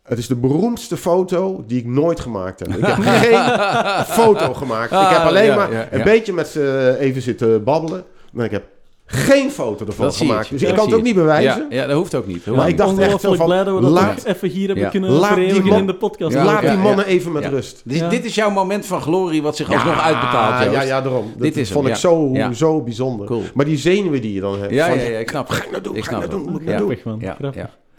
het 0.03 0.19
is 0.19 0.27
de 0.27 0.37
beroemdste 0.37 0.97
foto 0.97 1.65
die 1.67 1.79
ik 1.79 1.87
nooit 1.87 2.21
gemaakt 2.21 2.61
heb. 2.61 2.69
Ik 2.69 2.85
heb 2.87 2.97
geen 3.23 4.05
foto 4.07 4.55
gemaakt. 4.55 4.93
ik 4.93 4.99
heb 4.99 5.19
Ah, 5.19 5.27
alleen 5.27 5.45
ja, 5.45 5.57
maar 5.57 5.73
ja, 5.73 5.89
een 5.91 5.99
ja. 5.99 6.05
beetje 6.05 6.33
met 6.33 6.49
ze 6.49 6.97
even 7.01 7.23
zitten 7.23 7.65
babbelen. 7.65 8.05
Maar 8.33 8.45
ik 8.45 8.51
heb 8.51 8.63
geen 9.07 9.51
foto 9.51 9.87
ervan 9.87 10.05
Dat 10.07 10.17
gemaakt. 10.17 10.45
ik. 10.45 10.51
Dus 10.59 10.63
ik 10.69 10.75
kan 10.75 10.85
het 10.87 10.95
ook 10.95 11.03
niet 11.03 11.15
bewijzen. 11.15 11.67
ja, 11.71 11.87
dat 11.87 11.97
hoeft 11.97 12.15
ook 12.15 12.27
niet. 12.27 12.47
Maar 12.47 12.69
ik 12.69 12.77
dacht 12.77 12.99
echt 12.99 13.21
zo 13.21 13.35
van, 13.35 13.47
blij 13.47 13.65
dat 13.65 13.75
we 13.75 13.81
dat 13.81 13.91
laat- 13.91 14.25
even 14.25 14.49
hier 14.49 14.67
hebben 14.67 14.85
Ja. 14.85 14.91
kunnen 14.91 15.13
man- 15.13 15.39
in 15.79 15.87
de 15.87 15.95
podcast. 15.95 16.35
Ja, 16.35 16.45
Laat 16.45 16.63
ja, 16.63 16.69
die 16.69 16.79
ja. 16.79 16.83
mannen 16.85 17.07
even 17.07 17.33
met 17.33 17.43
Ja. 17.43 17.49
rust. 17.49 17.81
Dit, 17.85 17.99
Ja. 17.99 18.09
dit 18.09 18.25
is 18.25 18.35
jouw 18.35 18.51
moment 18.51 18.87
van 18.87 19.01
glorie 19.01 19.43
wat 19.43 19.57
zich 19.57 19.73
alsnog 19.73 20.01
uitbetaalt, 20.01 20.65
ja, 20.65 20.71
Joost. 20.73 20.87
ja, 20.87 21.01
daarom. 21.03 21.31
Dat 21.33 21.43
Dit 21.43 21.57
is 21.57 21.65
hem, 21.69 21.77
vond 21.77 21.87
ik 21.89 21.95
ja. 21.95 21.99
zo, 22.01 22.31
Ja. 22.33 22.53
zo 22.53 22.81
bijzonder. 22.83 23.27
Cool. 23.27 23.43
Maar 23.55 23.65
die 23.65 23.77
zenuwen 23.79 24.21
die 24.21 24.33
je 24.35 24.41
dan 24.41 24.61
hebt. 24.61 24.73
Ja, 24.73 24.87
ja, 24.87 24.95
ja, 25.03 25.19
ik 25.19 25.29
snap 25.29 25.49
ga 25.49 25.55
het. 25.55 25.65
ik 25.65 25.71
nou 25.71 25.83
doen? 25.83 25.93
Ga 25.93 25.99
ik 25.99 26.05
snap 26.05 26.19
nou 26.19 26.31
doen? 26.31 26.41
moet 26.53 26.61
ik 26.61 26.67
nou 26.67 26.97
doen? 27.41 27.53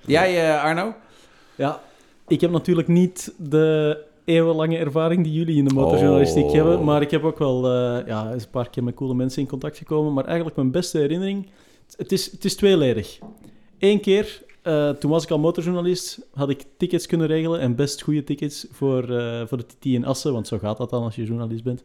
Jij, 0.05 0.49
eh, 0.55 0.63
Arno? 0.63 0.93
Ja, 1.55 1.79
ik 2.33 2.41
heb 2.41 2.51
natuurlijk 2.51 2.87
niet 2.87 3.33
de 3.37 3.97
eeuwenlange 4.25 4.77
ervaring 4.77 5.23
die 5.23 5.33
jullie 5.33 5.57
in 5.57 5.65
de 5.65 5.73
motorjournalistiek 5.73 6.43
Oh. 6.43 6.51
hebben, 6.51 6.83
maar 6.83 7.01
ik 7.01 7.11
heb 7.11 7.23
ook 7.23 7.39
wel 7.39 7.65
eh, 7.65 8.07
ja, 8.07 8.33
eens 8.33 8.43
een 8.43 8.49
paar 8.49 8.69
keer 8.69 8.83
met 8.83 8.95
coole 8.95 9.13
mensen 9.13 9.41
in 9.41 9.47
contact 9.47 9.77
gekomen. 9.77 10.13
Maar 10.13 10.25
eigenlijk 10.25 10.55
mijn 10.55 10.71
beste 10.71 10.97
herinnering, 10.97 11.47
het 11.97 12.11
is, 12.11 12.31
het 12.31 12.45
is 12.45 12.55
tweeledig. 12.55 13.19
Eén 13.79 13.99
keer, 13.99 14.43
eh, 14.61 14.89
toen 14.89 15.11
was 15.11 15.23
ik 15.23 15.31
al 15.31 15.39
motorjournalist, 15.39 16.27
had 16.33 16.49
ik 16.49 16.63
tickets 16.77 17.05
kunnen 17.05 17.27
regelen 17.27 17.59
en 17.59 17.75
best 17.75 18.01
goede 18.01 18.23
tickets 18.23 18.67
voor, 18.71 19.09
eh, 19.17 19.41
voor 19.45 19.57
de 19.57 19.65
TT 19.65 19.85
in 19.85 20.05
Assen, 20.05 20.33
want 20.33 20.47
zo 20.47 20.57
gaat 20.57 20.77
dat 20.77 20.89
dan 20.89 21.03
als 21.03 21.15
je 21.15 21.25
journalist 21.25 21.63
bent. 21.63 21.83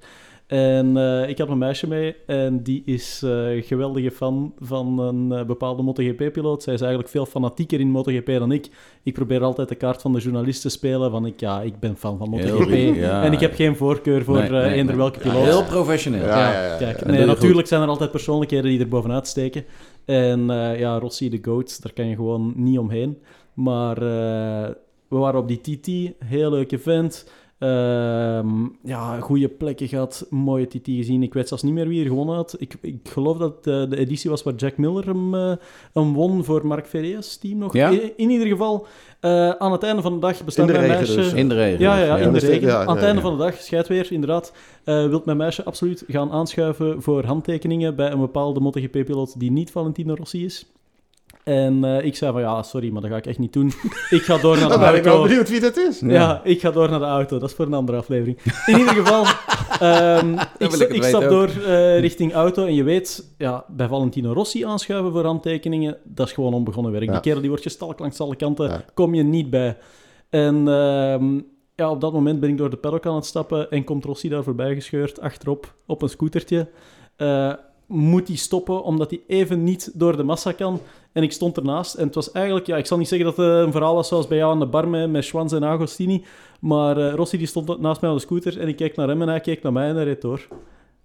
En 0.49 0.97
eh, 0.97 1.29
ik 1.29 1.39
had 1.39 1.49
een 1.49 1.59
meisje 1.59 1.89
mee 1.89 2.17
en 2.27 2.63
die 2.63 2.83
is 2.85 3.23
eh 3.23 3.63
geweldige 3.65 4.11
fan 4.11 4.55
van 4.59 4.99
een 4.99 5.33
eh, 5.33 5.45
bepaalde 5.45 5.83
MotoGP-piloot. 5.83 6.63
Zij 6.63 6.75
is 6.75 6.81
eigenlijk 6.81 7.11
veel 7.11 7.27
fanatieker 7.27 7.81
in 7.81 7.91
MotoGP 7.91 8.27
dan 8.27 8.53
ik. 8.53 8.71
Ik 9.03 9.15
probeer 9.15 9.43
altijd 9.43 9.69
de 9.69 9.75
kaart 9.75 10.03
van 10.03 10.13
de 10.13 10.19
journalist 10.19 10.63
te 10.63 10.69
spelen, 10.69 11.11
van 11.11 11.27
ik, 11.27 11.41
ja, 11.41 11.61
ik 11.61 11.81
ben 11.81 11.97
fan 11.97 12.19
van 12.19 12.31
MotoGP. 12.31 12.95
ja. 12.95 13.23
en 13.23 13.33
ik 13.33 13.41
heb 13.41 13.55
geen 13.55 13.77
voorkeur 13.77 14.25
voor 14.25 14.37
Nee, 14.37 14.45
eh, 14.45 14.51
nee, 14.51 14.73
eender 14.73 14.85
nee. 14.87 14.97
welke 14.97 15.19
Ja, 15.19 15.31
piloot. 15.31 15.45
heel 15.45 15.65
professioneel. 15.65 16.27
Ja, 16.27 16.39
Ja, 16.39 16.53
ja, 16.53 16.73
ja, 16.73 16.77
kijk, 16.77 17.05
nee, 17.05 17.25
natuurlijk 17.25 17.69
zijn 17.69 17.83
er 17.83 17.89
altijd 17.89 18.11
persoonlijkheden 18.11 18.71
die 18.71 18.81
er 18.81 18.89
bovenuit 18.89 19.27
steken. 19.27 19.65
En 20.05 20.51
eh, 20.51 20.79
ja, 20.79 20.99
Rossi 20.99 21.29
de 21.29 21.39
Goat, 21.43 21.83
daar 21.83 21.93
kan 21.93 22.09
je 22.09 22.15
gewoon 22.15 22.53
niet 22.57 22.79
omheen. 22.79 23.19
Maar 23.55 23.97
eh, 23.97 24.69
we 25.09 25.17
waren 25.17 25.41
op 25.41 25.49
die 25.49 25.61
TT, 25.61 26.15
heel 26.25 26.51
leuk 26.51 26.73
event. 26.73 27.31
Ehm, 27.59 28.67
ja, 28.85 29.21
goede 29.21 29.49
plekken 29.49 29.89
gehad, 29.89 30.27
mooie 30.31 30.67
TT 30.67 30.81
gezien. 30.85 31.23
Ik 31.23 31.35
weet 31.35 31.49
zelfs 31.49 31.63
niet 31.63 31.73
meer 31.73 31.89
wie 31.89 32.03
er 32.03 32.09
gewonnen 32.09 32.35
had. 32.35 32.57
Ik, 32.59 32.75
ik 32.81 33.09
geloof 33.09 33.37
dat 33.39 33.57
het 33.57 33.67
eh, 33.67 33.91
de 33.91 33.97
editie 33.97 34.31
was 34.31 34.43
waar 34.43 34.55
Jack 34.55 34.77
Miller 34.77 35.05
hem, 35.07 35.35
eh, 35.35 35.53
hem 35.93 36.13
won 36.15 36.45
voor 36.45 36.67
Mark 36.67 36.87
Ferrea's 36.87 37.37
team 37.37 37.59
nog. 37.59 37.73
Ja? 37.73 37.89
In, 37.89 38.13
in 38.17 38.31
ieder 38.31 38.47
geval, 38.47 38.87
eh, 39.21 39.51
aan 39.51 39.73
het 39.73 39.83
einde 39.83 40.03
van 40.03 40.13
de 40.15 40.19
dag 40.19 40.45
bestaat 40.45 40.69
In 40.69 40.73
de 40.73 40.79
mijn 40.79 40.91
regen 40.93 41.15
meisje... 41.15 41.31
dus. 41.31 41.41
In 41.41 41.49
de 41.49 41.55
regen. 41.55 41.81
Ja, 41.81 41.99
ja, 41.99 42.05
ja, 42.05 42.17
in 42.17 42.25
de 42.27 42.31
dus 42.33 42.41
de- 42.41 42.47
regen. 42.47 42.69
ja, 42.69 42.81
Aan 42.81 42.89
het 42.89 43.01
ja, 43.01 43.07
einde 43.07 43.21
ja. 43.23 43.29
van 43.29 43.37
de 43.39 43.45
dag, 43.45 43.55
scheidweer, 43.55 44.13
inderdaad, 44.13 44.53
eh 44.85 45.07
wilt 45.07 45.25
mijn 45.25 45.37
meisje 45.37 45.65
absoluut 45.65 46.05
gaan 46.09 46.31
aanschuiven 46.31 47.03
voor 47.03 47.25
handtekeningen 47.25 47.97
bij 47.97 48.11
een 48.11 48.21
bepaalde 48.21 48.61
MotoGP-piloot 48.61 49.41
die 49.41 49.51
niet 49.51 49.71
Valentino 49.71 50.15
Rossi 50.15 50.45
is. 50.45 50.67
En 51.49 51.85
eh, 51.85 52.05
ik 52.05 52.17
zei 52.17 52.33
van, 52.33 52.41
ja, 52.41 52.63
sorry, 52.63 52.91
maar 52.91 53.01
dat 53.01 53.11
ga 53.11 53.17
ik 53.17 53.27
echt 53.27 53.39
niet 53.39 53.53
doen. 53.53 53.73
Ik 54.11 54.23
ga 54.23 54.39
door 54.39 54.57
naar 54.57 54.65
de 54.65 54.71
Dan 54.71 54.81
ben 54.81 54.95
ik 54.95 55.03
wel 55.03 55.13
auto. 55.13 55.29
benieuwd 55.29 55.49
wie 55.49 55.61
dat 55.61 55.77
is. 55.77 56.01
Ja. 56.01 56.41
ik 56.45 56.61
ga 56.61 56.71
door 56.71 56.91
naar 56.91 56.99
de 56.99 57.05
auto. 57.05 57.39
Dat 57.39 57.49
is 57.49 57.55
voor 57.55 57.67
een 57.67 57.75
andere 57.75 57.99
aflevering. 57.99 58.39
In 58.67 58.79
ieder 58.79 58.95
geval, 58.95 59.25
ehm, 59.89 60.33
ik, 60.59 61.03
stap 61.05 61.23
ook. 61.23 61.29
door 61.29 61.49
eh, 61.49 62.01
richting 62.01 62.33
auto. 62.33 62.67
En 62.67 62.75
je 62.75 62.83
weet, 62.83 63.35
ja, 63.39 63.65
bij 63.69 63.89
Valentino 63.89 64.33
Rossi 64.33 64.65
aanschuiven 64.65 65.13
voor 65.13 65.25
handtekeningen, 65.25 65.97
dat 66.05 66.27
is 66.27 66.33
gewoon 66.33 66.55
onbegonnen 66.55 66.93
werk. 66.93 67.05
Ja. 67.05 67.13
Die 67.13 67.21
kerel 67.21 67.41
die 67.41 67.49
wordt 67.49 67.65
gestalkt 67.65 68.01
langs 68.01 68.21
alle 68.21 68.37
kanten, 68.37 68.69
Ja. 68.69 68.85
kom 68.95 69.15
je 69.15 69.23
niet 69.23 69.51
bij. 69.51 69.77
En 70.31 70.55
ehm, 70.69 71.41
ja, 71.75 71.91
op 71.91 72.01
dat 72.01 72.13
moment 72.13 72.41
ben 72.41 72.49
ik 72.51 72.59
door 72.59 72.71
de 72.71 72.77
paddock 72.77 73.07
aan 73.07 73.15
het 73.15 73.27
stappen 73.27 73.71
en 73.71 73.85
komt 73.85 74.05
Rossi 74.05 74.29
daar 74.29 74.43
voorbij 74.43 74.75
gescheurd, 74.75 75.21
achterop, 75.21 75.75
op 75.87 76.03
een 76.03 76.09
scootertje. 76.09 76.69
Eh, 77.17 77.53
moet 77.89 78.29
hij 78.29 78.37
stoppen, 78.37 78.83
omdat 78.83 79.11
hij 79.11 79.21
even 79.27 79.65
niet 79.65 79.91
door 79.95 80.17
de 80.17 80.23
massa 80.23 80.53
kan. 80.53 80.81
En 81.13 81.23
ik 81.23 81.33
stond 81.33 81.57
ernaast. 81.57 81.95
En 81.95 82.07
het 82.07 82.15
was 82.15 82.33
eigenlijk... 82.33 82.67
Ja, 82.67 82.77
ik 82.77 82.87
zal 82.87 82.99
niet 82.99 83.09
zeggen 83.09 83.27
dat 83.27 83.37
het 83.37 83.47
een 83.47 83.73
verhaal 83.73 83.95
was 83.95 84.09
zoals 84.09 84.27
bij 84.27 84.39
jou 84.39 84.53
aan 84.53 84.59
de 84.59 84.67
bar 84.67 84.89
met, 84.89 85.11
met 85.11 85.25
Schwanz 85.25 85.53
en 85.53 85.65
Agostini. 85.65 86.25
Maar 86.61 86.97
eh, 86.97 87.15
Rossi 87.15 87.39
die 87.39 87.47
stond 87.47 87.81
naast 87.81 88.01
mij 88.01 88.11
op 88.11 88.17
de 88.17 88.23
scooter. 88.23 88.61
En 88.61 88.69
ik 88.69 88.77
keek 88.77 88.97
naar 88.97 89.09
hem 89.09 89.23
en 89.23 89.29
hij 89.29 89.41
keek 89.41 89.63
naar 89.63 89.73
mij 89.73 89.89
en 89.89 89.95
hij 89.95 90.05
reed 90.05 90.21
door. 90.21 90.49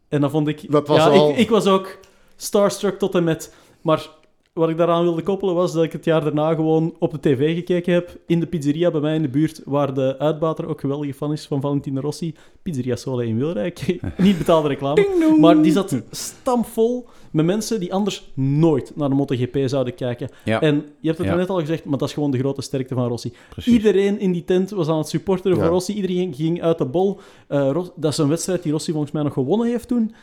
En 0.07 0.21
dan 0.21 0.29
vond 0.29 0.47
ik... 0.47 0.71
Dat 0.71 0.87
was 0.87 0.97
ja, 0.97 1.09
al- 1.09 1.29
ik, 1.29 1.37
ik 1.37 1.49
was 1.49 1.65
ook... 1.67 1.97
starstruck 2.35 2.99
tot 2.99 3.15
en 3.15 3.23
met. 3.23 3.55
Maar 3.81 4.09
wat 4.53 4.69
ik 4.69 4.77
daaraan 4.77 5.03
wilde 5.03 5.21
koppelen 5.23 5.55
was 5.55 5.73
dat 5.73 5.83
ik 5.83 5.91
het 5.91 6.05
jaar 6.05 6.23
daarna 6.23 6.53
gewoon 6.53 6.95
op 6.99 7.11
de 7.11 7.19
tv 7.19 7.55
gekeken 7.55 7.93
heb. 7.93 8.17
In 8.27 8.39
de 8.39 8.45
pizzeria 8.45 8.91
bij 8.91 9.01
mij 9.01 9.15
in 9.15 9.21
de 9.21 9.27
buurt, 9.27 9.61
waar 9.65 9.93
de 9.93 10.15
uitbater 10.19 10.67
ook 10.67 10.79
geweldige 10.79 11.13
fan 11.13 11.31
is 11.31 11.45
van 11.47 11.61
Valentino 11.61 11.99
Rossi. 12.01 12.35
Pizzeria 12.63 12.95
Sole 12.95 13.25
in 13.27 13.37
Wilrijk. 13.37 13.99
Niet 14.17 14.37
betaalde 14.37 14.67
reclame. 14.67 15.35
Maar 15.39 15.61
die 15.61 15.71
zat 15.71 16.01
stampvol 16.11 17.07
met 17.31 17.45
mensen 17.45 17.79
die 17.79 17.93
anders 17.93 18.31
nooit 18.33 18.91
naar 18.95 19.09
de 19.09 19.15
MotoGP 19.15 19.57
zouden 19.65 19.95
kijken. 19.95 20.29
Ja, 20.45 20.61
En 20.61 20.75
je 20.99 21.07
hebt 21.07 21.17
het 21.17 21.27
Ja. 21.27 21.35
net 21.35 21.49
al 21.49 21.59
gezegd, 21.59 21.85
maar 21.85 21.97
dat 21.97 22.07
is 22.07 22.13
gewoon 22.13 22.31
de 22.31 22.37
grote 22.37 22.61
sterkte 22.61 22.93
van 22.95 23.07
Rossi. 23.07 23.33
precies. 23.49 23.73
Iedereen 23.73 24.19
in 24.19 24.31
die 24.31 24.43
tent 24.45 24.69
was 24.69 24.87
aan 24.87 24.97
het 24.97 25.07
supporteren 25.07 25.57
Ja. 25.57 25.63
voor 25.63 25.71
Rossi. 25.73 25.93
Iedereen 25.93 26.33
ging 26.33 26.61
uit 26.61 26.77
de 26.77 26.85
bol. 26.85 27.19
Eh, 27.47 27.77
dat 27.95 28.11
is 28.11 28.17
een 28.17 28.29
wedstrijd 28.29 28.63
die 28.63 28.71
Rossi 28.71 28.91
volgens 28.91 29.11
mij 29.11 29.23
nog 29.23 29.33
gewonnen 29.33 29.67
heeft 29.67 29.87
toen. 29.87 30.13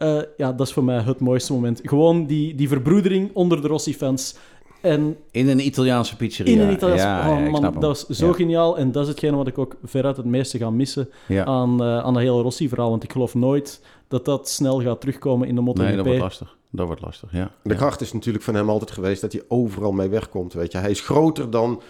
Eh, 0.00 0.18
ja, 0.36 0.52
dat 0.52 0.66
is 0.66 0.72
voor 0.72 0.84
mij 0.84 0.98
het 1.00 1.20
mooiste 1.20 1.52
moment. 1.52 1.80
Gewoon 1.84 2.26
die, 2.26 2.54
die 2.54 2.68
verbroedering 2.68 3.30
onder 3.32 3.62
de 3.62 3.68
Rossi-fans. 3.68 4.36
En 4.80 5.16
In 5.30 5.48
een 5.48 5.66
Italiaanse 5.66 6.16
pizzeria. 6.16 6.52
in 6.54 6.60
een 6.60 6.72
Italiaans... 6.72 7.02
Ja, 7.02 7.30
oh, 7.32 7.38
ja, 7.38 7.44
ik 7.44 7.50
man, 7.50 7.62
dat 7.62 7.74
was 7.82 8.06
zo 8.06 8.26
Ja. 8.26 8.32
geniaal. 8.32 8.78
En 8.78 8.92
dat 8.92 9.02
is 9.02 9.08
hetgene 9.08 9.36
wat 9.36 9.46
ik 9.46 9.58
ook 9.58 9.76
veruit 9.84 10.16
het 10.16 10.26
meeste 10.26 10.58
ga 10.58 10.70
missen 10.70 11.08
Ja. 11.28 11.44
aan, 11.44 11.82
eh, 11.82 11.98
aan 11.98 12.14
dat 12.14 12.22
hele 12.22 12.42
Rossi-verhaal. 12.42 12.90
Want 12.90 13.02
ik 13.02 13.12
geloof 13.12 13.34
nooit 13.34 13.80
dat 14.08 14.24
dat 14.24 14.48
snel 14.48 14.80
gaat 14.82 15.00
terugkomen 15.00 15.48
in 15.48 15.54
de 15.54 15.60
MotoGP. 15.60 15.86
Nee, 15.88 15.96
dat 15.96 16.06
wordt 16.06 16.20
lastig. 16.20 16.56
Dat 16.70 16.86
wordt 16.86 17.02
lastig, 17.02 17.28
ja. 17.32 17.50
De 17.62 17.74
kracht 17.74 18.00
is 18.00 18.12
natuurlijk 18.12 18.44
van 18.44 18.54
hem 18.54 18.70
altijd 18.70 18.90
geweest 18.90 19.20
dat 19.20 19.32
hij 19.32 19.42
overal 19.48 19.92
mee 19.92 20.08
wegkomt. 20.08 20.52
Weet 20.52 20.72
je. 20.72 20.78
Hij 20.78 20.90
is 20.90 21.00
groter 21.00 21.50
dan 21.50 21.80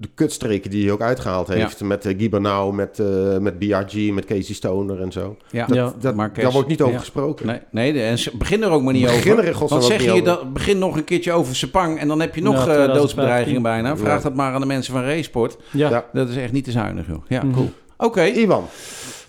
de 0.00 0.08
kutstreken 0.14 0.70
die 0.70 0.84
hij 0.84 0.92
ook 0.92 1.00
uitgehaald 1.00 1.48
heeft. 1.48 1.80
Met 1.80 2.06
uh, 2.06 2.18
Gibernau, 2.18 2.74
met, 2.74 2.98
eh 2.98 3.38
met 3.38 3.58
BRG, 3.58 4.10
met 4.12 4.24
Casey 4.24 4.54
Stoner 4.54 5.00
en 5.00 5.12
zo. 5.12 5.36
Ja, 5.50 5.66
Dat, 5.66 5.76
Ja. 5.76 5.92
dat, 6.00 6.14
Marquez. 6.14 6.42
daar 6.44 6.52
wordt 6.52 6.68
niet 6.68 6.80
over 6.80 6.94
Ja. 6.94 7.00
gesproken. 7.00 7.46
Nee, 7.46 7.58
nee 7.70 7.92
de- 7.92 8.02
en 8.02 8.18
ze- 8.18 8.36
begin 8.36 8.62
er 8.62 8.70
ook 8.70 8.82
maar 8.82 8.92
niet 8.92 9.04
Begin 9.04 9.32
over. 9.32 9.44
er 9.48 9.68
Want 9.68 9.84
zeg 9.84 10.14
je 10.14 10.22
dat, 10.22 10.52
begin 10.52 10.78
nog 10.78 10.96
een 10.96 11.04
keertje 11.04 11.32
over 11.32 11.56
Sepang 11.56 11.98
en 11.98 12.08
dan 12.08 12.20
heb 12.20 12.34
je 12.34 12.42
nog 12.42 12.54
eh, 12.54 12.60
2015. 12.62 13.00
doodsbedreigingen 13.02 13.62
bijna. 13.62 13.96
Vraag 13.96 14.16
Ja. 14.16 14.22
dat 14.22 14.34
maar 14.34 14.54
aan 14.54 14.60
de 14.60 14.66
mensen 14.66 14.92
van 14.92 15.02
Racesport. 15.02 15.56
Ja. 15.70 15.90
Ja. 15.90 16.04
Dat 16.12 16.28
is 16.28 16.36
echt 16.36 16.52
niet 16.52 16.64
te 16.64 16.70
zuinig, 16.70 17.06
joh. 17.06 17.22
Ja, 17.28 17.42
Mhm. 17.42 17.54
cool. 17.54 17.70
Oké, 17.96 18.22
Iwan, 18.24 18.64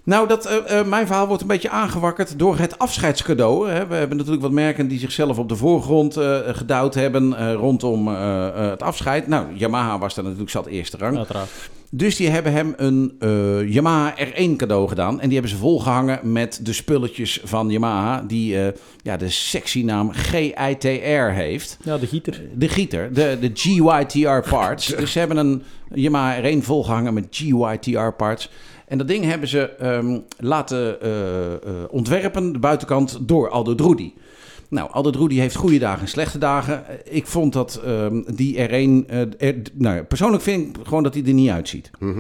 nou, 0.04 0.28
dat, 0.28 0.46
eh, 0.46 0.80
eh, 0.80 0.88
mijn 0.88 1.06
verhaal 1.06 1.28
wordt 1.28 1.42
een 1.42 1.48
beetje 1.48 1.70
aangewakkerd 1.70 2.40
door 2.40 2.58
het 2.58 2.80
afscheidscadeau. 2.80 3.70
Hè. 3.70 3.88
We 3.88 3.96
hebben 3.96 4.18
natuurlijk 4.18 4.44
wat 4.44 4.52
merken 4.52 4.88
die 4.88 5.00
zichzelf 5.00 5.38
op 5.38 5.50
de 5.50 5.56
voorgrond 5.56 6.18
eh, 6.18 6.40
gedouwd 6.46 6.94
hebben 6.94 7.54
rondom 7.54 8.08
het 8.08 8.82
afscheid. 8.82 9.28
Nou, 9.28 9.46
Yamaha 9.54 10.00
was 10.00 10.16
daar 10.16 10.24
natuurlijk 10.24 10.52
zat 10.52 10.66
eerste 10.66 10.98
rang. 10.98 11.18
Uiteraard. 11.18 11.50
Dus 11.94 12.16
die 12.16 12.30
hebben 12.30 12.52
hem 12.52 12.74
een 12.78 13.18
Yamaha 13.68 14.16
R1 14.26 14.56
cadeau 14.56 14.88
gedaan. 14.88 15.20
En 15.20 15.26
die 15.26 15.34
hebben 15.34 15.52
ze 15.52 15.58
volgehangen 15.58 16.32
met 16.32 16.60
de 16.64 16.74
spulletjes 16.74 17.42
van 17.44 17.70
Yamaha. 17.70 18.24
Die 18.28 18.58
ja, 19.04 19.18
de 19.18 19.30
sexy 19.30 19.84
naam 19.84 20.12
GITR 20.12 21.32
heeft. 21.32 21.78
Ja, 21.84 21.98
de 21.98 22.08
gieter. 22.08 22.42
De 22.56 22.70
gieter, 22.70 23.14
de, 23.14 23.38
de 23.42 23.52
GYTR 23.54 24.50
parts. 24.50 24.86
dus 25.00 25.12
ze 25.12 25.20
hebben 25.20 25.38
een 25.38 25.64
Yamaha 25.94 26.42
R1 26.42 26.58
volgehangen 26.58 27.14
met 27.14 27.28
GYTR 27.30 28.12
parts. 28.18 28.50
En 28.92 28.98
dat 28.98 29.08
ding 29.08 29.26
hebben 29.26 29.48
ze 29.48 29.70
ehm, 29.70 30.20
laten 30.38 31.02
eh, 31.02 31.54
eh, 31.54 31.60
ontwerpen, 31.90 32.54
de 32.54 32.60
buitenkant, 32.60 33.18
door 33.22 33.50
Aldo 33.50 33.76
Drudi. 33.76 34.14
Nou, 34.72 34.92
Aldo 34.92 35.10
Drudi 35.10 35.40
heeft 35.40 35.56
goede 35.56 35.80
dagen 35.80 36.02
en 36.02 36.08
slechte 36.08 36.38
dagen. 36.38 36.88
Eh, 36.88 37.16
Ik 37.16 37.28
vond 37.28 37.54
dat 37.54 37.82
ehm, 37.86 38.22
die 38.36 38.56
R1... 38.56 39.06
eh, 39.08 39.20
er- 39.20 39.56
nou, 39.74 39.96
ja, 39.96 40.04
persoonlijk 40.04 40.44
vind 40.44 40.78
ik 40.78 40.86
gewoon 40.88 41.04
dat 41.04 41.14
hij 41.14 41.24
er 41.26 41.34
niet 41.34 41.50
uitziet. 41.50 41.90
Mhm. 42.00 42.20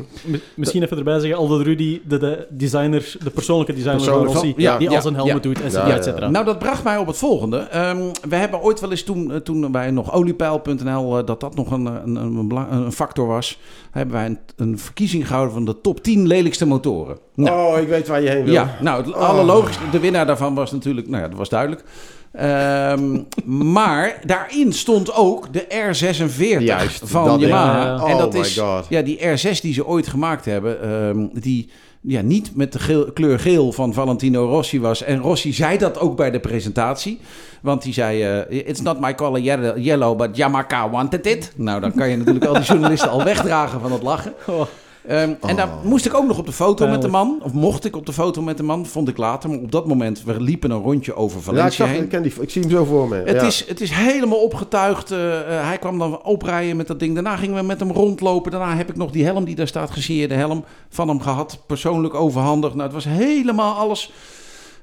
Misschien 0.55 0.83
even 0.83 0.97
erbij 0.97 1.19
zeggen, 1.19 1.37
Aldo 1.39 1.55
Rudy, 1.57 2.01
de, 2.07 2.17
de 2.17 2.47
designer, 2.49 3.15
de 3.23 3.29
persoonlijke 3.29 3.73
designer 3.73 3.95
Persoonlijk 3.97 4.31
van 4.31 4.41
Rossi, 4.41 4.53
ja, 4.57 4.77
die 4.77 4.89
ja, 4.89 4.95
al 4.95 5.01
zijn 5.01 5.13
helmen 5.15 5.33
ja. 5.35 5.39
doet, 5.41 5.61
et 5.61 5.71
cetera, 5.71 5.87
ja. 5.87 5.95
et 5.95 6.03
cetera. 6.03 6.29
Nou, 6.29 6.45
dat 6.45 6.59
bracht 6.59 6.83
mij 6.83 6.97
op 6.97 7.07
het 7.07 7.17
volgende. 7.17 7.57
Ehm, 7.57 8.01
we 8.29 8.35
hebben 8.35 8.61
ooit 8.61 8.79
wel 8.79 8.91
eens 8.91 9.03
toen, 9.03 9.31
eh, 9.31 9.37
toen 9.37 9.71
wij 9.71 9.91
nog 9.91 10.13
oliepeil.nl, 10.13 11.25
dat 11.25 11.39
dat 11.39 11.55
nog 11.55 11.71
een, 11.71 11.85
een, 11.85 12.15
een, 12.15 12.47
belang- 12.47 12.71
een 12.71 12.91
factor 12.91 13.27
was, 13.27 13.59
hebben 13.91 14.15
wij 14.15 14.25
een, 14.25 14.39
een 14.55 14.79
verkiezing 14.79 15.27
gehouden 15.27 15.53
van 15.53 15.65
de 15.65 15.81
top 15.81 16.03
10 16.03 16.27
lelijkste 16.27 16.65
motoren. 16.65 17.17
Nou, 17.35 17.73
Oh, 17.75 17.81
ik 17.81 17.87
weet 17.87 18.07
waar 18.07 18.21
je 18.21 18.29
heen 18.29 18.43
wil. 18.43 18.53
ja, 18.53 18.77
nou, 18.81 19.03
het 19.05 19.13
allerlogischste, 19.13 19.83
de 19.91 19.99
winnaar 19.99 20.25
daarvan 20.25 20.55
was 20.55 20.71
natuurlijk, 20.71 21.07
nou 21.07 21.21
ja, 21.23 21.27
dat 21.29 21.37
was 21.37 21.49
duidelijk. 21.49 21.83
Ehm, 22.31 23.19
maar 23.45 24.19
daarin 24.25 24.73
stond 24.73 25.13
ook 25.15 25.53
de 25.53 25.65
R46 25.69 26.63
Juist, 26.63 27.01
van. 27.05 27.39
Yamaha. 27.39 27.93
En 28.07 28.13
Oh 28.13 28.17
dat 28.17 28.33
my 28.33 28.39
is, 28.39 28.57
God. 28.57 28.85
ja, 28.89 29.01
die 29.01 29.19
R6 29.19 29.61
die 29.61 29.73
ze 29.73 29.85
ooit 29.87 30.07
gemaakt 30.07 30.45
hebben, 30.45 30.81
ehm, 30.81 31.27
die 31.33 31.69
ja, 32.01 32.21
niet 32.21 32.51
met 32.55 32.71
de 32.73 32.79
geel- 32.79 33.11
kleur 33.13 33.39
geel 33.39 33.71
van 33.71 33.93
Valentino 33.93 34.45
Rossi 34.45 34.79
was. 34.81 35.03
En 35.03 35.19
Rossi 35.19 35.53
zei 35.53 35.77
dat 35.77 35.99
ook 35.99 36.15
bij 36.17 36.31
de 36.31 36.39
presentatie. 36.39 37.19
Want 37.61 37.81
die 37.81 37.93
zei, 37.93 38.23
eh, 38.23 38.67
it's 38.67 38.81
not 38.81 38.99
my 38.99 39.15
color 39.15 39.39
yellow, 39.41 39.77
yellow, 39.77 40.17
but 40.17 40.37
Yamaha 40.37 40.89
wanted 40.89 41.25
it. 41.25 41.51
Nou, 41.55 41.81
dan 41.81 41.93
kan 41.93 42.09
je 42.09 42.17
natuurlijk 42.17 42.45
al 42.45 42.53
die 42.53 42.63
journalisten 42.63 43.09
al 43.09 43.23
wegdragen 43.23 43.81
van 43.81 43.91
het 43.91 44.01
lachen. 44.03 44.33
Oh, 44.47 44.61
Ehm, 45.07 45.33
En 45.41 45.55
daar 45.55 45.67
Oh. 45.67 45.83
moest 45.83 46.05
ik 46.05 46.13
ook 46.13 46.27
nog 46.27 46.37
op 46.37 46.45
de 46.45 46.51
foto 46.51 46.87
met 46.87 47.01
de 47.01 47.07
man. 47.07 47.39
Of 47.43 47.53
mocht 47.53 47.85
ik 47.85 47.95
op 47.95 48.05
de 48.05 48.13
foto 48.13 48.41
met 48.41 48.57
de 48.57 48.63
man, 48.63 48.85
vond 48.85 49.07
ik 49.07 49.17
later. 49.17 49.49
Maar 49.49 49.59
op 49.59 49.71
dat 49.71 49.87
moment, 49.87 50.23
we 50.23 50.41
liepen 50.41 50.71
een 50.71 50.81
rondje 50.81 51.15
over 51.15 51.35
Ja, 51.37 51.39
ik, 51.41 51.45
Valencia 51.45 51.85
zag, 51.85 51.93
heen. 51.93 52.03
ik, 52.03 52.09
ken 52.09 52.21
die, 52.21 52.33
ik 52.41 52.49
zie 52.49 52.61
hem 52.61 52.71
zo 52.71 52.83
voor 52.85 53.07
me. 53.07 53.15
Het, 53.15 53.41
ja. 53.41 53.47
is, 53.47 53.67
het 53.67 53.81
is 53.81 53.91
helemaal 53.91 54.37
opgetuigd. 54.43 55.11
eh, 55.11 55.39
eh, 55.57 55.65
hij 55.67 55.77
kwam 55.77 55.99
dan 55.99 56.23
oprijden 56.23 56.75
met 56.77 56.87
dat 56.87 56.99
ding. 56.99 57.13
Daarna 57.13 57.35
gingen 57.37 57.55
we 57.55 57.61
met 57.61 57.79
hem 57.79 57.91
rondlopen. 57.91 58.51
Daarna 58.51 58.75
heb 58.75 58.89
ik 58.89 58.95
nog 58.97 59.11
die 59.11 59.25
helm 59.25 59.45
die 59.45 59.55
daar 59.55 59.67
staat, 59.67 59.91
gesieerde 59.91 60.33
helm, 60.33 60.63
van 60.89 61.07
hem 61.07 61.19
gehad. 61.21 61.59
Persoonlijk 61.67 62.13
overhandigd. 62.13 62.73
Nou, 62.73 62.85
het 62.85 62.93
was 62.93 63.05
helemaal 63.13 63.73
alles. 63.73 64.11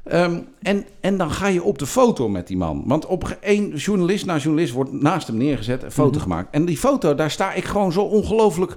Ehm, 0.04 0.38
en, 0.62 0.84
en 1.00 1.16
dan 1.18 1.30
ga 1.30 1.46
je 1.46 1.62
op 1.62 1.78
de 1.78 1.86
foto 1.86 2.28
met 2.28 2.46
die 2.46 2.56
man. 2.56 2.82
Want 2.86 3.06
op 3.06 3.36
één 3.40 3.68
journalist 3.76 4.26
na 4.26 4.36
journalist 4.36 4.72
wordt 4.72 4.92
naast 5.02 5.26
hem 5.26 5.36
neergezet, 5.36 5.82
een 5.82 5.90
foto 5.92 6.10
Mhm. 6.10 6.20
gemaakt. 6.22 6.48
En 6.50 6.64
die 6.64 6.76
foto, 6.78 7.14
daar 7.14 7.30
sta 7.30 7.52
ik 7.52 7.64
gewoon 7.64 7.92
zo 7.92 8.00
ongelooflijk 8.00 8.76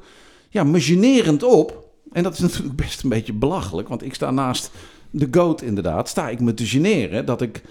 ja, 0.51 0.63
me 0.63 0.81
generend 0.81 1.43
op. 1.43 1.89
En 2.11 2.23
dat 2.23 2.33
is 2.33 2.39
natuurlijk 2.47 2.75
best 2.75 3.03
een 3.03 3.09
beetje 3.09 3.33
belachelijk. 3.33 3.87
Want 3.87 4.03
ik 4.03 4.13
sta 4.13 4.31
naast 4.31 4.71
de 5.09 5.27
goat 5.31 5.61
inderdaad. 5.61 6.09
Sta 6.09 6.29
ik 6.29 6.39
me 6.39 6.53
te 6.53 6.65
generen 6.65 7.25
dat 7.25 7.41
ik... 7.41 7.61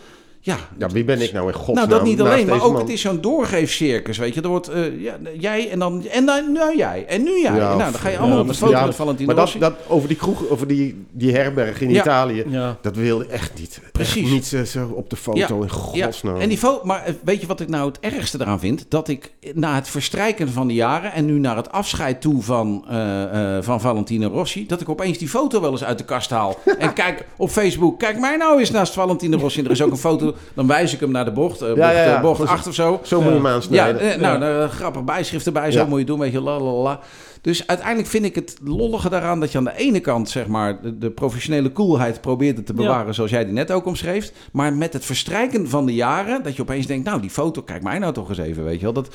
Ja, 0.42 0.56
Ja, 0.78 0.88
wie 0.88 1.04
ben 1.04 1.20
ik 1.20 1.32
nou 1.32 1.46
in 1.48 1.54
godsnaam? 1.54 1.74
nou, 1.76 1.88
dat 1.88 2.02
niet 2.02 2.20
alleen, 2.20 2.46
maar 2.46 2.62
ook 2.64 2.72
man? 2.72 2.80
het 2.80 2.90
is 2.90 3.00
zo'n 3.00 3.20
doorgeefcircus, 3.20 4.18
weet 4.18 4.34
je. 4.34 4.40
Er 4.40 4.48
wordt 4.48 4.68
eh, 4.68 5.00
ja, 5.02 5.16
jij 5.38 5.70
en 5.70 5.78
dan, 5.78 6.06
en 6.06 6.26
dan 6.26 6.52
nou 6.52 6.76
jij, 6.76 7.04
en 7.08 7.22
nu 7.22 7.30
jij. 7.40 7.54
Ja, 7.54 7.58
nou, 7.76 7.78
dan 7.78 7.94
ga 7.94 8.08
je 8.08 8.14
ja, 8.14 8.20
allemaal 8.20 8.40
op 8.40 8.46
de 8.48 8.54
foto 8.54 8.72
ja, 8.72 8.84
met 8.86 8.94
Valentino 8.94 9.26
Maar 9.26 9.34
dat, 9.34 9.44
Rossi. 9.44 9.58
dat 9.58 9.74
over 9.88 10.08
die 10.08 10.16
kroeg, 10.16 10.48
over 10.48 10.66
die, 10.66 11.04
die 11.10 11.32
herberg 11.36 11.80
in 11.80 11.90
Ja. 11.90 12.00
Italië, 12.00 12.44
ja. 12.48 12.76
dat 12.80 12.96
wilde 12.96 13.26
echt 13.26 13.58
niet. 13.58 13.80
Precies. 13.92 14.22
Echt 14.22 14.30
niet 14.32 14.46
zo, 14.46 14.64
zo 14.64 14.86
op 14.94 15.10
de 15.10 15.16
foto, 15.16 15.60
in 15.62 15.70
godsnaam. 15.70 16.36
En 16.40 16.48
die 16.48 16.58
fo- 16.58 16.80
maar 16.84 17.04
eh, 17.04 17.14
weet 17.24 17.40
je 17.40 17.46
wat 17.46 17.60
ik 17.60 17.68
nou 17.68 17.88
het 17.88 18.00
ergste 18.00 18.38
eraan 18.40 18.60
vind? 18.60 18.84
Dat 18.88 19.08
ik 19.08 19.32
na 19.54 19.74
het 19.74 19.88
verstrijken 19.88 20.48
van 20.48 20.66
de 20.66 20.74
jaren 20.74 21.12
en 21.12 21.24
nu 21.26 21.38
naar 21.38 21.56
het 21.56 21.72
afscheid 21.72 22.20
toe 22.20 22.42
van, 22.42 22.84
eh, 22.88 23.56
eh, 23.56 23.62
van 23.62 23.80
Valentino 23.80 24.28
Rossi, 24.28 24.66
dat 24.66 24.80
ik 24.80 24.88
opeens 24.88 25.18
die 25.18 25.28
foto 25.28 25.60
wel 25.60 25.70
eens 25.70 25.84
uit 25.84 25.98
de 25.98 26.04
kast 26.04 26.30
haal. 26.30 26.58
en 26.78 26.92
kijk 26.92 27.26
op 27.36 27.50
Facebook, 27.50 27.98
kijk 27.98 28.18
mij 28.18 28.36
nou 28.36 28.58
eens 28.60 28.70
naast 28.70 28.92
Valentino 28.92 29.38
Rossi. 29.38 29.58
En 29.58 29.64
er 29.64 29.70
is 29.70 29.82
ook 29.82 29.90
een 29.90 29.96
foto, 29.96 30.29
dan 30.54 30.66
wijs 30.66 30.94
ik 30.94 31.00
hem 31.00 31.10
naar 31.10 31.24
de 31.24 31.32
bocht, 31.32 31.60
eh, 31.62 31.66
bocht, 31.68 31.78
Ja, 31.80 31.90
ja, 31.90 32.02
ja. 32.04 32.16
eh, 32.16 32.22
bocht 32.22 32.40
Goed. 32.40 32.48
8 32.48 32.66
of 32.66 32.74
zo. 32.74 33.00
Zo 33.02 33.20
moet 33.20 33.28
je 33.28 33.34
hem 33.34 33.46
Ja, 33.46 33.52
aansnijden. 33.54 34.00
eh, 34.00 34.20
nou, 34.20 34.44
een 34.44 34.70
grappig 34.70 35.04
bijschrift 35.04 35.46
erbij, 35.46 35.70
zo 35.72 35.78
Ja. 35.78 35.84
moet 35.84 35.92
je 35.92 35.98
het 35.98 36.06
doen, 36.06 36.18
weet 36.18 36.32
je, 36.32 36.40
la 36.40 36.58
la 36.60 36.70
la. 36.72 37.00
Dus 37.42 37.66
uiteindelijk 37.66 38.08
vind 38.08 38.24
ik 38.24 38.34
het 38.34 38.56
lollige 38.64 39.08
daaraan 39.08 39.40
dat 39.40 39.52
je 39.52 39.58
aan 39.58 39.64
de 39.64 39.76
ene 39.76 40.00
kant, 40.00 40.28
zeg 40.28 40.46
maar, 40.46 40.82
de, 40.82 40.98
de 40.98 41.10
professionele 41.10 41.72
coolheid 41.72 42.20
probeerde 42.20 42.62
te 42.62 42.72
bewaren, 42.74 43.14
zoals 43.14 43.30
jij 43.30 43.44
die 43.44 43.52
net 43.54 43.70
ook 43.70 43.86
omschreef. 43.86 44.32
Maar 44.52 44.72
met 44.72 44.92
het 44.92 45.04
verstrijken 45.04 45.68
van 45.68 45.86
de 45.86 45.94
jaren, 45.94 46.42
dat 46.42 46.56
je 46.56 46.62
opeens 46.62 46.86
denkt, 46.86 47.04
nou, 47.04 47.20
die 47.20 47.30
foto, 47.30 47.62
kijk 47.62 47.82
mij 47.82 47.98
nou 47.98 48.12
toch 48.12 48.28
eens 48.28 48.38
even, 48.38 48.64
weet 48.64 48.76
je 48.80 48.82
wel. 48.82 48.92
Dat, 48.92 49.08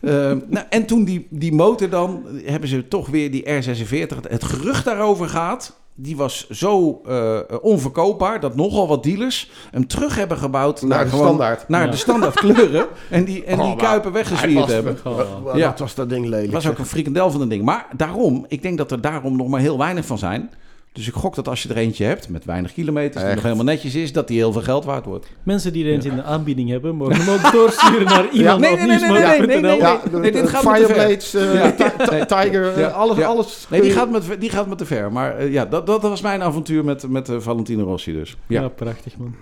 eh, 0.00 0.10
nou, 0.48 0.66
en 0.70 0.86
toen 0.86 1.04
die, 1.04 1.26
die 1.30 1.52
motor 1.52 1.88
dan, 1.88 2.24
hebben 2.44 2.68
ze 2.68 2.88
toch 2.88 3.08
weer 3.08 3.30
die 3.30 3.44
R46, 3.44 4.16
het 4.28 4.44
gerucht 4.44 4.84
daarover 4.84 5.28
gaat. 5.28 5.76
Die 5.98 6.16
was 6.16 6.48
zo 6.50 7.00
eh, 7.06 7.38
onverkoopbaar 7.62 8.40
dat 8.40 8.56
nogal 8.56 8.88
wat 8.88 9.02
dealers 9.02 9.50
hem 9.70 9.86
terug 9.86 10.16
hebben 10.16 10.36
gebouwd 10.38 10.82
Naar 10.82 11.04
de 11.04 11.10
gewoon- 11.10 11.24
standaard. 11.24 11.68
naar 11.68 11.84
Ja. 11.84 11.90
de 11.90 11.96
standaard 11.96 12.34
kleuren. 12.34 12.86
En 13.10 13.24
die, 13.24 13.44
en 13.44 13.56
die 13.58 13.66
Oh, 13.66 13.76
kuipen 13.76 14.12
weggezwierd 14.12 14.66
hebben. 14.66 14.98
Oh. 15.04 15.20
Ja. 15.54 15.74
was 15.78 15.94
dat 15.94 16.08
ding 16.08 16.24
lelijk. 16.24 16.42
Het 16.42 16.52
was 16.52 16.68
ook 16.68 16.78
een 16.78 16.86
frikandel 16.86 17.30
van 17.30 17.40
een 17.40 17.48
ding. 17.48 17.64
Maar 17.64 17.86
daarom, 17.96 18.44
ik 18.48 18.62
denk 18.62 18.78
dat 18.78 18.90
er 18.90 19.00
daarom 19.00 19.36
nog 19.36 19.48
maar 19.48 19.60
heel 19.60 19.78
weinig 19.78 20.06
van 20.06 20.18
zijn. 20.18 20.50
Dus 20.96 21.08
ik 21.08 21.14
gok 21.14 21.34
dat 21.34 21.48
als 21.48 21.62
je 21.62 21.68
er 21.68 21.76
eentje 21.76 22.04
hebt 22.04 22.28
met 22.28 22.44
weinig 22.44 22.72
kilometers, 22.72 23.24
die 23.24 23.34
nog 23.34 23.42
helemaal 23.42 23.64
netjes 23.64 23.94
is, 23.94 24.12
dat 24.12 24.28
die 24.28 24.36
heel 24.38 24.52
veel 24.52 24.62
geld 24.62 24.84
waard 24.84 25.04
wordt. 25.04 25.26
Mensen 25.42 25.72
die 25.72 25.84
er 25.86 25.92
eens 25.92 26.04
in 26.04 26.14
de 26.16 26.22
aanbieding 26.22 26.68
hebben, 26.70 26.94
mogen 26.96 27.14
hem 27.16 27.28
ook 27.34 27.52
doorsturen 27.52 28.04
naar 28.04 28.30
iemand 28.32 28.60
nee, 28.60 28.76
nee, 28.76 28.86
nee, 28.86 28.98
nee, 28.98 29.10
nee, 29.38 29.46
nee, 29.46 29.60
nee. 29.60 29.76
Ja, 29.76 30.00
de- 30.10 30.18
nee, 30.18 30.32
dit 30.32 30.48
gaat. 30.48 30.74
Fireblades, 30.76 31.34
eh, 31.34 32.22
Tiger, 32.24 32.78
Ja. 32.78 32.88
eh, 32.88 32.96
alles, 32.96 33.16
Ja. 33.16 33.26
alles. 33.26 33.66
Nee, 33.70 33.80
die 33.80 33.90
gaat 33.90 34.10
me, 34.10 34.38
die 34.38 34.50
gaat 34.50 34.66
me 34.68 34.74
te 34.74 34.86
ver. 34.86 35.12
Maar 35.12 35.36
eh, 35.38 35.52
ja, 35.52 35.64
dat, 35.66 35.86
dat 35.86 36.02
was 36.02 36.20
mijn 36.20 36.42
avontuur 36.42 36.84
met, 36.84 37.08
met 37.08 37.28
eh, 37.28 37.36
Valentino 37.38 37.84
Rossi 37.84 38.12
dus. 38.12 38.36
Ja. 38.46 38.60
Ja. 38.60 38.68
prachtig 38.68 39.16
man. 39.16 39.34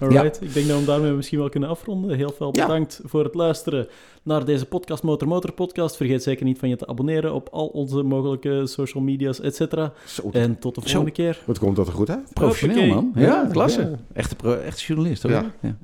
Alright, 0.00 0.42
ik 0.42 0.54
denk 0.54 0.68
dat 0.68 0.78
we 0.78 0.84
daarmee 0.84 1.10
misschien 1.12 1.38
wel 1.38 1.48
kunnen 1.48 1.68
afronden. 1.68 2.16
Heel 2.16 2.32
veel 2.36 2.48
Ja. 2.52 2.66
bedankt 2.66 3.00
voor 3.04 3.24
het 3.24 3.34
luisteren 3.34 3.88
naar 4.22 4.44
deze 4.44 4.66
podcast 4.66 5.02
Motor 5.02 5.28
Motor 5.28 5.52
Podcast. 5.52 5.96
Vergeet 5.96 6.22
zeker 6.22 6.44
niet 6.44 6.58
van 6.58 6.68
je 6.68 6.76
te 6.76 6.86
abonneren 6.86 7.32
op 7.34 7.48
al 7.52 7.66
onze 7.66 8.02
mogelijke 8.02 8.62
social 8.64 9.02
media's, 9.02 9.40
et 9.40 9.56
cetera. 9.56 9.92
En 10.32 10.58
tot 10.58 10.74
de 10.74 10.80
volgende 10.80 10.88
keer. 11.04 11.42
Wat 11.46 11.58
komt 11.58 11.76
dat 11.76 11.86
er 11.86 11.92
goed 11.92 12.10
uit? 12.10 12.32
Professioneel 12.32 12.86
man. 12.94 13.12
Ja, 13.14 13.22
Ja, 13.22 13.48
klasse. 13.50 13.80
ja. 13.80 13.90
Echte, 14.12 14.36
pro- 14.36 14.54
echte 14.54 14.84
journalist 14.84 15.22
hoor. 15.22 15.32
Ja. 15.32 15.44
Ja. 15.60 15.76